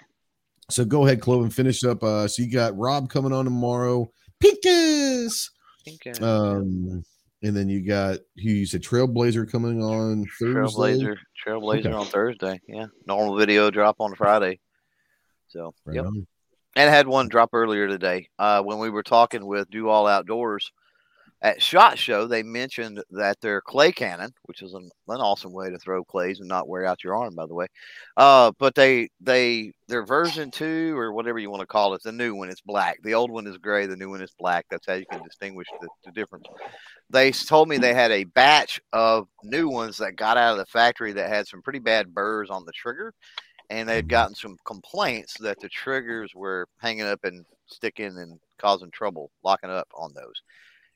So 0.70 0.86
go 0.86 1.06
ahead, 1.06 1.22
Clove, 1.22 1.42
and 1.42 1.54
finish 1.54 1.84
up. 1.84 2.04
Uh, 2.04 2.28
so 2.28 2.44
you 2.44 2.52
got 2.52 2.78
Rob 2.78 3.10
coming 3.10 3.34
on 3.34 3.46
tomorrow. 3.46 4.12
Pincus. 4.40 5.50
think, 5.84 6.22
uh, 6.22 6.24
Um, 6.24 7.04
and 7.42 7.56
then 7.58 7.68
you 7.68 7.82
got 7.82 8.20
who 8.38 8.50
you 8.52 8.68
said 8.68 8.84
Trailblazer 8.84 9.50
coming 9.52 9.82
on 9.82 10.26
Thursday. 10.40 10.54
Trailblazer, 11.00 11.16
Trailblazer 11.44 11.80
Okay. 11.88 11.92
on 11.92 12.06
Thursday. 12.06 12.62
Yeah, 12.68 12.86
normal 13.08 13.36
video 13.36 13.72
drop 13.72 13.96
on 14.00 14.14
Friday. 14.14 14.60
So, 15.52 15.74
Right 15.86 15.96
yep. 15.96 16.06
on. 16.06 16.26
and 16.76 16.90
I 16.90 16.94
had 16.94 17.08
one 17.08 17.28
drop 17.28 17.50
earlier 17.54 17.88
today. 17.88 18.28
Uh, 18.40 18.62
when 18.62 18.80
we 18.80 18.90
were 18.90 19.04
talking 19.04 19.46
with 19.46 19.70
Do 19.70 19.90
All 19.90 20.08
Outdoors 20.08 20.72
at 21.42 21.62
Shot 21.62 21.98
Show, 21.98 22.28
they 22.28 22.44
mentioned 22.44 23.04
that 23.10 23.42
their 23.42 23.62
clay 23.62 23.92
cannon, 23.92 24.32
which 24.44 24.62
is 24.62 24.74
an, 24.74 24.90
an 25.08 25.20
awesome 25.20 25.52
way 25.52 25.70
to 25.72 25.78
throw 25.80 26.04
clays 26.04 26.40
and 26.40 26.48
not 26.48 26.68
wear 26.68 26.86
out 26.86 27.04
your 27.04 27.16
arm, 27.16 27.34
by 27.36 27.48
the 27.48 27.54
way. 27.56 27.66
Uh, 28.16 28.52
but 28.60 28.76
they 28.76 29.10
they 29.20 29.72
their 29.88 30.06
version 30.06 30.52
two 30.52 30.96
or 30.98 31.12
whatever 31.12 31.40
you 31.40 31.50
want 31.50 31.62
to 31.62 31.68
call 31.68 31.94
it, 31.96 32.02
the 32.04 32.12
new 32.12 32.36
one 32.36 32.50
is 32.50 32.62
black. 32.64 33.00
The 33.04 33.16
old 33.16 33.32
one 33.32 33.48
is 33.48 33.58
gray. 33.58 33.88
The 33.88 33.98
new 33.98 34.10
one 34.10 34.22
is 34.22 34.32
black. 34.40 34.66
That's 34.70 34.86
how 34.88 34.94
you 34.94 35.06
can 35.12 35.24
distinguish 35.24 35.68
the, 35.82 35.90
the 36.06 36.12
difference. 36.12 36.46
They 37.10 37.32
told 37.32 37.68
me 37.68 37.78
they 37.78 37.94
had 37.94 38.12
a 38.12 38.24
batch 38.24 38.80
of 38.94 39.28
new 39.44 39.68
ones 39.68 39.98
that 39.98 40.16
got 40.16 40.38
out 40.38 40.54
of 40.54 40.60
the 40.60 40.66
factory 40.68 41.12
that 41.14 41.28
had 41.30 41.48
some 41.48 41.62
pretty 41.62 41.80
bad 41.80 42.14
burrs 42.14 42.50
on 42.50 42.64
the 42.66 42.72
trigger 42.72 43.14
and 43.72 43.88
they 43.88 43.96
had 43.96 44.10
gotten 44.10 44.36
some 44.36 44.58
complaints 44.66 45.38
that 45.40 45.58
the 45.62 45.70
triggers 45.70 46.36
were 46.36 46.68
hanging 46.80 47.06
up 47.06 47.24
and 47.24 47.46
sticking 47.68 48.18
and 48.18 48.38
causing 48.58 48.92
trouble 48.92 49.32
locking 49.46 49.70
up 49.70 49.88
on 49.96 50.14
those. 50.14 50.42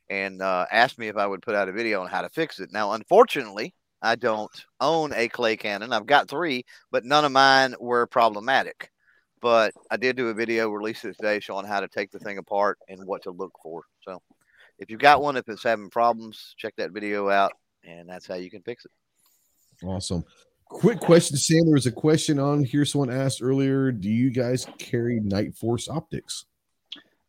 And 0.09 0.41
uh, 0.41 0.65
asked 0.69 0.99
me 0.99 1.07
if 1.07 1.15
i 1.15 1.25
would 1.25 1.41
put 1.41 1.55
out 1.55 1.69
a 1.69 1.71
video 1.71 2.01
on 2.01 2.09
how 2.09 2.21
to 2.21 2.29
fix 2.29 2.59
it. 2.59 2.73
Now 2.73 2.91
unfortunately 2.91 3.73
i 4.01 4.15
don't 4.15 4.51
own 4.81 5.13
a 5.13 5.29
clay 5.29 5.55
cannon. 5.55 5.93
I've 5.93 6.05
got 6.05 6.29
three 6.29 6.65
but 6.91 7.05
none 7.05 7.23
of 7.23 7.31
mine 7.31 7.75
were 7.79 8.05
problematic. 8.07 8.91
But 9.41 9.73
i 9.89 9.95
did 9.95 10.17
do 10.17 10.27
a 10.27 10.33
video 10.33 10.69
released 10.69 11.03
today 11.03 11.39
showing 11.39 11.65
how 11.65 11.79
to 11.79 11.87
take 11.87 12.11
the 12.11 12.19
thing 12.19 12.39
apart 12.39 12.77
and 12.89 13.07
what 13.07 13.23
to 13.23 13.31
look 13.31 13.53
for. 13.63 13.83
So 14.01 14.21
if 14.79 14.89
you've 14.89 14.99
got 14.99 15.21
one 15.21 15.37
if 15.37 15.47
it's 15.47 15.63
having 15.63 15.89
problems 15.89 16.55
check 16.57 16.73
that 16.75 16.91
video 16.91 17.29
out 17.29 17.53
and 17.85 18.09
that's 18.09 18.27
how 18.27 18.35
you 18.35 18.51
can 18.51 18.63
fix 18.63 18.83
it. 18.83 18.91
Awesome. 19.81 20.25
Quick 20.67 20.99
question, 20.99 21.37
Sam. 21.37 21.65
There 21.65 21.73
was 21.73 21.85
a 21.85 21.91
question 21.91 22.39
on 22.39 22.63
here. 22.63 22.85
Someone 22.85 23.11
asked 23.11 23.41
earlier. 23.41 23.91
Do 23.91 24.09
you 24.09 24.29
guys 24.31 24.65
carry 24.77 25.19
Nightforce 25.19 25.89
optics? 25.89 26.45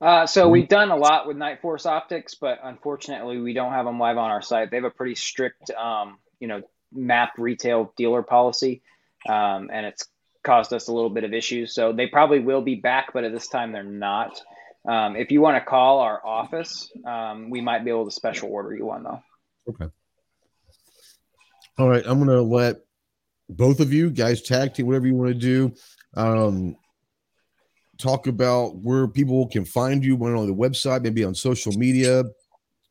Uh, 0.00 0.26
so 0.26 0.46
Mhm. 0.48 0.52
we've 0.52 0.68
done 0.68 0.90
a 0.90 0.96
lot 0.96 1.26
with 1.26 1.36
Nightforce 1.36 1.86
Optics, 1.86 2.34
but 2.34 2.58
unfortunately, 2.62 3.40
we 3.40 3.54
don't 3.54 3.72
have 3.72 3.86
them 3.86 3.98
live 3.98 4.18
on 4.18 4.30
our 4.30 4.42
site. 4.42 4.70
They 4.70 4.76
have 4.76 4.84
a 4.84 4.90
pretty 4.90 5.14
strict, 5.14 5.70
um, 5.70 6.18
you 6.38 6.48
know, 6.48 6.62
map 6.92 7.32
retail 7.38 7.92
dealer 7.96 8.22
policy, 8.22 8.82
um, 9.28 9.70
and 9.72 9.86
it's 9.86 10.06
caused 10.42 10.72
us 10.72 10.88
a 10.88 10.92
little 10.92 11.10
bit 11.10 11.24
of 11.24 11.32
issues. 11.32 11.74
So 11.74 11.92
they 11.92 12.06
probably 12.06 12.40
will 12.40 12.62
be 12.62 12.74
back, 12.74 13.12
but 13.12 13.24
at 13.24 13.32
this 13.32 13.48
time, 13.48 13.72
they're 13.72 13.82
not. 13.82 14.40
Um, 14.86 15.16
if 15.16 15.30
you 15.32 15.40
want 15.40 15.56
to 15.56 15.64
call 15.64 16.00
our 16.00 16.24
office, 16.24 16.90
um, 17.04 17.50
we 17.50 17.60
might 17.60 17.84
be 17.84 17.90
able 17.90 18.04
to 18.04 18.10
special 18.10 18.50
order 18.50 18.74
you 18.74 18.86
one 18.86 19.02
though. 19.02 19.22
Okay. 19.68 19.92
All 21.78 21.88
right, 21.88 22.04
I'm 22.06 22.18
gonna 22.18 22.40
let 22.42 22.85
both 23.48 23.80
of 23.80 23.92
you 23.92 24.10
guys 24.10 24.42
tag 24.42 24.74
team 24.74 24.86
whatever 24.86 25.06
you 25.06 25.14
want 25.14 25.32
to 25.32 25.38
do. 25.38 25.74
Um, 26.16 26.76
talk 27.98 28.26
about 28.26 28.76
where 28.76 29.08
people 29.08 29.46
can 29.46 29.64
find 29.64 30.04
you, 30.04 30.16
one 30.16 30.34
on 30.34 30.46
the 30.46 30.54
website, 30.54 31.02
maybe 31.02 31.24
on 31.24 31.34
social 31.34 31.72
media. 31.72 32.24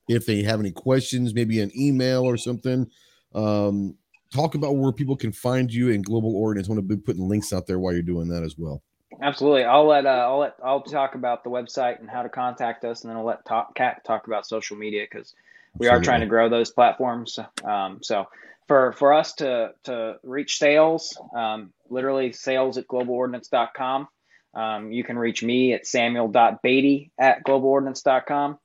If 0.08 0.26
they 0.26 0.44
have 0.44 0.60
any 0.60 0.72
questions, 0.72 1.34
maybe 1.34 1.62
an 1.62 1.72
email 1.78 2.24
or 2.24 2.38
something. 2.38 2.90
Um, 3.34 3.96
talk 4.34 4.56
about 4.56 4.76
where 4.76 4.92
people 4.92 5.16
can 5.16 5.32
find 5.32 5.74
you 5.74 5.90
in 5.90 6.02
Global 6.02 6.36
Ordnance. 6.36 6.68
I 6.68 6.74
want 6.74 6.88
to 6.88 6.96
be 6.96 7.02
putting 7.02 7.28
links 7.28 7.52
out 7.54 7.66
there 7.66 7.80
while 7.80 7.94
you're 7.94 8.04
doing 8.04 8.28
that 8.30 8.44
as 8.44 8.56
well. 8.58 8.82
Absolutely. 9.22 9.64
I'll 9.64 9.88
let 9.88 10.06
uh, 10.06 10.10
I'll 10.10 10.40
let 10.40 10.56
I'll 10.64 10.82
talk 10.82 11.16
about 11.16 11.44
the 11.44 11.50
website 11.50 12.00
and 12.00 12.10
how 12.10 12.22
to 12.22 12.30
contact 12.30 12.84
us, 12.84 13.04
and 13.04 13.10
then 13.10 13.18
I'll 13.18 13.26
let 13.26 13.46
talk, 13.46 13.74
Kat 13.76 14.04
talk 14.06 14.28
about 14.28 14.46
social 14.46 14.78
media 14.78 15.06
because 15.10 15.34
we 15.78 15.88
are 15.88 16.02
trying 16.02 16.22
to 16.22 16.26
grow 16.26 16.50
those 16.50 16.72
platforms. 16.72 17.40
Um, 17.64 18.00
so 18.02 18.28
for 18.68 18.94
for 18.94 19.14
us 19.14 19.34
to 19.36 19.74
to 19.84 20.16
reach 20.24 20.58
sales, 20.58 21.16
um, 21.36 21.72
literally 21.90 22.32
sales 22.32 22.78
at 22.78 22.88
globalordnance.com. 22.88 24.08
Um, 24.54 24.92
you 24.92 25.04
can 25.04 25.20
reach 25.20 25.44
me 25.44 25.74
at 25.74 25.86
samuel.beatty 25.86 27.12
at 27.20 27.44
globalordnance.com. 27.44 28.58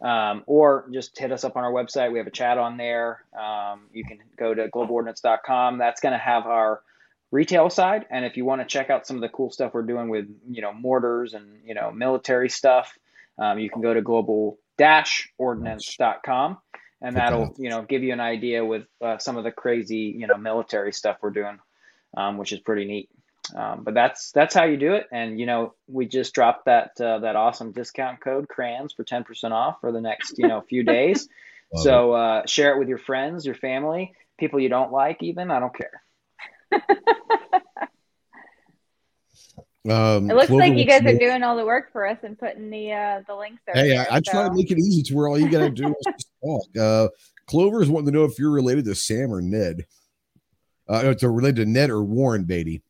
Um, 0.00 0.42
or 0.46 0.88
just 0.92 1.16
hit 1.18 1.30
us 1.32 1.44
up 1.44 1.56
on 1.56 1.64
our 1.64 1.72
website. 1.72 2.12
We 2.12 2.18
have 2.18 2.26
a 2.26 2.32
chat 2.32 2.58
on 2.58 2.76
there. 2.76 3.24
Um, 3.38 3.82
you 3.92 4.04
can 4.04 4.18
go 4.38 4.52
to 4.52 4.68
globalordnance.com. 4.68 5.78
That's 5.78 6.00
going 6.00 6.12
to 6.12 6.18
have 6.18 6.46
our 6.46 6.82
retail 7.30 7.70
side. 7.70 8.06
And 8.10 8.24
if 8.24 8.36
you 8.36 8.44
want 8.44 8.60
to 8.60 8.66
check 8.66 8.90
out 8.90 9.06
some 9.06 9.16
of 9.16 9.22
the 9.22 9.28
cool 9.28 9.50
stuff 9.50 9.72
we're 9.72 9.82
doing 9.82 10.08
with, 10.08 10.26
you 10.48 10.62
know, 10.62 10.72
mortars 10.72 11.34
and, 11.34 11.60
you 11.64 11.74
know, 11.74 11.92
military 11.92 12.50
stuff, 12.50 12.92
um, 13.38 13.58
you 13.58 13.70
can 13.70 13.82
go 13.82 13.94
to 13.94 14.02
global-ordnance.com 14.02 16.58
and 17.04 17.16
that'll, 17.16 17.54
you 17.58 17.68
know, 17.68 17.82
give 17.82 18.02
you 18.02 18.12
an 18.14 18.20
idea 18.20 18.64
with 18.64 18.86
uh, 19.02 19.18
some 19.18 19.36
of 19.36 19.44
the 19.44 19.52
crazy, 19.52 20.14
you 20.18 20.26
know, 20.26 20.38
military 20.38 20.92
stuff 20.92 21.18
we're 21.20 21.30
doing, 21.30 21.58
um, 22.16 22.38
which 22.38 22.52
is 22.52 22.60
pretty 22.60 22.86
neat. 22.86 23.10
Um, 23.54 23.84
but 23.84 23.92
that's 23.92 24.32
that's 24.32 24.54
how 24.54 24.64
you 24.64 24.78
do 24.78 24.94
it. 24.94 25.06
And 25.12 25.38
you 25.38 25.44
know, 25.44 25.74
we 25.86 26.06
just 26.06 26.34
dropped 26.34 26.64
that 26.64 26.98
uh, 26.98 27.18
that 27.18 27.36
awesome 27.36 27.72
discount 27.72 28.20
code 28.20 28.48
crayons 28.48 28.94
for 28.94 29.04
ten 29.04 29.22
percent 29.22 29.52
off 29.52 29.76
for 29.82 29.92
the 29.92 30.00
next 30.00 30.38
you 30.38 30.48
know 30.48 30.62
few 30.62 30.82
days. 30.82 31.28
so 31.76 32.12
uh, 32.12 32.46
share 32.46 32.74
it 32.74 32.78
with 32.78 32.88
your 32.88 32.98
friends, 32.98 33.44
your 33.44 33.54
family, 33.54 34.14
people 34.38 34.60
you 34.60 34.70
don't 34.70 34.92
like, 34.92 35.22
even. 35.22 35.50
I 35.50 35.60
don't 35.60 35.76
care. 35.76 36.02
Um, 39.86 40.30
it 40.30 40.34
looks 40.34 40.50
like 40.50 40.78
you 40.78 40.86
guys 40.86 41.02
are 41.02 41.18
doing 41.18 41.42
all 41.42 41.56
the 41.56 41.64
work 41.66 41.92
for 41.92 42.06
us 42.06 42.16
and 42.22 42.38
putting 42.38 42.70
the 42.70 42.92
uh, 42.92 43.20
the 43.26 43.34
links 43.34 43.60
there. 43.66 43.74
Hey, 43.74 43.98
I, 43.98 44.16
I 44.16 44.20
so. 44.22 44.32
try 44.32 44.48
to 44.48 44.54
make 44.54 44.70
it 44.70 44.78
easy 44.78 45.02
to 45.02 45.14
where 45.14 45.28
all 45.28 45.38
you 45.38 45.50
gotta 45.50 45.68
do 45.68 45.88
is 45.88 45.94
just 46.06 46.23
talk. 46.44 46.76
Uh, 46.76 47.08
Clover 47.46 47.82
is 47.82 47.88
wanting 47.88 48.12
to 48.12 48.18
know 48.18 48.24
if 48.24 48.38
you're 48.38 48.50
related 48.50 48.84
to 48.86 48.94
Sam 48.94 49.32
or 49.32 49.40
Ned. 49.40 49.86
Uh, 50.88 51.02
it's 51.04 51.22
related 51.22 51.56
to 51.56 51.66
Ned 51.66 51.90
or 51.90 52.02
Warren 52.02 52.44
Beatty. 52.44 52.82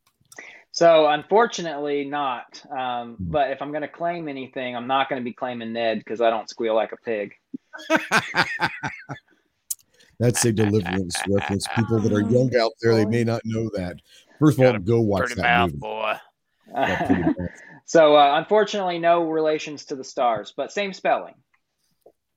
So 0.72 1.06
unfortunately, 1.06 2.05
not. 2.05 2.60
Um, 2.70 3.14
hmm. 3.14 3.31
but 3.31 3.51
if 3.52 3.62
I'm 3.62 3.70
going 3.70 3.82
to 3.82 3.89
claim 3.89 4.28
anything, 4.28 4.74
I'm 4.74 4.89
not 4.89 5.09
going 5.09 5.20
to 5.20 5.24
be 5.24 5.32
claiming 5.32 5.72
Ned 5.72 5.98
because 5.98 6.20
I 6.20 6.31
don't 6.31 6.51
squeal 6.51 6.74
like 6.74 6.93
a 6.93 6.97
pig. 6.97 7.35
That's 10.18 10.44
a 10.44 10.52
deliverance 10.52 11.20
reference. 11.28 11.66
People 11.74 12.01
that 12.01 12.12
are 12.12 12.20
young 12.20 12.51
out 12.56 12.72
there, 12.81 12.94
they 12.94 13.05
may 13.05 13.24
not 13.24 13.43
know 13.44 13.70
that. 13.74 13.97
First 14.39 14.59
of 14.59 14.66
all, 14.66 14.78
go 14.78 15.01
watch 15.01 15.35
that 15.35 15.43
mouth, 15.43 15.70
movie. 15.70 15.78
boy. 15.78 16.14
so 17.85 18.16
uh, 18.16 18.39
unfortunately, 18.39 18.98
no 18.98 19.22
relations 19.22 19.86
to 19.86 19.97
the 19.97 20.05
stars, 20.05 20.52
but 20.56 20.72
same 20.72 20.93
spelling. 20.93 21.35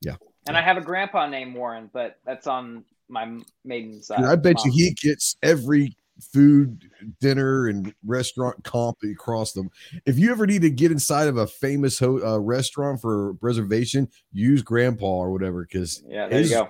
Yeah. 0.02 0.16
And 0.48 0.58
I 0.58 0.62
have 0.62 0.78
a 0.78 0.82
grandpa 0.82 1.28
named 1.28 1.56
Warren, 1.56 1.90
but 1.94 2.20
that's 2.26 2.48
on 2.48 2.86
my 3.10 3.38
maiden 3.64 4.02
side. 4.02 4.24
I 4.24 4.36
bet 4.36 4.64
you 4.66 4.72
he 4.72 4.92
gets 4.92 5.36
every 5.44 5.96
food, 6.22 6.90
dinner, 7.22 7.68
and 7.68 7.94
restaurant 8.06 8.64
comp 8.64 8.98
across 9.10 9.54
them. 9.54 9.70
If 10.06 10.18
you 10.18 10.32
ever 10.32 10.48
need 10.48 10.62
to 10.64 10.70
get 10.70 10.92
inside 10.92 11.28
of 11.28 11.38
a 11.38 11.48
famous 11.48 12.00
ho- 12.00 12.22
uh, 12.24 12.40
restaurant 12.40 13.02
for 13.02 13.34
reservation, 13.42 14.10
use 14.32 14.62
Grandpa 14.62 15.06
or 15.06 15.32
whatever. 15.32 15.64
Because 15.64 16.04
yeah, 16.08 16.28
there 16.28 16.40
his, 16.40 16.52
you 16.52 16.58
go. 16.58 16.70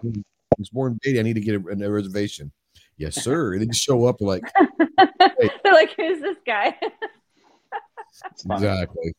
He's 0.58 0.70
born 0.70 1.00
baby. 1.02 1.20
I 1.20 1.24
need 1.24 1.36
to 1.36 1.42
get 1.42 1.56
a, 1.56 1.86
a 1.86 1.92
reservation. 1.92 2.52
Yes, 2.98 3.24
sir. 3.24 3.54
and 3.54 3.62
then 3.62 3.72
show 3.72 4.06
up 4.06 4.22
like, 4.22 4.42
hey. 4.58 5.50
they're 5.64 5.74
like, 5.74 5.94
who's 5.96 6.20
this 6.20 6.38
guy? 6.46 6.76
exactly. 8.50 9.14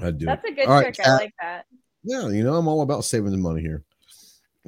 I 0.00 0.10
do. 0.10 0.26
That's 0.26 0.44
a 0.44 0.52
good 0.52 0.66
all 0.66 0.82
trick. 0.82 0.96
Right, 0.98 1.08
I 1.08 1.16
like 1.16 1.34
that. 1.40 1.66
Yeah, 2.04 2.28
you 2.28 2.44
know, 2.44 2.54
I'm 2.54 2.68
all 2.68 2.82
about 2.82 3.04
saving 3.04 3.32
the 3.32 3.38
money 3.38 3.62
here. 3.62 3.82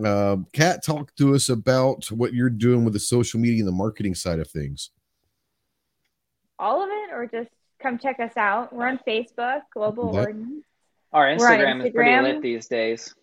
Uh, 0.02 0.38
Kat, 0.52 0.84
talk 0.84 1.14
to 1.16 1.34
us 1.34 1.48
about 1.48 2.10
what 2.10 2.34
you're 2.34 2.50
doing 2.50 2.84
with 2.84 2.92
the 2.92 3.00
social 3.00 3.40
media 3.40 3.60
and 3.60 3.68
the 3.68 3.72
marketing 3.72 4.14
side 4.14 4.40
of 4.40 4.48
things. 4.48 4.90
All 6.58 6.82
of 6.82 6.88
it, 6.90 7.12
or 7.12 7.26
just 7.26 7.50
come 7.80 7.98
check 7.98 8.18
us 8.20 8.36
out. 8.36 8.72
We're 8.72 8.88
on 8.88 9.00
Facebook, 9.06 9.60
Global 9.72 10.12
that, 10.12 10.26
Ordnance. 10.26 10.64
Our 11.12 11.26
Instagram, 11.26 11.82
Instagram, 11.82 11.86
is 11.86 11.92
pretty 11.92 12.22
lit 12.22 12.42
these 12.42 12.66
days. 12.66 13.14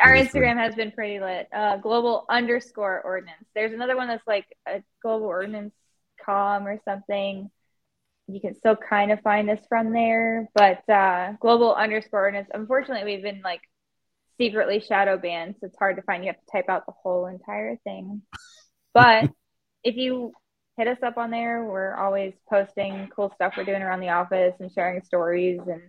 Our 0.00 0.12
Instagram 0.12 0.56
has 0.56 0.74
been 0.74 0.92
pretty 0.92 1.18
lit. 1.18 1.48
Uh, 1.52 1.76
global 1.78 2.26
underscore 2.28 3.00
ordnance. 3.02 3.44
There's 3.54 3.72
another 3.72 3.96
one 3.96 4.06
that's 4.06 4.26
like 4.26 4.46
a 4.68 4.82
global 5.02 5.26
ordnance 5.26 5.72
com 6.24 6.66
or 6.66 6.80
something. 6.84 7.50
You 8.32 8.40
can 8.40 8.54
still 8.54 8.76
kind 8.76 9.12
of 9.12 9.20
find 9.20 9.50
us 9.50 9.58
from 9.68 9.92
there, 9.92 10.48
but 10.54 10.88
uh, 10.88 11.32
global 11.40 11.74
underscore 11.74 12.20
ordnance. 12.24 12.48
Unfortunately, 12.52 13.04
we've 13.04 13.22
been 13.22 13.42
like 13.42 13.60
secretly 14.38 14.80
shadow 14.80 15.18
banned, 15.18 15.56
so 15.60 15.66
it's 15.66 15.78
hard 15.78 15.96
to 15.96 16.02
find. 16.02 16.24
You 16.24 16.30
have 16.30 16.40
to 16.40 16.52
type 16.52 16.68
out 16.68 16.86
the 16.86 16.94
whole 17.02 17.26
entire 17.26 17.76
thing. 17.84 18.22
But 18.92 19.30
if 19.84 19.94
you 19.94 20.32
hit 20.76 20.88
us 20.88 20.98
up 21.04 21.16
on 21.16 21.30
there, 21.30 21.62
we're 21.62 21.94
always 21.94 22.34
posting 22.48 23.08
cool 23.14 23.30
stuff 23.36 23.52
we're 23.56 23.62
doing 23.62 23.82
around 23.82 24.00
the 24.00 24.08
office 24.08 24.54
and 24.58 24.72
sharing 24.72 25.00
stories 25.04 25.60
and 25.64 25.80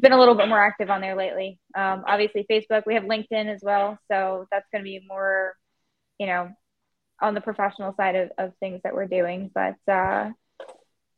been 0.00 0.12
a 0.12 0.18
little 0.18 0.34
bit 0.34 0.48
more 0.48 0.62
active 0.62 0.90
on 0.90 1.00
there 1.00 1.16
lately. 1.16 1.58
Um, 1.76 2.04
obviously, 2.06 2.46
Facebook. 2.50 2.84
We 2.86 2.94
have 2.94 3.04
LinkedIn 3.04 3.52
as 3.52 3.60
well, 3.62 3.98
so 4.10 4.46
that's 4.50 4.66
going 4.72 4.82
to 4.82 4.88
be 4.88 5.04
more, 5.06 5.54
you 6.18 6.26
know, 6.26 6.50
on 7.20 7.34
the 7.34 7.40
professional 7.40 7.94
side 7.96 8.16
of, 8.16 8.30
of 8.38 8.52
things 8.58 8.80
that 8.84 8.94
we're 8.94 9.06
doing. 9.06 9.50
But 9.54 9.76
uh, 9.90 10.30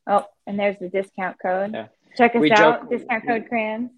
oh, 0.06 0.26
and 0.46 0.58
there's 0.58 0.78
the 0.78 0.88
discount 0.88 1.36
code. 1.40 1.72
Yeah. 1.72 1.86
Check 2.16 2.36
us 2.36 2.40
we 2.40 2.52
out. 2.52 2.82
Joke, 2.82 2.90
discount 2.90 3.26
code 3.26 3.48
crayons 3.48 3.90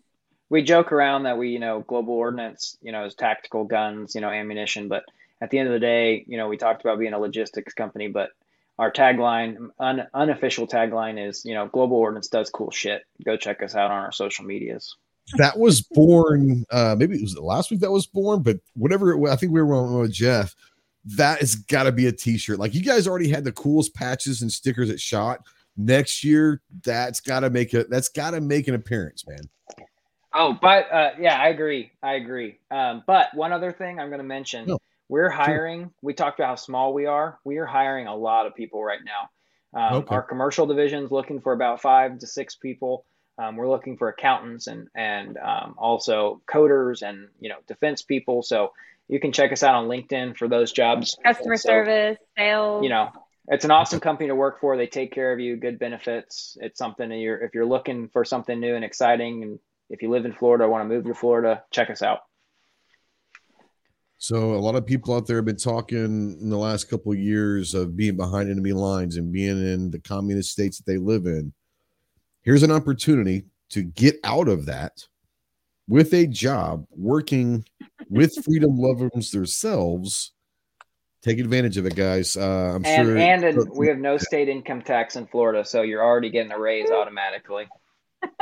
we 0.49 0.63
joke 0.63 0.93
around 0.93 1.25
that 1.25 1.39
we, 1.39 1.51
you 1.51 1.59
know, 1.59 1.81
global 1.81 2.15
ordnance, 2.15 2.79
you 2.81 2.93
know, 2.93 3.05
is 3.05 3.15
tactical 3.15 3.65
guns, 3.65 4.15
you 4.15 4.21
know, 4.21 4.31
ammunition. 4.31 4.89
But 4.89 5.05
at 5.41 5.51
the 5.51 5.59
end 5.59 5.69
of 5.69 5.73
the 5.73 5.81
day, 5.81 6.25
you 6.27 6.37
know, 6.37 6.49
we 6.49 6.57
talked 6.57 6.83
about 6.83 6.99
being 6.99 7.13
a 7.13 7.19
logistics 7.19 7.75
company, 7.75 8.09
but 8.09 8.31
our 8.79 8.93
tagline, 8.93 9.71
un, 9.79 10.07
unofficial 10.15 10.67
tagline 10.67 11.25
is, 11.25 11.45
you 11.45 11.55
know, 11.55 11.67
global 11.67 11.97
ordnance 11.97 12.29
does 12.29 12.51
cool 12.51 12.71
shit. 12.71 13.03
Go 13.25 13.37
check 13.37 13.63
us 13.63 13.75
out 13.75 13.91
on 13.91 14.03
our 14.03 14.13
social 14.13 14.45
medias. 14.45 14.97
That 15.39 15.59
was 15.59 15.81
born, 15.81 16.65
uh, 16.71 16.95
maybe 16.97 17.17
it 17.17 17.23
was 17.23 17.35
the 17.35 17.43
last 17.43 17.71
week 17.71 17.81
that 17.81 17.91
was 17.91 18.07
born, 18.07 18.43
but 18.43 18.59
whatever 18.75 19.11
it 19.11 19.19
was, 19.19 19.33
I 19.33 19.37
think 19.37 19.53
we 19.53 19.61
were 19.61 19.75
on 19.75 19.99
with 19.99 20.13
Jeff. 20.13 20.55
That 21.17 21.41
has 21.41 21.57
got 21.57 21.85
to 21.85 21.93
be 21.93 22.07
a 22.07 22.13
t-shirt. 22.13 22.59
Like 22.59 22.75
you 22.75 22.83
guys 22.83 23.09
already 23.09 23.29
had 23.29 23.45
the 23.45 23.53
coolest 23.53 23.95
patches 23.95 24.43
and 24.43 24.53
stickers 24.53 24.91
at 24.91 25.01
shot. 25.01 25.41
Next 25.77 26.25
year, 26.25 26.63
that's 26.85 27.21
got 27.21 27.41
to 27.41 27.51
make 27.51 27.75
a 27.75 27.85
that's 27.85 28.09
got 28.09 28.31
to 28.31 28.41
make 28.41 28.69
an 28.69 28.75
appearance, 28.75 29.27
man. 29.27 29.49
Oh, 30.33 30.57
but 30.61 30.93
uh, 30.93 31.11
yeah, 31.19 31.41
I 31.41 31.49
agree. 31.49 31.93
I 32.03 32.15
agree. 32.15 32.59
Um, 32.71 33.03
but 33.07 33.29
one 33.35 33.53
other 33.53 33.73
thing 33.73 33.99
I'm 33.99 34.09
going 34.09 34.21
to 34.21 34.25
mention: 34.25 34.67
no. 34.67 34.79
we're 35.09 35.31
hiring. 35.31 35.83
Sure. 35.83 35.91
We 36.03 36.15
talked 36.15 36.39
about 36.39 36.49
how 36.49 36.55
small 36.57 36.93
we 36.93 37.07
are. 37.07 37.39
We 37.45 37.59
are 37.59 37.67
hiring 37.67 38.07
a 38.07 38.15
lot 38.15 38.47
of 38.47 38.55
people 38.55 38.83
right 38.83 39.01
now. 39.05 39.31
Um, 39.79 39.95
okay. 39.99 40.15
Our 40.15 40.23
commercial 40.23 40.67
division 40.67 41.05
is 41.05 41.11
looking 41.11 41.41
for 41.41 41.53
about 41.53 41.83
five 41.83 42.19
to 42.19 42.27
six 42.27 42.55
people. 42.55 43.05
Um, 43.39 43.57
we're 43.57 43.69
looking 43.69 43.99
for 43.99 44.09
accountants 44.09 44.67
and 44.67 44.89
and 44.95 45.37
um, 45.39 45.75
also 45.77 46.41
coders 46.51 47.03
and 47.03 47.29
you 47.41 47.49
know 47.49 47.57
defense 47.67 48.03
people. 48.03 48.43
So 48.43 48.73
you 49.09 49.21
can 49.21 49.33
check 49.33 49.53
us 49.53 49.63
out 49.63 49.75
on 49.75 49.89
LinkedIn 49.89 50.37
for 50.37 50.49
those 50.49 50.73
jobs. 50.73 51.17
Customer 51.25 51.57
so, 51.57 51.69
service, 51.69 52.19
sales. 52.37 52.83
You 52.83 52.89
know, 52.89 53.11
it's 53.49 53.65
an 53.65 53.71
awesome 53.71 54.01
company 54.01 54.29
to 54.29 54.35
work 54.35 54.61
for. 54.61 54.77
They 54.77 54.87
take 54.87 55.13
care 55.13 55.33
of 55.33 55.41
you, 55.41 55.57
good 55.57 55.79
benefits. 55.79 56.57
It's 56.61 56.79
something 56.79 57.09
that 57.09 57.17
you're 57.17 57.39
if 57.39 57.55
you're 57.55 57.67
looking 57.67 58.09
for 58.09 58.25
something 58.25 58.59
new 58.59 58.75
and 58.75 58.85
exciting 58.85 59.43
and 59.43 59.59
if 59.89 60.03
you 60.03 60.11
live 60.11 60.25
in 60.25 60.33
Florida 60.33 60.65
or 60.65 60.69
want 60.69 60.89
to 60.89 60.95
move 60.95 61.05
to 61.05 61.15
Florida, 61.15 61.63
check 61.71 61.91
us 61.91 62.03
out. 62.03 62.21
So 64.19 64.55
a 64.55 64.57
lot 64.57 64.75
of 64.75 64.87
people 64.87 65.15
out 65.15 65.27
there 65.27 65.37
have 65.37 65.45
been 65.45 65.57
talking 65.57 66.37
in 66.41 66.49
the 66.49 66.57
last 66.57 66.89
couple 66.89 67.13
of 67.13 67.19
years 67.19 67.75
of 67.75 67.97
being 67.97 68.17
behind 68.17 68.51
enemy 68.51 68.73
lines 68.73 69.17
and 69.17 69.31
being 69.31 69.59
in 69.59 69.91
the 69.91 70.01
communist 70.01 70.51
states 70.51 70.79
that 70.79 70.91
they 70.91 70.99
live 70.99 71.27
in. 71.27 71.53
Here's 72.43 72.63
an 72.63 72.71
opportunity 72.71 73.45
to 73.71 73.83
get 73.83 74.17
out 74.25 74.49
of 74.49 74.67
that 74.67 75.05
with 75.87 76.15
a 76.15 76.27
job 76.27 76.87
working 76.91 77.65
with 78.09 78.35
freedom 78.45 78.77
lovers 78.77 79.31
themselves. 79.31 80.33
Take 81.27 81.41
advantage 81.41 81.77
of 81.77 81.87
it, 81.87 81.97
guys. 81.97 82.37
Uh, 82.37 82.75
I'm 82.77 82.87
and, 82.87 83.07
sure. 83.07 83.19
And 83.19 83.71
we 83.71 83.89
have 83.89 83.99
no 83.99 84.17
state 84.17 84.49
income 84.49 84.81
tax 84.81 85.17
in 85.17 85.27
Florida, 85.27 85.65
so 85.65 85.83
you're 85.83 86.05
already 86.05 86.31
getting 86.31 86.53
a 86.53 86.59
raise 86.59 86.91
automatically. 86.91 87.67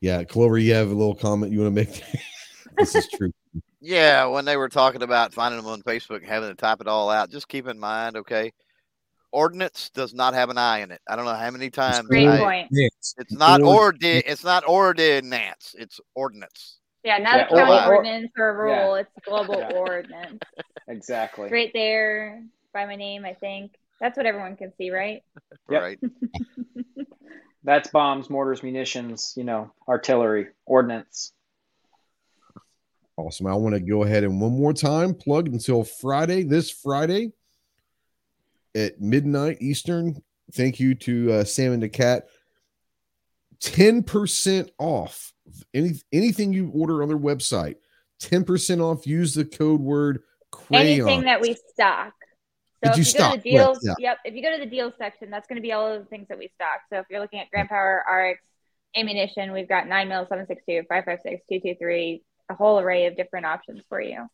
Yeah, 0.00 0.24
Clover, 0.24 0.56
you 0.56 0.72
have 0.74 0.90
a 0.90 0.94
little 0.94 1.14
comment 1.14 1.52
you 1.52 1.60
want 1.60 1.76
to 1.76 1.84
make? 1.84 2.02
this 2.78 2.94
is 2.94 3.08
true. 3.08 3.32
Yeah, 3.82 4.26
when 4.26 4.44
they 4.44 4.58
were 4.58 4.68
talking 4.68 5.02
about 5.02 5.32
finding 5.32 5.58
them 5.58 5.70
on 5.70 5.80
Facebook, 5.80 6.22
having 6.22 6.50
to 6.50 6.54
type 6.54 6.82
it 6.82 6.86
all 6.86 7.08
out, 7.08 7.30
just 7.30 7.48
keep 7.48 7.66
in 7.66 7.78
mind, 7.78 8.14
okay, 8.14 8.52
ordinance 9.32 9.90
does 9.94 10.12
not 10.12 10.34
have 10.34 10.50
an 10.50 10.58
I 10.58 10.80
in 10.80 10.90
it. 10.90 11.00
I 11.08 11.16
don't 11.16 11.24
know 11.24 11.32
how 11.32 11.50
many 11.50 11.70
times. 11.70 12.06
Great 12.06 12.28
I, 12.28 12.38
point. 12.38 12.68
It's 12.70 13.14
not 13.30 13.62
ordi. 13.62 14.22
It's 14.26 14.44
not 14.44 14.68
ordinance. 14.68 15.74
It's 15.78 15.98
ordinance. 16.14 16.79
Yeah, 17.02 17.18
not 17.18 17.36
yeah, 17.36 17.46
a 17.46 17.48
county 17.48 17.72
or, 17.72 17.96
ordinance 17.96 18.32
or 18.36 18.48
a 18.50 18.54
rule. 18.54 18.96
Yeah. 18.96 19.02
It's 19.02 19.26
global 19.26 19.58
yeah. 19.58 19.72
ordinance. 19.72 20.40
Exactly. 20.88 21.48
Right 21.50 21.70
there 21.72 22.42
by 22.74 22.84
my 22.84 22.96
name, 22.96 23.24
I 23.24 23.34
think. 23.34 23.76
That's 24.00 24.16
what 24.16 24.26
everyone 24.26 24.56
can 24.56 24.72
see, 24.76 24.90
right? 24.90 25.22
Right. 25.68 26.00
That's 27.64 27.88
bombs, 27.90 28.28
mortars, 28.28 28.64
munitions, 28.64 29.34
you 29.36 29.44
know, 29.44 29.72
artillery, 29.86 30.48
ordnance. 30.66 31.32
Awesome. 33.16 33.46
I 33.46 33.54
want 33.54 33.76
to 33.76 33.80
go 33.80 34.02
ahead 34.02 34.24
and 34.24 34.40
one 34.40 34.58
more 34.58 34.72
time 34.72 35.14
plug 35.14 35.46
until 35.46 35.84
Friday, 35.84 36.42
this 36.42 36.72
Friday 36.72 37.32
at 38.74 39.00
midnight 39.00 39.58
Eastern. 39.60 40.20
Thank 40.52 40.80
you 40.80 40.96
to 40.96 41.32
uh, 41.34 41.44
Sam 41.44 41.72
and 41.72 41.82
the 41.82 41.88
Cat. 41.88 42.26
10% 43.60 44.70
off 44.78 45.32
any 45.74 45.92
anything 46.12 46.52
you 46.52 46.70
order 46.74 47.02
on 47.02 47.08
their 47.08 47.18
website. 47.18 47.76
10% 48.20 48.80
off. 48.80 49.06
Use 49.06 49.34
the 49.34 49.44
code 49.44 49.80
word 49.80 50.22
crayon. 50.50 51.08
Anything 51.08 51.24
that 51.24 51.40
we 51.40 51.56
stock. 51.72 52.12
So 52.84 52.92
Did 52.92 52.98
if 52.98 52.98
you 52.98 53.04
go 53.04 53.18
stock? 53.18 53.34
to 53.34 53.38
the 53.38 53.50
deals, 53.50 53.86
Right, 53.86 53.96
yep. 53.98 54.18
If 54.24 54.34
you 54.34 54.42
go 54.42 54.52
to 54.52 54.58
the 54.58 54.70
deals 54.70 54.94
section, 54.98 55.30
that's 55.30 55.46
going 55.46 55.56
to 55.56 55.62
be 55.62 55.72
all 55.72 55.86
of 55.90 56.00
the 56.00 56.06
things 56.06 56.28
that 56.28 56.38
we 56.38 56.50
stock. 56.54 56.80
So 56.90 56.98
if 56.98 57.06
you're 57.10 57.20
looking 57.20 57.40
at 57.40 57.50
Grand 57.50 57.68
Power 57.68 58.02
RX 58.10 58.40
ammunition, 58.96 59.52
we've 59.52 59.68
got 59.68 59.86
9 59.86 60.08
mil, 60.08 60.22
762, 60.24 60.86
556, 60.88 61.44
223, 61.48 62.22
a 62.50 62.54
whole 62.54 62.78
array 62.78 63.06
of 63.06 63.16
different 63.16 63.46
options 63.46 63.82
for 63.88 64.00
you. 64.00 64.26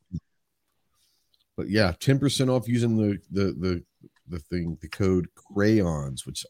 But 1.57 1.71
yeah, 1.71 1.93
10% 1.93 2.49
off 2.49 2.69
using 2.69 2.97
the 2.97 3.19
the 3.31 3.45
the 3.53 3.85
the 4.29 4.39
thing, 4.39 4.77
the 4.81 4.89
code 4.89 5.29
crayons, 5.35 6.27
which 6.27 6.45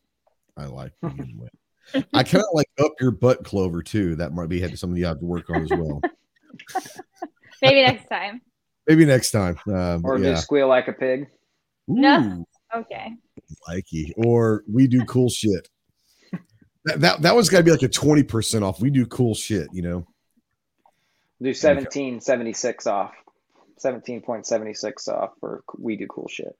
I 0.56 0.64
like 0.66 0.92
to 1.00 1.10
begin 1.10 1.38
with. 1.38 1.50
I 1.94 2.22
kind 2.22 2.42
of 2.44 2.50
like 2.52 2.68
up 2.80 2.92
your 3.00 3.10
butt 3.12 3.44
clover 3.44 3.82
too. 3.82 4.16
That 4.16 4.32
might 4.32 4.48
be 4.48 4.60
something 4.76 4.96
you 4.96 5.06
have 5.06 5.20
to 5.20 5.26
work 5.26 5.48
on 5.50 5.62
as 5.62 5.70
well. 5.70 6.00
Maybe 7.62 7.82
next 7.82 8.08
time. 8.08 8.40
Maybe 8.86 9.04
next 9.04 9.30
time. 9.30 9.58
Um, 9.66 10.02
Or 10.04 10.18
yeah. 10.18 10.30
do 10.34 10.36
squeal 10.36 10.68
like 10.68 10.88
a 10.88 10.92
pig. 10.92 11.28
No. 11.88 12.20
Ooh, 12.74 12.78
Okay. 12.80 13.12
likey. 13.68 14.12
Or 14.16 14.64
we 14.70 14.86
do 14.86 15.04
cool 15.04 15.28
shit. 15.28 15.68
That 16.84 17.00
that, 17.00 17.22
that 17.22 17.34
one's 17.34 17.48
got 17.48 17.58
to 17.58 17.64
be 17.64 17.70
like 17.72 17.82
a 17.82 17.88
20% 17.88 18.62
off. 18.62 18.80
We 18.80 18.90
do 18.90 19.06
cool 19.06 19.34
shit, 19.34 19.68
you 19.72 19.82
know. 19.82 20.06
Do 21.42 21.52
seventeen 21.52 22.20
seventy 22.20 22.52
six 22.54 22.86
off. 22.86 23.12
Seventeen 23.76 24.22
point 24.22 24.46
seventy 24.46 24.72
six 24.72 25.06
off 25.06 25.32
for 25.38 25.62
we 25.78 25.94
do 25.96 26.06
cool 26.06 26.28
shit. 26.28 26.56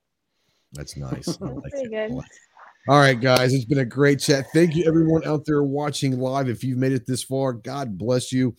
That's 0.73 0.95
nice. 0.97 1.29
I 1.41 1.45
like 1.45 1.71
Pretty 1.71 1.95
it. 1.95 2.09
good. 2.11 2.21
I 2.87 2.93
like 2.93 2.97
it. 2.97 2.97
All 2.97 2.99
right, 2.99 3.19
guys. 3.19 3.53
It's 3.53 3.65
been 3.65 3.79
a 3.79 3.85
great 3.85 4.19
chat. 4.19 4.47
Thank 4.53 4.75
you, 4.75 4.85
everyone 4.85 5.25
out 5.25 5.45
there 5.45 5.63
watching 5.63 6.19
live. 6.19 6.49
If 6.49 6.63
you've 6.63 6.77
made 6.77 6.93
it 6.93 7.05
this 7.05 7.23
far, 7.23 7.53
God 7.53 7.97
bless 7.97 8.31
you. 8.31 8.55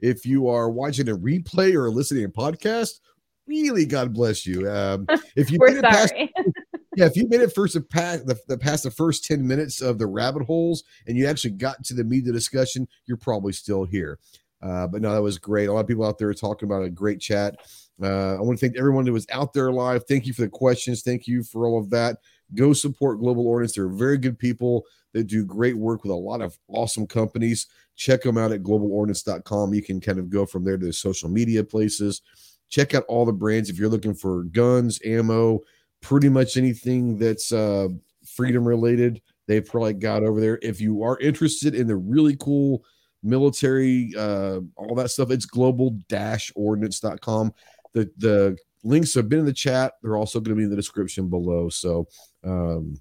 If 0.00 0.26
you 0.26 0.48
are 0.48 0.70
watching 0.70 1.08
a 1.08 1.16
replay 1.16 1.74
or 1.74 1.90
listening 1.90 2.24
to 2.24 2.28
a 2.28 2.32
podcast, 2.32 3.00
really, 3.46 3.86
God 3.86 4.12
bless 4.12 4.46
you. 4.46 4.70
Um, 4.70 5.06
if 5.36 5.50
you 5.50 5.58
made 5.60 5.76
it 5.76 5.84
past, 5.84 6.12
yeah, 6.96 7.06
if 7.06 7.16
you 7.16 7.28
made 7.28 7.40
it 7.40 7.54
first 7.54 7.74
the 7.74 7.80
past 7.80 8.26
the, 8.26 8.38
the 8.48 8.58
past 8.58 8.84
the 8.84 8.90
first 8.90 9.24
10 9.24 9.46
minutes 9.46 9.80
of 9.80 9.98
the 9.98 10.06
rabbit 10.06 10.42
holes 10.42 10.84
and 11.06 11.16
you 11.16 11.26
actually 11.26 11.50
got 11.50 11.82
to 11.84 11.94
the 11.94 12.04
meat 12.04 12.20
of 12.20 12.26
the 12.26 12.32
discussion, 12.32 12.86
you're 13.06 13.16
probably 13.16 13.52
still 13.52 13.84
here. 13.84 14.18
Uh, 14.62 14.86
but 14.86 15.02
no, 15.02 15.12
that 15.12 15.22
was 15.22 15.38
great. 15.38 15.68
A 15.68 15.72
lot 15.72 15.80
of 15.80 15.88
people 15.88 16.04
out 16.04 16.18
there 16.18 16.32
talking 16.34 16.68
about 16.68 16.84
a 16.84 16.90
great 16.90 17.20
chat. 17.20 17.56
Uh, 18.02 18.36
I 18.36 18.40
want 18.40 18.58
to 18.58 18.64
thank 18.64 18.78
everyone 18.78 19.04
that 19.04 19.12
was 19.12 19.26
out 19.30 19.52
there 19.52 19.72
live. 19.72 20.04
Thank 20.06 20.26
you 20.26 20.32
for 20.32 20.42
the 20.42 20.48
questions. 20.48 21.02
Thank 21.02 21.26
you 21.26 21.42
for 21.42 21.66
all 21.66 21.80
of 21.80 21.90
that. 21.90 22.18
Go 22.54 22.72
support 22.72 23.20
Global 23.20 23.46
Ordnance. 23.46 23.74
They're 23.74 23.88
very 23.88 24.18
good 24.18 24.38
people 24.38 24.84
that 25.12 25.24
do 25.24 25.44
great 25.44 25.76
work 25.76 26.02
with 26.02 26.12
a 26.12 26.16
lot 26.16 26.40
of 26.40 26.58
awesome 26.68 27.06
companies. 27.06 27.66
Check 27.96 28.22
them 28.22 28.38
out 28.38 28.52
at 28.52 28.62
globalordnance.com. 28.62 29.74
You 29.74 29.82
can 29.82 30.00
kind 30.00 30.18
of 30.18 30.30
go 30.30 30.46
from 30.46 30.64
there 30.64 30.78
to 30.78 30.86
the 30.86 30.92
social 30.92 31.28
media 31.28 31.62
places. 31.62 32.22
Check 32.68 32.94
out 32.94 33.04
all 33.08 33.26
the 33.26 33.32
brands 33.32 33.68
if 33.68 33.78
you're 33.78 33.90
looking 33.90 34.14
for 34.14 34.44
guns, 34.44 34.98
ammo, 35.04 35.60
pretty 36.00 36.30
much 36.30 36.56
anything 36.56 37.18
that's 37.18 37.52
uh, 37.52 37.88
freedom 38.26 38.66
related. 38.66 39.20
They've 39.46 39.64
probably 39.64 39.94
got 39.94 40.22
over 40.22 40.40
there. 40.40 40.58
If 40.62 40.80
you 40.80 41.02
are 41.02 41.18
interested 41.18 41.74
in 41.74 41.86
the 41.86 41.96
really 41.96 42.36
cool 42.36 42.84
military, 43.22 44.12
uh, 44.16 44.60
all 44.76 44.94
that 44.94 45.10
stuff, 45.10 45.30
it's 45.30 45.46
global-ordnance.com. 45.46 47.54
The 47.92 48.10
the 48.16 48.56
links 48.84 49.14
have 49.14 49.28
been 49.28 49.40
in 49.40 49.46
the 49.46 49.52
chat. 49.52 49.94
They're 50.02 50.16
also 50.16 50.40
going 50.40 50.56
to 50.56 50.58
be 50.58 50.64
in 50.64 50.70
the 50.70 50.76
description 50.76 51.28
below. 51.28 51.68
So, 51.68 52.08
um, 52.44 52.96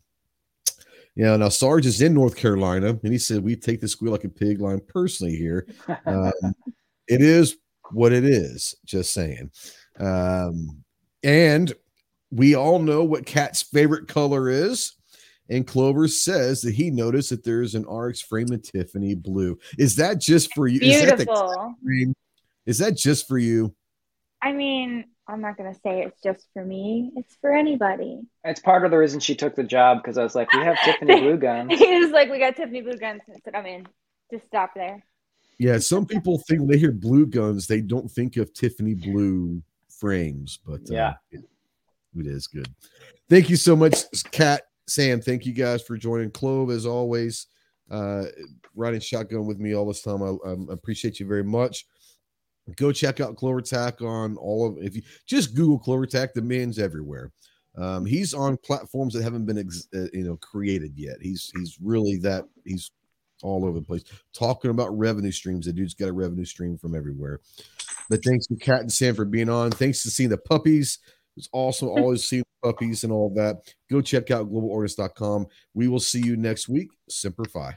yeah. 1.15 1.35
Now 1.35 1.49
Sarge 1.49 1.85
is 1.85 2.01
in 2.01 2.13
North 2.13 2.35
Carolina, 2.35 2.97
and 3.03 3.11
he 3.11 3.17
said 3.17 3.43
we 3.43 3.55
take 3.55 3.81
the 3.81 3.87
squeal 3.87 4.11
like 4.11 4.23
a 4.23 4.29
pig 4.29 4.61
line 4.61 4.81
personally 4.87 5.35
here. 5.35 5.67
Um, 6.05 6.31
it 7.07 7.21
is 7.21 7.57
what 7.91 8.13
it 8.13 8.23
is. 8.23 8.75
Just 8.85 9.13
saying. 9.13 9.51
Um, 9.99 10.83
and 11.23 11.73
we 12.31 12.55
all 12.55 12.79
know 12.79 13.03
what 13.03 13.25
Cat's 13.25 13.61
favorite 13.61 14.07
color 14.07 14.49
is. 14.49 14.93
And 15.49 15.67
Clover 15.67 16.07
says 16.07 16.61
that 16.61 16.73
he 16.73 16.89
noticed 16.89 17.29
that 17.31 17.43
there's 17.43 17.75
an 17.75 17.83
Arex 17.83 18.23
frame 18.23 18.53
in 18.53 18.61
Tiffany 18.61 19.15
blue. 19.15 19.59
Is 19.77 19.97
that 19.97 20.21
just 20.21 20.53
for 20.53 20.65
you? 20.65 20.79
Is 20.81 21.01
that 21.03 21.17
the 21.17 21.25
Beautiful. 21.25 22.13
Is 22.65 22.77
that 22.77 22.95
just 22.95 23.27
for 23.27 23.37
you? 23.37 23.75
I 24.41 24.53
mean, 24.53 25.05
I'm 25.31 25.39
not 25.39 25.55
gonna 25.57 25.73
say 25.73 26.01
it's 26.03 26.21
just 26.21 26.47
for 26.53 26.65
me. 26.65 27.11
It's 27.15 27.37
for 27.39 27.55
anybody. 27.55 28.19
It's 28.43 28.59
part 28.59 28.83
of 28.83 28.91
the 28.91 28.97
reason 28.97 29.21
she 29.21 29.33
took 29.33 29.55
the 29.55 29.63
job 29.63 29.99
because 30.03 30.17
I 30.17 30.23
was 30.23 30.35
like, 30.35 30.51
we 30.51 30.59
have 30.59 30.77
Tiffany 30.83 31.21
blue 31.21 31.37
guns. 31.37 31.71
He 31.79 31.99
was 31.99 32.11
like, 32.11 32.29
"We 32.29 32.37
got 32.37 32.57
Tiffany 32.57 32.81
blue 32.81 32.97
guns." 32.97 33.21
And 33.27 33.37
I 33.37 33.39
said, 33.45 33.55
"I'm 33.55 33.65
in." 33.65 33.87
Just 34.29 34.45
stop 34.47 34.71
there. 34.75 35.03
Yeah, 35.57 35.77
some 35.77 36.05
people 36.05 36.37
think 36.39 36.59
when 36.61 36.69
they 36.69 36.77
hear 36.77 36.91
blue 36.91 37.25
guns, 37.25 37.67
they 37.67 37.81
don't 37.81 38.09
think 38.09 38.35
of 38.37 38.53
Tiffany 38.53 38.93
blue 38.93 39.61
frames, 39.89 40.59
but 40.65 40.81
uh, 40.89 40.93
Yeah. 40.93 41.13
it, 41.31 41.41
it 42.17 42.27
is 42.27 42.47
good. 42.47 42.67
Thank 43.29 43.49
you 43.49 43.55
so 43.55 43.75
much, 43.75 44.03
Kat, 44.31 44.63
Sam. 44.87 45.21
Thank 45.21 45.45
you 45.45 45.53
guys 45.53 45.81
for 45.83 45.97
joining. 45.97 46.31
Clove, 46.31 46.71
as 46.71 46.85
always, 46.85 47.47
uh, 47.89 48.23
riding 48.75 48.99
shotgun 48.99 49.45
with 49.45 49.59
me 49.59 49.75
all 49.75 49.85
this 49.85 50.01
time. 50.01 50.23
I, 50.23 50.35
I 50.49 50.55
appreciate 50.69 51.19
you 51.19 51.27
very 51.27 51.43
much. 51.43 51.85
Go 52.75 52.91
check 52.91 53.19
out 53.19 53.35
Clover 53.35 53.61
on 54.01 54.37
all 54.37 54.67
of. 54.67 54.77
If 54.83 54.95
you 54.95 55.01
just 55.25 55.55
Google 55.55 55.79
Clover 55.79 56.05
the 56.05 56.41
man's 56.41 56.79
everywhere. 56.79 57.31
Um, 57.77 58.05
he's 58.05 58.33
on 58.33 58.57
platforms 58.57 59.13
that 59.13 59.23
haven't 59.23 59.45
been, 59.45 59.57
ex, 59.57 59.87
uh, 59.95 60.07
you 60.13 60.23
know, 60.23 60.37
created 60.37 60.93
yet. 60.95 61.17
He's 61.21 61.51
he's 61.55 61.77
really 61.81 62.17
that. 62.17 62.45
He's 62.65 62.91
all 63.43 63.65
over 63.65 63.79
the 63.79 63.85
place 63.85 64.03
talking 64.33 64.71
about 64.71 64.95
revenue 64.97 65.31
streams. 65.31 65.65
The 65.65 65.73
dude's 65.73 65.93
got 65.93 66.09
a 66.09 66.13
revenue 66.13 66.45
stream 66.45 66.77
from 66.77 66.95
everywhere. 66.95 67.39
But 68.09 68.23
thanks 68.23 68.47
to 68.47 68.55
Cat 68.55 68.81
and 68.81 68.91
Sam 68.91 69.15
for 69.15 69.25
being 69.25 69.49
on. 69.49 69.71
Thanks 69.71 70.03
to 70.03 70.11
seeing 70.11 70.29
the 70.29 70.37
puppies. 70.37 70.99
It's 71.37 71.49
awesome 71.53 71.87
always 71.89 72.27
seeing 72.27 72.43
puppies 72.63 73.03
and 73.03 73.13
all 73.13 73.33
that. 73.35 73.57
Go 73.89 74.01
check 74.01 74.31
out 74.31 74.51
globalordnance.com. 74.51 75.47
We 75.73 75.87
will 75.87 75.99
see 75.99 76.21
you 76.21 76.35
next 76.35 76.69
week. 76.69 76.89
Semper 77.09 77.45
Fi. 77.45 77.75